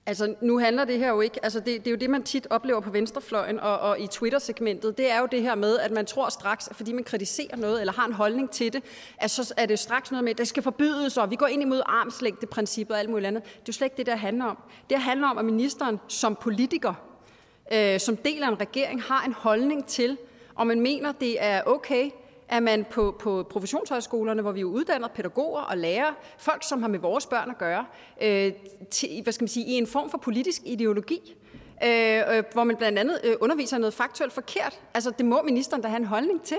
Altså, 0.06 0.36
nu 0.42 0.60
handler 0.60 0.86
det 0.86 1.00
her 1.00 1.10
jo 1.10 1.22
ikke, 1.22 1.40
altså 1.44 1.60
det, 1.60 1.68
det 1.68 1.88
er 1.88 1.92
jo 1.92 1.98
det, 1.98 2.10
man 2.10 2.24
tit 2.24 2.48
oplever 2.50 2.80
på 2.80 2.90
venstrefløjen 2.90 3.60
og, 3.60 3.80
og 3.80 4.00
i 4.00 4.08
Twitter-segmentet, 4.08 4.98
det 4.98 5.12
er 5.12 5.20
jo 5.20 5.28
det 5.32 5.42
her 5.42 5.56
med, 5.56 5.80
at 5.80 5.92
man 5.92 6.06
tror 6.06 6.30
straks, 6.30 6.68
at 6.68 6.76
fordi 6.76 6.94
man 6.94 7.04
kritiserer 7.04 7.56
noget 7.56 7.80
eller 7.80 7.94
har 7.94 8.06
en 8.06 8.14
holdning 8.14 8.50
til 8.50 8.74
det, 8.74 8.84
at 9.18 9.32
så 9.32 9.54
er 9.58 9.66
det 9.66 9.80
straks 9.80 10.12
noget 10.12 10.24
med, 10.24 10.32
at 10.32 10.38
det 10.38 10.48
skal 10.48 10.64
forbydes, 10.64 11.18
og 11.18 11.32
vi 11.32 11.36
går 11.36 11.48
ind 11.48 11.62
imod 11.62 11.82
armslængdeprincippet 11.86 12.94
og 12.94 13.00
alt 13.00 13.10
muligt 13.10 13.28
andet. 13.28 13.44
Det 13.44 13.50
er 13.52 13.64
jo 13.68 13.74
slet 13.74 13.86
ikke 13.86 13.98
det, 13.98 14.06
der 14.06 14.16
handler 14.16 14.46
om. 14.46 14.58
Det 14.90 14.98
handler 14.98 15.28
om, 15.28 15.38
at 15.38 15.46
ministeren 15.46 16.00
som 16.08 16.38
politiker 16.42 17.09
øh, 17.74 18.00
som 18.00 18.18
del 18.18 18.44
af 18.44 18.48
en 18.48 18.60
regering 18.60 19.02
har 19.02 19.26
en 19.26 19.34
holdning 19.34 19.86
til, 19.86 20.18
om 20.56 20.68
man 20.68 20.82
mener, 20.82 21.12
det 21.12 21.44
er 21.44 21.62
okay, 21.66 22.10
at 22.50 22.64
man 22.64 22.86
på, 22.86 23.16
på 23.20 23.44
professionshøjskolerne, 23.44 24.42
hvor 24.42 24.52
vi 24.52 24.62
jo 24.62 24.68
uddanner 24.68 25.08
pædagoger 25.08 25.62
og 25.62 25.78
lærere, 25.78 26.14
folk, 26.38 26.64
som 26.68 26.82
har 26.82 26.90
med 26.90 27.00
vores 27.00 27.26
børn 27.26 27.50
at 27.50 27.58
gøre, 27.58 27.86
øh, 28.22 28.54
til, 28.92 29.10
hvad 29.24 29.34
skal 29.34 29.44
man 29.44 29.50
sige, 29.50 29.66
i 29.66 29.72
en 29.72 29.88
form 29.88 30.10
for 30.10 30.18
politisk 30.18 30.62
ideologi, 30.66 31.36
øh, 31.84 32.38
øh, 32.38 32.44
hvor 32.54 32.64
man 32.64 32.76
blandt 32.76 33.00
andet 33.00 33.20
øh, 33.24 33.36
underviser 33.42 33.78
noget 33.78 33.94
faktuelt 33.94 34.34
forkert. 34.34 34.82
Altså, 34.94 35.12
det 35.12 35.26
må 35.26 35.42
ministeren 35.42 35.82
da 35.82 35.88
have 35.88 36.00
en 36.00 36.06
holdning 36.06 36.44
til. 36.44 36.58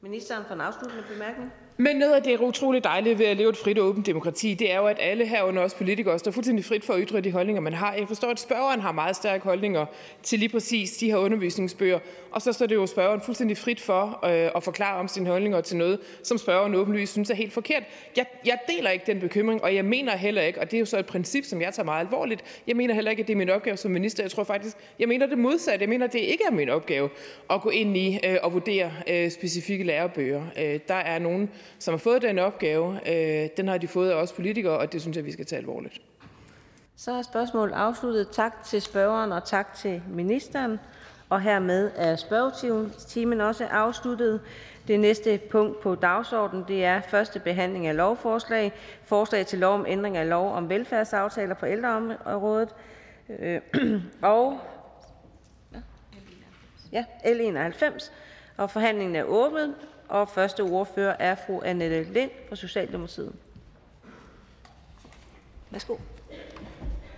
Ministeren 0.00 0.44
for 0.46 0.54
en 0.54 0.60
afsluttende 0.60 1.04
bemærkning. 1.12 1.52
Men 1.80 1.96
noget 1.96 2.12
af 2.12 2.22
det 2.22 2.32
er 2.32 2.38
utroligt 2.38 2.84
dejligt 2.84 3.18
ved 3.18 3.26
at 3.26 3.36
leve 3.36 3.50
et 3.50 3.56
frit 3.56 3.78
og 3.78 3.86
åbent 3.86 4.06
demokrati, 4.06 4.54
det 4.54 4.72
er 4.72 4.76
jo, 4.76 4.86
at 4.86 4.96
alle 5.00 5.26
herunder 5.26 5.62
også 5.62 5.76
politikere 5.76 6.18
står 6.18 6.30
fuldstændig 6.30 6.64
frit 6.64 6.84
for 6.84 6.94
at 6.94 7.00
ytre 7.08 7.20
de 7.20 7.32
holdninger, 7.32 7.60
man 7.60 7.72
har. 7.72 7.94
Jeg 7.94 8.08
forstår, 8.08 8.30
at 8.30 8.40
spørgeren 8.40 8.80
har 8.80 8.92
meget 8.92 9.16
stærke 9.16 9.44
holdninger 9.44 9.86
til 10.22 10.38
lige 10.38 10.48
præcis 10.48 10.96
de 10.96 11.06
her 11.06 11.16
undervisningsbøger, 11.16 11.98
og 12.30 12.42
så 12.42 12.52
står 12.52 12.66
det 12.66 12.74
jo 12.74 12.86
spørgeren 12.86 13.20
fuldstændig 13.20 13.58
frit 13.58 13.80
for 13.80 14.24
øh, 14.24 14.50
at 14.56 14.62
forklare 14.62 14.96
om 14.96 15.08
sine 15.08 15.28
holdninger 15.28 15.60
til 15.60 15.76
noget, 15.76 15.98
som 16.22 16.38
spørgeren 16.38 16.74
åbenlyst 16.74 17.12
synes 17.12 17.30
er 17.30 17.34
helt 17.34 17.52
forkert. 17.52 17.82
Jeg, 18.16 18.26
jeg 18.46 18.58
deler 18.68 18.90
ikke 18.90 19.06
den 19.06 19.20
bekymring, 19.20 19.62
og 19.62 19.74
jeg 19.74 19.84
mener 19.84 20.16
heller 20.16 20.42
ikke, 20.42 20.60
og 20.60 20.70
det 20.70 20.76
er 20.76 20.80
jo 20.80 20.86
så 20.86 20.98
et 20.98 21.06
princip, 21.06 21.44
som 21.44 21.60
jeg 21.60 21.74
tager 21.74 21.84
meget 21.84 22.06
alvorligt, 22.06 22.62
jeg 22.66 22.76
mener 22.76 22.94
heller 22.94 23.10
ikke, 23.10 23.20
at 23.20 23.26
det 23.26 23.32
er 23.32 23.38
min 23.38 23.50
opgave 23.50 23.76
som 23.76 23.90
minister. 23.90 24.22
Jeg 24.22 24.30
tror 24.30 24.44
faktisk, 24.44 24.76
jeg 24.98 25.08
mener 25.08 25.26
det 25.26 25.38
modsatte. 25.38 25.82
Jeg 25.82 25.88
mener, 25.88 26.06
at 26.06 26.12
det 26.12 26.18
ikke 26.18 26.44
er 26.46 26.52
min 26.52 26.68
opgave 26.68 27.08
at 27.50 27.60
gå 27.60 27.70
ind 27.70 27.96
i 27.96 28.18
øh, 28.24 28.36
og 28.42 28.52
vurdere 28.52 28.92
øh, 29.08 29.30
specifikke 29.30 29.84
lærebøger. 29.84 30.42
Øh, 30.58 30.80
der 30.88 30.94
er 30.94 31.18
nogen, 31.18 31.50
som 31.78 31.92
har 31.94 31.98
fået 31.98 32.22
den 32.22 32.38
opgave. 32.38 33.00
Øh, 33.08 33.48
den 33.56 33.68
har 33.68 33.78
de 33.78 33.88
fået 33.88 34.10
af 34.10 34.14
os 34.14 34.32
politikere, 34.32 34.78
og 34.78 34.92
det 34.92 35.00
synes 35.00 35.16
jeg, 35.16 35.24
vi 35.24 35.32
skal 35.32 35.46
tage 35.46 35.58
alvorligt. 35.58 36.00
Så 36.96 37.12
er 37.12 37.22
spørgsmålet 37.22 37.74
afsluttet. 37.74 38.28
Tak 38.30 38.64
til 38.64 38.82
spørgeren 38.82 39.32
og 39.32 39.44
tak 39.44 39.74
til 39.74 40.02
ministeren. 40.08 40.78
Og 41.28 41.40
hermed 41.40 41.90
er 41.96 42.16
spørgetimen 42.16 43.40
også 43.40 43.66
afsluttet. 43.66 44.40
Det 44.88 45.00
næste 45.00 45.40
punkt 45.50 45.80
på 45.80 45.94
dagsordenen 45.94 46.64
det 46.68 46.84
er 46.84 47.00
første 47.00 47.40
behandling 47.40 47.86
af 47.86 47.96
lovforslag. 47.96 48.72
Forslag 49.04 49.46
til 49.46 49.58
lov 49.58 49.74
om 49.74 49.84
ændring 49.88 50.16
af 50.16 50.28
lov 50.28 50.52
om 50.52 50.68
velfærdsaftaler 50.68 51.54
på 51.54 51.66
ældreområdet. 51.66 52.74
Øh, 53.38 53.60
og 54.22 54.58
ja, 56.92 57.04
L91. 57.24 58.10
Og 58.56 58.70
forhandlingen 58.70 59.16
er 59.16 59.24
åbnet. 59.24 59.74
Og 60.10 60.28
første 60.28 60.60
ordfører 60.60 61.16
er 61.18 61.34
fru 61.46 61.62
Annette 61.62 62.12
Lind 62.12 62.30
fra 62.48 62.56
Socialdemokratiet. 62.56 63.32
Værsgo. 65.70 65.96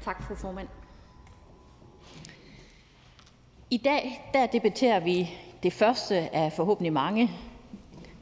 Tak, 0.05 0.23
fru 0.23 0.35
formand. 0.35 0.69
I 3.71 3.77
dag 3.77 4.31
der 4.35 4.47
debatterer 4.47 5.01
vi 5.01 5.31
det 5.63 5.73
første 5.73 6.35
af 6.35 6.53
forhåbentlig 6.53 6.93
mange 6.93 7.31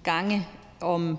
gange 0.04 0.46
om, 0.80 1.18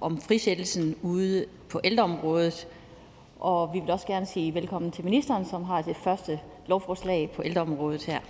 om 0.00 0.20
frisættelsen 0.20 0.96
ude 1.02 1.46
på 1.68 1.80
ældreområdet. 1.84 2.68
Og 3.40 3.74
vi 3.74 3.80
vil 3.80 3.90
også 3.90 4.06
gerne 4.06 4.26
sige 4.26 4.54
velkommen 4.54 4.90
til 4.90 5.04
ministeren, 5.04 5.44
som 5.44 5.64
har 5.64 5.82
det 5.82 5.96
første 5.96 6.40
lovforslag 6.66 7.30
på 7.30 7.42
ældreområdet 7.44 8.04
her. 8.04 8.20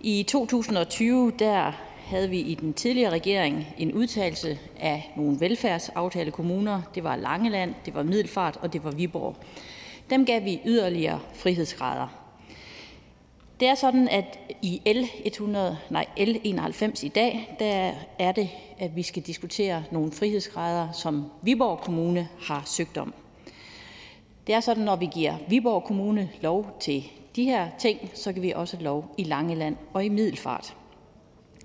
I 0.00 0.22
2020 0.22 1.32
der 1.38 1.72
havde 2.04 2.30
vi 2.30 2.40
i 2.40 2.54
den 2.54 2.74
tidligere 2.74 3.10
regering 3.10 3.66
en 3.78 3.92
udtalelse 3.92 4.58
af 4.80 5.12
nogle 5.16 5.40
velfærdsaftalekommuner. 5.40 6.82
Det 6.94 7.04
var 7.04 7.16
Langeland, 7.16 7.74
det 7.84 7.94
var 7.94 8.02
Middelfart 8.02 8.56
og 8.56 8.72
det 8.72 8.84
var 8.84 8.90
Viborg. 8.90 9.36
Dem 10.10 10.26
gav 10.26 10.44
vi 10.44 10.60
yderligere 10.66 11.20
frihedsgrader. 11.34 12.08
Det 13.60 13.68
er 13.68 13.74
sådan, 13.74 14.08
at 14.08 14.38
i 14.62 14.82
L, 14.86 15.04
100, 15.24 15.78
nej, 15.90 16.06
L 16.16 16.36
91 16.44 17.02
i 17.02 17.08
dag, 17.08 17.56
der 17.58 17.92
er 18.18 18.32
det, 18.32 18.48
at 18.78 18.96
vi 18.96 19.02
skal 19.02 19.22
diskutere 19.22 19.84
nogle 19.90 20.12
frihedsgrader, 20.12 20.92
som 20.92 21.30
Viborg 21.42 21.78
Kommune 21.78 22.28
har 22.40 22.62
søgt 22.66 22.96
om. 22.96 23.14
Det 24.46 24.54
er 24.54 24.60
sådan, 24.60 24.84
når 24.84 24.96
vi 24.96 25.08
giver 25.14 25.34
Viborg 25.48 25.84
Kommune 25.84 26.30
lov 26.40 26.76
til 26.80 27.04
de 27.36 27.44
her 27.44 27.68
ting, 27.78 28.10
så 28.14 28.32
kan 28.32 28.42
vi 28.42 28.52
også 28.52 28.76
lov 28.80 29.14
i 29.18 29.24
Langeland 29.24 29.76
og 29.92 30.04
i 30.04 30.08
Middelfart. 30.08 30.74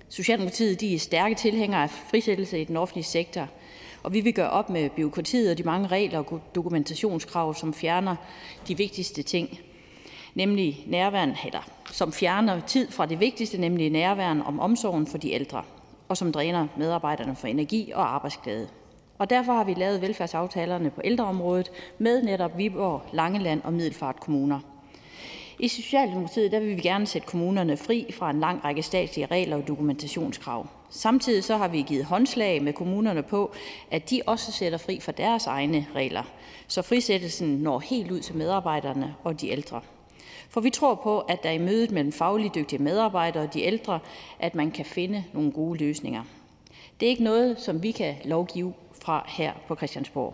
Socialdemokratiet 0.09 0.81
de 0.81 0.95
er 0.95 0.99
stærke 0.99 1.35
tilhængere 1.35 1.83
af 1.83 1.89
frisættelse 1.89 2.61
i 2.61 2.63
den 2.63 2.77
offentlige 2.77 3.05
sektor, 3.05 3.47
og 4.03 4.13
vi 4.13 4.21
vil 4.21 4.33
gøre 4.33 4.49
op 4.49 4.69
med 4.69 4.89
byråkratiet 4.89 5.51
og 5.51 5.57
de 5.57 5.63
mange 5.63 5.87
regler 5.87 6.19
og 6.19 6.41
dokumentationskrav, 6.55 7.55
som 7.55 7.73
fjerner 7.73 8.15
de 8.67 8.77
vigtigste 8.77 9.23
ting, 9.23 9.59
nemlig 10.35 10.83
nærværen, 10.87 11.33
eller 11.45 11.69
som 11.91 12.13
fjerner 12.13 12.59
tid 12.59 12.91
fra 12.91 13.05
det 13.05 13.19
vigtigste, 13.19 13.57
nemlig 13.57 13.89
nærværen 13.89 14.41
om 14.41 14.59
omsorgen 14.59 15.07
for 15.07 15.17
de 15.17 15.31
ældre, 15.31 15.63
og 16.07 16.17
som 16.17 16.31
dræner 16.31 16.67
medarbejderne 16.77 17.35
for 17.35 17.47
energi 17.47 17.91
og 17.95 18.13
arbejdsglæde. 18.15 18.67
Og 19.17 19.29
derfor 19.29 19.53
har 19.53 19.63
vi 19.63 19.73
lavet 19.73 20.01
velfærdsaftalerne 20.01 20.89
på 20.89 21.01
ældreområdet 21.03 21.71
med 21.97 22.23
netop 22.23 22.57
Viborg, 22.57 23.01
Langeland 23.13 23.61
og 23.63 23.73
Middelfart 23.73 24.19
kommuner. 24.19 24.59
I 25.61 25.67
Socialdemokratiet 25.67 26.51
der 26.51 26.59
vil 26.59 26.77
vi 26.77 26.81
gerne 26.81 27.07
sætte 27.07 27.27
kommunerne 27.27 27.77
fri 27.77 28.11
fra 28.13 28.29
en 28.29 28.39
lang 28.39 28.65
række 28.65 28.81
statslige 28.81 29.25
regler 29.25 29.57
og 29.57 29.67
dokumentationskrav. 29.67 30.67
Samtidig 30.89 31.43
så 31.43 31.57
har 31.57 31.67
vi 31.67 31.81
givet 31.81 32.05
håndslag 32.05 32.63
med 32.63 32.73
kommunerne 32.73 33.23
på, 33.23 33.51
at 33.91 34.09
de 34.09 34.21
også 34.25 34.51
sætter 34.51 34.77
fri 34.77 34.99
fra 34.99 35.11
deres 35.11 35.45
egne 35.45 35.85
regler, 35.95 36.23
så 36.67 36.81
frisættelsen 36.81 37.47
når 37.47 37.79
helt 37.79 38.11
ud 38.11 38.19
til 38.19 38.35
medarbejderne 38.35 39.15
og 39.23 39.41
de 39.41 39.49
ældre. 39.49 39.81
For 40.49 40.61
vi 40.61 40.69
tror 40.69 40.95
på, 40.95 41.19
at 41.19 41.43
der 41.43 41.51
i 41.51 41.57
mødet 41.57 41.91
mellem 41.91 42.11
fagligt 42.11 42.55
dygtige 42.55 42.83
medarbejdere 42.83 43.43
og 43.43 43.53
de 43.53 43.61
ældre, 43.61 43.99
at 44.39 44.55
man 44.55 44.71
kan 44.71 44.85
finde 44.85 45.23
nogle 45.33 45.51
gode 45.51 45.79
løsninger. 45.79 46.23
Det 46.99 47.05
er 47.05 47.09
ikke 47.09 47.23
noget, 47.23 47.61
som 47.61 47.83
vi 47.83 47.91
kan 47.91 48.15
lovgive 48.25 48.73
fra 49.01 49.25
her 49.27 49.53
på 49.67 49.75
Christiansborg. 49.75 50.33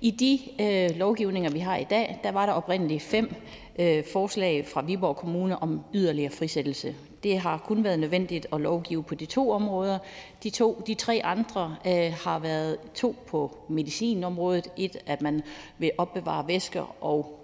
I 0.00 0.10
de 0.10 0.38
øh, 0.60 0.96
lovgivninger, 0.96 1.50
vi 1.50 1.58
har 1.58 1.76
i 1.76 1.84
dag, 1.84 2.18
der 2.22 2.32
var 2.32 2.46
der 2.46 2.52
oprindeligt 2.52 3.02
fem 3.02 3.34
øh, 3.78 4.04
forslag 4.12 4.66
fra 4.66 4.82
Viborg 4.82 5.16
Kommune 5.16 5.62
om 5.62 5.80
yderligere 5.94 6.32
frisættelse. 6.32 6.94
Det 7.22 7.38
har 7.38 7.58
kun 7.58 7.84
været 7.84 7.98
nødvendigt 7.98 8.46
at 8.52 8.60
lovgive 8.60 9.02
på 9.02 9.14
de 9.14 9.26
to 9.26 9.50
områder. 9.50 9.98
De, 10.42 10.50
to, 10.50 10.82
de 10.86 10.94
tre 10.94 11.20
andre 11.24 11.76
øh, 11.86 12.12
har 12.24 12.38
været 12.38 12.78
to 12.94 13.16
på 13.26 13.58
medicinområdet. 13.68 14.68
Et, 14.76 14.96
at 15.06 15.22
man 15.22 15.42
vil 15.78 15.90
opbevare 15.98 16.48
væsker 16.48 17.04
og 17.04 17.36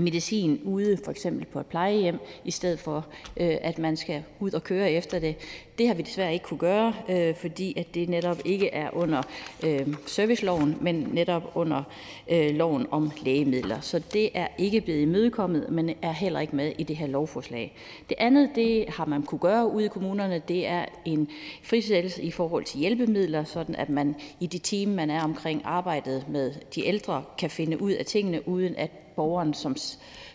medicin 0.00 0.60
ude, 0.64 0.98
for 1.04 1.10
eksempel 1.10 1.46
på 1.46 1.60
et 1.60 1.66
plejehjem, 1.66 2.18
i 2.44 2.50
stedet 2.50 2.78
for 2.78 3.06
øh, 3.36 3.56
at 3.60 3.78
man 3.78 3.96
skal 3.96 4.24
ud 4.40 4.52
og 4.52 4.62
køre 4.62 4.90
efter 4.90 5.18
det. 5.18 5.36
Det 5.78 5.86
har 5.86 5.94
vi 5.94 6.02
desværre 6.02 6.32
ikke 6.32 6.44
kunne 6.44 6.58
gøre, 6.58 6.94
øh, 7.08 7.34
fordi 7.34 7.78
at 7.78 7.94
det 7.94 8.08
netop 8.08 8.38
ikke 8.44 8.68
er 8.68 8.90
under 8.92 9.22
øh, 9.64 9.94
serviceloven, 10.06 10.78
men 10.80 11.08
netop 11.12 11.52
under 11.54 11.82
øh, 12.30 12.54
loven 12.54 12.86
om 12.90 13.10
lægemidler. 13.22 13.80
Så 13.80 13.98
det 13.98 14.30
er 14.34 14.46
ikke 14.58 14.80
blevet 14.80 15.02
imødekommet, 15.02 15.66
men 15.70 15.90
er 16.02 16.12
heller 16.12 16.40
ikke 16.40 16.56
med 16.56 16.72
i 16.78 16.82
det 16.82 16.96
her 16.96 17.06
lovforslag. 17.06 17.76
Det 18.08 18.14
andet, 18.18 18.50
det 18.54 18.88
har 18.88 19.04
man 19.04 19.22
kunne 19.22 19.38
gøre 19.38 19.70
ude 19.70 19.84
i 19.84 19.88
kommunerne, 19.88 20.42
det 20.48 20.66
er 20.66 20.84
en 21.04 21.28
frisættelse 21.62 22.22
i 22.22 22.30
forhold 22.30 22.64
til 22.64 22.80
hjælpemidler, 22.80 23.44
sådan 23.44 23.74
at 23.74 23.88
man 23.88 24.14
i 24.40 24.46
de 24.46 24.58
team, 24.58 24.90
man 24.90 25.10
er 25.10 25.22
omkring 25.22 25.62
arbejdet 25.64 26.28
med 26.28 26.52
de 26.74 26.86
ældre, 26.86 27.22
kan 27.38 27.50
finde 27.50 27.82
ud 27.82 27.92
af 27.92 28.06
tingene, 28.06 28.48
uden 28.48 28.76
at 28.76 28.90
borgeren 29.16 29.54
som, 29.54 29.76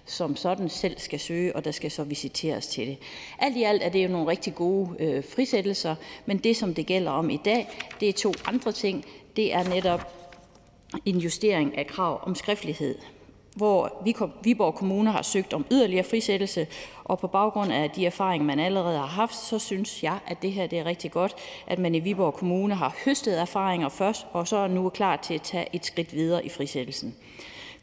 som 0.09 0.35
sådan 0.35 0.69
selv 0.69 0.99
skal 0.99 1.19
søge, 1.19 1.55
og 1.55 1.65
der 1.65 1.71
skal 1.71 1.91
så 1.91 2.03
visiteres 2.03 2.67
til 2.67 2.87
det. 2.87 2.97
Alt 3.39 3.57
i 3.57 3.63
alt 3.63 3.83
er 3.83 3.89
det 3.89 4.03
jo 4.03 4.09
nogle 4.09 4.27
rigtig 4.27 4.55
gode 4.55 4.95
øh, 4.99 5.23
frisættelser, 5.23 5.95
men 6.25 6.37
det, 6.37 6.57
som 6.57 6.73
det 6.73 6.85
gælder 6.85 7.11
om 7.11 7.29
i 7.29 7.39
dag, 7.45 7.67
det 7.99 8.09
er 8.09 8.13
to 8.13 8.33
andre 8.45 8.71
ting. 8.71 9.05
Det 9.35 9.53
er 9.53 9.63
netop 9.63 10.15
en 11.05 11.17
justering 11.17 11.77
af 11.77 11.87
krav 11.87 12.19
om 12.23 12.35
skriftlighed 12.35 12.95
hvor 13.55 14.03
Viborg 14.43 14.75
Kommune 14.75 15.11
har 15.11 15.21
søgt 15.21 15.53
om 15.53 15.65
yderligere 15.71 16.03
frisættelse, 16.03 16.67
og 17.03 17.19
på 17.19 17.27
baggrund 17.27 17.71
af 17.71 17.89
de 17.89 18.05
erfaringer, 18.05 18.45
man 18.45 18.59
allerede 18.59 18.97
har 18.97 19.05
haft, 19.05 19.35
så 19.35 19.59
synes 19.59 20.03
jeg, 20.03 20.19
at 20.27 20.41
det 20.41 20.51
her 20.51 20.67
det 20.67 20.79
er 20.79 20.85
rigtig 20.85 21.11
godt, 21.11 21.35
at 21.67 21.79
man 21.79 21.95
i 21.95 21.99
Viborg 21.99 22.33
Kommune 22.33 22.75
har 22.75 22.95
høstet 23.05 23.39
erfaringer 23.39 23.89
først, 23.89 24.25
og 24.31 24.47
så 24.47 24.57
er 24.57 24.67
nu 24.67 24.89
klar 24.89 25.15
til 25.15 25.33
at 25.33 25.41
tage 25.41 25.67
et 25.73 25.85
skridt 25.85 26.13
videre 26.13 26.45
i 26.45 26.49
frisættelsen. 26.49 27.15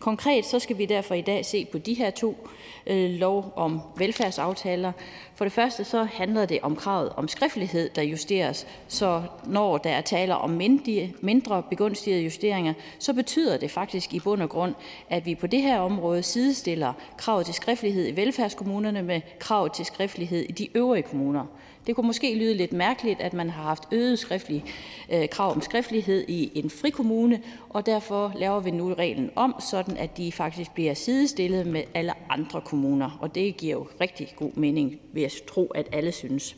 Konkret 0.06 0.46
så 0.46 0.58
skal 0.58 0.78
vi 0.78 0.84
derfor 0.84 1.14
i 1.14 1.20
dag 1.20 1.46
se 1.46 1.64
på 1.64 1.78
de 1.78 1.94
her 1.94 2.10
to 2.10 2.48
øh, 2.86 3.10
lov 3.10 3.52
om 3.56 3.80
velfærdsaftaler. 3.96 4.92
For 5.34 5.44
det 5.44 5.52
første 5.52 5.84
så 5.84 6.04
handler 6.04 6.46
det 6.46 6.58
om 6.62 6.76
kravet 6.76 7.12
om 7.16 7.28
skriftlighed, 7.28 7.90
der 7.90 8.02
justeres, 8.02 8.66
så 8.88 9.22
når 9.46 9.78
der 9.78 9.90
er 9.90 10.00
taler 10.00 10.34
om 10.34 10.50
mindre, 10.50 11.08
mindre 11.20 11.62
begunstigede 11.62 12.22
justeringer, 12.22 12.74
så 12.98 13.12
betyder 13.12 13.56
det 13.56 13.70
faktisk 13.70 14.14
i 14.14 14.20
bund 14.20 14.42
og 14.42 14.48
grund, 14.48 14.74
at 15.10 15.26
vi 15.26 15.34
på 15.34 15.46
det 15.46 15.62
her 15.62 15.78
område 15.78 16.22
sidestiller 16.22 16.92
kravet 17.18 17.46
til 17.46 17.54
skriftlighed 17.54 18.08
i 18.08 18.16
velfærdskommunerne 18.16 19.02
med 19.02 19.20
kravet 19.38 19.72
til 19.72 19.84
skriftlighed 19.84 20.42
i 20.42 20.52
de 20.52 20.68
øvrige 20.76 21.02
kommuner. 21.02 21.46
Det 21.86 21.94
kunne 21.94 22.06
måske 22.06 22.34
lyde 22.34 22.54
lidt 22.54 22.72
mærkeligt, 22.72 23.20
at 23.20 23.32
man 23.32 23.50
har 23.50 23.62
haft 23.62 23.82
øget 23.92 24.18
skriftlig, 24.18 24.64
øh, 25.12 25.28
krav 25.28 25.52
om 25.52 25.60
skriftlighed 25.60 26.24
i 26.28 26.50
en 26.54 26.70
frikommune, 26.70 27.42
og 27.68 27.86
derfor 27.86 28.32
laver 28.36 28.60
vi 28.60 28.70
nu 28.70 28.94
reglen 28.94 29.30
om, 29.36 29.54
sådan 29.70 29.96
at 29.96 30.16
de 30.16 30.32
faktisk 30.32 30.74
bliver 30.74 30.94
sidestillet 30.94 31.66
med 31.66 31.82
alle 31.94 32.12
andre 32.30 32.60
kommuner. 32.60 33.18
Og 33.20 33.34
det 33.34 33.56
giver 33.56 33.72
jo 33.72 33.86
rigtig 34.00 34.34
god 34.36 34.52
mening, 34.54 35.00
vil 35.12 35.20
jeg 35.20 35.30
tro, 35.46 35.66
at 35.66 35.86
alle 35.92 36.12
synes. 36.12 36.56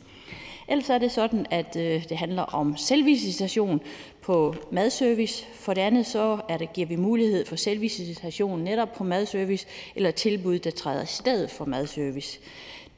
Ellers 0.67 0.89
er 0.89 0.97
det 0.97 1.11
sådan, 1.11 1.45
at 1.51 1.75
øh, 1.75 2.09
det 2.09 2.17
handler 2.17 2.41
om 2.41 2.77
selvvisitation 2.77 3.81
på 4.21 4.55
madservice. 4.71 5.45
For 5.53 5.73
det 5.73 5.81
andet 5.81 6.05
så 6.05 6.39
er 6.49 6.57
det, 6.57 6.73
giver 6.73 6.87
vi 6.87 6.95
mulighed 6.95 7.45
for 7.45 7.55
selvvisitation 7.55 8.59
netop 8.59 8.93
på 8.93 9.03
madservice 9.03 9.67
eller 9.95 10.11
tilbud, 10.11 10.59
der 10.59 10.71
træder 10.71 11.03
i 11.03 11.07
stedet 11.07 11.49
for 11.49 11.65
madservice. 11.65 12.39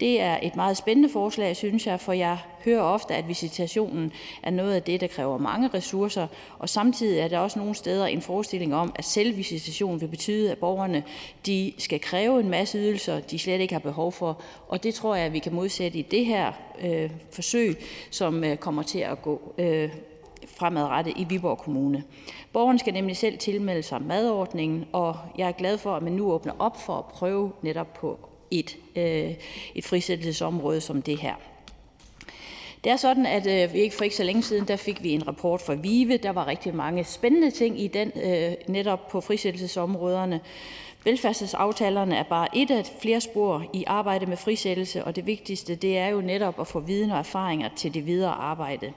Det 0.01 0.21
er 0.21 0.39
et 0.41 0.55
meget 0.55 0.77
spændende 0.77 1.09
forslag, 1.09 1.55
synes 1.55 1.87
jeg, 1.87 1.99
for 1.99 2.13
jeg 2.13 2.37
hører 2.65 2.81
ofte, 2.81 3.15
at 3.15 3.27
visitationen 3.27 4.11
er 4.43 4.51
noget 4.51 4.73
af 4.73 4.83
det, 4.83 5.01
der 5.01 5.07
kræver 5.07 5.37
mange 5.37 5.67
ressourcer, 5.67 6.27
og 6.59 6.69
samtidig 6.69 7.19
er 7.19 7.27
der 7.27 7.39
også 7.39 7.59
nogle 7.59 7.75
steder 7.75 8.05
en 8.05 8.21
forestilling 8.21 8.75
om, 8.75 8.91
at 8.95 9.05
selvvisitation 9.05 10.01
vil 10.01 10.07
betyde, 10.07 10.51
at 10.51 10.57
borgerne 10.57 11.03
de 11.45 11.73
skal 11.77 11.99
kræve 11.99 12.39
en 12.39 12.49
masse 12.49 12.77
ydelser, 12.77 13.19
de 13.19 13.39
slet 13.39 13.59
ikke 13.59 13.73
har 13.73 13.79
behov 13.79 14.11
for, 14.11 14.41
og 14.67 14.83
det 14.83 14.93
tror 14.93 15.15
jeg, 15.15 15.25
at 15.25 15.33
vi 15.33 15.39
kan 15.39 15.53
modsætte 15.53 15.99
i 15.99 16.01
det 16.01 16.25
her 16.25 16.51
øh, 16.81 17.09
forsøg, 17.31 17.77
som 18.11 18.43
øh, 18.43 18.57
kommer 18.57 18.83
til 18.83 18.99
at 18.99 19.21
gå 19.21 19.53
øh, 19.57 19.89
fremadrettet 20.47 21.13
i 21.17 21.23
Viborg 21.23 21.57
Kommune. 21.57 22.03
Borgeren 22.53 22.79
skal 22.79 22.93
nemlig 22.93 23.17
selv 23.17 23.37
tilmelde 23.37 23.83
sig 23.83 24.01
madordningen, 24.01 24.85
og 24.91 25.15
jeg 25.37 25.47
er 25.47 25.51
glad 25.51 25.77
for, 25.77 25.95
at 25.95 26.03
man 26.03 26.13
nu 26.13 26.31
åbner 26.31 26.53
op 26.59 26.81
for 26.81 26.93
at 26.93 27.05
prøve 27.05 27.51
netop 27.61 27.93
på 27.93 28.30
et, 28.51 28.77
øh, 28.95 29.33
et 29.75 29.85
frisættelsesområde 29.85 30.81
som 30.81 31.01
det 31.01 31.19
her. 31.19 31.35
Det 32.83 32.91
er 32.91 32.97
sådan, 32.97 33.25
at 33.25 33.47
øh, 33.47 33.73
vi 33.73 33.79
ikke 33.79 33.95
for 33.95 34.03
ikke 34.03 34.15
så 34.15 34.23
længe 34.23 34.43
siden, 34.43 34.67
der 34.67 34.75
fik 34.75 35.03
vi 35.03 35.11
en 35.11 35.27
rapport 35.27 35.61
fra 35.61 35.73
VIVE. 35.73 36.17
Der 36.17 36.29
var 36.29 36.47
rigtig 36.47 36.75
mange 36.75 37.03
spændende 37.03 37.51
ting 37.51 37.81
i 37.81 37.87
den, 37.87 38.11
øh, 38.23 38.53
netop 38.67 39.07
på 39.07 39.21
frisættelsesområderne. 39.21 40.39
Velfærdsaftalerne 41.03 42.15
er 42.15 42.23
bare 42.23 42.57
et 42.57 42.71
af 42.71 42.85
flere 43.01 43.21
spor 43.21 43.63
i 43.73 43.83
arbejde 43.87 44.25
med 44.25 44.37
frisættelse, 44.37 45.03
og 45.03 45.15
det 45.15 45.25
vigtigste 45.25 45.75
det 45.75 45.97
er 45.97 46.07
jo 46.07 46.21
netop 46.21 46.59
at 46.59 46.67
få 46.67 46.79
viden 46.79 47.11
og 47.11 47.17
erfaringer 47.17 47.69
til 47.75 47.93
det 47.93 48.05
videre 48.05 48.31
arbejde. 48.31 48.93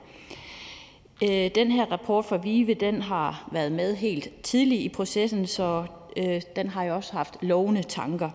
Øh, 1.22 1.51
den 1.55 1.70
her 1.70 1.86
rapport 1.93 2.24
fra 2.24 2.36
VIVE 2.36 2.74
den 2.74 3.02
har 3.02 3.48
været 3.52 3.72
med 3.72 3.97
helt 3.97 4.43
tidligt 4.43 4.81
i 4.81 4.89
processen, 4.89 5.47
så 5.47 5.85
øh, 6.16 6.43
den 6.57 6.69
har 6.69 6.85
jo 6.85 6.95
også 6.95 7.12
haft 7.12 7.36
lovende 7.41 7.82
tanker. 7.82 8.31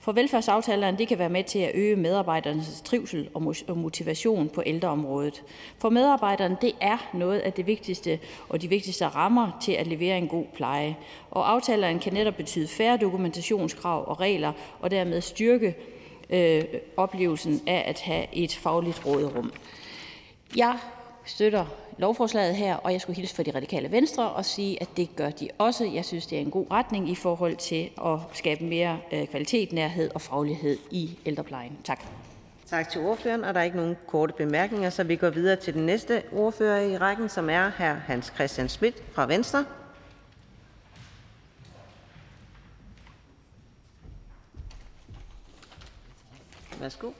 For 0.00 0.12
velfærdsaftalerne 0.12 0.98
det 0.98 1.08
kan 1.08 1.18
være 1.18 1.28
med 1.28 1.44
til 1.44 1.58
at 1.58 1.70
øge 1.74 1.96
medarbejdernes 1.96 2.82
trivsel 2.84 3.28
og 3.34 3.76
motivation 3.76 4.48
på 4.48 4.62
ældreområdet. 4.66 5.42
For 5.78 5.90
medarbejderne 5.90 6.56
det 6.60 6.72
er 6.80 7.10
noget 7.12 7.38
af 7.38 7.52
det 7.52 7.66
vigtigste 7.66 8.18
og 8.48 8.62
de 8.62 8.68
vigtigste 8.68 9.06
rammer 9.06 9.58
til 9.62 9.72
at 9.72 9.86
levere 9.86 10.18
en 10.18 10.28
god 10.28 10.44
pleje. 10.54 10.96
Og 11.30 11.50
aftalerne 11.50 12.00
kan 12.00 12.12
netop 12.12 12.34
betyde 12.34 12.68
færre 12.68 12.96
dokumentationskrav 12.96 14.08
og 14.08 14.20
regler 14.20 14.52
og 14.80 14.90
dermed 14.90 15.20
styrke 15.20 15.74
øh, 16.30 16.64
oplevelsen 16.96 17.60
af 17.66 17.84
at 17.86 18.00
have 18.00 18.26
et 18.32 18.54
fagligt 18.54 19.06
råderum. 19.06 19.52
Jeg 20.56 20.78
støtter 21.24 21.66
lovforslaget 21.98 22.56
her, 22.56 22.76
og 22.76 22.92
jeg 22.92 23.00
skulle 23.00 23.16
hilse 23.16 23.34
fra 23.34 23.42
de 23.42 23.50
radikale 23.50 23.90
venstre 23.90 24.30
og 24.30 24.44
sige, 24.44 24.82
at 24.82 24.88
det 24.96 25.16
gør 25.16 25.30
de 25.30 25.48
også. 25.58 25.84
Jeg 25.84 26.04
synes, 26.04 26.26
det 26.26 26.38
er 26.38 26.42
en 26.42 26.50
god 26.50 26.66
retning 26.70 27.10
i 27.10 27.14
forhold 27.14 27.56
til 27.56 27.90
at 28.04 28.18
skabe 28.32 28.64
mere 28.64 28.98
øh, 29.12 29.26
kvalitet, 29.26 29.72
nærhed 29.72 30.10
og 30.14 30.20
faglighed 30.20 30.78
i 30.90 31.18
ældreplejen. 31.26 31.78
Tak. 31.84 32.00
Tak 32.66 32.88
til 32.88 33.00
ordføreren, 33.00 33.44
og 33.44 33.54
der 33.54 33.60
er 33.60 33.64
ikke 33.64 33.76
nogen 33.76 33.96
korte 34.06 34.32
bemærkninger, 34.32 34.90
så 34.90 35.04
vi 35.04 35.16
går 35.16 35.30
videre 35.30 35.56
til 35.56 35.74
den 35.74 35.86
næste 35.86 36.22
ordfører 36.32 36.80
i 36.80 36.98
rækken, 36.98 37.28
som 37.28 37.50
er 37.50 37.68
hr. 37.68 37.82
Hans 37.82 38.32
Christian 38.34 38.68
Schmidt 38.68 39.02
fra 39.14 39.26
Venstre. 39.26 39.64
Værsgo. 46.80 47.10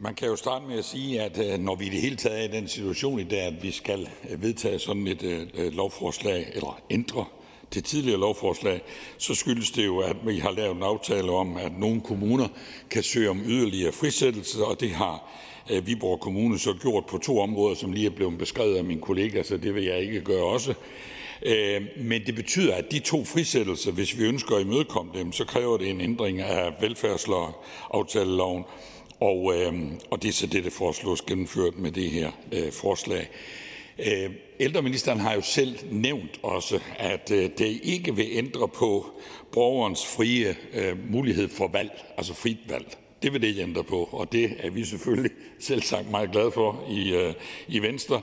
Man 0.00 0.14
kan 0.14 0.28
jo 0.28 0.36
starte 0.36 0.66
med 0.66 0.78
at 0.78 0.84
sige, 0.84 1.20
at 1.20 1.38
øh, 1.38 1.58
når 1.58 1.74
vi 1.74 1.86
i 1.86 1.88
det 1.88 2.00
hele 2.00 2.16
taget 2.16 2.40
er 2.40 2.44
i 2.44 2.60
den 2.60 2.68
situation 2.68 3.20
i 3.20 3.24
dag, 3.24 3.40
at 3.40 3.62
vi 3.62 3.70
skal 3.70 4.08
øh, 4.30 4.42
vedtage 4.42 4.78
sådan 4.78 5.06
et 5.06 5.22
øh, 5.54 5.72
lovforslag, 5.72 6.50
eller 6.54 6.82
ændre 6.90 7.24
det 7.74 7.84
tidligere 7.84 8.20
lovforslag, 8.20 8.82
så 9.18 9.34
skyldes 9.34 9.70
det 9.70 9.84
jo, 9.84 9.98
at 9.98 10.16
vi 10.26 10.38
har 10.38 10.50
lavet 10.50 10.76
en 10.76 10.82
aftale 10.82 11.30
om, 11.32 11.56
at 11.56 11.72
nogle 11.78 12.00
kommuner 12.00 12.48
kan 12.90 13.02
søge 13.02 13.30
om 13.30 13.40
yderligere 13.46 13.92
frisættelse, 13.92 14.64
og 14.64 14.80
det 14.80 14.90
har 14.90 15.30
Viborg 15.82 16.20
Kommune 16.20 16.58
så 16.58 16.74
gjort 16.82 17.06
på 17.06 17.18
to 17.18 17.38
områder, 17.38 17.74
som 17.74 17.92
lige 17.92 18.06
er 18.06 18.10
blevet 18.10 18.38
beskrevet 18.38 18.76
af 18.76 18.84
min 18.84 19.00
kollega, 19.00 19.42
så 19.42 19.56
det 19.56 19.74
vil 19.74 19.84
jeg 19.84 19.98
ikke 20.00 20.20
gøre 20.20 20.44
også. 20.44 20.74
Men 21.96 22.26
det 22.26 22.34
betyder, 22.34 22.74
at 22.74 22.92
de 22.92 22.98
to 22.98 23.24
frisættelser, 23.24 23.92
hvis 23.92 24.18
vi 24.18 24.24
ønsker 24.24 24.56
at 24.56 24.62
imødekomme 24.62 25.12
dem, 25.14 25.32
så 25.32 25.44
kræver 25.44 25.76
det 25.76 25.90
en 25.90 26.00
ændring 26.00 26.40
af 26.40 26.72
velfærdsaftaleloven, 26.80 28.64
og, 29.24 29.54
øh, 29.56 29.74
og 30.10 30.22
det 30.22 30.28
er 30.28 30.32
så 30.32 30.46
det, 30.46 30.64
der 30.64 30.70
foreslås 30.70 31.22
gennemført 31.22 31.78
med 31.78 31.92
det 31.92 32.10
her 32.10 32.30
øh, 32.52 32.72
forslag. 32.72 33.30
Øh, 33.98 34.30
ældreministeren 34.60 35.20
har 35.20 35.34
jo 35.34 35.40
selv 35.40 35.78
nævnt 35.90 36.40
også, 36.42 36.80
at 36.98 37.30
øh, 37.30 37.50
det 37.58 37.80
ikke 37.82 38.16
vil 38.16 38.28
ændre 38.30 38.68
på 38.68 39.06
borgerens 39.52 40.06
frie 40.06 40.56
øh, 40.74 41.10
mulighed 41.10 41.48
for 41.48 41.68
valg, 41.68 42.04
altså 42.16 42.34
frit 42.34 42.58
valg. 42.68 42.96
Det 43.22 43.32
vil 43.32 43.40
det 43.42 43.48
ikke 43.48 43.62
ændre 43.62 43.84
på, 43.84 44.08
og 44.12 44.32
det 44.32 44.52
er 44.58 44.70
vi 44.70 44.84
selvfølgelig 44.84 45.30
selv 45.68 45.82
sagt 45.82 46.10
meget 46.10 46.32
glade 46.32 46.50
for 46.52 46.84
i, 46.90 47.14
øh, 47.14 47.34
i 47.68 47.78
Venstre. 47.78 48.20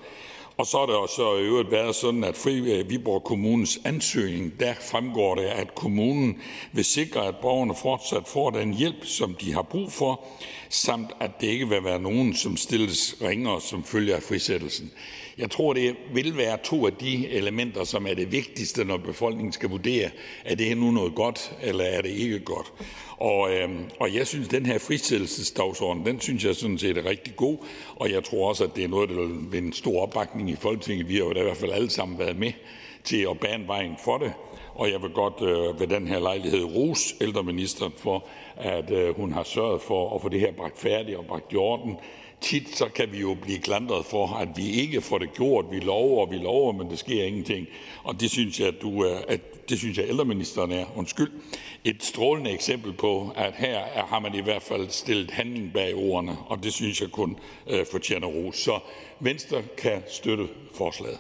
Og 0.62 0.68
så 0.68 0.78
er 0.78 0.86
det 0.86 0.96
også 0.96 1.36
i 1.36 1.42
øvrigt 1.42 1.72
været 1.72 1.96
sådan, 1.96 2.24
at 2.24 2.38
Fri 2.38 2.80
øh, 2.80 2.90
Viborg 2.90 3.24
Kommunes 3.24 3.80
ansøgning, 3.86 4.60
der 4.60 4.74
fremgår 4.92 5.36
det, 5.36 5.44
at 5.44 5.76
kommunen 5.76 6.42
vil 6.72 6.86
sikre, 6.86 7.28
at 7.28 7.36
borgerne 7.42 7.76
fortsat 7.76 8.28
får 8.28 8.50
den 8.50 8.74
hjælp, 8.74 9.06
som 9.06 9.36
de 9.36 9.54
har 9.54 9.62
brug 9.62 9.92
for, 9.92 10.24
samt 10.70 11.12
at 11.20 11.32
det 11.42 11.48
ikke 11.48 11.70
vil 11.70 11.84
være 11.84 12.00
nogen, 12.00 12.36
som 12.36 12.58
stilles 12.58 13.16
ringere 13.22 13.62
som 13.62 13.84
følge 13.84 14.16
af 14.16 14.24
frisættelsen. 14.24 14.92
Jeg 15.42 15.52
tror, 15.52 15.74
det 15.74 15.96
vil 16.14 16.38
være 16.38 16.58
to 16.64 16.86
af 16.86 16.94
de 16.94 17.30
elementer, 17.30 17.84
som 17.84 18.08
er 18.08 18.14
det 18.14 18.32
vigtigste, 18.32 18.86
når 18.86 18.98
befolkningen 18.98 19.54
skal 19.54 19.70
vurdere, 19.70 20.10
er 20.46 20.56
det 20.56 20.78
nu 20.78 20.92
noget 20.92 21.16
godt, 21.16 21.54
eller 21.62 21.84
er 21.84 22.02
det 22.02 22.10
ikke 22.10 22.40
godt. 22.40 22.74
Og, 23.18 23.54
øh, 23.54 23.70
og 24.00 24.16
jeg 24.16 24.28
synes, 24.28 24.48
den 24.48 24.66
her 24.66 24.78
frisættelsesdagsorden, 24.78 26.06
den 26.06 26.20
synes 26.20 26.46
jeg 26.46 26.56
sådan 26.56 26.78
set 26.78 26.98
er 26.98 27.06
rigtig 27.06 27.36
god, 27.36 27.58
og 27.96 28.12
jeg 28.12 28.24
tror 28.24 28.50
også, 28.50 28.64
at 28.64 28.76
det 28.76 28.84
er 28.84 28.88
noget, 28.88 29.10
der 29.10 29.16
vil 29.16 29.52
vinde 29.52 29.74
stor 29.74 30.02
opbakning 30.02 30.50
i 30.50 30.56
Folketinget. 30.56 31.10
Vi 31.10 31.16
har 31.16 31.24
jo 31.24 31.32
i 31.32 31.44
hvert 31.44 31.58
fald 31.58 31.72
alle 31.72 31.90
sammen 31.90 32.20
været 32.20 32.38
med 32.38 32.52
til 33.04 33.28
at 33.32 33.40
bane 33.40 33.68
vejen 33.68 33.96
for 34.04 34.18
det, 34.18 34.34
og 34.76 34.92
jeg 34.92 35.02
vil 35.02 35.10
godt 35.10 35.42
øh, 35.42 35.80
ved 35.80 35.88
den 35.88 36.08
her 36.08 36.20
lejlighed 36.20 36.64
rose 36.64 37.16
ældreministeren 37.22 37.94
for, 37.98 38.26
at 38.58 38.92
øh, 38.92 39.16
hun 39.16 39.32
har 39.34 39.44
sørget 39.44 39.82
for 39.82 40.16
at 40.16 40.22
få 40.22 40.30
det 40.30 40.40
her 40.40 40.52
bragt 40.52 40.80
færdigt 40.80 41.18
og 41.18 41.26
bragt 41.26 41.54
i 41.54 41.56
orden. 41.56 41.98
Tit 42.42 42.78
så 42.78 42.90
kan 42.96 43.12
vi 43.12 43.20
jo 43.20 43.38
blive 43.42 43.60
klandret 43.60 44.06
for, 44.06 44.28
at 44.28 44.50
vi 44.56 44.70
ikke 44.70 45.02
får 45.02 45.18
det 45.18 45.34
gjort. 45.34 45.66
Vi 45.72 45.80
lover, 45.80 46.26
og 46.26 46.32
vi 46.32 46.38
lover, 46.38 46.74
men 46.74 46.90
der 46.90 46.96
sker 46.96 47.24
ingenting. 47.24 47.68
Og 48.04 48.22
det 48.22 48.32
synes 48.32 48.60
jeg, 48.60 48.68
at, 48.68 48.82
du 48.82 49.02
er, 49.02 49.18
at 49.28 49.70
det 49.70 49.78
synes 49.78 49.98
jeg 49.98 50.06
ældreministeren 50.10 50.72
er, 50.72 50.86
undskyld, 50.96 51.32
et 51.84 52.04
strålende 52.04 52.52
eksempel 52.52 52.94
på, 52.94 53.34
at 53.36 53.54
her 53.56 53.80
har 53.80 54.20
man 54.20 54.36
i 54.36 54.42
hvert 54.42 54.62
fald 54.62 54.90
stillet 54.90 55.32
handling 55.32 55.74
bag 55.74 55.96
ordene, 55.96 56.38
og 56.48 56.64
det 56.64 56.74
synes 56.74 57.02
jeg 57.02 57.12
kun 57.12 57.38
øh, 57.68 57.86
fortjener 57.92 58.28
ros. 58.28 58.58
Så 58.58 58.80
Venstre 59.20 59.62
kan 59.78 60.04
støtte 60.08 60.48
forslaget. 60.76 61.20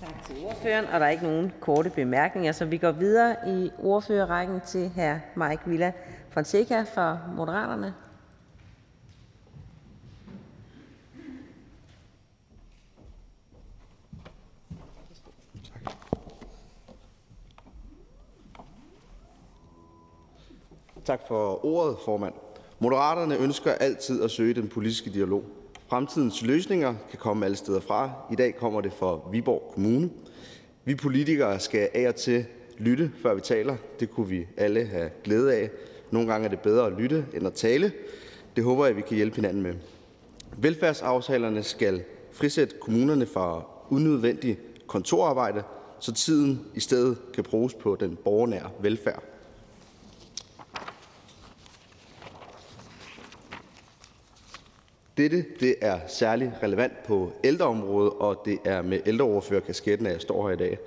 Tak 0.00 0.26
til 0.26 0.36
ordføreren, 0.44 0.84
og 0.84 1.00
der 1.00 1.06
er 1.06 1.10
ikke 1.10 1.24
nogen 1.24 1.52
korte 1.60 1.90
bemærkninger, 1.90 2.52
så 2.52 2.64
vi 2.64 2.78
går 2.78 2.92
videre 2.92 3.36
i 3.46 3.70
ordførerrækken 3.78 4.60
til 4.66 4.90
hr. 4.96 5.38
Mike 5.48 5.62
Villa 5.66 5.92
Fonseca 6.30 6.84
fra 6.94 7.18
Moderaterne. 7.36 7.94
Tak 21.04 21.20
for 21.28 21.64
ordet, 21.64 21.96
formand. 22.04 22.34
Moderaterne 22.78 23.38
ønsker 23.38 23.72
altid 23.72 24.22
at 24.22 24.30
søge 24.30 24.54
den 24.54 24.68
politiske 24.68 25.10
dialog. 25.10 25.44
Fremtidens 25.88 26.42
løsninger 26.42 26.94
kan 27.10 27.18
komme 27.18 27.44
alle 27.44 27.56
steder 27.56 27.80
fra. 27.80 28.10
I 28.32 28.34
dag 28.34 28.56
kommer 28.56 28.80
det 28.80 28.92
fra 28.92 29.20
Viborg 29.32 29.70
Kommune. 29.74 30.10
Vi 30.84 30.94
politikere 30.94 31.60
skal 31.60 31.88
af 31.94 32.08
og 32.08 32.14
til 32.14 32.44
lytte, 32.78 33.12
før 33.22 33.34
vi 33.34 33.40
taler. 33.40 33.76
Det 34.00 34.10
kunne 34.10 34.28
vi 34.28 34.46
alle 34.56 34.84
have 34.84 35.10
glæde 35.24 35.54
af. 35.54 35.70
Nogle 36.10 36.32
gange 36.32 36.44
er 36.44 36.50
det 36.50 36.60
bedre 36.60 36.86
at 36.86 36.92
lytte 36.92 37.26
end 37.34 37.46
at 37.46 37.52
tale. 37.52 37.92
Det 38.56 38.64
håber 38.64 38.86
jeg, 38.86 38.96
vi 38.96 39.02
kan 39.02 39.16
hjælpe 39.16 39.36
hinanden 39.36 39.62
med. 39.62 39.74
Velfærdsaftalerne 40.56 41.62
skal 41.62 42.04
frisætte 42.32 42.76
kommunerne 42.80 43.26
fra 43.26 43.62
unødvendig 43.90 44.58
kontorarbejde, 44.86 45.62
så 46.00 46.12
tiden 46.12 46.60
i 46.74 46.80
stedet 46.80 47.16
kan 47.34 47.44
bruges 47.44 47.74
på 47.74 47.96
den 48.00 48.18
borgernære 48.24 48.70
velfærd. 48.80 49.33
Dette 55.16 55.44
det 55.60 55.74
er 55.80 56.00
særlig 56.08 56.52
relevant 56.62 56.92
på 57.06 57.32
ældreområdet, 57.44 58.12
og 58.12 58.42
det 58.44 58.58
er 58.64 58.82
med 58.82 59.00
ældreordførerkasketten, 59.06 60.06
at 60.06 60.12
jeg 60.12 60.20
står 60.20 60.48
her 60.48 60.54
i 60.54 60.58
dag. 60.58 60.78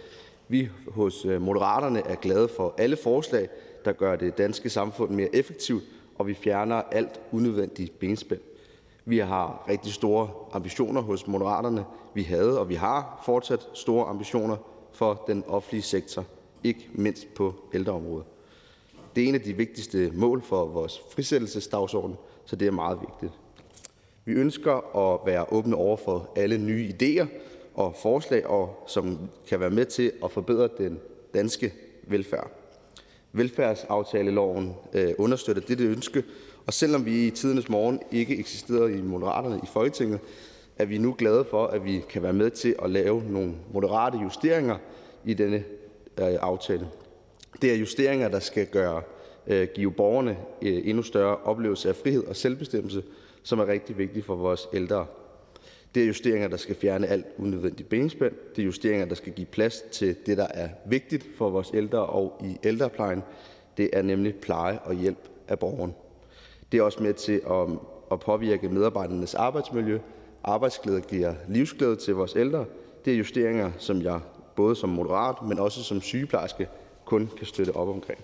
Vi 0.48 0.70
hos 0.88 1.26
øh, 1.26 1.42
Moderaterne 1.42 2.00
er 2.00 2.16
glade 2.16 2.48
for 2.48 2.74
alle 2.78 2.98
forslag, 2.98 3.50
der 3.86 3.92
gør 3.92 4.16
det 4.16 4.38
danske 4.38 4.70
samfund 4.70 5.12
mere 5.12 5.36
effektivt, 5.36 5.84
og 6.18 6.28
vi 6.28 6.34
fjerner 6.34 6.76
alt 6.76 7.22
unødvendigt 7.32 8.00
benspænd. 8.00 8.40
Vi 9.06 9.18
har 9.18 9.66
rigtig 9.70 9.94
store 9.94 10.30
ambitioner 10.52 11.02
hos 11.02 11.28
Moderaterne. 11.28 11.86
Vi 12.14 12.24
havde 12.24 12.60
og 12.60 12.70
vi 12.70 12.76
har 12.76 13.22
fortsat 13.26 13.68
store 13.74 14.08
ambitioner 14.08 14.58
for 14.94 15.24
den 15.28 15.44
offentlige 15.48 15.82
sektor, 15.82 16.26
ikke 16.64 16.90
mindst 16.94 17.34
på 17.34 17.54
ældreområdet. 17.74 18.26
Det 19.16 19.24
er 19.24 19.28
en 19.28 19.36
af 19.36 19.42
de 19.42 19.54
vigtigste 19.54 20.12
mål 20.14 20.42
for 20.42 20.66
vores 20.66 21.02
frisættelsesdagsorden, 21.12 22.16
så 22.46 22.56
det 22.56 22.68
er 22.68 22.72
meget 22.72 23.00
vigtigt. 23.02 23.34
Vi 24.28 24.34
ønsker 24.34 24.98
at 24.98 25.20
være 25.26 25.54
åbne 25.54 25.76
over 25.76 25.98
for 25.98 26.30
alle 26.36 26.58
nye 26.58 26.94
idéer 26.94 27.26
og 27.74 27.96
forslag, 28.02 28.48
og 28.48 28.84
som 28.88 29.20
kan 29.50 29.60
være 29.60 29.70
med 29.70 29.86
til 29.86 30.12
at 30.24 30.32
forbedre 30.32 30.70
den 30.78 31.00
danske 31.34 31.74
velfærd. 32.04 32.52
Velfærdsaftaleloven 33.32 34.74
øh, 34.94 35.14
understøtter 35.18 35.62
dette 35.62 35.84
ønske, 35.84 36.24
og 36.66 36.74
selvom 36.74 37.06
vi 37.06 37.28
i 37.28 37.30
tidernes 37.30 37.70
morgen 37.70 38.02
ikke 38.12 38.38
eksisterede 38.38 38.98
i 38.98 39.02
Moderaterne 39.02 39.60
i 39.64 39.68
Folketinget, 39.74 40.20
er 40.78 40.86
vi 40.86 40.98
nu 40.98 41.16
glade 41.18 41.46
for, 41.50 41.68
at 41.68 41.86
vi 41.86 42.04
kan 42.10 42.24
være 42.24 42.34
med 42.34 42.50
til 42.50 42.76
at 42.84 42.90
lave 42.90 43.24
nogle 43.30 43.54
moderate 43.74 44.18
justeringer 44.18 44.78
i 45.26 45.34
denne 45.34 45.64
øh, 46.18 46.36
aftale. 46.42 46.88
Det 47.62 47.72
er 47.72 47.76
justeringer, 47.76 48.28
der 48.28 48.40
skal 48.40 48.66
gøre, 48.66 49.02
øh, 49.48 49.68
give 49.76 49.92
borgerne 49.92 50.38
øh, 50.62 50.82
endnu 50.88 51.04
større 51.04 51.38
oplevelse 51.38 51.90
af 51.90 51.96
frihed 51.96 52.24
og 52.24 52.36
selvbestemmelse, 52.36 53.04
som 53.48 53.60
er 53.60 53.68
rigtig 53.68 53.98
vigtigt 53.98 54.26
for 54.26 54.36
vores 54.36 54.68
ældre. 54.74 55.06
Det 55.96 56.04
er 56.04 56.08
justeringer, 56.08 56.48
der 56.48 56.58
skal 56.58 56.76
fjerne 56.76 57.08
alt 57.08 57.26
unødvendigt 57.38 57.90
benspænd. 57.90 58.34
Det 58.56 58.62
er 58.62 58.66
justeringer, 58.66 59.06
der 59.06 59.16
skal 59.16 59.34
give 59.34 59.48
plads 59.48 59.82
til 59.92 60.16
det, 60.26 60.38
der 60.38 60.48
er 60.54 60.70
vigtigt 60.86 61.28
for 61.38 61.50
vores 61.50 61.72
ældre 61.74 62.06
og 62.06 62.42
i 62.44 62.58
ældreplejen. 62.68 63.24
Det 63.78 63.90
er 63.94 64.02
nemlig 64.02 64.36
pleje 64.36 64.80
og 64.80 64.94
hjælp 64.94 65.30
af 65.48 65.60
borgeren. 65.60 65.96
Det 66.72 66.78
er 66.78 66.84
også 66.84 67.04
med 67.04 67.14
til 67.14 67.42
at, 67.50 67.68
at 68.12 68.20
påvirke 68.20 68.70
medarbejdernes 68.70 69.36
arbejdsmiljø. 69.36 70.00
Arbejdsglæde 70.44 71.02
giver 71.02 71.34
livsglæde 71.48 71.96
til 71.96 72.16
vores 72.16 72.36
ældre. 72.36 72.66
Det 73.06 73.14
er 73.14 73.18
justeringer, 73.18 73.72
som 73.78 74.02
jeg 74.02 74.20
både 74.56 74.76
som 74.76 74.90
moderat, 74.90 75.36
men 75.48 75.60
også 75.60 75.84
som 75.84 76.02
sygeplejerske 76.02 76.68
kun 77.06 77.30
kan 77.38 77.46
støtte 77.46 77.76
op 77.76 77.88
omkring. 77.88 78.20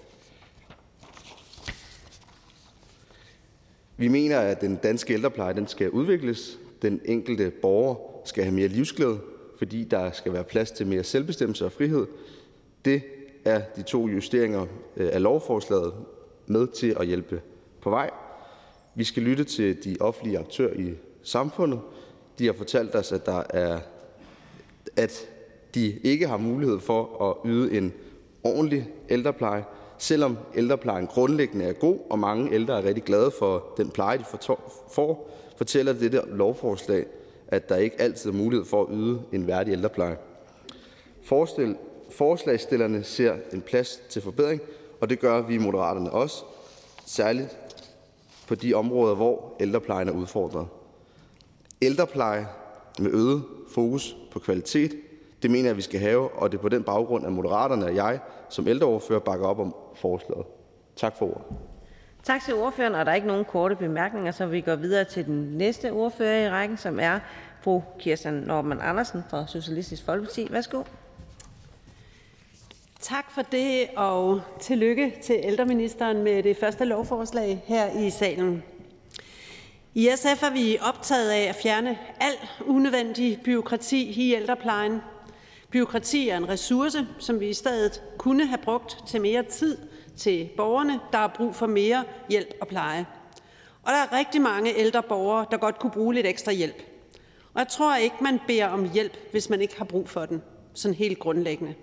Vi 3.98 4.08
mener, 4.08 4.40
at 4.40 4.62
den 4.62 4.76
danske 4.76 5.14
ældrepleje 5.14 5.54
den 5.54 5.68
skal 5.68 5.90
udvikles. 5.90 6.60
Den 6.82 7.02
enkelte 7.06 7.52
borger 7.62 7.96
skal 8.26 8.44
have 8.44 8.56
mere 8.56 8.68
livsglæde, 8.68 9.20
fordi 9.58 9.84
der 9.84 10.12
skal 10.12 10.34
være 10.34 10.44
plads 10.44 10.72
til 10.72 10.88
mere 10.88 11.04
selvbestemmelse 11.04 11.66
og 11.66 11.72
frihed. 11.72 12.08
Det 12.86 13.02
er 13.46 13.62
de 13.76 13.82
to 13.82 14.08
justeringer 14.08 14.66
øh, 14.98 15.10
af 15.14 15.22
lovforslaget 15.22 15.94
med 16.48 16.68
til 16.68 16.96
at 17.00 17.08
hjælpe 17.08 17.42
på 17.82 17.90
vej. 17.90 18.10
Vi 18.96 19.04
skal 19.04 19.24
lytte 19.24 19.44
til 19.44 19.84
de 19.84 19.98
offentlige 20.00 20.40
aktører 20.40 20.74
i 20.74 20.94
samfundet. 21.24 21.80
De 22.40 22.46
har 22.46 22.54
fortalt 22.54 22.96
os, 22.96 23.12
at, 23.12 23.26
der 23.26 23.44
er, 23.50 23.80
at 24.96 25.30
de 25.76 26.00
ikke 26.04 26.28
har 26.28 26.38
mulighed 26.38 26.80
for 26.80 27.30
at 27.30 27.50
yde 27.50 27.78
en 27.78 27.94
ordentlig 28.44 28.90
ældrepleje, 29.10 29.64
Selvom 30.04 30.38
ældreplejen 30.56 31.08
grundlæggende 31.08 31.66
er 31.66 31.74
god, 31.74 31.98
og 32.10 32.20
mange 32.20 32.54
ældre 32.54 32.78
er 32.78 32.84
rigtig 32.84 33.04
glade 33.04 33.32
for 33.40 33.74
den 33.78 33.90
pleje, 33.90 34.18
de 34.18 34.24
får, 34.92 35.30
fortæller 35.58 35.94
dette 35.94 36.22
lovforslag, 36.28 37.06
at 37.48 37.70
der 37.70 37.76
ikke 37.76 38.02
altid 38.02 38.30
er 38.30 38.34
mulighed 38.34 38.66
for 38.66 38.82
at 38.82 38.88
yde 38.92 39.22
en 39.32 39.48
værdig 39.48 39.72
ældrepleje. 39.72 40.18
Forslagstillerne 42.10 43.04
ser 43.04 43.36
en 43.54 43.62
plads 43.62 44.00
til 44.10 44.22
forbedring, 44.22 44.62
og 45.02 45.10
det 45.10 45.20
gør 45.20 45.42
vi 45.42 45.56
i 45.56 45.58
Moderaterne 45.58 46.12
også. 46.12 46.44
særligt 47.06 47.58
på 48.48 48.56
de 48.56 48.74
områder, 48.74 49.16
hvor 49.16 49.56
ældreplejen 49.60 50.10
er 50.10 50.14
udfordret. 50.14 50.68
Ældrepleje 51.82 52.48
med 53.00 53.12
øget 53.12 53.44
fokus 53.74 54.18
på 54.32 54.40
kvalitet, 54.40 54.96
det 55.44 55.52
mener 55.52 55.70
jeg, 55.70 55.78
vi 55.78 55.82
skal 55.82 56.00
have, 56.00 56.32
og 56.32 56.52
det 56.52 56.58
er 56.58 56.62
på 56.62 56.70
den 56.70 56.84
baggrund, 56.84 57.26
at 57.26 57.32
Moderaterne 57.32 57.86
og 57.86 57.96
jeg 57.96 58.20
som 58.50 58.68
ældreordfører 58.68 59.20
bakker 59.20 59.48
op 59.48 59.60
om 59.60 59.76
forslaget. 59.96 60.46
Tak 60.96 61.18
for 61.18 61.26
ordet. 61.26 61.44
Tak 62.24 62.44
til 62.46 62.56
ordføreren, 62.56 62.96
og 62.96 63.06
der 63.06 63.12
er 63.12 63.16
ikke 63.16 63.28
nogen 63.28 63.46
korte 63.46 63.76
bemærkninger, 63.76 64.32
så 64.32 64.46
vi 64.46 64.62
går 64.62 64.76
videre 64.76 65.04
til 65.04 65.26
den 65.26 65.58
næste 65.58 65.92
ordfører 65.92 66.46
i 66.46 66.50
rækken, 66.50 66.78
som 66.78 67.00
er 67.00 67.20
fru 67.62 67.82
Kirsten 68.00 68.34
Norman 68.34 68.82
Andersen 68.82 69.24
fra 69.30 69.48
Socialistisk 69.48 70.06
Folkeparti. 70.06 70.48
Værsgo. 70.52 70.84
Tak 73.00 73.32
for 73.32 73.42
det, 73.42 73.88
og 73.96 74.42
tillykke 74.60 75.14
til 75.24 75.36
ældreministeren 75.44 76.24
med 76.24 76.44
det 76.44 76.58
første 76.58 76.86
lovforslag 76.86 77.64
her 77.66 78.00
i 78.00 78.10
salen. 78.10 78.64
I 79.94 80.10
SF 80.16 80.44
er 80.44 80.54
vi 80.54 80.78
optaget 80.82 81.30
af 81.30 81.50
at 81.50 81.56
fjerne 81.56 81.98
al 82.20 82.34
unødvendig 82.66 83.40
byråkrati 83.44 84.12
i 84.12 84.36
ældreplejen. 84.36 85.02
Byråkrati 85.74 86.30
er 86.30 86.38
en 86.38 86.50
ressource, 86.50 87.08
som 87.20 87.40
vi 87.40 87.50
i 87.50 87.54
stedet 87.54 88.04
kunne 88.18 88.46
have 88.48 88.58
brugt 88.58 88.98
til 89.08 89.22
mere 89.22 89.44
tid 89.44 89.78
til 90.18 90.50
borgerne, 90.58 91.00
der 91.12 91.18
har 91.18 91.28
brug 91.28 91.56
for 91.56 91.68
mere 91.68 92.04
hjælp 92.30 92.54
og 92.62 92.68
pleje. 92.68 93.06
Og 93.84 93.92
der 93.92 93.98
er 93.98 94.18
rigtig 94.18 94.42
mange 94.42 94.78
ældre 94.78 95.04
borgere, 95.04 95.46
der 95.52 95.58
godt 95.58 95.80
kunne 95.80 95.92
bruge 95.92 96.14
lidt 96.14 96.28
ekstra 96.28 96.52
hjælp. 96.52 96.84
Og 97.54 97.60
jeg 97.60 97.68
tror 97.68 97.96
ikke, 97.96 98.16
man 98.22 98.40
beder 98.48 98.68
om 98.68 98.92
hjælp, 98.94 99.18
hvis 99.32 99.50
man 99.50 99.62
ikke 99.62 99.78
har 99.78 99.86
brug 99.86 100.10
for 100.10 100.26
den, 100.26 100.42
sådan 100.74 100.96
helt 100.96 101.20
grundlæggende. 101.20 101.74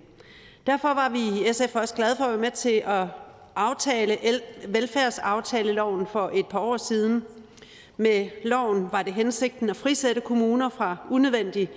Derfor 0.67 0.93
var 0.93 1.09
vi 1.09 1.19
i 1.19 1.53
SF 1.53 1.75
også 1.75 1.95
glade 1.95 2.15
for 2.15 2.23
at 2.23 2.29
være 2.29 2.39
med 2.39 2.51
til 2.51 2.83
at 2.85 3.05
aftale 3.55 4.17
velfærdsaftaleloven 4.67 6.07
for 6.07 6.31
et 6.33 6.47
par 6.47 6.59
år 6.59 6.77
siden. 6.77 7.23
Med 7.97 8.29
loven 8.43 8.87
var 8.91 9.03
det 9.03 9.13
hensigten 9.13 9.69
at 9.69 9.75
frisætte 9.75 10.21
kommuner 10.21 10.69
fra 10.69 10.97
unødvendig 11.09 11.69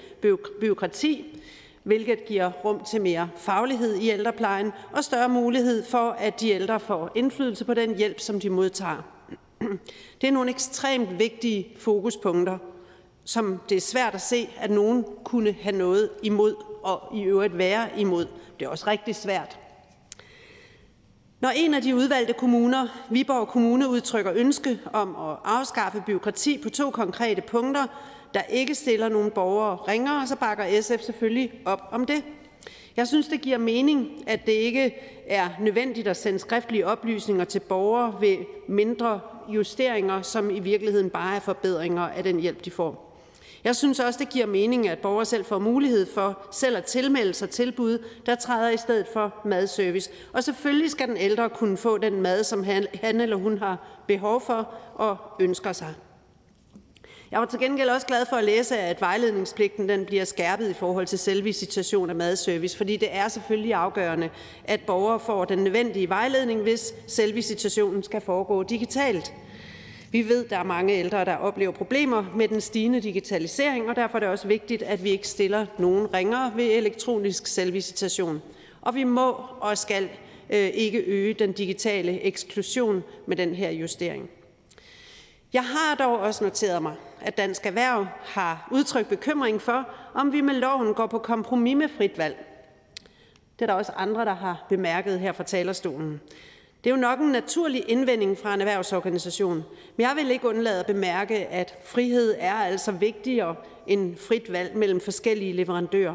byråkrati, 0.60 1.40
hvilket 1.84 2.24
giver 2.24 2.50
rum 2.64 2.84
til 2.90 3.00
mere 3.00 3.30
faglighed 3.36 3.96
i 3.96 4.10
ældreplejen 4.10 4.72
og 4.92 5.04
større 5.04 5.28
mulighed 5.28 5.84
for, 5.84 6.10
at 6.10 6.40
de 6.40 6.50
ældre 6.50 6.80
får 6.80 7.10
indflydelse 7.14 7.64
på 7.64 7.74
den 7.74 7.96
hjælp, 7.96 8.20
som 8.20 8.40
de 8.40 8.50
modtager. 8.50 9.02
Det 10.20 10.26
er 10.26 10.32
nogle 10.32 10.50
ekstremt 10.50 11.18
vigtige 11.18 11.68
fokuspunkter, 11.78 12.58
som 13.24 13.60
det 13.68 13.76
er 13.76 13.80
svært 13.80 14.14
at 14.14 14.20
se, 14.20 14.48
at 14.56 14.70
nogen 14.70 15.04
kunne 15.24 15.52
have 15.62 15.76
noget 15.76 16.10
imod 16.22 16.54
og 16.82 17.16
i 17.16 17.22
øvrigt 17.22 17.58
være 17.58 17.88
imod. 17.96 18.26
Det 18.58 18.66
er 18.66 18.68
også 18.68 18.86
rigtig 18.86 19.16
svært. 19.16 19.58
Når 21.40 21.48
en 21.48 21.74
af 21.74 21.82
de 21.82 21.96
udvalgte 21.96 22.32
kommuner, 22.32 22.88
Viborg 23.10 23.48
Kommune, 23.48 23.88
udtrykker 23.88 24.32
ønske 24.34 24.78
om 24.92 25.16
at 25.16 25.36
afskaffe 25.44 26.02
byråkrati 26.06 26.58
på 26.62 26.70
to 26.70 26.90
konkrete 26.90 27.42
punkter, 27.42 27.86
der 28.34 28.42
ikke 28.42 28.74
stiller 28.74 29.08
nogen 29.08 29.30
borgere 29.30 29.76
ringere, 29.76 30.26
så 30.26 30.36
bakker 30.36 30.80
SF 30.80 31.00
selvfølgelig 31.00 31.52
op 31.64 31.80
om 31.90 32.06
det. 32.06 32.22
Jeg 32.96 33.08
synes, 33.08 33.28
det 33.28 33.40
giver 33.40 33.58
mening, 33.58 34.24
at 34.26 34.46
det 34.46 34.52
ikke 34.52 34.94
er 35.26 35.48
nødvendigt 35.60 36.08
at 36.08 36.16
sende 36.16 36.38
skriftlige 36.38 36.86
oplysninger 36.86 37.44
til 37.44 37.60
borgere 37.60 38.16
ved 38.20 38.36
mindre 38.68 39.20
justeringer, 39.48 40.22
som 40.22 40.50
i 40.50 40.58
virkeligheden 40.58 41.10
bare 41.10 41.36
er 41.36 41.40
forbedringer 41.40 42.02
af 42.02 42.22
den 42.22 42.40
hjælp, 42.40 42.64
de 42.64 42.70
får. 42.70 43.04
Jeg 43.64 43.76
synes 43.76 44.00
også, 44.00 44.18
det 44.18 44.28
giver 44.28 44.46
mening, 44.46 44.88
at 44.88 44.98
borgere 44.98 45.24
selv 45.24 45.44
får 45.44 45.58
mulighed 45.58 46.06
for 46.14 46.38
selv 46.52 46.76
at 46.76 46.84
tilmelde 46.84 47.34
sig 47.34 47.50
tilbud, 47.50 47.98
der 48.26 48.34
træder 48.34 48.70
i 48.70 48.76
stedet 48.76 49.06
for 49.12 49.34
madservice. 49.44 50.10
Og 50.32 50.44
selvfølgelig 50.44 50.90
skal 50.90 51.08
den 51.08 51.16
ældre 51.16 51.48
kunne 51.48 51.76
få 51.76 51.98
den 51.98 52.22
mad, 52.22 52.44
som 52.44 52.64
han 52.64 53.20
eller 53.20 53.36
hun 53.36 53.58
har 53.58 54.02
behov 54.06 54.40
for 54.40 54.74
og 54.94 55.16
ønsker 55.40 55.72
sig. 55.72 55.94
Jeg 57.34 57.40
var 57.40 57.46
til 57.46 57.60
gengæld 57.60 57.88
også 57.88 58.06
glad 58.06 58.26
for 58.26 58.36
at 58.36 58.44
læse, 58.44 58.78
at 58.78 59.00
vejledningspligten 59.00 59.88
den 59.88 60.04
bliver 60.04 60.24
skærpet 60.24 60.70
i 60.70 60.72
forhold 60.72 61.06
til 61.06 61.18
selvvisitation 61.18 62.10
af 62.10 62.16
madservice, 62.16 62.76
fordi 62.76 62.96
det 62.96 63.08
er 63.10 63.28
selvfølgelig 63.28 63.74
afgørende, 63.74 64.30
at 64.64 64.80
borgere 64.80 65.20
får 65.20 65.44
den 65.44 65.58
nødvendige 65.58 66.08
vejledning, 66.08 66.62
hvis 66.62 66.94
selvvisitationen 67.06 68.02
skal 68.02 68.20
foregå 68.20 68.62
digitalt. 68.62 69.32
Vi 70.10 70.28
ved, 70.28 70.44
at 70.44 70.50
der 70.50 70.58
er 70.58 70.62
mange 70.62 70.94
ældre, 70.94 71.24
der 71.24 71.36
oplever 71.36 71.72
problemer 71.72 72.24
med 72.36 72.48
den 72.48 72.60
stigende 72.60 73.00
digitalisering, 73.00 73.88
og 73.88 73.96
derfor 73.96 74.18
er 74.18 74.20
det 74.20 74.28
også 74.28 74.48
vigtigt, 74.48 74.82
at 74.82 75.04
vi 75.04 75.10
ikke 75.10 75.28
stiller 75.28 75.66
nogen 75.78 76.14
ringere 76.14 76.52
ved 76.56 76.64
elektronisk 76.64 77.46
selvvisitation. 77.46 78.42
Og 78.80 78.94
vi 78.94 79.04
må 79.04 79.36
og 79.60 79.78
skal 79.78 80.08
øh, 80.50 80.68
ikke 80.74 80.98
øge 80.98 81.34
den 81.34 81.52
digitale 81.52 82.20
eksklusion 82.20 83.02
med 83.26 83.36
den 83.36 83.54
her 83.54 83.70
justering. 83.70 84.30
Jeg 85.54 85.64
har 85.64 85.94
dog 85.94 86.18
også 86.18 86.44
noteret 86.44 86.82
mig, 86.82 86.94
at 87.20 87.36
Dansk 87.36 87.66
Erhverv 87.66 88.06
har 88.22 88.68
udtrykt 88.72 89.08
bekymring 89.08 89.62
for, 89.62 89.88
om 90.14 90.32
vi 90.32 90.40
med 90.40 90.54
loven 90.54 90.94
går 90.94 91.06
på 91.06 91.18
kompromis 91.18 91.76
med 91.76 91.88
frit 91.88 92.18
valg. 92.18 92.44
Det 93.58 93.62
er 93.62 93.66
der 93.66 93.74
også 93.74 93.92
andre, 93.96 94.24
der 94.24 94.34
har 94.34 94.66
bemærket 94.68 95.20
her 95.20 95.32
fra 95.32 95.44
talerstolen. 95.44 96.20
Det 96.84 96.90
er 96.90 96.94
jo 96.94 97.00
nok 97.00 97.18
en 97.18 97.28
naturlig 97.28 97.84
indvending 97.88 98.38
fra 98.38 98.54
en 98.54 98.60
erhvervsorganisation, 98.60 99.64
men 99.96 100.06
jeg 100.06 100.12
vil 100.16 100.30
ikke 100.30 100.48
undlade 100.48 100.80
at 100.80 100.86
bemærke, 100.86 101.46
at 101.46 101.78
frihed 101.84 102.34
er 102.38 102.54
altså 102.54 102.92
vigtigere 102.92 103.54
end 103.86 104.16
frit 104.16 104.52
valg 104.52 104.76
mellem 104.76 105.00
forskellige 105.00 105.52
leverandører. 105.52 106.14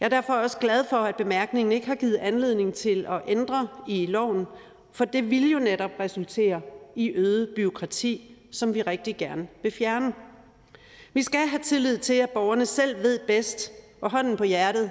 Jeg 0.00 0.06
er 0.06 0.10
derfor 0.10 0.32
også 0.32 0.58
glad 0.58 0.84
for, 0.90 0.96
at 0.96 1.16
bemærkningen 1.16 1.72
ikke 1.72 1.86
har 1.86 1.94
givet 1.94 2.16
anledning 2.16 2.74
til 2.74 3.06
at 3.08 3.20
ændre 3.28 3.68
i 3.88 4.06
loven, 4.06 4.46
for 4.92 5.04
det 5.04 5.30
vil 5.30 5.50
jo 5.50 5.58
netop 5.58 5.90
resultere 6.00 6.60
i 6.94 7.10
øget 7.10 7.48
byråkrati, 7.56 8.29
som 8.50 8.74
vi 8.74 8.82
rigtig 8.82 9.16
gerne 9.16 9.48
vil 9.62 9.72
fjerne. 9.72 10.12
Vi 11.14 11.22
skal 11.22 11.46
have 11.46 11.62
tillid 11.62 11.98
til, 11.98 12.14
at 12.14 12.30
borgerne 12.30 12.66
selv 12.66 13.02
ved 13.02 13.18
bedst, 13.26 13.72
og 14.00 14.10
hånden 14.10 14.36
på 14.36 14.44
hjertet. 14.44 14.90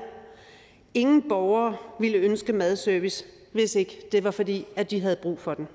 Ingen 0.93 1.21
borgere 1.29 1.77
ville 1.99 2.17
ønske 2.17 2.53
madservice, 2.53 3.25
hvis 3.51 3.75
ikke 3.75 4.01
det 4.11 4.23
var 4.23 4.31
fordi, 4.31 4.65
at 4.75 4.91
de 4.91 5.01
havde 5.01 5.15
brug 5.15 5.39
for 5.39 5.53
den. 5.53 5.67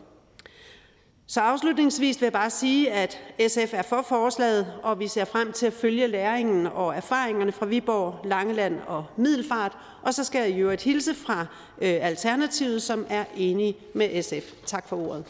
Så 1.27 1.40
afslutningsvis 1.40 2.20
vil 2.20 2.27
jeg 2.27 2.32
bare 2.32 2.51
sige, 2.51 2.93
at 2.93 3.20
SF 3.48 3.74
er 3.74 3.82
for 3.82 4.02
forslaget, 4.09 4.73
og 4.82 5.01
vi 5.01 5.09
ser 5.09 5.24
frem 5.24 5.52
til 5.52 5.66
at 5.66 5.73
følge 5.73 6.06
læringen 6.06 6.66
og 6.66 6.94
erfaringerne 6.94 7.52
fra 7.52 7.66
Viborg, 7.66 8.15
Langeland 8.24 8.78
og 8.86 9.05
Middelfart. 9.16 9.77
Og 10.02 10.15
så 10.15 10.24
skal 10.24 10.40
jeg 10.40 10.59
i 10.59 10.73
et 10.74 10.82
hilse 10.82 11.15
fra 11.15 11.40
øh, 11.81 12.06
Alternativet, 12.06 12.82
som 12.82 13.06
er 13.09 13.24
enige 13.36 13.77
med 13.94 14.23
SF. 14.23 14.52
Tak 14.66 14.89
for 14.89 15.09
ordet. 15.09 15.24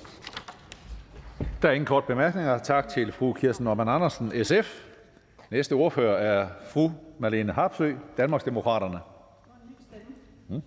Der 1.63 1.69
er 1.69 1.73
ingen 1.73 1.87
kort 1.87 2.05
bemærkninger. 2.05 2.59
Tak 2.59 2.89
til 2.89 3.13
fru 3.13 3.33
Kirsten 3.33 3.65
Norman 3.65 3.89
Andersen, 3.89 4.45
SF. 4.45 4.85
Næste 5.51 5.73
ordfører 5.73 6.17
er 6.17 6.49
fru 6.69 6.91
Marlene 7.19 7.53
Harpsø, 7.53 7.93
Danmarksdemokraterne. 8.17 8.99
Hmm? 10.49 10.63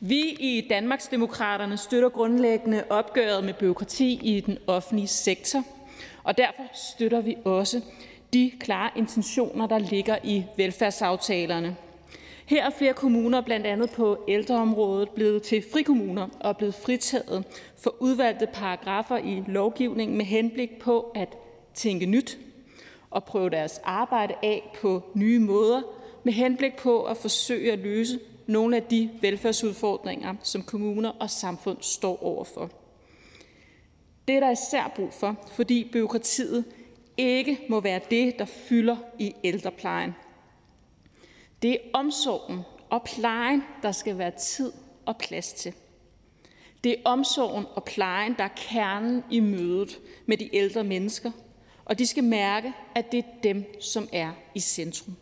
Vi 0.00 0.20
i 0.38 0.66
Danmarksdemokraterne 0.70 1.76
støtter 1.76 2.08
grundlæggende 2.08 2.84
opgøret 2.90 3.44
med 3.44 3.54
byråkrati 3.54 4.20
i 4.22 4.40
den 4.40 4.58
offentlige 4.66 5.08
sektor, 5.08 5.62
og 6.24 6.38
derfor 6.38 6.62
støtter 6.74 7.20
vi 7.20 7.36
også 7.44 7.80
de 8.32 8.52
klare 8.60 8.90
intentioner, 8.96 9.66
der 9.66 9.78
ligger 9.78 10.16
i 10.24 10.44
velfærdsaftalerne. 10.56 11.76
Her 12.48 12.64
er 12.66 12.70
flere 12.70 12.94
kommuner, 12.94 13.40
blandt 13.40 13.66
andet 13.66 13.90
på 13.90 14.24
ældreområdet, 14.28 15.10
blevet 15.10 15.42
til 15.42 15.64
frikommuner 15.72 16.28
og 16.40 16.56
blevet 16.56 16.74
fritaget 16.74 17.44
for 17.76 17.94
udvalgte 18.00 18.46
paragrafer 18.46 19.16
i 19.16 19.42
lovgivningen 19.46 20.16
med 20.16 20.24
henblik 20.24 20.78
på 20.78 21.00
at 21.14 21.36
tænke 21.74 22.06
nyt 22.06 22.38
og 23.10 23.24
prøve 23.24 23.50
deres 23.50 23.80
arbejde 23.84 24.34
af 24.42 24.76
på 24.80 25.02
nye 25.14 25.38
måder 25.38 25.82
med 26.24 26.32
henblik 26.32 26.76
på 26.76 27.02
at 27.02 27.16
forsøge 27.16 27.72
at 27.72 27.78
løse 27.78 28.20
nogle 28.46 28.76
af 28.76 28.82
de 28.82 29.10
velfærdsudfordringer, 29.20 30.34
som 30.42 30.62
kommuner 30.62 31.10
og 31.20 31.30
samfund 31.30 31.78
står 31.80 32.22
overfor. 32.22 32.70
Det 34.28 34.36
er 34.36 34.40
der 34.40 34.50
især 34.50 34.92
brug 34.96 35.12
for, 35.12 35.36
fordi 35.52 35.90
byråkratiet 35.92 36.64
ikke 37.16 37.58
må 37.68 37.80
være 37.80 38.00
det, 38.10 38.38
der 38.38 38.44
fylder 38.44 38.96
i 39.18 39.34
ældreplejen. 39.44 40.14
Det 41.62 41.72
er 41.72 41.78
omsorgen 41.92 42.60
og 42.90 43.02
plejen, 43.02 43.62
der 43.82 43.92
skal 43.92 44.18
være 44.18 44.30
tid 44.30 44.72
og 45.06 45.16
plads 45.16 45.52
til. 45.52 45.72
Det 46.84 46.92
er 46.92 46.96
omsorgen 47.04 47.64
og 47.74 47.84
plejen, 47.84 48.34
der 48.38 48.44
er 48.44 48.56
kernen 48.56 49.24
i 49.30 49.40
mødet 49.40 49.98
med 50.26 50.36
de 50.36 50.56
ældre 50.56 50.84
mennesker, 50.84 51.30
og 51.84 51.98
de 51.98 52.06
skal 52.06 52.24
mærke, 52.24 52.72
at 52.94 53.12
det 53.12 53.18
er 53.18 53.40
dem, 53.42 53.80
som 53.80 54.08
er 54.12 54.30
i 54.54 54.60
centrum. 54.60 55.16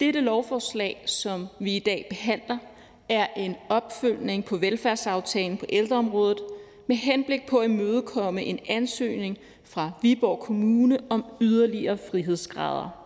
Dette 0.00 0.20
lovforslag, 0.20 1.02
som 1.06 1.46
vi 1.60 1.76
i 1.76 1.78
dag 1.78 2.06
behandler, 2.08 2.58
er 3.08 3.26
en 3.36 3.56
opfølgning 3.68 4.44
på 4.44 4.56
velfærdsaftalen 4.56 5.56
på 5.56 5.66
ældreområdet 5.68 6.38
med 6.86 6.96
henblik 6.96 7.46
på 7.46 7.58
at 7.58 7.70
imødekomme 7.70 8.42
en 8.42 8.58
ansøgning 8.68 9.38
fra 9.64 9.90
Viborg 10.02 10.38
Kommune 10.38 10.98
om 11.10 11.24
yderligere 11.40 11.98
frihedsgrader. 12.10 12.97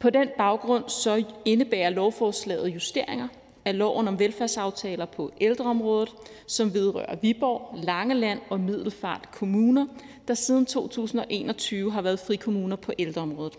På 0.00 0.10
den 0.10 0.28
baggrund 0.38 0.84
så 0.88 1.24
indebærer 1.44 1.90
lovforslaget 1.90 2.68
justeringer 2.74 3.28
af 3.64 3.78
loven 3.78 4.08
om 4.08 4.18
velfærdsaftaler 4.18 5.04
på 5.04 5.32
ældreområdet, 5.40 6.08
som 6.46 6.74
vedrører 6.74 7.16
Viborg, 7.22 7.78
Langeland 7.84 8.40
og 8.50 8.60
Middelfart 8.60 9.28
kommuner, 9.32 9.86
der 10.28 10.34
siden 10.34 10.66
2021 10.66 11.92
har 11.92 12.02
været 12.02 12.20
frikommuner 12.20 12.76
på 12.76 12.92
ældreområdet. 12.98 13.58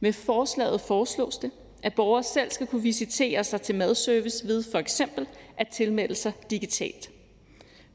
Med 0.00 0.12
forslaget 0.12 0.80
foreslås 0.80 1.38
det, 1.38 1.50
at 1.82 1.94
borgere 1.94 2.22
selv 2.22 2.50
skal 2.50 2.66
kunne 2.66 2.82
visitere 2.82 3.44
sig 3.44 3.62
til 3.62 3.74
madservice 3.74 4.48
ved 4.48 4.62
for 4.62 4.78
eksempel 4.78 5.26
at 5.56 5.68
tilmelde 5.68 6.14
sig 6.14 6.32
digitalt. 6.50 7.10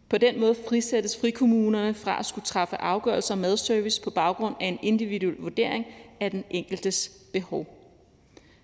På 0.10 0.18
den 0.18 0.40
måde 0.40 0.56
frisættes 0.68 1.18
frikommunerne 1.18 1.94
fra 1.94 2.20
at 2.20 2.26
skulle 2.26 2.46
træffe 2.46 2.76
afgørelser 2.76 3.34
om 3.34 3.40
madservice 3.40 4.02
på 4.02 4.10
baggrund 4.10 4.56
af 4.60 4.68
en 4.68 4.80
individuel 4.82 5.36
vurdering 5.36 5.86
af 6.20 6.32
den 6.32 6.44
enkeltes 6.50 7.12
behov. 7.40 7.66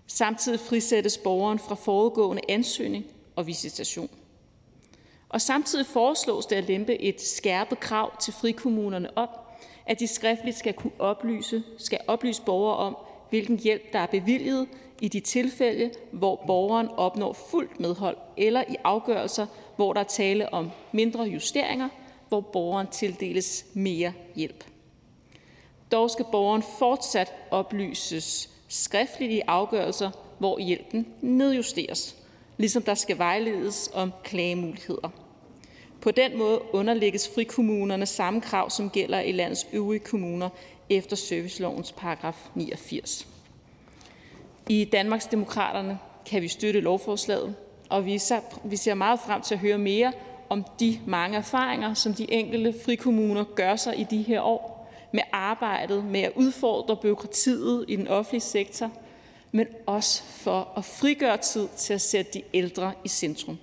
Samtidig 0.08 0.60
frisættes 0.60 1.18
borgeren 1.18 1.60
fra 1.60 1.76
forudgående 1.76 2.42
ansøgning 2.50 3.06
og 3.36 3.48
visitation. 3.48 4.10
Og 5.30 5.42
samtidig 5.42 5.86
foreslås 5.86 6.46
det 6.46 6.56
at 6.56 6.64
lempe 6.64 7.02
et 7.02 7.22
skærpet 7.22 7.80
krav 7.80 8.18
til 8.18 8.34
frikommunerne 8.34 9.18
om, 9.18 9.30
at 9.86 10.00
de 10.00 10.08
skriftligt 10.08 10.58
skal 10.58 10.74
kunne 10.74 11.00
oplyse, 11.00 11.64
skal 11.78 12.00
oplyse 12.08 12.42
borgere 12.42 12.78
om, 12.78 12.98
hvilken 13.30 13.60
hjælp 13.60 13.94
der 13.94 14.00
er 14.00 14.08
bevilget 14.08 14.68
i 15.02 15.08
de 15.08 15.20
tilfælde, 15.20 15.92
hvor 16.12 16.44
borgeren 16.48 16.88
opnår 16.88 17.34
fuldt 17.34 17.80
medhold, 17.80 18.18
eller 18.38 18.64
i 18.70 18.76
afgørelser, 18.84 19.48
hvor 19.76 19.94
der 19.94 20.00
er 20.00 20.04
tale 20.04 20.54
om 20.54 20.72
mindre 20.92 21.24
justeringer, 21.24 21.90
hvor 22.30 22.42
borgeren 22.42 22.88
tildeles 22.88 23.66
mere 23.74 24.14
hjælp. 24.36 24.66
Dog 25.92 26.10
skal 26.10 26.26
borgeren 26.32 26.64
fortsat 26.80 27.34
oplyses 27.52 28.53
skriftligt 28.74 29.32
i 29.32 29.42
afgørelser, 29.48 30.12
hvor 30.40 30.60
hjælpen 30.60 31.08
nedjusteres, 31.22 32.16
ligesom 32.58 32.84
der 32.84 32.94
skal 32.94 33.18
vejledes 33.18 33.90
om 33.94 34.12
klagemuligheder. 34.24 35.10
På 36.02 36.12
den 36.12 36.38
måde 36.38 36.62
underlægges 36.72 37.30
frikommunerne 37.36 38.06
samme 38.06 38.42
krav, 38.42 38.70
som 38.70 38.90
gælder 38.90 39.20
i 39.20 39.32
landets 39.32 39.68
øvrige 39.74 40.00
kommuner 40.00 40.50
efter 40.90 41.16
servicelovens 41.16 41.92
paragraf 41.92 42.50
89. 42.56 43.28
I 44.70 44.86
Danmarksdemokraterne 44.86 46.00
kan 46.26 46.42
vi 46.42 46.48
støtte 46.48 46.80
lovforslaget, 46.80 47.56
og 47.90 48.06
vi 48.06 48.18
ser 48.76 48.94
meget 48.94 49.20
frem 49.20 49.42
til 49.42 49.54
at 49.54 49.60
høre 49.60 49.78
mere 49.78 50.14
om 50.50 50.66
de 50.80 51.00
mange 51.08 51.38
erfaringer, 51.38 51.94
som 51.94 52.14
de 52.14 52.34
enkelte 52.34 52.74
frikommuner 52.86 53.44
gør 53.56 53.76
sig 53.76 54.00
i 54.00 54.04
de 54.04 54.22
her 54.22 54.42
år 54.42 54.73
med 55.14 55.24
arbejdet 55.32 56.06
med 56.06 56.22
at 56.22 56.32
udfordre 56.36 56.96
byråkratiet 56.96 57.86
i 57.88 57.96
den 57.96 58.08
offentlige 58.08 58.42
sektor, 58.42 58.92
men 59.52 59.68
også 59.86 60.24
for 60.24 60.68
at 60.78 60.86
frigøre 60.86 61.38
tid 61.38 61.68
til 61.78 61.94
at 61.94 62.02
sætte 62.02 62.32
de 62.34 62.42
ældre 62.54 62.92
i 63.04 63.08
centrum. 63.08 63.58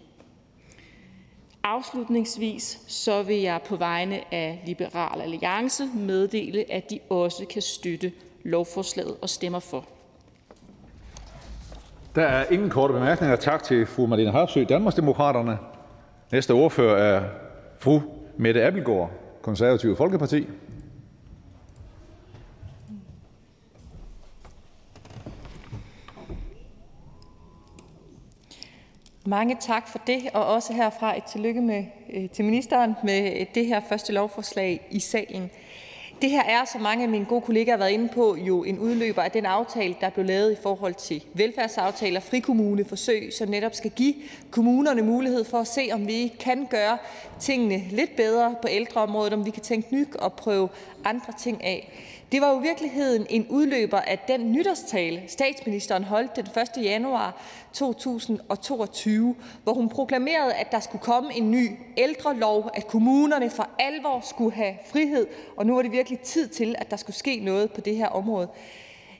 Afslutningsvis 1.64 2.78
så 2.86 3.22
vil 3.22 3.36
jeg 3.36 3.60
på 3.66 3.76
vegne 3.76 4.34
af 4.34 4.62
Liberal 4.66 5.20
Alliance 5.20 5.84
meddele, 5.94 6.72
at 6.72 6.90
de 6.90 6.98
også 7.10 7.46
kan 7.50 7.62
støtte 7.62 8.12
lovforslaget 8.44 9.16
og 9.22 9.28
stemmer 9.28 9.58
for. 9.58 9.84
Der 12.14 12.22
er 12.26 12.44
ingen 12.50 12.70
korte 12.70 12.92
bemærkninger. 12.92 13.36
Tak 13.36 13.62
til 13.62 13.86
fru 13.86 14.06
Marlene 14.06 14.30
Harpsøe, 14.30 14.64
Danmarksdemokraterne. 14.64 15.58
Næste 16.32 16.50
ordfører 16.50 17.16
er 17.16 17.28
fru 17.78 18.00
Mette 18.36 18.64
Abelgaard, 18.64 19.10
Konservative 19.42 19.96
Folkeparti. 19.96 20.46
Mange 29.26 29.56
tak 29.60 29.88
for 29.88 30.00
det, 30.06 30.30
og 30.34 30.46
også 30.46 30.72
herfra 30.72 31.16
et 31.16 31.24
tillykke 31.24 31.60
med, 31.60 31.84
øh, 32.12 32.30
til 32.30 32.44
ministeren 32.44 32.94
med 33.04 33.40
øh, 33.40 33.46
det 33.54 33.66
her 33.66 33.80
første 33.88 34.12
lovforslag 34.12 34.86
i 34.90 35.00
salen. 35.00 35.50
Det 36.22 36.30
her 36.30 36.42
er, 36.42 36.64
som 36.64 36.80
mange 36.80 37.04
af 37.04 37.10
mine 37.10 37.24
gode 37.24 37.40
kollegaer 37.40 37.72
har 37.72 37.78
været 37.78 37.90
inde 37.90 38.08
på, 38.08 38.36
jo 38.36 38.64
en 38.64 38.78
udløber 38.78 39.22
af 39.22 39.30
den 39.30 39.46
aftale, 39.46 39.96
der 40.00 40.10
blev 40.10 40.26
lavet 40.26 40.52
i 40.52 40.56
forhold 40.62 40.94
til 40.94 41.24
velfærdsaftaler, 41.34 42.20
frikommuneforsøg, 42.20 43.32
som 43.32 43.48
netop 43.48 43.74
skal 43.74 43.90
give 43.90 44.14
kommunerne 44.50 45.02
mulighed 45.02 45.44
for 45.44 45.58
at 45.58 45.66
se, 45.66 45.88
om 45.92 46.06
vi 46.06 46.32
kan 46.40 46.66
gøre 46.70 46.98
tingene 47.40 47.82
lidt 47.90 48.16
bedre 48.16 48.54
på 48.62 48.68
ældreområdet, 48.70 49.32
om 49.32 49.46
vi 49.46 49.50
kan 49.50 49.62
tænke 49.62 49.94
nyt 49.94 50.16
og 50.16 50.32
prøve 50.32 50.68
andre 51.04 51.32
ting 51.38 51.64
af. 51.64 51.92
Det 52.32 52.40
var 52.40 52.52
jo 52.52 52.58
i 52.58 52.62
virkeligheden 52.62 53.26
en 53.30 53.46
udløber 53.48 53.98
af 53.98 54.18
den 54.28 54.52
nytårstale, 54.52 55.22
statsministeren 55.26 56.04
holdt 56.04 56.36
den 56.36 56.46
1. 56.78 56.84
januar 56.84 57.42
2022, 57.72 59.34
hvor 59.62 59.74
hun 59.74 59.88
proklamerede, 59.88 60.54
at 60.54 60.72
der 60.72 60.80
skulle 60.80 61.02
komme 61.02 61.36
en 61.36 61.50
ny 61.50 61.70
ældrelov, 61.96 62.70
at 62.74 62.86
kommunerne 62.86 63.50
for 63.50 63.68
alvor 63.78 64.20
skulle 64.20 64.52
have 64.52 64.74
frihed, 64.92 65.26
og 65.56 65.66
nu 65.66 65.74
var 65.74 65.82
det 65.82 65.92
virkelig 65.92 66.18
tid 66.20 66.48
til, 66.48 66.74
at 66.78 66.90
der 66.90 66.96
skulle 66.96 67.16
ske 67.16 67.40
noget 67.40 67.72
på 67.72 67.80
det 67.80 67.96
her 67.96 68.08
område. 68.08 68.48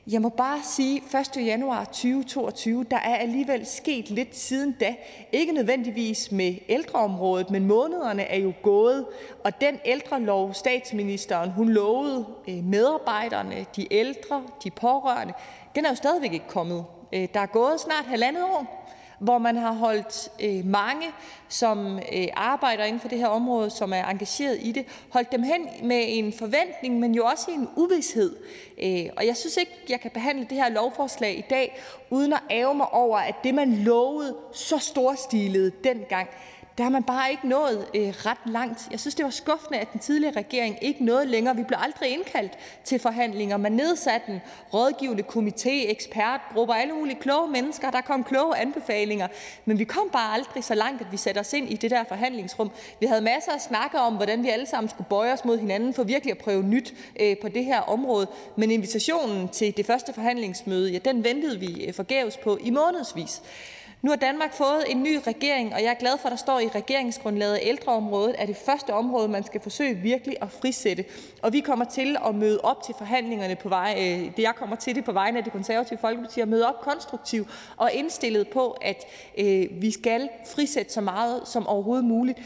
Jeg 0.07 0.21
må 0.21 0.29
bare 0.29 0.59
sige, 0.63 1.01
1. 1.37 1.45
januar 1.45 1.83
2022, 1.83 2.83
der 2.83 2.97
er 2.97 3.15
alligevel 3.15 3.65
sket 3.65 4.09
lidt 4.09 4.35
siden 4.35 4.71
da. 4.71 4.95
Ikke 5.31 5.51
nødvendigvis 5.51 6.31
med 6.31 6.55
ældreområdet, 6.69 7.49
men 7.49 7.67
månederne 7.67 8.23
er 8.23 8.37
jo 8.39 8.53
gået, 8.61 9.05
og 9.43 9.61
den 9.61 9.79
ældrelov, 9.85 10.53
statsministeren 10.53 11.51
hun 11.51 11.69
lovede 11.69 12.25
øh, 12.47 12.63
medarbejderne, 12.63 13.65
de 13.75 13.93
ældre, 13.93 14.43
de 14.63 14.71
pårørende, 14.71 15.33
den 15.75 15.85
er 15.85 15.89
jo 15.89 15.95
stadigvæk 15.95 16.33
ikke 16.33 16.47
kommet. 16.47 16.85
Øh, 17.13 17.27
der 17.33 17.39
er 17.39 17.45
gået 17.45 17.79
snart 17.79 18.05
halvandet 18.05 18.43
år 18.43 18.80
hvor 19.21 19.37
man 19.37 19.55
har 19.55 19.71
holdt 19.71 20.29
øh, 20.39 20.65
mange, 20.65 21.07
som 21.49 21.99
øh, 22.13 22.27
arbejder 22.33 22.83
inden 22.83 23.01
for 23.01 23.07
det 23.07 23.17
her 23.17 23.27
område, 23.27 23.69
som 23.69 23.93
er 23.93 24.05
engageret 24.05 24.57
i 24.61 24.71
det, 24.71 24.85
holdt 25.09 25.31
dem 25.31 25.43
hen 25.43 25.67
med 25.83 26.03
en 26.07 26.33
forventning, 26.33 26.99
men 26.99 27.15
jo 27.15 27.25
også 27.25 27.51
i 27.51 27.53
en 27.53 27.69
uvidshed. 27.75 28.35
Øh, 28.83 29.05
og 29.17 29.27
jeg 29.27 29.37
synes 29.37 29.57
ikke, 29.57 29.71
jeg 29.89 29.99
kan 29.99 30.11
behandle 30.11 30.45
det 30.49 30.57
her 30.57 30.69
lovforslag 30.69 31.37
i 31.37 31.45
dag, 31.49 31.81
uden 32.09 32.33
at 32.33 32.41
ære 32.51 32.75
mig 32.75 32.93
over, 32.93 33.17
at 33.17 33.35
det, 33.43 33.55
man 33.55 33.73
lovede 33.73 34.35
så 34.53 34.77
storstilet 34.77 35.83
dengang, 35.83 36.29
der 36.77 36.83
har 36.83 36.91
man 36.91 37.03
bare 37.03 37.31
ikke 37.31 37.47
nået 37.47 37.85
øh, 37.95 38.07
ret 38.07 38.37
langt. 38.45 38.87
Jeg 38.91 38.99
synes, 38.99 39.15
det 39.15 39.25
var 39.25 39.31
skuffende, 39.31 39.79
at 39.79 39.91
den 39.93 39.99
tidligere 39.99 40.35
regering 40.35 40.77
ikke 40.81 41.05
nåede 41.05 41.25
længere. 41.25 41.55
Vi 41.55 41.63
blev 41.63 41.77
aldrig 41.81 42.09
indkaldt 42.09 42.57
til 42.83 42.99
forhandlinger. 42.99 43.57
Man 43.57 43.71
nedsatte 43.71 44.31
en 44.31 44.41
rådgivende 44.73 45.23
komité, 45.23 45.91
ekspertgrupper, 45.91 46.73
alle 46.73 46.93
mulige 46.93 47.19
kloge 47.19 47.51
mennesker. 47.51 47.91
Der 47.91 48.01
kom 48.01 48.23
kloge 48.23 48.57
anbefalinger, 48.57 49.27
men 49.65 49.79
vi 49.79 49.83
kom 49.83 50.09
bare 50.13 50.33
aldrig 50.33 50.63
så 50.63 50.75
langt, 50.75 51.01
at 51.01 51.07
vi 51.11 51.17
satte 51.17 51.39
os 51.39 51.53
ind 51.53 51.69
i 51.69 51.75
det 51.75 51.91
der 51.91 52.03
forhandlingsrum. 52.03 52.71
Vi 52.99 53.05
havde 53.05 53.21
masser 53.21 53.51
af 53.51 53.61
snakke 53.61 53.99
om, 53.99 54.15
hvordan 54.15 54.43
vi 54.43 54.49
alle 54.49 54.65
sammen 54.65 54.89
skulle 54.89 55.07
bøje 55.09 55.33
os 55.33 55.45
mod 55.45 55.57
hinanden 55.59 55.93
for 55.93 56.03
virkelig 56.03 56.31
at 56.31 56.37
prøve 56.37 56.63
nyt 56.63 56.93
øh, 57.19 57.37
på 57.41 57.47
det 57.47 57.65
her 57.65 57.79
område. 57.79 58.27
Men 58.55 58.71
invitationen 58.71 59.49
til 59.49 59.77
det 59.77 59.85
første 59.85 60.13
forhandlingsmøde, 60.13 60.91
ja, 60.91 60.97
den 60.97 61.23
ventede 61.23 61.59
vi 61.59 61.85
øh, 61.85 61.93
forgæves 61.93 62.37
på 62.37 62.57
i 62.61 62.69
månedsvis. 62.69 63.41
Nu 64.01 64.09
har 64.09 64.15
Danmark 64.15 64.53
fået 64.53 64.83
en 64.87 65.03
ny 65.03 65.19
regering, 65.27 65.73
og 65.73 65.81
jeg 65.81 65.89
er 65.89 65.99
glad 65.99 66.17
for, 66.17 66.27
at 66.27 66.31
der 66.31 66.37
står 66.37 66.59
i 66.59 66.67
regeringsgrundlaget, 66.67 67.55
at 67.55 67.67
ældreområdet 67.67 68.35
er 68.37 68.45
det 68.45 68.57
første 68.57 68.93
område, 68.93 69.27
man 69.27 69.43
skal 69.43 69.61
forsøge 69.61 69.95
virkelig 69.95 70.35
at 70.41 70.51
frisætte. 70.51 71.05
Og 71.41 71.53
vi 71.53 71.59
kommer 71.59 71.85
til 71.85 72.17
at 72.27 72.35
møde 72.35 72.61
op 72.63 72.83
til 72.83 72.95
forhandlingerne 72.97 73.55
på 73.55 73.69
vej, 73.69 73.95
øh, 73.97 74.35
det 74.35 74.43
jeg 74.43 74.53
kommer 74.55 74.75
til 74.75 74.95
det 74.95 75.05
på 75.05 75.11
vegne 75.11 75.37
af 75.37 75.43
det 75.43 75.53
konservative 75.53 75.99
Folkeparti, 75.99 76.39
at 76.39 76.47
møde 76.47 76.67
op 76.67 76.81
konstruktivt 76.81 77.47
og 77.77 77.91
indstillet 77.93 78.47
på, 78.49 78.71
at 78.81 79.03
øh, 79.37 79.67
vi 79.71 79.91
skal 79.91 80.29
frisætte 80.55 80.93
så 80.93 81.01
meget 81.01 81.47
som 81.47 81.67
overhovedet 81.67 82.05
muligt. 82.05 82.39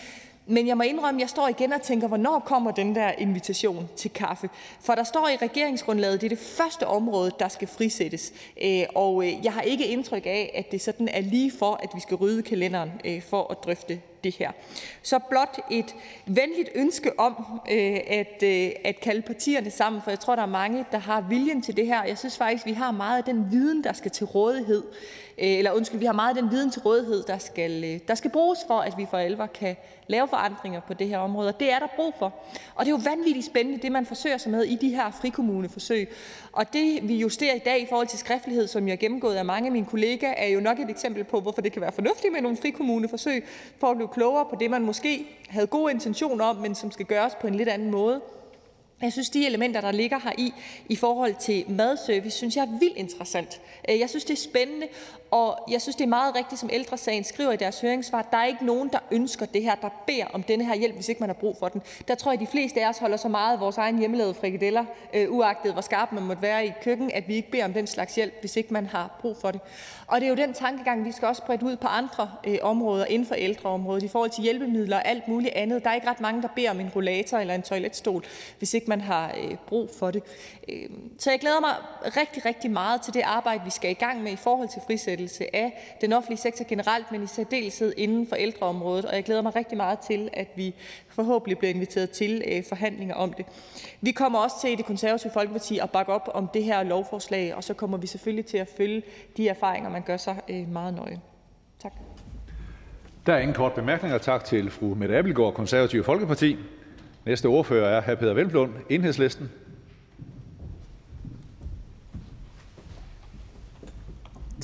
Men 0.47 0.67
jeg 0.67 0.77
må 0.77 0.83
indrømme, 0.83 1.17
at 1.17 1.21
jeg 1.21 1.29
står 1.29 1.47
igen 1.47 1.73
og 1.73 1.81
tænker, 1.81 2.07
hvornår 2.07 2.39
kommer 2.39 2.71
den 2.71 2.95
der 2.95 3.11
invitation 3.11 3.89
til 3.95 4.11
kaffe? 4.11 4.49
For 4.79 4.95
der 4.95 5.03
står 5.03 5.27
i 5.27 5.45
regeringsgrundlaget, 5.45 6.13
at 6.13 6.21
det 6.21 6.31
er 6.31 6.35
det 6.35 6.45
første 6.45 6.87
område, 6.87 7.31
der 7.39 7.47
skal 7.47 7.67
frisættes. 7.67 8.33
Øh, 8.63 8.83
og 8.95 9.27
øh, 9.27 9.45
jeg 9.45 9.53
har 9.53 9.61
ikke 9.61 9.87
indtryk 9.87 10.25
af, 10.25 10.51
at 10.55 10.71
det 10.71 10.81
sådan 10.81 11.07
er 11.07 11.21
lige 11.21 11.51
for, 11.59 11.79
at 11.83 11.89
vi 11.95 11.99
skal 11.99 12.17
rydde 12.17 12.43
kalenderen 12.43 12.91
øh, 13.05 13.21
for 13.21 13.51
at 13.51 13.57
drøfte 13.63 13.99
det 14.23 14.35
her. 14.35 14.51
Så 15.01 15.19
blot 15.29 15.59
et 15.71 15.95
venligt 16.25 16.69
ønske 16.75 17.19
om 17.19 17.61
at, 17.69 18.43
at 18.85 18.99
kalde 19.01 19.21
partierne 19.21 19.71
sammen, 19.71 20.01
for 20.01 20.11
jeg 20.11 20.19
tror, 20.19 20.35
der 20.35 20.43
er 20.43 20.47
mange, 20.47 20.85
der 20.91 20.97
har 20.97 21.21
viljen 21.21 21.61
til 21.61 21.77
det 21.77 21.87
her. 21.87 22.03
Jeg 22.03 22.17
synes 22.17 22.37
faktisk, 22.37 22.65
vi 22.65 22.73
har 22.73 22.91
meget 22.91 23.17
af 23.17 23.23
den 23.23 23.51
viden, 23.51 23.83
der 23.83 23.93
skal 23.93 24.11
til 24.11 24.25
rådighed. 24.25 24.83
Øh, 25.37 25.47
eller 25.47 25.71
undskyld, 25.71 25.99
vi 25.99 26.05
har 26.05 26.13
meget 26.13 26.37
af 26.37 26.41
den 26.41 26.51
viden 26.51 26.71
til 26.71 26.81
rådighed, 26.81 27.23
der 27.23 27.37
skal, 27.37 27.83
øh, 27.83 27.99
der 28.07 28.15
skal 28.15 28.31
bruges 28.31 28.59
for, 28.67 28.79
at 28.79 28.93
vi 28.97 29.05
for 29.09 29.17
alvor 29.17 29.45
kan 29.45 29.75
lave 30.07 30.27
forandringer 30.27 30.79
på 30.79 30.93
det 30.93 31.07
her 31.07 31.17
område, 31.17 31.47
og 31.47 31.59
det 31.59 31.71
er 31.71 31.79
der 31.79 31.87
brug 31.95 32.13
for. 32.19 32.33
Og 32.75 32.85
det 32.85 32.91
er 32.91 32.97
jo 32.97 33.01
vanvittigt 33.03 33.45
spændende, 33.45 33.79
det 33.81 33.91
man 33.91 34.05
forsøger 34.05 34.37
sig 34.37 34.51
med 34.51 34.63
i 34.63 34.75
de 34.75 34.89
her 34.89 35.11
frikommuneforsøg. 35.11 36.09
Og 36.51 36.73
det 36.73 36.99
vi 37.03 37.15
justerer 37.15 37.55
i 37.55 37.59
dag 37.59 37.81
i 37.81 37.85
forhold 37.89 38.07
til 38.07 38.19
skriftlighed, 38.19 38.67
som 38.67 38.87
jeg 38.87 38.91
har 38.91 38.97
gennemgået 38.97 39.35
af 39.35 39.45
mange 39.45 39.65
af 39.67 39.71
mine 39.71 39.85
kollegaer, 39.85 40.33
er 40.37 40.47
jo 40.47 40.59
nok 40.59 40.79
et 40.79 40.89
eksempel 40.89 41.23
på, 41.23 41.39
hvorfor 41.39 41.61
det 41.61 41.71
kan 41.71 41.81
være 41.81 41.91
fornuftigt 41.91 42.33
med 42.33 42.41
nogle 42.41 42.57
frikommuneforsøg, 42.57 43.45
for 43.79 43.87
at 43.87 43.97
blive 43.97 44.09
klogere 44.09 44.45
på 44.49 44.55
det, 44.59 44.71
man 44.71 44.81
måske 44.81 45.25
havde 45.49 45.67
gode 45.67 45.91
intentioner 45.91 46.45
om, 46.45 46.55
men 46.55 46.75
som 46.75 46.91
skal 46.91 47.05
gøres 47.05 47.33
på 47.41 47.47
en 47.47 47.55
lidt 47.55 47.69
anden 47.69 47.91
måde. 47.91 48.21
Jeg 49.01 49.11
synes, 49.11 49.29
de 49.29 49.45
elementer, 49.45 49.81
der 49.81 49.91
ligger 49.91 50.19
her 50.19 50.31
i, 50.37 50.53
i 50.89 50.95
forhold 50.95 51.35
til 51.39 51.65
madservice, 51.67 52.37
synes 52.37 52.55
jeg 52.55 52.61
er 52.61 52.79
vildt 52.79 52.97
interessant. 52.97 53.61
Øh, 53.89 53.99
jeg 53.99 54.09
synes, 54.09 54.25
det 54.25 54.33
er 54.33 54.41
spændende, 54.41 54.87
og 55.35 55.57
jeg 55.71 55.81
synes, 55.81 55.95
det 55.95 56.03
er 56.03 56.07
meget 56.07 56.35
rigtigt, 56.35 56.59
som 56.59 56.69
Ældresagen 56.73 57.23
skriver 57.23 57.51
i 57.51 57.55
deres 57.55 57.81
høringssvar. 57.81 58.21
Der 58.31 58.37
er 58.37 58.45
ikke 58.45 58.65
nogen, 58.65 58.89
der 58.89 58.99
ønsker 59.11 59.45
det 59.45 59.63
her, 59.63 59.75
der 59.75 59.89
beder 60.07 60.25
om 60.33 60.43
denne 60.43 60.65
her 60.65 60.75
hjælp, 60.75 60.95
hvis 60.95 61.09
ikke 61.09 61.19
man 61.19 61.29
har 61.29 61.33
brug 61.33 61.55
for 61.59 61.69
den. 61.69 61.81
Der 62.07 62.15
tror 62.15 62.31
jeg, 62.31 62.39
de 62.39 62.47
fleste 62.47 62.85
af 62.85 62.89
os 62.89 62.97
holder 62.97 63.17
så 63.17 63.27
meget 63.27 63.53
af 63.53 63.59
vores 63.59 63.77
egen 63.77 63.99
hjemmelavede 63.99 64.33
frikadeller, 64.33 64.85
øh, 65.13 65.31
uagtet 65.31 65.73
hvor 65.73 65.81
skarp 65.81 66.11
man 66.11 66.23
måtte 66.23 66.41
være 66.41 66.65
i 66.67 66.71
køkken, 66.83 67.11
at 67.13 67.27
vi 67.27 67.35
ikke 67.35 67.51
beder 67.51 67.65
om 67.65 67.73
den 67.73 67.87
slags 67.87 68.15
hjælp, 68.15 68.33
hvis 68.39 68.55
ikke 68.55 68.73
man 68.73 68.85
har 68.85 69.17
brug 69.21 69.37
for 69.41 69.51
det. 69.51 69.61
Og 70.07 70.19
det 70.19 70.25
er 70.25 70.29
jo 70.29 70.35
den 70.35 70.53
tankegang, 70.53 71.05
vi 71.05 71.11
skal 71.11 71.27
også 71.27 71.45
bredt 71.45 71.63
ud 71.63 71.75
på 71.75 71.87
andre 71.87 72.31
øh, 72.47 72.57
områder 72.61 73.05
inden 73.05 73.27
for 73.27 73.35
ældreområdet, 73.35 74.03
i 74.03 74.07
forhold 74.07 74.29
til 74.29 74.43
hjælpemidler 74.43 74.97
og 74.97 75.07
alt 75.07 75.27
muligt 75.27 75.53
andet. 75.53 75.83
Der 75.83 75.89
er 75.89 75.93
ikke 75.93 76.09
ret 76.09 76.21
mange, 76.21 76.41
der 76.41 76.47
beder 76.55 76.71
om 76.71 76.79
en 76.79 76.91
rollator 76.95 77.37
eller 77.37 77.55
en 77.55 77.61
toiletstol, 77.61 78.23
hvis 78.57 78.73
ikke 78.73 78.89
man 78.89 79.01
har 79.01 79.35
øh, 79.37 79.55
brug 79.67 79.89
for 79.99 80.11
det. 80.11 80.23
Øh, 80.69 80.89
så 81.19 81.31
jeg 81.31 81.39
glæder 81.39 81.59
mig 81.59 81.75
rigtig, 82.17 82.45
rigtig 82.45 82.71
meget 82.71 83.01
til 83.01 83.13
det 83.13 83.21
arbejde, 83.21 83.63
vi 83.63 83.69
skal 83.69 83.91
i 83.91 83.93
gang 83.93 84.23
med 84.23 84.31
i 84.31 84.35
forhold 84.35 84.69
til 84.69 84.81
frisættelse 84.87 85.24
af 85.53 85.97
den 86.01 86.13
offentlige 86.13 86.39
sektor 86.39 86.65
generelt, 86.67 87.11
men 87.11 87.23
i 87.23 87.27
særdeleshed 87.27 87.93
inden 87.97 88.27
for 88.27 88.35
ældreområdet. 88.35 89.05
Og 89.05 89.15
jeg 89.15 89.23
glæder 89.23 89.41
mig 89.41 89.55
rigtig 89.55 89.77
meget 89.77 89.99
til, 89.99 90.29
at 90.33 90.47
vi 90.55 90.75
forhåbentlig 91.09 91.57
bliver 91.57 91.73
inviteret 91.73 92.09
til 92.09 92.43
øh, 92.51 92.63
forhandlinger 92.69 93.15
om 93.15 93.33
det. 93.33 93.45
Vi 94.01 94.11
kommer 94.11 94.39
også 94.39 94.55
til 94.61 94.71
i 94.71 94.75
det 94.75 94.85
konservative 94.85 95.31
Folkeparti 95.31 95.79
at 95.79 95.89
bakke 95.89 96.13
op 96.13 96.29
om 96.33 96.49
det 96.53 96.63
her 96.63 96.83
lovforslag, 96.83 97.55
og 97.55 97.63
så 97.63 97.73
kommer 97.73 97.97
vi 97.97 98.07
selvfølgelig 98.07 98.45
til 98.45 98.57
at 98.57 98.67
følge 98.77 99.03
de 99.37 99.47
erfaringer, 99.47 99.89
man 99.89 100.01
gør 100.01 100.17
sig 100.17 100.41
øh, 100.49 100.71
meget 100.71 100.93
nøje. 100.93 101.19
Tak. 101.81 101.93
Der 103.25 103.33
er 103.33 103.39
ingen 103.39 103.55
kort 103.55 103.73
bemærkninger. 103.73 104.17
Tak 104.17 104.43
til 104.43 104.71
fru 104.71 104.95
Mette 104.95 105.17
Abelgaard, 105.17 105.53
Konservative 105.53 106.03
Folkeparti. 106.03 106.57
Næste 107.25 107.45
ordfører 107.45 107.97
er 107.97 108.01
hr. 108.01 108.15
Peter 108.15 108.33
Velblund, 108.33 108.73
Enhedslisten. 108.89 109.51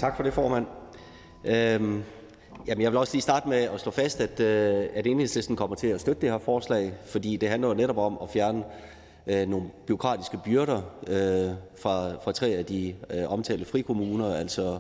Tak 0.02 0.16
for 0.16 0.24
det, 0.24 0.34
formand. 0.34 0.66
Øhm, 1.46 2.04
jamen 2.68 2.82
jeg 2.82 2.92
vil 2.92 2.98
også 2.98 3.14
lige 3.14 3.22
starte 3.22 3.50
med 3.50 3.58
at 3.58 3.80
slå 3.80 3.92
fast, 3.92 4.22
at, 4.22 4.40
øh, 4.40 4.86
at 4.94 5.08
enhedslisten 5.08 5.56
kommer 5.56 5.76
til 5.76 5.88
at 5.88 6.02
støtte 6.02 6.22
det 6.22 6.32
her 6.32 6.38
forslag, 6.38 6.94
fordi 7.06 7.38
det 7.38 7.50
handler 7.50 7.68
jo 7.68 7.74
netop 7.74 7.98
om 7.98 8.18
at 8.22 8.30
fjerne 8.30 8.64
øh, 9.28 9.48
nogle 9.48 9.66
byråkratiske 9.88 10.40
byrder 10.46 10.82
øh, 11.08 11.56
fra, 11.82 12.12
fra 12.24 12.32
tre 12.32 12.48
af 12.48 12.66
de 12.66 12.96
øh, 13.10 13.32
omtalte 13.32 13.66
frikommuner, 13.66 14.36
altså 14.36 14.80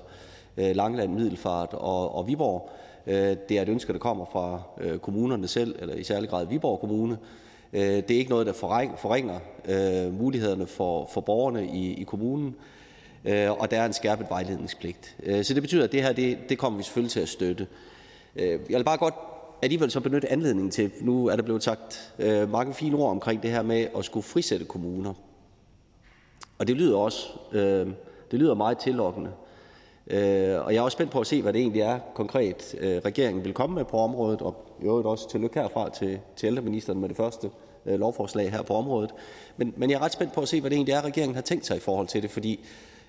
øh, 0.57 0.75
Langland, 0.75 1.13
Middelfart 1.13 1.73
og, 1.73 2.15
og 2.15 2.27
Viborg. 2.27 2.69
Øh, 3.07 3.37
det 3.49 3.57
er 3.57 3.61
et 3.61 3.69
ønske, 3.69 3.93
der 3.93 3.99
kommer 3.99 4.25
fra 4.31 4.61
øh, 4.81 4.99
kommunerne 4.99 5.47
selv, 5.47 5.75
eller 5.79 5.95
i 5.95 6.03
særlig 6.03 6.29
grad 6.29 6.45
Viborg 6.45 6.79
Kommune. 6.79 7.17
Øh, 7.73 7.81
det 7.81 8.11
er 8.11 8.17
ikke 8.17 8.31
noget, 8.31 8.47
der 8.47 8.53
forringer 8.97 9.39
øh, 9.65 10.13
mulighederne 10.13 10.67
for, 10.67 11.09
for 11.13 11.21
borgerne 11.21 11.65
i, 11.65 11.93
i 11.93 12.03
kommunen. 12.03 12.47
Øh, 12.47 12.80
Øh, 13.25 13.51
og 13.51 13.71
der 13.71 13.81
er 13.81 13.85
en 13.85 13.93
skærpet 13.93 14.27
vejledningspligt. 14.29 15.15
Øh, 15.23 15.43
så 15.43 15.53
det 15.53 15.63
betyder, 15.63 15.83
at 15.83 15.91
det 15.91 16.03
her 16.03 16.13
det, 16.13 16.37
det 16.49 16.57
kommer 16.57 16.77
vi 16.77 16.83
selvfølgelig 16.83 17.11
til 17.11 17.19
at 17.19 17.29
støtte. 17.29 17.67
Øh, 18.35 18.59
jeg 18.69 18.77
vil 18.77 18.83
bare 18.83 18.97
godt 18.97 19.13
alligevel 19.61 19.91
så 19.91 19.99
benytte 19.99 20.31
anledningen 20.31 20.71
til, 20.71 20.91
nu 21.01 21.27
er 21.27 21.35
der 21.35 21.43
blevet 21.43 21.63
sagt 21.63 22.13
mange 22.49 22.73
fine 22.73 22.97
ord 22.97 23.09
omkring 23.09 23.43
det 23.43 23.51
her 23.51 23.61
med 23.61 23.87
at 23.97 24.05
skulle 24.05 24.23
frisætte 24.23 24.65
kommuner. 24.65 25.13
Og 26.57 26.67
det 26.67 26.75
lyder 26.75 26.97
også 26.97 27.27
det 28.31 28.39
lyder 28.39 28.53
meget 28.53 28.77
tillokkende. 28.77 29.29
Og 30.65 30.73
jeg 30.73 30.75
er 30.75 30.81
også 30.81 30.95
spændt 30.95 31.11
på 31.11 31.19
at 31.19 31.27
se, 31.27 31.41
hvad 31.41 31.53
det 31.53 31.61
egentlig 31.61 31.81
er 31.81 31.99
konkret, 32.15 32.75
regeringen 32.81 33.43
vil 33.43 33.53
komme 33.53 33.75
med 33.75 33.85
på 33.85 33.97
området, 33.97 34.41
og 34.41 34.75
i 34.81 34.85
øvrigt 34.85 35.07
også 35.07 35.29
tillykke 35.29 35.59
herfra 35.59 35.89
til, 35.89 36.19
til 36.35 36.47
ældreministeren 36.47 36.99
med 36.99 37.09
det 37.09 37.17
første 37.17 37.49
lovforslag 37.85 38.51
her 38.51 38.61
på 38.61 38.73
området. 38.73 39.11
Men, 39.57 39.73
men 39.77 39.89
jeg 39.89 39.97
er 39.97 40.01
ret 40.01 40.13
spændt 40.13 40.33
på 40.33 40.41
at 40.41 40.47
se, 40.47 40.61
hvad 40.61 40.69
det 40.69 40.75
egentlig 40.75 40.93
er, 40.93 41.05
regeringen 41.05 41.35
har 41.35 41.41
tænkt 41.41 41.65
sig 41.65 41.77
i 41.77 41.79
forhold 41.79 42.07
til 42.07 42.21
det, 42.21 42.31
fordi 42.31 42.59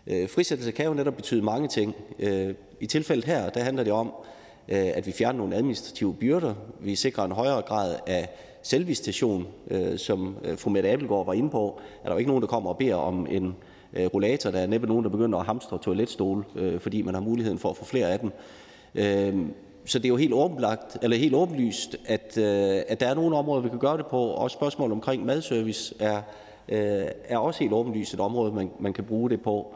Øh, 0.07 0.29
frisættelse 0.29 0.73
kan 0.73 0.87
jo 0.87 0.95
netop 0.95 1.15
betyde 1.15 1.43
mange 1.43 1.69
ting. 1.69 1.95
Øh, 2.19 2.55
I 2.81 2.87
tilfældet 2.87 3.25
her 3.25 3.51
der 3.51 3.61
handler 3.61 3.85
det 3.85 3.93
om, 3.93 4.13
øh, 4.69 4.91
at 4.95 5.07
vi 5.07 5.13
fjerner 5.13 5.39
nogle 5.39 5.57
administrative 5.57 6.15
byrder. 6.15 6.55
Vi 6.81 6.95
sikrer 6.95 7.25
en 7.25 7.33
højere 7.33 7.63
grad 7.63 7.97
af 8.07 8.29
selvvisitation, 8.63 9.47
som 9.97 10.37
fru 10.57 10.71
Mette 10.71 10.91
Abelgaard 10.91 11.27
var 11.27 11.33
inde 11.33 11.51
på. 11.51 11.81
Er 12.05 12.07
der 12.09 12.15
jo 12.15 12.19
ikke 12.19 12.29
nogen, 12.31 12.43
der 12.43 12.49
kommer 12.49 12.71
og 12.71 12.79
beder 12.79 12.95
om 12.95 13.27
en 13.31 13.57
rollator. 13.97 14.51
Der 14.51 14.59
er 14.59 14.67
næppe 14.67 14.87
nogen, 14.87 15.05
der 15.05 15.11
begynder 15.11 15.39
at 15.39 15.47
hamstre 15.47 15.79
toiletstole, 15.79 16.45
fordi 16.79 17.03
man 17.03 17.15
har 17.15 17.21
muligheden 17.21 17.59
for 17.59 17.71
at 17.71 17.77
få 17.77 17.85
flere 17.85 18.13
af 18.13 18.19
dem. 18.19 18.31
Så 19.85 19.99
det 19.99 20.05
er 20.05 20.09
jo 20.09 20.17
helt, 20.17 20.33
åbenlagt, 20.33 20.99
eller 21.03 21.17
helt 21.17 21.35
åbenlyst, 21.35 21.97
at, 22.07 22.39
at 22.39 23.01
der 23.01 23.07
er 23.07 23.15
nogle 23.15 23.37
områder, 23.37 23.63
vi 23.63 23.69
kan 23.69 23.79
gøre 23.79 23.97
det 23.97 24.07
på. 24.07 24.19
Også 24.19 24.55
spørgsmål 24.55 24.93
omkring 24.93 25.25
madservice 25.25 25.95
er, 25.99 26.23
Øh, 26.69 27.05
er 27.25 27.39
også 27.39 27.61
helt 27.61 27.73
åbenlyst 27.73 28.15
et 28.15 28.21
område, 28.21 28.53
man, 28.53 28.71
man 28.81 28.93
kan 28.93 29.05
bruge 29.05 29.31
det 29.31 29.43
på. 29.43 29.75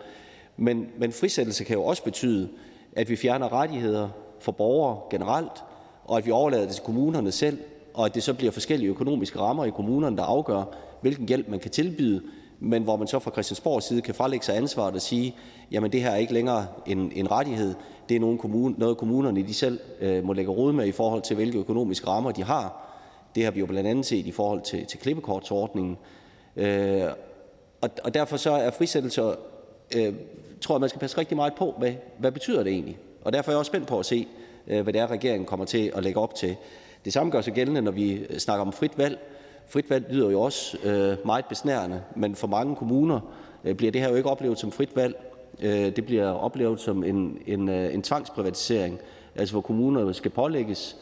Men, 0.57 0.87
men 0.99 1.13
frisættelse 1.13 1.65
kan 1.65 1.77
jo 1.77 1.85
også 1.85 2.05
betyde, 2.05 2.49
at 2.97 3.09
vi 3.09 3.17
fjerner 3.17 3.53
rettigheder 3.53 4.09
for 4.41 4.53
borgere 4.53 5.01
generelt, 5.11 5.65
og 6.05 6.19
at 6.19 6.27
vi 6.27 6.31
overlader 6.31 6.65
det 6.65 6.75
til 6.75 6.85
kommunerne 6.85 7.33
selv, 7.33 7.59
og 7.95 8.07
at 8.07 8.15
det 8.15 8.23
så 8.23 8.35
bliver 8.35 8.53
forskellige 8.53 8.91
økonomiske 8.91 9.39
rammer 9.39 9.65
i 9.65 9.71
kommunerne, 9.71 10.17
der 10.17 10.23
afgør, 10.23 10.63
hvilken 11.01 11.29
hjælp 11.29 11.49
man 11.49 11.61
kan 11.61 11.71
tilbyde, 11.71 12.23
men 12.61 12.83
hvor 12.83 12.97
man 12.97 13.07
så 13.07 13.19
fra 13.19 13.31
Christiansborgs 13.31 13.87
side 13.87 14.03
kan 14.03 14.15
frelægge 14.15 14.45
sig 14.45 14.57
ansvaret 14.57 14.95
og 14.95 15.01
sige, 15.01 15.37
jamen 15.71 15.93
det 15.93 16.03
her 16.03 16.11
er 16.11 16.17
ikke 16.17 16.33
længere 16.33 16.67
en, 16.87 17.13
en 17.15 17.31
rettighed, 17.31 17.75
det 18.09 18.15
er 18.15 18.21
nogen 18.21 18.39
kommune, 18.39 18.75
noget 18.79 18.97
kommunerne 18.97 19.43
de 19.43 19.55
selv 19.55 19.81
øh, 20.01 20.25
må 20.25 20.33
lægge 20.33 20.51
råd 20.51 20.73
med 20.73 20.87
i 20.87 20.93
forhold 20.93 21.23
til, 21.23 21.37
hvilke 21.37 21.59
økonomiske 21.59 22.07
rammer 22.07 22.31
de 22.31 22.45
har. 22.45 22.83
Det 23.35 23.45
har 23.45 23.51
vi 23.51 23.61
jo 23.61 23.67
blandt 23.67 23.89
andet 23.89 24.07
set 24.07 24.27
i 24.27 24.33
forhold 24.33 24.61
til, 24.63 24.87
til 24.87 24.99
klippekortsordningen. 24.99 25.97
Øh, 26.57 27.03
og, 27.81 27.91
og 28.05 28.15
derfor 28.15 28.37
så 28.37 28.51
er 28.51 28.71
frisættelse 28.71 29.23
øh, 29.97 30.15
tror 30.61 30.75
jeg, 30.75 30.81
man 30.81 30.89
skal 30.89 31.01
passe 31.01 31.19
rigtig 31.19 31.37
meget 31.37 31.55
på 31.55 31.75
med, 31.81 31.95
hvad 32.19 32.33
betyder 32.33 32.63
det 32.63 32.73
egentlig? 32.73 32.99
Og 33.25 33.33
derfor 33.33 33.51
er 33.51 33.55
jeg 33.55 33.59
også 33.59 33.71
spændt 33.71 33.87
på 33.87 33.99
at 33.99 34.07
se, 34.07 34.29
øh, 34.67 34.83
hvad 34.83 34.93
det 34.93 35.01
er, 35.01 35.11
regeringen 35.11 35.47
kommer 35.47 35.67
til 35.67 35.93
at 35.95 36.03
lægge 36.03 36.21
op 36.21 36.35
til. 36.35 36.57
Det 37.05 37.13
samme 37.13 37.33
gør 37.33 37.41
sig 37.41 37.53
gældende, 37.53 37.83
når 37.83 37.91
vi 37.91 38.27
snakker 38.39 38.65
om 38.65 38.73
frit 38.73 38.99
valg. 38.99 39.19
Frit 39.69 39.91
valg 39.91 40.07
lyder 40.11 40.31
jo 40.31 40.41
også 40.41 40.79
øh, 40.85 41.27
meget 41.27 41.45
besnærende, 41.45 42.03
men 42.17 42.35
for 42.35 42.47
mange 42.47 42.77
kommuner 42.77 43.21
øh, 43.65 43.75
bliver 43.75 43.93
det 43.93 44.01
her 44.01 44.09
jo 44.09 44.15
ikke 44.15 44.31
oplevet 44.31 44.59
som 44.59 44.73
frit 44.73 44.97
valg. 44.97 45.33
Øh, 45.61 45.97
det 45.97 46.07
bliver 46.07 46.29
oplevet 46.29 46.81
som 46.81 47.05
en, 47.05 47.39
en, 47.47 47.69
øh, 47.69 47.95
en 47.95 48.03
tvangsprivatisering, 48.03 48.99
altså 49.35 49.55
hvor 49.55 49.61
kommuner 49.61 50.13
skal 50.13 50.31
pålægges 50.31 50.97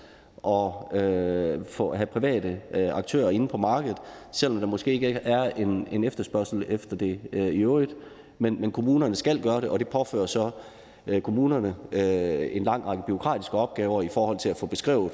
og 0.47 0.91
øh, 0.99 1.65
få, 1.65 1.95
have 1.95 2.07
private 2.07 2.61
øh, 2.75 2.97
aktører 2.97 3.31
inde 3.31 3.49
på 3.49 3.57
markedet, 3.57 3.97
selvom 4.31 4.61
der 4.61 4.67
måske 4.67 4.93
ikke 4.93 5.09
er 5.25 5.43
en, 5.43 5.89
en 5.91 6.05
efterspørgsel 6.05 6.65
efter 6.69 6.97
det 6.97 7.21
øh, 7.33 7.47
i 7.47 7.59
øvrigt 7.59 7.95
men, 8.39 8.61
men 8.61 8.73
kommunerne 8.73 9.17
skal 9.17 9.41
gøre 9.41 9.61
det, 9.61 9.69
og 9.69 9.79
det 9.79 9.89
påfører 9.89 10.27
så 10.27 10.51
øh, 11.07 11.21
kommunerne 11.21 11.75
øh, 11.93 12.49
en 12.53 12.65
lang 12.65 12.87
række 12.87 13.03
byråkratiske 13.07 13.57
opgaver 13.57 14.03
i 14.03 14.09
forhold 14.09 14.39
til 14.39 14.49
at 14.49 14.57
få 14.57 14.67
beskrevet, 14.67 15.13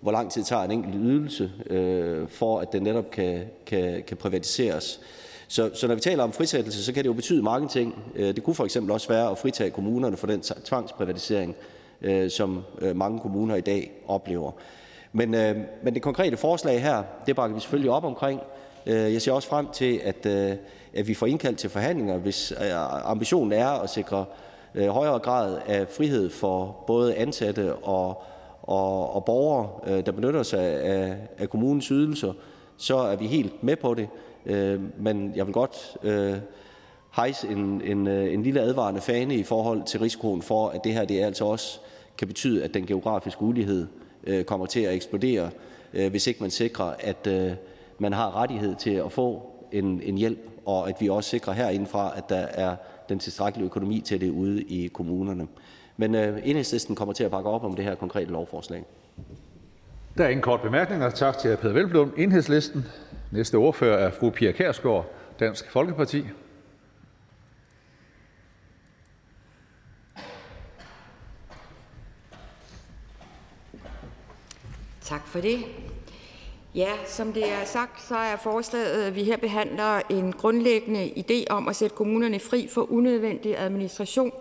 hvor 0.00 0.12
lang 0.12 0.30
tid 0.30 0.42
tager 0.42 0.62
en 0.62 0.70
enkelt 0.70 0.94
ydelse, 0.98 1.50
øh, 1.70 2.28
for 2.28 2.60
at 2.60 2.72
den 2.72 2.82
netop 2.82 3.10
kan, 3.10 3.40
kan, 3.66 4.02
kan 4.06 4.16
privatiseres. 4.16 5.00
Så, 5.48 5.70
så 5.74 5.88
når 5.88 5.94
vi 5.94 6.00
taler 6.00 6.24
om 6.24 6.32
frisættelse, 6.32 6.84
så 6.84 6.92
kan 6.92 7.04
det 7.04 7.08
jo 7.08 7.12
betyde 7.12 7.42
mange 7.42 7.68
ting. 7.68 8.02
Øh, 8.14 8.36
det 8.36 8.42
kunne 8.42 8.54
for 8.54 8.64
eksempel 8.64 8.92
også 8.92 9.08
være 9.08 9.30
at 9.30 9.38
fritage 9.38 9.70
kommunerne 9.70 10.16
for 10.16 10.26
den 10.26 10.40
tvangsprivatisering, 10.40 11.56
øh, 12.02 12.30
som 12.30 12.64
øh, 12.78 12.96
mange 12.96 13.20
kommuner 13.20 13.54
i 13.54 13.60
dag 13.60 13.92
oplever. 14.06 14.52
Men, 15.12 15.34
øh, 15.34 15.56
men 15.82 15.94
det 15.94 16.02
konkrete 16.02 16.36
forslag 16.36 16.82
her, 16.82 17.02
det 17.26 17.36
bakker 17.36 17.54
vi 17.54 17.60
selvfølgelig 17.60 17.90
op 17.90 18.04
omkring. 18.04 18.40
Øh, 18.86 19.12
jeg 19.12 19.22
ser 19.22 19.32
også 19.32 19.48
frem 19.48 19.66
til, 19.72 20.00
at, 20.04 20.26
øh, 20.26 20.56
at 20.94 21.08
vi 21.08 21.14
får 21.14 21.26
indkaldt 21.26 21.58
til 21.58 21.70
forhandlinger, 21.70 22.18
hvis 22.18 22.52
øh, 22.52 23.10
ambitionen 23.10 23.52
er 23.52 23.68
at 23.68 23.90
sikre 23.90 24.24
øh, 24.74 24.88
højere 24.88 25.18
grad 25.18 25.58
af 25.66 25.88
frihed 25.88 26.30
for 26.30 26.84
både 26.86 27.14
ansatte 27.14 27.74
og, 27.74 28.22
og, 28.62 29.14
og 29.14 29.24
borgere, 29.24 29.68
øh, 29.86 30.06
der 30.06 30.12
benytter 30.12 30.42
sig 30.42 30.64
af, 30.64 31.16
af 31.38 31.50
kommunens 31.50 31.86
ydelser, 31.86 32.32
så 32.76 32.96
er 32.96 33.16
vi 33.16 33.26
helt 33.26 33.62
med 33.62 33.76
på 33.76 33.94
det. 33.94 34.08
Øh, 34.46 34.80
men 34.98 35.32
jeg 35.36 35.46
vil 35.46 35.54
godt 35.54 35.96
hejse 37.14 37.48
en, 37.48 37.82
en, 37.84 38.06
en 38.08 38.42
lille 38.42 38.60
advarende 38.60 39.00
fane 39.00 39.34
i 39.34 39.42
forhold 39.42 39.82
til 39.82 40.00
risikoen 40.00 40.42
for, 40.42 40.68
at 40.68 40.84
det 40.84 40.92
her 40.92 41.04
det 41.04 41.22
er 41.22 41.26
altså 41.26 41.44
også 41.44 41.80
kan 42.18 42.28
betyde, 42.28 42.64
at 42.64 42.74
den 42.74 42.86
geografiske 42.86 43.42
ulighed 43.42 43.86
øh, 44.24 44.44
kommer 44.44 44.66
til 44.66 44.80
at 44.80 44.94
eksplodere, 44.94 45.50
øh, 45.94 46.10
hvis 46.10 46.26
ikke 46.26 46.40
man 46.40 46.50
sikrer, 46.50 46.94
at 47.00 47.26
øh, 47.26 47.52
man 47.98 48.12
har 48.12 48.36
rettighed 48.36 48.76
til 48.76 48.90
at 48.90 49.12
få 49.12 49.52
en, 49.72 50.00
en 50.02 50.18
hjælp, 50.18 50.38
og 50.66 50.88
at 50.88 50.96
vi 51.00 51.08
også 51.08 51.30
sikrer 51.30 51.52
herindefra, 51.52 52.12
at 52.16 52.28
der 52.28 52.36
er 52.36 52.76
den 53.08 53.18
tilstrækkelige 53.18 53.66
økonomi 53.66 54.00
til 54.00 54.20
det 54.20 54.30
ude 54.30 54.62
i 54.62 54.86
kommunerne. 54.86 55.46
Men 55.96 56.14
øh, 56.14 56.38
enhedslisten 56.44 56.96
kommer 56.96 57.14
til 57.14 57.24
at 57.24 57.30
bakke 57.30 57.50
op 57.50 57.64
om 57.64 57.76
det 57.76 57.84
her 57.84 57.94
konkrete 57.94 58.30
lovforslag. 58.30 58.84
Der 60.18 60.24
er 60.24 60.28
ingen 60.28 60.42
kort 60.42 60.60
bemærkninger. 60.60 61.10
Tak 61.10 61.38
til 61.38 61.56
Peter 61.56 61.72
Velblom, 61.72 62.14
enhedslisten. 62.16 62.86
Næste 63.30 63.54
ordfører 63.54 64.06
er 64.06 64.10
fru 64.10 64.30
Pia 64.30 64.52
Kærsgaard, 64.52 65.06
Dansk 65.40 65.70
Folkeparti. 65.70 66.24
Tak 75.04 75.26
for 75.26 75.40
det. 75.40 75.64
Ja, 76.74 76.90
som 77.06 77.32
det 77.32 77.52
er 77.52 77.64
sagt, 77.64 78.02
så 78.08 78.16
er 78.16 78.36
forslaget, 78.36 79.14
vi 79.14 79.24
her 79.24 79.36
behandler, 79.36 80.00
en 80.10 80.32
grundlæggende 80.32 81.12
idé 81.16 81.52
om 81.52 81.68
at 81.68 81.76
sætte 81.76 81.96
kommunerne 81.96 82.40
fri 82.40 82.68
for 82.70 82.92
unødvendig 82.92 83.58
administration 83.58 84.32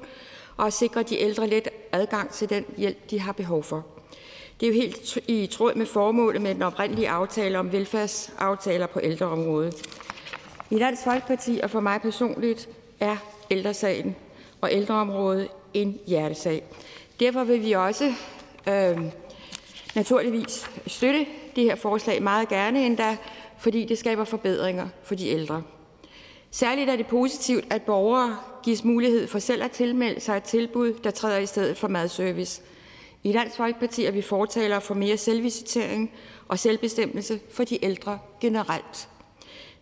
og 0.58 0.68
at 0.68 0.74
sikre 0.74 1.04
de 1.04 1.20
ældre 1.20 1.48
let 1.48 1.70
adgang 1.92 2.32
til 2.32 2.50
den 2.50 2.66
hjælp, 2.78 3.10
de 3.10 3.20
har 3.20 3.32
behov 3.32 3.64
for. 3.64 3.86
Det 4.60 4.66
er 4.66 4.72
jo 4.72 4.82
helt 4.82 5.18
i 5.28 5.48
tråd 5.48 5.76
med 5.76 5.86
formålet 5.86 6.42
med 6.42 6.56
den 6.56 6.62
oprindelige 6.62 7.10
aftale 7.10 7.60
om 7.60 7.72
velfærdsaftaler 7.72 8.88
på 8.88 9.00
ældreområdet. 9.04 9.76
I 10.70 10.80
Dansk 10.80 11.04
Folkeparti 11.04 11.60
og 11.64 11.70
for 11.70 11.80
mig 11.80 12.02
personligt 12.02 12.70
er 13.00 13.18
ældresagen 13.52 14.16
og 14.62 14.70
ældreområdet 14.72 15.48
en 15.74 16.00
hjertesag. 16.08 16.64
Derfor 17.20 17.44
vil 17.44 17.64
vi 17.64 17.72
også 17.72 18.14
øh, 18.68 18.98
naturligvis 19.96 20.70
støtte 20.88 21.26
det 21.56 21.64
her 21.64 21.76
forslag 21.76 22.24
meget 22.24 22.50
gerne 22.50 22.86
endda, 22.86 23.18
fordi 23.60 23.86
det 23.86 23.98
skaber 23.98 24.24
forbedringer 24.24 24.88
for 25.04 25.16
de 25.16 25.28
ældre. 25.28 25.64
Særligt 26.52 26.90
er 26.90 26.96
det 26.96 27.08
positivt, 27.08 27.66
at 27.70 27.82
borgere 27.82 28.38
gives 28.64 28.84
mulighed 28.84 29.28
for 29.28 29.40
selv 29.40 29.64
at 29.64 29.72
tilmelde 29.72 30.20
sig 30.20 30.38
et 30.38 30.44
tilbud, 30.44 30.94
der 30.94 31.12
træder 31.12 31.38
i 31.38 31.46
stedet 31.46 31.78
for 31.78 31.88
madservice. 31.88 32.62
I 33.24 33.32
Dansk 33.32 33.58
Folkeparti 33.58 34.06
er 34.06 34.12
vi 34.12 34.22
fortalere 34.22 34.82
for 34.82 34.94
mere 34.94 35.18
selvvisitering 35.18 36.12
og 36.48 36.60
selvbestemmelse 36.60 37.40
for 37.50 37.64
de 37.64 37.86
ældre 37.86 38.20
generelt. 38.42 39.10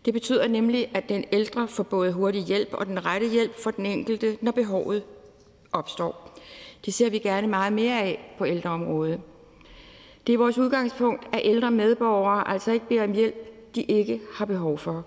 Det 0.06 0.14
betyder 0.14 0.48
nemlig, 0.48 0.90
at 0.94 1.10
den 1.10 1.26
ældre 1.32 1.68
får 1.68 1.84
både 1.84 2.12
hurtig 2.12 2.44
hjælp 2.44 2.74
og 2.74 2.86
den 2.86 3.06
rette 3.06 3.28
hjælp 3.28 3.64
for 3.64 3.72
den 3.72 3.86
enkelte, 3.86 4.38
når 4.42 4.52
behovet 4.52 5.04
opstår. 5.72 6.40
Det 6.86 6.94
ser 6.94 7.10
vi 7.10 7.20
gerne 7.20 7.48
meget 7.48 7.74
mere 7.74 8.02
af 8.02 8.36
på 8.38 8.46
ældreområdet. 8.46 9.22
Det 10.30 10.34
er 10.34 10.38
vores 10.38 10.58
udgangspunkt, 10.58 11.28
at 11.32 11.42
ældre 11.44 11.72
medborgere 11.72 12.48
altså 12.48 12.72
ikke 12.72 12.88
beder 12.88 13.04
om 13.04 13.12
hjælp, 13.12 13.76
de 13.76 13.82
ikke 13.82 14.22
har 14.34 14.46
behov 14.46 14.78
for. 14.78 15.06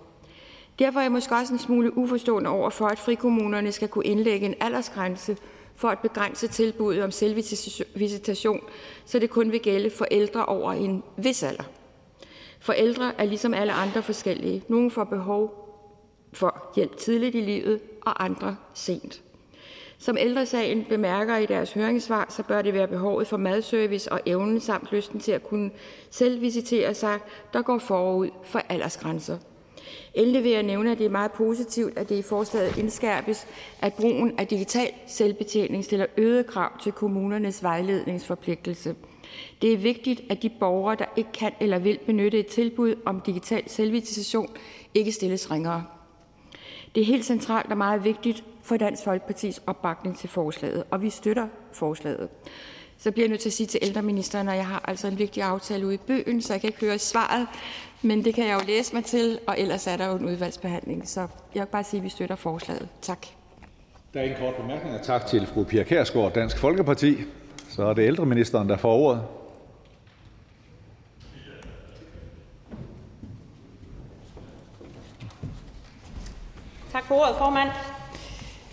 Derfor 0.79 0.99
er 0.99 1.05
jeg 1.05 1.13
måske 1.13 1.35
også 1.35 1.53
en 1.53 1.59
smule 1.59 1.99
uforstående 1.99 2.51
over 2.51 2.71
for, 2.71 2.87
at 2.87 2.99
frikommunerne 2.99 3.73
skal 3.73 3.89
kunne 3.89 4.05
indlægge 4.05 4.47
en 4.47 4.55
aldersgrænse 4.61 5.37
for 5.77 5.89
at 5.89 5.99
begrænse 5.99 6.49
tilbuddet 6.49 7.05
om 7.05 7.11
selvvisitation, 7.11 8.61
så 9.05 9.19
det 9.19 9.31
kun 9.31 9.53
vil 9.53 9.61
gælde 9.61 9.91
for 9.91 10.05
ældre 10.11 10.47
over 10.47 10.73
en 10.73 11.03
vis 11.17 11.43
alder. 11.43 11.65
For 12.61 12.73
ældre 12.73 13.13
er 13.19 13.25
ligesom 13.25 13.55
alle 13.55 13.73
andre 13.73 14.03
forskellige. 14.03 14.65
Nogle 14.69 14.91
får 14.91 15.05
behov 15.05 15.69
for 16.33 16.73
hjælp 16.77 16.97
tidligt 16.97 17.35
i 17.35 17.41
livet, 17.41 17.81
og 18.01 18.25
andre 18.25 18.57
sent. 18.75 19.23
Som 20.03 20.17
Ældresagen 20.21 20.85
bemærker 20.89 21.37
i 21.37 21.47
deres 21.47 21.73
høringssvar, 21.73 22.27
så 22.29 22.43
bør 22.43 22.63
det 22.63 22.75
være 22.75 22.89
behovet 22.89 23.27
for 23.27 23.37
madservice 23.37 24.13
og 24.13 24.21
evnen 24.27 24.61
samt 24.61 24.89
lysten 24.93 25.21
til 25.21 25.33
at 25.33 25.43
kunne 25.43 25.71
selvvisitere 26.11 26.95
sig, 26.95 27.19
der 27.53 27.63
går 27.63 27.79
forud 27.79 28.29
for 28.45 28.59
aldersgrænser. 28.69 29.39
Endelig 30.15 30.45
vil 30.45 30.51
jeg 30.51 30.63
nævne, 30.63 30.93
at 30.93 30.99
det 30.99 31.07
er 31.07 31.11
meget 31.11 31.33
positivt, 31.33 31.99
at 31.99 32.09
det 32.09 32.19
i 32.19 32.23
forslaget 32.23 32.79
indskærpes, 32.79 33.47
at 33.81 33.95
brugen 33.95 34.39
af 34.39 34.47
digital 34.47 34.91
selvbetjening 35.07 35.85
stiller 35.85 36.07
øget 36.17 36.47
krav 36.47 36.71
til 36.83 36.93
kommunernes 36.93 37.63
vejledningsforpligtelse. 37.63 38.95
Det 39.63 39.73
er 39.73 39.77
vigtigt, 39.77 40.21
at 40.31 40.43
de 40.43 40.51
borgere, 40.61 40.97
der 40.97 41.07
ikke 41.17 41.33
kan 41.33 41.53
eller 41.61 41.79
vil 41.79 41.99
benytte 42.07 42.39
et 42.39 42.47
tilbud 42.47 42.95
om 43.05 43.21
digital 43.21 43.63
selvvisitation, 43.67 44.49
ikke 44.95 45.13
stilles 45.13 45.51
ringere. 45.51 45.85
Det 46.95 47.01
er 47.01 47.05
helt 47.05 47.25
centralt 47.25 47.71
og 47.71 47.79
meget 47.79 48.05
vigtigt 48.05 48.45
for 48.63 48.77
Dansk 48.77 49.05
Folkepartis 49.05 49.63
opbakning 49.67 50.19
til 50.19 50.29
forslaget, 50.29 50.85
og 50.91 51.03
vi 51.03 51.11
støtter 51.11 51.49
forslaget. 51.73 52.29
Så 52.99 53.11
bliver 53.11 53.25
jeg 53.25 53.31
nødt 53.31 53.41
til 53.41 53.49
at 53.49 53.53
sige 53.53 53.67
til 53.67 53.81
ældreministeren, 53.83 54.49
at 54.49 54.57
jeg 54.57 54.67
har 54.67 54.85
altså 54.89 55.09
en 55.09 55.19
vigtig 55.19 55.43
aftale 55.43 55.87
ude 55.87 55.95
i 55.95 55.99
bøgen, 55.99 56.43
så 56.43 56.53
jeg 56.53 56.61
kan 56.61 56.69
ikke 56.69 56.81
høre 56.81 56.99
svaret, 56.99 57.47
men 58.03 58.25
det 58.25 58.35
kan 58.35 58.47
jeg 58.47 58.55
jo 58.55 58.67
læse 58.67 58.95
mig 58.95 59.05
til, 59.05 59.39
og 59.47 59.61
ellers 59.61 59.87
er 59.87 59.97
der 59.97 60.07
jo 60.07 60.17
en 60.17 60.25
udvalgsbehandling. 60.25 61.09
Så 61.09 61.21
jeg 61.55 61.61
vil 61.61 61.67
bare 61.67 61.85
sige, 61.85 61.99
at 61.99 62.05
vi 62.05 62.09
støtter 62.09 62.37
forslaget. 62.37 62.89
Tak. 63.03 63.27
Der 64.15 64.21
er 64.21 64.25
ingen 64.25 64.41
kort 64.41 64.55
bemærkninger. 64.55 65.03
Tak 65.03 65.27
til 65.27 65.47
fru 65.47 65.65
Pia 65.65 65.83
Kærsgaard, 65.83 66.33
Dansk 66.33 66.59
Folkeparti. 66.59 67.17
Så 67.69 67.83
er 67.83 67.95
det 67.95 68.07
ældreministeren, 68.07 68.69
der 68.69 68.77
får 68.77 68.95
ordet. 68.95 69.23
Tak 76.93 77.05
for 77.05 77.15
ordet, 77.15 77.37
formand. 77.39 77.69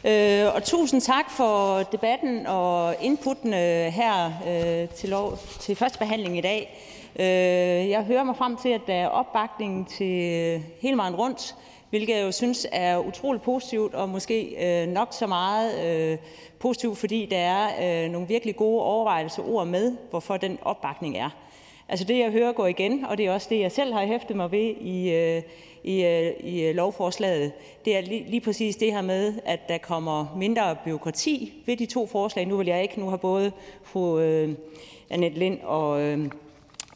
Øh, 0.06 0.56
og 0.56 0.64
tusind 0.64 1.02
tak 1.02 1.32
for 1.32 1.78
debatten 1.84 2.48
og 2.48 2.96
inputtene 3.02 3.92
her 3.92 4.26
øh, 4.48 4.90
til, 4.90 5.10
lov, 5.10 5.38
til 5.60 5.76
første 5.76 6.00
behandling 6.00 6.38
i 6.38 6.42
dag. 6.42 6.80
Øh, 7.20 7.90
jeg 7.90 8.04
hører 8.04 8.24
mig 8.24 8.36
frem 8.36 8.58
til, 8.58 8.70
at 8.70 8.82
der 8.88 8.94
er 8.94 9.08
opbakning 9.08 9.90
til 9.90 10.34
øh, 10.36 10.62
hele 10.82 10.98
vejen 10.98 11.16
rundt, 11.16 11.56
hvilket 11.90 12.16
jeg 12.16 12.24
jo 12.24 12.32
synes 12.32 12.68
er 12.72 12.98
utroligt 12.98 13.44
positivt, 13.44 13.94
og 13.94 14.10
måske 14.10 14.56
øh, 14.66 14.88
nok 14.88 15.08
så 15.12 15.28
meget 15.28 15.86
øh, 15.86 16.18
positivt, 16.60 16.98
fordi 16.98 17.26
der 17.26 17.38
er 17.38 18.04
øh, 18.06 18.12
nogle 18.12 18.28
virkelig 18.28 18.56
gode 18.56 18.84
overvejelser 18.84 19.44
ord 19.50 19.68
med, 19.68 19.96
hvorfor 20.10 20.38
den 20.38 20.60
opbakning 20.62 21.18
er. 21.18 21.30
Altså 21.90 22.06
det, 22.06 22.20
jeg 22.20 22.32
hører, 22.32 22.52
går 22.52 22.68
igen, 22.68 23.06
og 23.06 23.18
det 23.18 23.26
er 23.26 23.32
også 23.32 23.48
det, 23.50 23.60
jeg 23.60 23.72
selv 23.72 23.94
har 23.94 24.06
hæftet 24.06 24.36
mig 24.36 24.52
ved 24.52 24.76
i, 24.82 25.10
øh, 25.10 25.42
i, 25.84 26.04
øh, 26.04 26.32
i 26.44 26.62
øh, 26.62 26.76
lovforslaget. 26.76 27.52
Det 27.86 27.98
er 27.98 28.02
lige, 28.02 28.26
lige 28.30 28.42
præcis 28.42 28.76
det 28.76 28.94
her 28.94 29.02
med, 29.02 29.34
at 29.46 29.60
der 29.70 29.78
kommer 29.78 30.36
mindre 30.38 30.76
byråkrati 30.86 31.54
ved 31.66 31.78
de 31.78 31.86
to 31.86 32.08
forslag. 32.08 32.46
Nu 32.46 32.58
vil 32.58 32.68
jeg 32.68 32.82
ikke, 32.82 33.00
nu 33.00 33.10
har 33.10 33.18
både 33.18 33.52
fru 33.84 34.20
øh, 34.20 34.50
Annette 35.10 35.40
Lind 35.40 35.60
og... 35.64 36.02
Øh, 36.02 36.30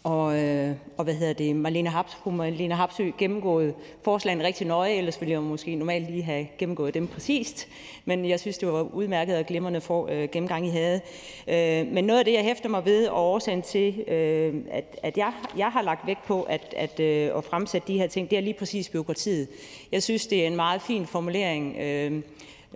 og, 0.04 0.40
øh, 0.40 0.76
og 0.98 1.04
hvad 1.04 1.14
hedder 1.14 1.34
det, 1.34 1.56
Marlene, 1.56 1.90
Haps, 1.90 2.18
Marlene 2.26 2.76
Hapsø 2.76 3.12
gennemgået 3.18 3.74
forslagene 4.02 4.44
rigtig 4.44 4.68
nøje, 4.68 4.94
ellers 4.94 5.22
ville 5.22 5.32
jeg 5.32 5.42
måske 5.42 5.76
normalt 5.76 6.12
lige 6.12 6.24
have 6.24 6.48
gennemgået 6.58 6.94
dem 6.94 7.08
præcist. 7.08 7.68
Men 8.06 8.30
jeg 8.30 8.40
synes, 8.40 8.58
det 8.58 8.68
var 8.68 8.82
udmærket 8.82 9.38
og 9.38 9.46
glimrende 9.46 9.82
for, 9.82 10.08
øh, 10.12 10.30
gennemgang, 10.32 10.68
I 10.68 10.70
havde. 10.70 11.02
Øh, 11.48 11.94
men 11.94 12.04
noget 12.04 12.20
af 12.20 12.26
det, 12.26 12.34
jeg 12.34 12.44
hæfter 12.44 12.70
mig 12.70 12.86
ved, 12.86 13.08
og 13.08 13.32
årsagen 13.32 13.62
til, 13.62 14.04
øh, 14.08 14.54
at, 14.72 15.00
at 15.04 15.18
jeg, 15.18 15.34
jeg 15.58 15.72
har 15.72 15.82
lagt 15.82 16.08
vægt 16.08 16.26
på 16.26 16.44
at, 16.44 16.74
at, 16.78 17.00
øh, 17.00 17.38
at 17.38 17.44
fremsætte 17.44 17.88
de 17.88 17.98
her 17.98 18.08
ting, 18.08 18.30
det 18.30 18.38
er 18.38 18.42
lige 18.42 18.54
præcis 18.60 18.90
byråkratiet. 18.90 19.48
Jeg 19.92 20.04
synes, 20.04 20.28
det 20.28 20.44
er 20.44 20.48
en 20.48 20.56
meget 20.56 20.82
fin 20.82 21.06
formulering, 21.06 21.78
øh, 21.78 22.22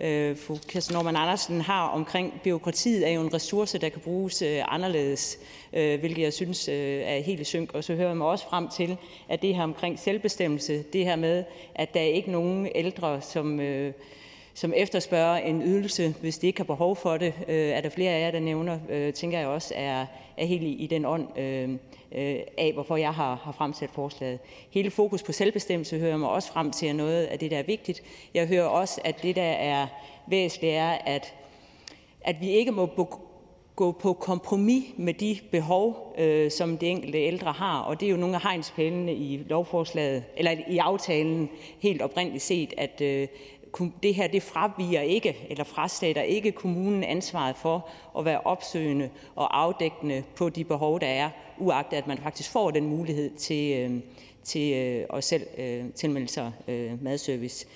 øh, 0.00 0.36
fru 0.36 0.56
Kirsten 0.68 0.94
Norman 0.94 1.16
Andersen 1.16 1.60
har 1.60 1.88
omkring 1.88 2.40
byråkratiet, 2.44 3.08
er 3.08 3.12
jo 3.12 3.20
en 3.20 3.34
ressource, 3.34 3.78
der 3.78 3.88
kan 3.88 4.00
bruges 4.00 4.42
øh, 4.42 4.74
anderledes, 4.74 5.38
øh, 5.72 6.00
hvilket 6.00 6.22
jeg 6.22 6.32
synes 6.32 6.68
øh, 6.68 7.00
er 7.04 7.20
helt 7.20 7.40
i 7.40 7.44
synk. 7.44 7.74
Og 7.74 7.84
så 7.84 7.94
hører 7.94 8.08
jeg 8.08 8.16
mig 8.16 8.26
også 8.26 8.44
frem 8.48 8.68
til, 8.68 8.96
at 9.28 9.42
det 9.42 9.54
her 9.54 9.62
omkring 9.62 9.98
selvbestemmelse, 9.98 10.84
det 10.92 11.04
her 11.04 11.16
med, 11.16 11.44
at 11.74 11.94
der 11.94 12.00
er 12.00 12.04
ikke 12.04 12.30
nogen 12.30 12.68
ældre, 12.74 13.20
som... 13.20 13.60
Øh, 13.60 13.92
som 14.54 14.72
efterspørger 14.76 15.36
en 15.36 15.62
ydelse, 15.62 16.14
hvis 16.20 16.38
de 16.38 16.46
ikke 16.46 16.60
har 16.60 16.64
behov 16.64 16.96
for 16.96 17.16
det, 17.16 17.34
øh, 17.48 17.68
er 17.68 17.80
der 17.80 17.88
flere 17.88 18.12
af 18.12 18.20
jer, 18.20 18.30
der 18.30 18.40
nævner, 18.40 18.78
øh, 18.88 19.12
tænker 19.12 19.38
jeg 19.38 19.48
også 19.48 19.74
er, 19.76 20.06
er 20.38 20.46
helt 20.46 20.62
i, 20.62 20.72
i 20.72 20.86
den 20.86 21.04
ånd 21.04 21.38
øh, 21.38 21.70
øh, 22.12 22.40
af, 22.58 22.70
hvorfor 22.74 22.96
jeg 22.96 23.14
har, 23.14 23.34
har 23.34 23.52
fremsat 23.52 23.90
forslaget. 23.90 24.38
Hele 24.70 24.90
fokus 24.90 25.22
på 25.22 25.32
selvbestemmelse 25.32 25.98
hører 25.98 26.16
mig 26.16 26.28
også 26.28 26.52
frem 26.52 26.70
til, 26.70 26.96
noget 26.96 27.24
af 27.24 27.38
det, 27.38 27.50
der 27.50 27.58
er 27.58 27.62
vigtigt. 27.62 28.02
Jeg 28.34 28.46
hører 28.46 28.66
også, 28.66 29.00
at 29.04 29.22
det, 29.22 29.36
der 29.36 29.42
er 29.42 29.86
væsentligt, 30.26 30.74
er, 30.74 30.90
at, 30.90 31.34
at 32.20 32.36
vi 32.40 32.50
ikke 32.50 32.72
må 32.72 32.86
gå 33.76 33.92
på 33.92 34.12
kompromis 34.12 34.84
med 34.96 35.14
de 35.14 35.38
behov, 35.50 36.14
øh, 36.18 36.50
som 36.50 36.78
de 36.78 36.86
enkelte 36.86 37.18
ældre 37.18 37.52
har. 37.52 37.80
Og 37.80 38.00
det 38.00 38.06
er 38.06 38.10
jo 38.10 38.16
nogle 38.16 38.34
af 38.34 38.42
hegnspælene 38.42 39.14
i 39.14 39.36
lovforslaget, 39.46 40.24
eller 40.36 40.52
i 40.68 40.78
aftalen 40.78 41.50
helt 41.78 42.02
oprindeligt 42.02 42.44
set, 42.44 42.74
at, 42.76 43.00
øh, 43.00 43.28
det 44.02 44.14
her 44.14 44.26
det 44.26 44.42
fraviger 44.42 45.00
ikke 45.00 45.46
eller 45.50 45.64
frastater 45.64 46.22
ikke 46.22 46.52
kommunen 46.52 47.04
ansvaret 47.04 47.56
for 47.56 47.88
at 48.18 48.24
være 48.24 48.40
opsøgende 48.40 49.10
og 49.34 49.60
afdækkende 49.60 50.22
på 50.36 50.48
de 50.48 50.64
behov, 50.64 51.00
der 51.00 51.06
er, 51.06 51.30
uagtet 51.58 51.96
at 51.96 52.06
man 52.06 52.18
faktisk 52.18 52.50
får 52.50 52.70
den 52.70 52.86
mulighed 52.86 53.30
til, 53.36 53.78
øh, 53.78 54.00
til 54.44 54.72
øh, 54.72 55.04
at 55.14 55.24
selv 55.24 55.46
øh, 55.58 55.84
tilmelde 55.94 56.28
sig 56.28 56.52
madservice. 57.00 57.66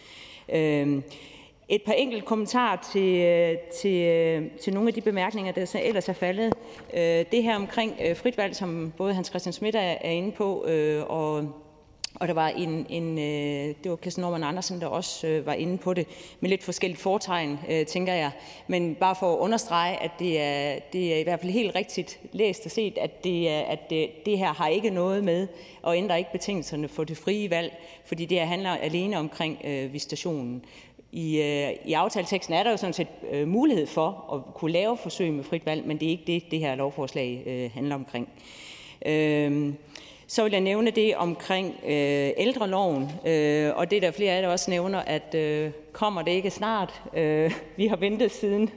Et 1.69 1.83
par 1.83 1.93
enkelte 1.93 2.27
kommentarer 2.27 2.77
til, 2.93 3.59
til, 3.81 4.51
til 4.61 4.75
nogle 4.75 4.89
af 4.89 4.95
de 4.95 5.01
bemærkninger, 5.01 5.53
der 5.53 5.81
ellers 5.83 6.09
er 6.09 6.13
faldet. 6.13 6.55
Det 7.33 7.43
her 7.43 7.57
omkring 7.57 7.93
frit 8.17 8.39
valg, 8.39 8.57
som 8.57 8.93
både 8.97 9.15
Hans 9.15 9.29
Christian 9.29 9.53
Schmidt 9.53 9.77
er 9.77 10.11
inde 10.11 10.33
på, 10.33 10.67
og 11.09 11.53
og 12.15 12.29
der 12.29 12.35
var 12.35 12.49
en, 12.49 12.87
en 12.89 13.19
øh, 13.19 13.75
det 13.83 13.91
var 13.91 13.97
Kirsten 13.97 14.23
Norman 14.23 14.45
Andersen, 14.45 14.81
der 14.81 14.87
også 14.87 15.27
øh, 15.27 15.47
var 15.47 15.53
inde 15.53 15.79
på 15.79 15.95
det, 15.95 16.07
med 16.41 16.51
lidt 16.51 16.63
forskelligt 16.63 17.01
fortegn, 17.01 17.59
øh, 17.71 17.87
tænker 17.87 18.13
jeg. 18.13 18.31
Men 18.67 18.95
bare 18.95 19.15
for 19.15 19.35
at 19.35 19.39
understrege, 19.39 20.03
at 20.03 20.11
det 20.19 20.41
er, 20.41 20.79
det 20.93 21.15
er 21.15 21.19
i 21.19 21.23
hvert 21.23 21.41
fald 21.41 21.53
helt 21.53 21.75
rigtigt 21.75 22.21
læst 22.33 22.67
og 22.67 22.71
set, 22.71 22.99
at, 22.99 23.25
det, 23.25 23.49
er, 23.49 23.61
at 23.61 23.91
det, 23.91 24.27
det 24.27 24.39
her 24.39 24.53
har 24.53 24.69
ikke 24.69 24.91
noget 24.91 25.25
med, 25.25 25.49
og 25.83 25.97
ændrer 25.97 26.17
ikke 26.17 26.33
betingelserne 26.33 26.89
for 26.89 27.05
det 27.05 27.17
frie 27.17 27.51
valg, 27.51 27.73
fordi 28.05 28.25
det 28.25 28.39
her 28.39 28.47
handler 28.47 28.71
alene 28.71 29.19
omkring 29.19 29.59
øh, 29.65 29.93
visitationen. 29.93 30.65
I, 31.13 31.41
øh, 31.41 31.71
I 31.85 31.93
aftaleteksten 31.93 32.55
er 32.55 32.63
der 32.63 32.71
jo 32.71 32.77
sådan 32.77 32.93
set 32.93 33.09
øh, 33.33 33.49
mulighed 33.49 33.87
for 33.87 34.35
at 34.35 34.55
kunne 34.55 34.73
lave 34.73 34.97
forsøg 34.97 35.33
med 35.33 35.45
frit 35.45 35.67
valg, 35.67 35.87
men 35.87 36.01
det 36.01 36.07
er 36.07 36.11
ikke 36.11 36.25
det, 36.27 36.51
det 36.51 36.59
her 36.59 36.75
lovforslag 36.75 37.43
øh, 37.47 37.71
handler 37.75 37.95
omkring. 37.95 38.29
Øh, 39.07 39.73
så 40.33 40.43
vil 40.43 40.53
jeg 40.53 40.61
nævne 40.61 40.91
det 40.91 41.17
omkring 41.17 41.81
øh, 41.85 42.31
ældreloven, 42.37 43.11
øh, 43.27 43.71
og 43.77 43.91
det 43.91 44.03
der 44.03 44.11
flere 44.11 44.33
af 44.33 44.43
jer 44.43 44.49
også 44.49 44.71
nævner, 44.71 44.99
at 44.99 45.35
øh, 45.35 45.71
kommer 45.93 46.23
det 46.23 46.31
ikke 46.31 46.51
snart. 46.51 47.03
Øh, 47.17 47.53
vi 47.77 47.87
har 47.87 47.97
ventet 47.97 48.31
siden 48.31 48.71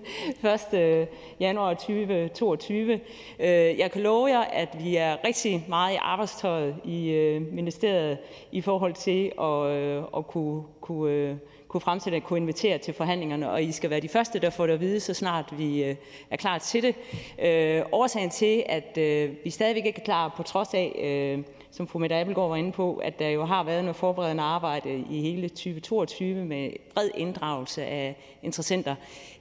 1. 0.73 0.79
Øh, 0.79 1.07
januar 1.39 1.73
2022. 1.73 2.93
Øh, 3.39 3.49
jeg 3.79 3.91
kan 3.91 4.01
love 4.01 4.27
jer, 4.27 4.41
at 4.41 4.77
vi 4.83 4.95
er 4.95 5.17
rigtig 5.27 5.65
meget 5.67 5.93
i 5.93 5.97
arbejdstøjet 6.01 6.75
i 6.83 7.09
øh, 7.09 7.53
ministeriet 7.53 8.17
i 8.51 8.61
forhold 8.61 8.93
til 8.93 9.31
at, 9.41 9.77
øh, 9.77 10.03
at 10.17 10.27
kunne, 10.27 10.63
kunne 10.81 11.11
øh, 11.11 11.35
kunne 11.75 11.81
fremsætte 11.81 12.19
kunne 12.19 12.39
invitere 12.39 12.77
til 12.77 12.93
forhandlingerne, 12.93 13.51
og 13.51 13.63
I 13.63 13.71
skal 13.71 13.89
være 13.89 13.99
de 13.99 14.09
første, 14.09 14.39
der 14.39 14.49
får 14.49 14.67
det 14.67 14.73
at 14.73 14.79
vide, 14.79 14.99
så 14.99 15.13
snart 15.13 15.53
vi 15.57 15.83
øh, 15.83 15.95
er 16.29 16.35
klar 16.35 16.57
til 16.57 16.83
det. 16.83 16.95
Øh, 17.41 17.81
årsagen 17.91 18.29
til, 18.29 18.63
at 18.65 18.97
øh, 18.97 19.31
vi 19.43 19.49
stadigvæk 19.49 19.85
ikke 19.85 19.99
er 19.99 20.05
klar, 20.05 20.33
på 20.37 20.43
trods 20.43 20.73
af, 20.73 20.99
øh, 21.03 21.43
som 21.71 21.87
fru 21.87 21.99
Mette 21.99 22.15
Abelgaard 22.15 22.49
var 22.49 22.55
inde 22.55 22.71
på, 22.71 22.95
at 22.95 23.19
der 23.19 23.29
jo 23.29 23.45
har 23.45 23.63
været 23.63 23.83
noget 23.83 23.95
forberedende 23.95 24.43
arbejde 24.43 25.05
i 25.09 25.21
hele 25.21 25.49
2022 25.49 26.45
med 26.45 26.69
bred 26.93 27.09
inddragelse 27.15 27.85
af 27.85 28.15
interessenter, 28.43 28.95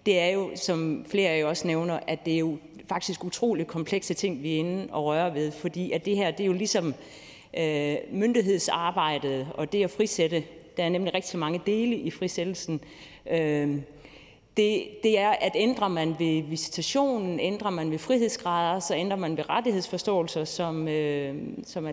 det 0.06 0.20
er 0.20 0.28
jo, 0.28 0.50
som 0.54 1.06
flere 1.08 1.30
af 1.30 1.38
jer 1.38 1.46
også 1.46 1.66
nævner, 1.66 2.00
at 2.06 2.24
det 2.24 2.34
er 2.34 2.38
jo 2.38 2.56
faktisk 2.88 3.24
utroligt 3.24 3.68
komplekse 3.68 4.14
ting, 4.14 4.42
vi 4.42 4.54
er 4.54 4.58
inde 4.58 4.88
og 4.92 5.04
røre 5.04 5.34
ved, 5.34 5.52
fordi 5.52 5.92
at 5.92 6.04
det 6.04 6.16
her, 6.16 6.30
det 6.30 6.40
er 6.40 6.46
jo 6.46 6.52
ligesom 6.52 6.94
øh, 7.58 7.96
myndighedsarbejdet 8.12 9.48
og 9.54 9.72
det 9.72 9.84
at 9.84 9.90
frisætte 9.90 10.44
der 10.76 10.84
er 10.84 10.88
nemlig 10.88 11.14
rigtig 11.14 11.38
mange 11.38 11.60
dele 11.66 11.96
i 11.96 12.10
frisættelsen. 12.10 12.80
Øhm, 13.30 13.82
det, 14.56 14.84
det 15.02 15.18
er, 15.18 15.30
at 15.30 15.52
ændrer 15.54 15.88
man 15.88 16.16
ved 16.18 16.42
visitationen, 16.42 17.40
ændrer 17.40 17.70
man 17.70 17.90
ved 17.90 17.98
frihedsgrader, 17.98 18.80
så 18.80 18.94
ændrer 18.94 19.16
man 19.16 19.36
ved 19.36 19.50
rettighedsforståelser, 19.50 20.44
som, 20.44 20.88
øh, 20.88 21.34
som 21.64 21.86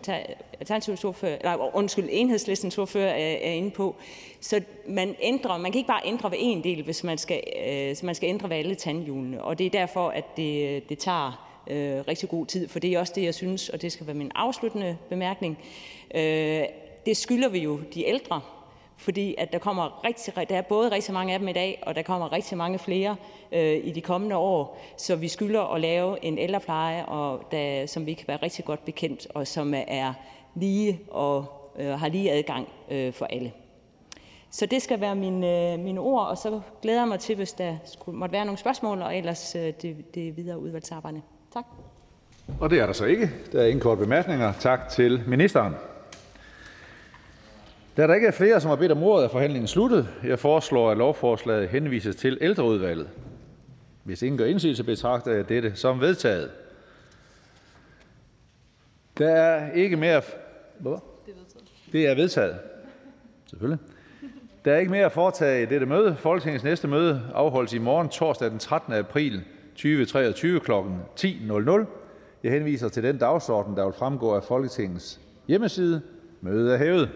Alternativets 0.59 1.03
ordfører, 1.03 1.37
eller 1.37 1.75
undskyld, 1.75 2.09
enhedslistens 2.11 2.77
ordfører 2.77 3.11
er, 3.11 3.37
er 3.41 3.51
inde 3.51 3.71
på. 3.71 3.95
Så 4.39 4.61
man 4.87 5.15
ændrer, 5.21 5.57
man 5.57 5.71
kan 5.71 5.79
ikke 5.79 5.87
bare 5.87 6.01
ændre 6.05 6.31
ved 6.31 6.37
en 6.41 6.63
del, 6.63 6.83
hvis 6.83 7.03
man 7.03 7.17
skal, 7.17 7.43
øh, 7.67 7.95
så 7.95 8.05
man 8.05 8.15
skal 8.15 8.29
ændre 8.29 8.49
ved 8.49 8.57
alle 8.57 8.75
tandhjulene. 8.75 9.43
Og 9.43 9.59
det 9.59 9.65
er 9.65 9.69
derfor, 9.69 10.09
at 10.09 10.37
det, 10.37 10.75
øh, 10.75 10.81
det 10.89 10.97
tager 10.97 11.47
øh, 11.67 12.03
rigtig 12.07 12.29
god 12.29 12.45
tid, 12.45 12.67
for 12.67 12.79
det 12.79 12.93
er 12.93 12.99
også 12.99 13.13
det, 13.15 13.23
jeg 13.23 13.35
synes, 13.35 13.69
og 13.69 13.81
det 13.81 13.91
skal 13.91 14.07
være 14.07 14.15
min 14.15 14.31
afsluttende 14.35 14.97
bemærkning. 15.09 15.57
Øh, 16.15 16.63
det 17.05 17.17
skylder 17.17 17.49
vi 17.49 17.59
jo 17.59 17.79
de 17.93 18.07
ældre, 18.07 18.41
fordi 19.01 19.35
at 19.37 19.53
der 19.53 19.59
kommer 19.59 20.05
rigtig, 20.05 20.49
der 20.49 20.57
er 20.57 20.61
både 20.61 20.91
rigtig 20.91 21.13
mange 21.13 21.33
af 21.33 21.39
dem 21.39 21.47
i 21.47 21.53
dag, 21.53 21.83
og 21.85 21.95
der 21.95 22.01
kommer 22.01 22.31
rigtig 22.31 22.57
mange 22.57 22.79
flere 22.79 23.15
øh, 23.51 23.79
i 23.83 23.91
de 23.91 24.01
kommende 24.01 24.35
år. 24.35 24.81
Så 24.97 25.15
vi 25.15 25.27
skylder 25.27 25.73
at 25.73 25.81
lave 25.81 26.25
en 26.25 26.37
ældrepleje, 26.37 27.05
og 27.05 27.47
der, 27.51 27.85
som 27.85 28.05
vi 28.05 28.13
kan 28.13 28.27
være 28.27 28.37
rigtig 28.43 28.65
godt 28.65 28.85
bekendt, 28.85 29.27
og 29.35 29.47
som 29.47 29.73
er 29.87 30.13
lige 30.55 30.99
og 31.11 31.45
øh, 31.79 31.99
har 31.99 32.07
lige 32.07 32.31
adgang 32.31 32.67
øh, 32.91 33.13
for 33.13 33.25
alle. 33.25 33.51
Så 34.51 34.65
det 34.65 34.81
skal 34.81 35.01
være 35.01 35.15
mine, 35.15 35.73
øh, 35.73 35.79
mine 35.79 35.99
ord, 35.99 36.27
og 36.27 36.37
så 36.37 36.61
glæder 36.81 36.99
jeg 36.99 37.07
mig 37.07 37.19
til, 37.19 37.35
hvis 37.35 37.53
der 37.53 37.77
skulle, 37.85 38.17
måtte 38.17 38.33
være 38.33 38.45
nogle 38.45 38.57
spørgsmål, 38.57 39.01
og 39.01 39.17
ellers 39.17 39.55
øh, 39.55 39.73
det, 39.81 40.15
det 40.15 40.37
videre 40.37 40.59
udvalgsarbejde. 40.59 41.21
Tak. 41.53 41.65
Og 42.59 42.69
det 42.69 42.79
er 42.79 42.85
der 42.85 42.93
så 42.93 43.05
ikke. 43.05 43.29
Der 43.51 43.61
er 43.61 43.65
ingen 43.65 43.81
kort 43.81 43.97
bemærkninger. 43.97 44.53
Tak 44.59 44.89
til 44.89 45.23
ministeren. 45.27 45.73
Da 47.97 48.07
der 48.07 48.13
ikke 48.13 48.27
er 48.27 48.31
flere, 48.31 48.61
som 48.61 48.69
har 48.69 48.75
bedt 48.75 48.91
om 48.91 49.03
ordet, 49.03 49.25
er 49.25 49.29
forhandlingen 49.29 49.67
sluttet. 49.67 50.07
Jeg 50.23 50.39
foreslår, 50.39 50.91
at 50.91 50.97
lovforslaget 50.97 51.69
henvises 51.69 52.15
til 52.15 52.37
ældreudvalget. 52.41 53.09
Hvis 54.03 54.21
ingen 54.21 54.37
gør 54.37 54.45
indsigelse, 54.45 54.83
betragter 54.83 55.31
jeg 55.31 55.49
dette 55.49 55.75
som 55.75 56.01
vedtaget. 56.01 56.49
Der 59.17 59.29
er 59.29 59.71
ikke 59.71 59.97
mere... 59.97 60.21
Hvad? 60.79 60.97
Det 61.91 62.07
er 62.07 62.15
vedtaget. 62.15 62.55
Selvfølgelig. 63.45 63.85
Der 64.65 64.73
er 64.73 64.77
ikke 64.77 64.91
mere 64.91 65.05
at 65.05 65.11
foretage 65.11 65.63
i 65.63 65.65
dette 65.65 65.85
møde. 65.85 66.15
Folketingets 66.19 66.63
næste 66.63 66.87
møde 66.87 67.21
afholdes 67.33 67.73
i 67.73 67.77
morgen, 67.77 68.09
torsdag 68.09 68.49
den 68.49 68.59
13. 68.59 68.93
april 68.93 69.43
2023 69.75 70.59
kl. 70.59 70.71
10.00. 70.71 71.85
Jeg 72.43 72.51
henviser 72.51 72.89
til 72.89 73.03
den 73.03 73.17
dagsorden, 73.17 73.77
der 73.77 73.85
vil 73.85 73.93
fremgå 73.93 74.35
af 74.35 74.43
Folketingets 74.43 75.19
hjemmeside. 75.47 76.01
Mødet 76.41 76.73
er 76.73 76.77
hævet. 76.77 77.09